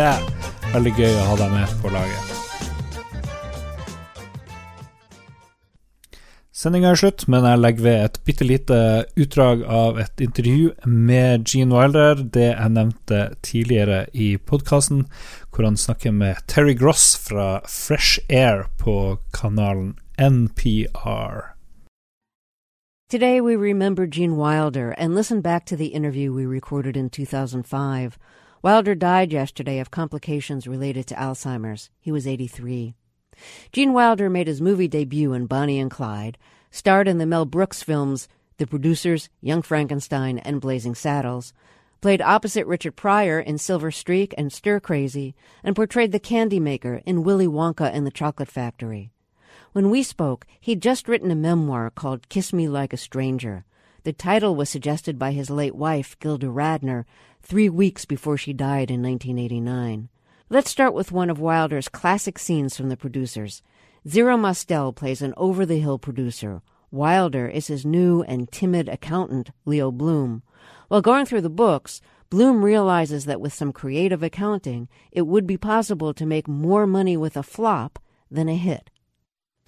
Veldig 0.73 0.95
gøy 0.97 1.13
å 1.13 1.29
ha 1.29 1.37
deg 1.45 1.53
med 1.59 1.77
på 1.83 1.93
laget. 1.93 2.34
Sendinga 6.65 6.95
er 6.95 6.97
slutt, 6.97 7.27
men 7.29 7.45
jeg 7.45 7.61
legger 7.61 7.85
ved 7.85 7.99
et 8.01 8.15
bitte 8.25 8.45
lite 8.49 8.77
utdrag 9.21 9.67
av 9.69 9.99
et 10.01 10.21
intervju 10.25 10.71
med 10.89 11.43
Gene 11.45 11.77
Wilder, 11.77 12.23
det 12.25 12.47
jeg 12.55 12.73
nevnte 12.73 13.19
tidligere 13.45 13.99
i 14.17 14.39
podkasten, 14.41 15.03
hvor 15.53 15.69
han 15.69 15.77
snakker 15.77 16.15
med 16.17 16.41
Terry 16.49 16.73
Gross 16.73 17.19
fra 17.21 17.61
Fresh 17.69 18.25
Air 18.31 18.65
på 18.81 19.19
kanalen 19.37 19.99
NPR. 20.17 21.53
Today 23.11 23.43
we 23.43 23.57
remember 23.57 24.07
Gene 24.07 24.39
Wilder 24.39 24.95
and 24.97 25.15
listen 25.15 25.43
back 25.43 25.67
to 25.67 25.77
the 25.77 25.93
interview 25.93 26.33
we 26.33 26.47
recorded 26.47 26.97
in 26.97 27.11
2005. 27.11 28.17
Wilder 28.63 28.95
died 28.95 29.35
yesterday 29.35 29.81
of 29.81 29.91
complications 29.91 30.67
related 30.67 31.07
to 31.09 31.15
Alzheimer's. 31.15 31.91
He 32.01 32.11
was 32.11 32.27
83. 32.27 32.95
Gene 33.73 33.93
Wilder 33.93 34.31
made 34.31 34.47
his 34.47 34.61
movie 34.61 34.89
debut 34.89 35.33
in 35.33 35.47
Bonnie 35.47 35.79
and 35.79 35.91
Clyde, 35.91 36.39
starred 36.71 37.09
in 37.09 37.19
the 37.19 37.27
Mel 37.27 37.45
Brooks 37.45 37.83
films 37.83 38.29
The 38.59 38.67
Producers, 38.67 39.29
Young 39.41 39.63
Frankenstein, 39.63 40.39
and 40.39 40.61
Blazing 40.61 40.95
Saddles, 40.95 41.53
played 42.01 42.21
opposite 42.21 42.67
Richard 42.67 42.97
Pryor 42.97 43.41
in 43.41 43.57
Silver 43.57 43.91
Streak 43.91 44.35
and 44.37 44.53
Stir 44.53 44.79
Crazy, 44.81 45.35
and 45.63 45.75
portrayed 45.75 46.13
the 46.13 46.19
candy 46.19 46.61
maker 46.61 47.01
in 47.07 47.25
Willy 47.25 47.47
Wonka 47.47 47.91
and 47.93 48.07
the 48.07 48.11
Chocolate 48.11 48.51
Factory. 48.51 49.11
When 49.73 49.91
we 49.91 50.03
spoke, 50.03 50.47
he'd 50.61 50.83
just 50.83 51.09
written 51.09 51.31
a 51.31 51.35
memoir 51.35 51.91
called 51.91 52.29
Kiss 52.29 52.53
Me 52.53 52.69
Like 52.69 52.93
a 52.93 52.97
Stranger. 52.97 53.65
The 54.05 54.13
title 54.13 54.55
was 54.55 54.69
suggested 54.69 55.19
by 55.19 55.33
his 55.33 55.49
late 55.49 55.75
wife, 55.75 56.17
Gilda 56.21 56.49
Radner, 56.49 57.07
three 57.43 57.71
weeks 57.71 58.05
before 58.05 58.37
she 58.37 58.53
died 58.53 58.91
in 58.91 59.03
1989. 59.03 60.11
Let's 60.55 60.71
start 60.71 60.95
with 60.95 61.11
one 61.11 61.31
of 61.31 61.41
Wilder's 61.41 61.89
classic 61.89 62.39
scenes 62.39 62.77
from 62.77 62.89
the 62.89 62.97
producers. 62.97 63.61
Zero 64.09 64.37
Mostel 64.37 64.93
plays 64.93 65.21
an 65.21 65.35
over 65.37 65.67
the 65.67 65.81
hill 65.81 65.99
producer. 65.99 66.63
Wilder 66.93 67.49
is 67.49 67.67
his 67.67 67.85
new 67.85 68.23
and 68.23 68.49
timid 68.53 68.89
accountant, 68.89 69.51
Leo 69.65 69.91
Bloom. 69.91 70.45
While 70.87 71.03
going 71.03 71.27
through 71.27 71.41
the 71.41 71.51
books, 71.51 72.01
Bloom 72.31 72.65
realizes 72.65 73.25
that 73.25 73.41
with 73.41 73.53
some 73.53 73.73
creative 73.73 74.23
accounting, 74.23 74.89
it 75.11 75.23
would 75.23 75.45
be 75.45 75.57
possible 75.57 76.15
to 76.15 76.25
make 76.25 76.47
more 76.47 76.87
money 76.87 77.17
with 77.17 77.37
a 77.37 77.43
flop 77.43 77.99
than 78.31 78.49
a 78.49 78.55
hit. 78.55 78.91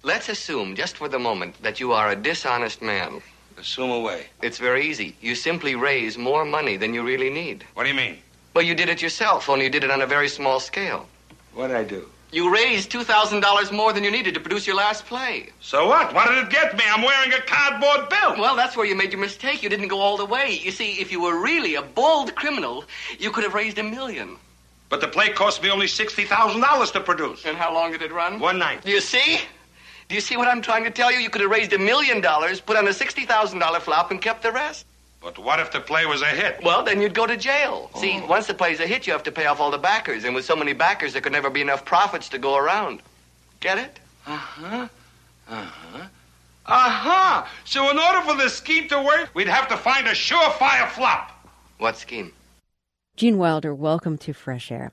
Let's 0.03 0.29
assume, 0.29 0.73
just 0.73 0.95
for 0.95 1.09
the 1.09 1.19
moment, 1.19 1.61
that 1.63 1.81
you 1.81 1.91
are 1.91 2.11
a 2.11 2.15
dishonest 2.15 2.81
man. 2.81 3.21
Assume 3.57 3.91
away. 3.91 4.27
It's 4.41 4.57
very 4.57 4.87
easy. 4.87 5.17
You 5.19 5.35
simply 5.35 5.75
raise 5.75 6.17
more 6.17 6.45
money 6.45 6.77
than 6.77 6.93
you 6.93 7.03
really 7.03 7.29
need. 7.29 7.65
What 7.73 7.83
do 7.83 7.89
you 7.89 7.95
mean? 7.95 8.19
Well, 8.57 8.65
you 8.65 8.73
did 8.73 8.89
it 8.89 9.03
yourself, 9.03 9.49
only 9.49 9.65
you 9.65 9.69
did 9.69 9.83
it 9.83 9.91
on 9.91 10.01
a 10.01 10.07
very 10.07 10.27
small 10.27 10.59
scale. 10.59 11.05
What 11.53 11.67
did 11.67 11.75
I 11.75 11.83
do? 11.83 12.09
You 12.31 12.51
raised 12.51 12.91
$2,000 12.91 13.71
more 13.71 13.93
than 13.93 14.03
you 14.03 14.09
needed 14.09 14.33
to 14.33 14.39
produce 14.39 14.65
your 14.65 14.75
last 14.75 15.05
play. 15.05 15.49
So 15.61 15.87
what? 15.87 16.11
What 16.11 16.27
did 16.27 16.39
it 16.39 16.49
get 16.49 16.75
me? 16.75 16.83
I'm 16.87 17.03
wearing 17.03 17.33
a 17.33 17.41
cardboard 17.41 18.09
bill. 18.09 18.35
Well, 18.39 18.55
that's 18.55 18.75
where 18.75 18.87
you 18.87 18.95
made 18.95 19.11
your 19.11 19.21
mistake. 19.21 19.61
You 19.61 19.69
didn't 19.69 19.89
go 19.89 19.99
all 19.99 20.17
the 20.17 20.25
way. 20.25 20.59
You 20.59 20.71
see, 20.71 20.93
if 20.93 21.11
you 21.11 21.21
were 21.21 21.39
really 21.39 21.75
a 21.75 21.83
bold 21.83 22.33
criminal, 22.33 22.83
you 23.19 23.29
could 23.29 23.43
have 23.43 23.53
raised 23.53 23.77
a 23.77 23.83
million. 23.83 24.37
But 24.89 25.01
the 25.01 25.07
play 25.07 25.29
cost 25.29 25.61
me 25.61 25.69
only 25.69 25.85
$60,000 25.85 26.93
to 26.93 26.99
produce. 27.01 27.45
And 27.45 27.55
how 27.55 27.71
long 27.71 27.91
did 27.91 28.01
it 28.01 28.11
run? 28.11 28.39
One 28.39 28.57
night. 28.57 28.83
Do 28.83 28.89
you 28.89 29.01
see? 29.01 29.39
Do 30.09 30.15
you 30.15 30.21
see 30.21 30.35
what 30.35 30.47
I'm 30.47 30.63
trying 30.63 30.83
to 30.85 30.89
tell 30.89 31.11
you? 31.11 31.19
You 31.19 31.29
could 31.29 31.41
have 31.41 31.51
raised 31.51 31.73
a 31.73 31.77
million 31.77 32.21
dollars, 32.21 32.59
put 32.59 32.75
on 32.75 32.87
a 32.87 32.89
$60,000 32.89 33.81
flop, 33.81 34.09
and 34.09 34.19
kept 34.19 34.41
the 34.41 34.51
rest. 34.51 34.87
But 35.21 35.39
what 35.39 35.59
if 35.59 35.71
the 35.71 35.79
play 35.79 36.05
was 36.05 36.21
a 36.21 36.27
hit? 36.27 36.59
Well, 36.63 36.83
then 36.83 37.01
you'd 37.01 37.13
go 37.13 37.25
to 37.25 37.35
jail. 37.35 37.89
See, 37.95 38.21
once 38.21 38.47
the 38.47 38.53
play's 38.53 38.79
a 38.79 38.87
hit, 38.87 39.07
you 39.07 39.13
have 39.13 39.23
to 39.23 39.31
pay 39.31 39.45
off 39.45 39.59
all 39.59 39.71
the 39.71 39.77
backers. 39.77 40.23
And 40.23 40.35
with 40.35 40.45
so 40.45 40.55
many 40.55 40.73
backers, 40.73 41.13
there 41.13 41.21
could 41.21 41.31
never 41.31 41.49
be 41.49 41.61
enough 41.61 41.83
profits 41.83 42.29
to 42.29 42.37
go 42.37 42.55
around. 42.55 43.01
Get 43.59 43.77
it? 43.77 43.99
Uh-huh. 44.25 44.87
Uh-huh. 45.49 46.07
Uh-huh. 46.65 47.45
So 47.65 47.89
in 47.89 47.97
order 47.97 48.21
for 48.21 48.35
this 48.35 48.53
scheme 48.55 48.87
to 48.89 49.01
work, 49.01 49.29
we'd 49.33 49.47
have 49.47 49.67
to 49.69 49.77
find 49.77 50.07
a 50.07 50.11
surefire 50.11 50.89
flop. 50.89 51.31
What 51.77 51.97
scheme? 51.97 52.33
Gene 53.15 53.37
Wilder, 53.37 53.73
welcome 53.73 54.17
to 54.19 54.33
Fresh 54.33 54.71
Air. 54.71 54.91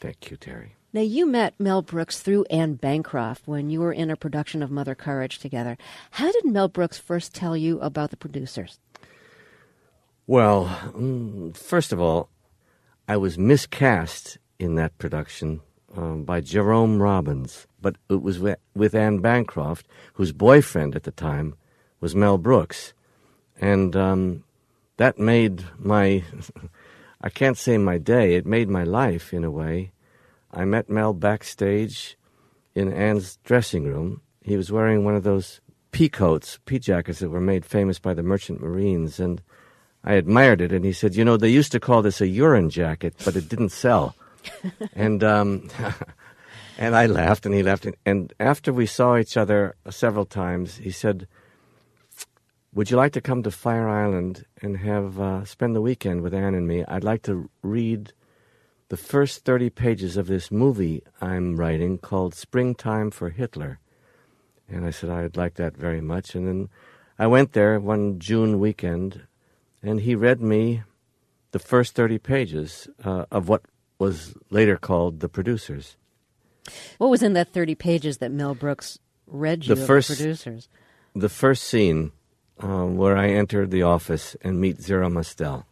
Thank 0.00 0.30
you, 0.30 0.36
Terry. 0.36 0.74
Now, 0.94 1.00
you 1.00 1.24
met 1.26 1.54
Mel 1.58 1.80
Brooks 1.80 2.20
through 2.20 2.44
Anne 2.50 2.74
Bancroft 2.74 3.46
when 3.46 3.70
you 3.70 3.80
were 3.80 3.92
in 3.92 4.10
a 4.10 4.16
production 4.16 4.62
of 4.62 4.70
Mother 4.70 4.94
Courage 4.94 5.38
together. 5.38 5.78
How 6.10 6.30
did 6.30 6.44
Mel 6.44 6.68
Brooks 6.68 6.98
first 6.98 7.34
tell 7.34 7.56
you 7.56 7.80
about 7.80 8.10
the 8.10 8.16
producers? 8.16 8.78
Well, 10.32 11.52
first 11.52 11.92
of 11.92 12.00
all, 12.00 12.30
I 13.06 13.18
was 13.18 13.36
miscast 13.36 14.38
in 14.58 14.76
that 14.76 14.96
production 14.96 15.60
um, 15.94 16.24
by 16.24 16.40
Jerome 16.40 17.02
Robbins, 17.02 17.66
but 17.82 17.96
it 18.08 18.22
was 18.22 18.38
with, 18.38 18.58
with 18.74 18.94
Anne 18.94 19.18
Bancroft, 19.18 19.86
whose 20.14 20.32
boyfriend 20.32 20.96
at 20.96 21.02
the 21.02 21.10
time 21.10 21.54
was 22.00 22.16
Mel 22.16 22.38
Brooks. 22.38 22.94
And 23.60 23.94
um, 23.94 24.44
that 24.96 25.18
made 25.18 25.66
my, 25.78 26.24
I 27.20 27.28
can't 27.28 27.58
say 27.58 27.76
my 27.76 27.98
day, 27.98 28.34
it 28.34 28.46
made 28.46 28.70
my 28.70 28.84
life 28.84 29.34
in 29.34 29.44
a 29.44 29.50
way. 29.50 29.92
I 30.50 30.64
met 30.64 30.88
Mel 30.88 31.12
backstage 31.12 32.16
in 32.74 32.90
Anne's 32.90 33.36
dressing 33.44 33.84
room. 33.84 34.22
He 34.40 34.56
was 34.56 34.72
wearing 34.72 35.04
one 35.04 35.14
of 35.14 35.24
those 35.24 35.60
pea 35.90 36.08
coats, 36.08 36.58
pea 36.64 36.78
jackets 36.78 37.18
that 37.18 37.28
were 37.28 37.38
made 37.38 37.66
famous 37.66 37.98
by 37.98 38.14
the 38.14 38.22
merchant 38.22 38.62
marines, 38.62 39.20
and 39.20 39.42
I 40.04 40.14
admired 40.14 40.60
it, 40.60 40.72
and 40.72 40.84
he 40.84 40.92
said, 40.92 41.14
"You 41.14 41.24
know, 41.24 41.36
they 41.36 41.48
used 41.48 41.72
to 41.72 41.80
call 41.80 42.02
this 42.02 42.20
a 42.20 42.26
urine 42.26 42.70
jacket, 42.70 43.14
but 43.24 43.36
it 43.36 43.48
didn't 43.48 43.70
sell." 43.70 44.16
and 44.94 45.22
um, 45.22 45.68
and 46.78 46.96
I 46.96 47.06
laughed, 47.06 47.46
and 47.46 47.54
he 47.54 47.62
laughed. 47.62 47.86
And 48.04 48.32
after 48.40 48.72
we 48.72 48.86
saw 48.86 49.16
each 49.16 49.36
other 49.36 49.76
several 49.90 50.26
times, 50.26 50.76
he 50.76 50.90
said, 50.90 51.28
"Would 52.74 52.90
you 52.90 52.96
like 52.96 53.12
to 53.12 53.20
come 53.20 53.42
to 53.44 53.50
Fire 53.50 53.88
Island 53.88 54.44
and 54.60 54.78
have 54.78 55.20
uh, 55.20 55.44
spend 55.44 55.76
the 55.76 55.82
weekend 55.82 56.22
with 56.22 56.34
Anne 56.34 56.54
and 56.54 56.66
me? 56.66 56.84
I'd 56.86 57.04
like 57.04 57.22
to 57.22 57.48
read." 57.62 58.12
The 58.88 58.98
first 58.98 59.46
30 59.46 59.70
pages 59.70 60.18
of 60.18 60.26
this 60.26 60.50
movie 60.50 61.02
I'm 61.18 61.56
writing 61.56 61.96
called 61.96 62.34
Springtime 62.34 63.10
for 63.10 63.30
Hitler. 63.30 63.78
And 64.68 64.84
I 64.84 64.90
said, 64.90 65.08
I'd 65.08 65.34
like 65.34 65.54
that 65.54 65.78
very 65.78 66.02
much. 66.02 66.34
And 66.34 66.46
then 66.46 66.68
I 67.18 67.26
went 67.26 67.54
there 67.54 67.80
one 67.80 68.18
June 68.18 68.60
weekend 68.60 69.22
and 69.82 70.00
he 70.00 70.14
read 70.14 70.40
me 70.40 70.82
the 71.50 71.58
first 71.58 71.94
30 71.94 72.18
pages 72.18 72.88
uh, 73.04 73.26
of 73.30 73.48
what 73.48 73.62
was 73.98 74.34
later 74.50 74.76
called 74.76 75.20
The 75.20 75.28
Producers. 75.28 75.96
What 76.98 77.10
was 77.10 77.22
in 77.22 77.32
that 77.34 77.52
30 77.52 77.74
pages 77.74 78.18
that 78.18 78.30
Mel 78.30 78.54
Brooks 78.54 78.98
read 79.26 79.66
you 79.66 79.74
the 79.74 79.86
first, 79.86 80.08
the 80.08 80.16
producers? 80.16 80.68
The 81.14 81.28
first 81.28 81.64
scene 81.64 82.12
um, 82.60 82.96
where 82.96 83.16
I 83.16 83.28
enter 83.28 83.66
the 83.66 83.82
office 83.82 84.36
and 84.42 84.60
meet 84.60 84.80
Zero 84.80 85.10
Mostel. 85.10 85.66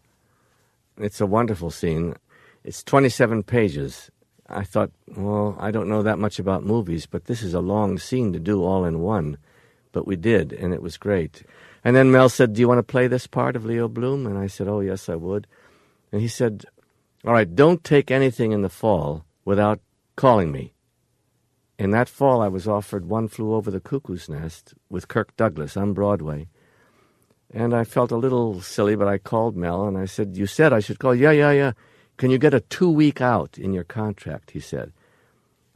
It's 0.99 1.21
a 1.21 1.27
wonderful 1.27 1.71
scene. 1.71 2.17
It's 2.65 2.83
27 2.83 3.45
pages. 3.45 4.11
I 4.49 4.65
thought, 4.65 4.91
well, 5.17 5.57
I 5.59 5.71
don't 5.71 5.89
know 5.89 6.03
that 6.03 6.19
much 6.19 6.39
about 6.39 6.65
movies, 6.65 7.07
but 7.07 7.27
this 7.27 7.43
is 7.43 7.55
a 7.55 7.61
long 7.61 7.99
scene 7.99 8.33
to 8.33 8.41
do 8.41 8.65
all 8.65 8.85
in 8.85 9.01
one. 9.01 9.39
But 9.93 10.07
we 10.07 10.17
did, 10.17 10.53
and 10.53 10.75
it 10.75 10.83
was 10.83 10.97
great. 10.97 11.43
And 11.85 11.97
then 11.97 12.11
Mel 12.11 12.29
said, 12.29 12.53
Do 12.53 12.61
you 12.61 12.69
want 12.69 12.79
to 12.79 12.93
play 12.93 13.07
this 13.07 13.27
part 13.27 13.57
of 13.57 13.65
Leo 13.65 13.89
Bloom? 13.89 14.27
And 14.27 14.39
I 14.39 14.47
said, 14.47 14.69
Oh, 14.69 14.81
yes, 14.81 15.09
I 15.09 15.15
would. 15.15 15.47
And 16.13 16.21
he 16.21 16.29
said, 16.29 16.65
All 17.25 17.33
right, 17.33 17.55
don't 17.55 17.83
take 17.83 18.11
anything 18.11 18.53
in 18.53 18.63
the 18.63 18.69
fall 18.69 19.25
without 19.45 19.81
calling 20.17 20.53
me. 20.53 20.75
In 21.79 21.93
that 21.93 22.11
fall, 22.11 22.43
I 22.43 22.49
was 22.49 22.69
offered 22.69 23.07
One 23.07 23.27
Flew 23.29 23.55
Over 23.55 23.71
the 23.71 23.81
Cuckoo's 23.81 24.29
Nest 24.29 24.75
with 24.91 25.09
Kirk 25.09 25.35
Douglas 25.37 25.77
on 25.77 25.95
Broadway. 25.95 26.49
And 27.53 27.75
I 27.75 27.85
felt 27.85 28.13
a 28.13 28.17
little 28.17 28.61
silly, 28.61 28.95
but 28.95 29.09
I 29.09 29.17
called 29.19 29.57
Mel 29.57 29.89
and 29.89 29.97
I 29.97 30.05
said, 30.05 30.37
You 30.37 30.47
said 30.47 30.73
I 30.73 30.81
should 30.81 30.99
call. 30.99 31.15
Yeah, 31.15 31.33
yeah, 31.33 31.53
yeah. 31.53 31.73
Can 32.19 32.31
you 32.31 32.37
get 32.37 32.53
a 32.53 32.61
two 32.61 32.91
week 32.91 33.23
out 33.23 33.57
in 33.57 33.73
your 33.73 33.85
contract? 33.85 34.51
He 34.51 34.61
said. 34.61 34.93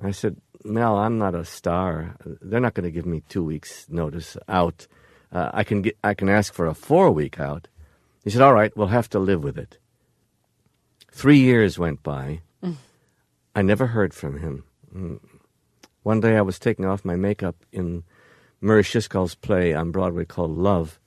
I 0.03 0.11
said, 0.11 0.37
Mel, 0.63 0.97
I'm 0.97 1.19
not 1.19 1.35
a 1.35 1.45
star. 1.45 2.17
They're 2.25 2.61
not 2.61 2.75
going 2.75 2.85
to 2.85 2.91
give 2.91 3.07
me 3.07 3.23
two 3.29 3.43
weeks' 3.43 3.87
notice 3.89 4.37
out. 4.47 4.87
Uh, 5.35 5.51
I 5.53 5.65
can 5.65 5.83
get, 5.83 5.99
I 6.03 6.15
can 6.15 6.29
ask 6.29 6.55
for 6.55 6.67
a 6.67 6.75
four 6.75 7.11
week 7.11 7.41
out. 7.41 7.69
He 8.23 8.31
said, 8.31 8.41
All 8.41 8.55
right, 8.55 8.75
we'll 8.77 8.87
have 8.87 9.11
to 9.11 9.19
live 9.19 9.43
with 9.43 9.59
it. 9.59 9.79
Three 11.11 11.39
years 11.39 11.79
went 11.79 12.03
by. 12.03 12.41
I 13.57 13.63
never 13.63 13.89
heard 13.89 14.15
from 14.15 14.41
him. 14.41 14.65
Mm. 14.95 15.21
One 16.03 16.21
day 16.21 16.37
I 16.37 16.43
was 16.43 16.59
taking 16.59 16.85
off 16.85 17.05
my 17.05 17.17
makeup 17.17 17.57
in 17.73 18.03
Murray 18.61 18.83
Shiskal's 18.83 19.35
play 19.35 19.73
on 19.73 19.93
Broadway 19.93 20.25
called 20.25 20.57
Love, 20.57 20.99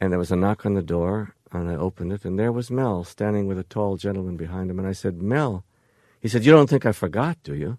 and 0.00 0.12
there 0.12 0.18
was 0.18 0.30
a 0.30 0.36
knock 0.36 0.64
on 0.64 0.74
the 0.74 0.82
door, 0.82 1.34
and 1.50 1.68
I 1.68 1.74
opened 1.74 2.12
it, 2.12 2.24
and 2.24 2.38
there 2.38 2.52
was 2.52 2.70
Mel 2.70 3.02
standing 3.02 3.46
with 3.46 3.58
a 3.58 3.64
tall 3.64 3.96
gentleman 3.96 4.36
behind 4.36 4.70
him. 4.70 4.78
And 4.78 4.86
I 4.86 4.92
said, 4.92 5.20
Mel, 5.20 5.64
he 6.20 6.28
said, 6.28 6.44
You 6.44 6.52
don't 6.52 6.70
think 6.70 6.86
I 6.86 6.92
forgot, 6.92 7.38
do 7.42 7.54
you? 7.54 7.78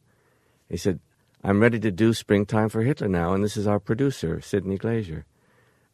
He 0.70 0.78
said, 0.78 1.00
I'm 1.44 1.60
ready 1.62 1.80
to 1.80 1.92
do 1.92 2.14
Springtime 2.14 2.70
for 2.70 2.84
Hitler 2.84 3.08
now, 3.08 3.34
and 3.34 3.44
this 3.44 3.58
is 3.58 3.68
our 3.68 3.80
producer, 3.80 4.42
Sidney 4.42 4.78
Glazier. 4.78 5.26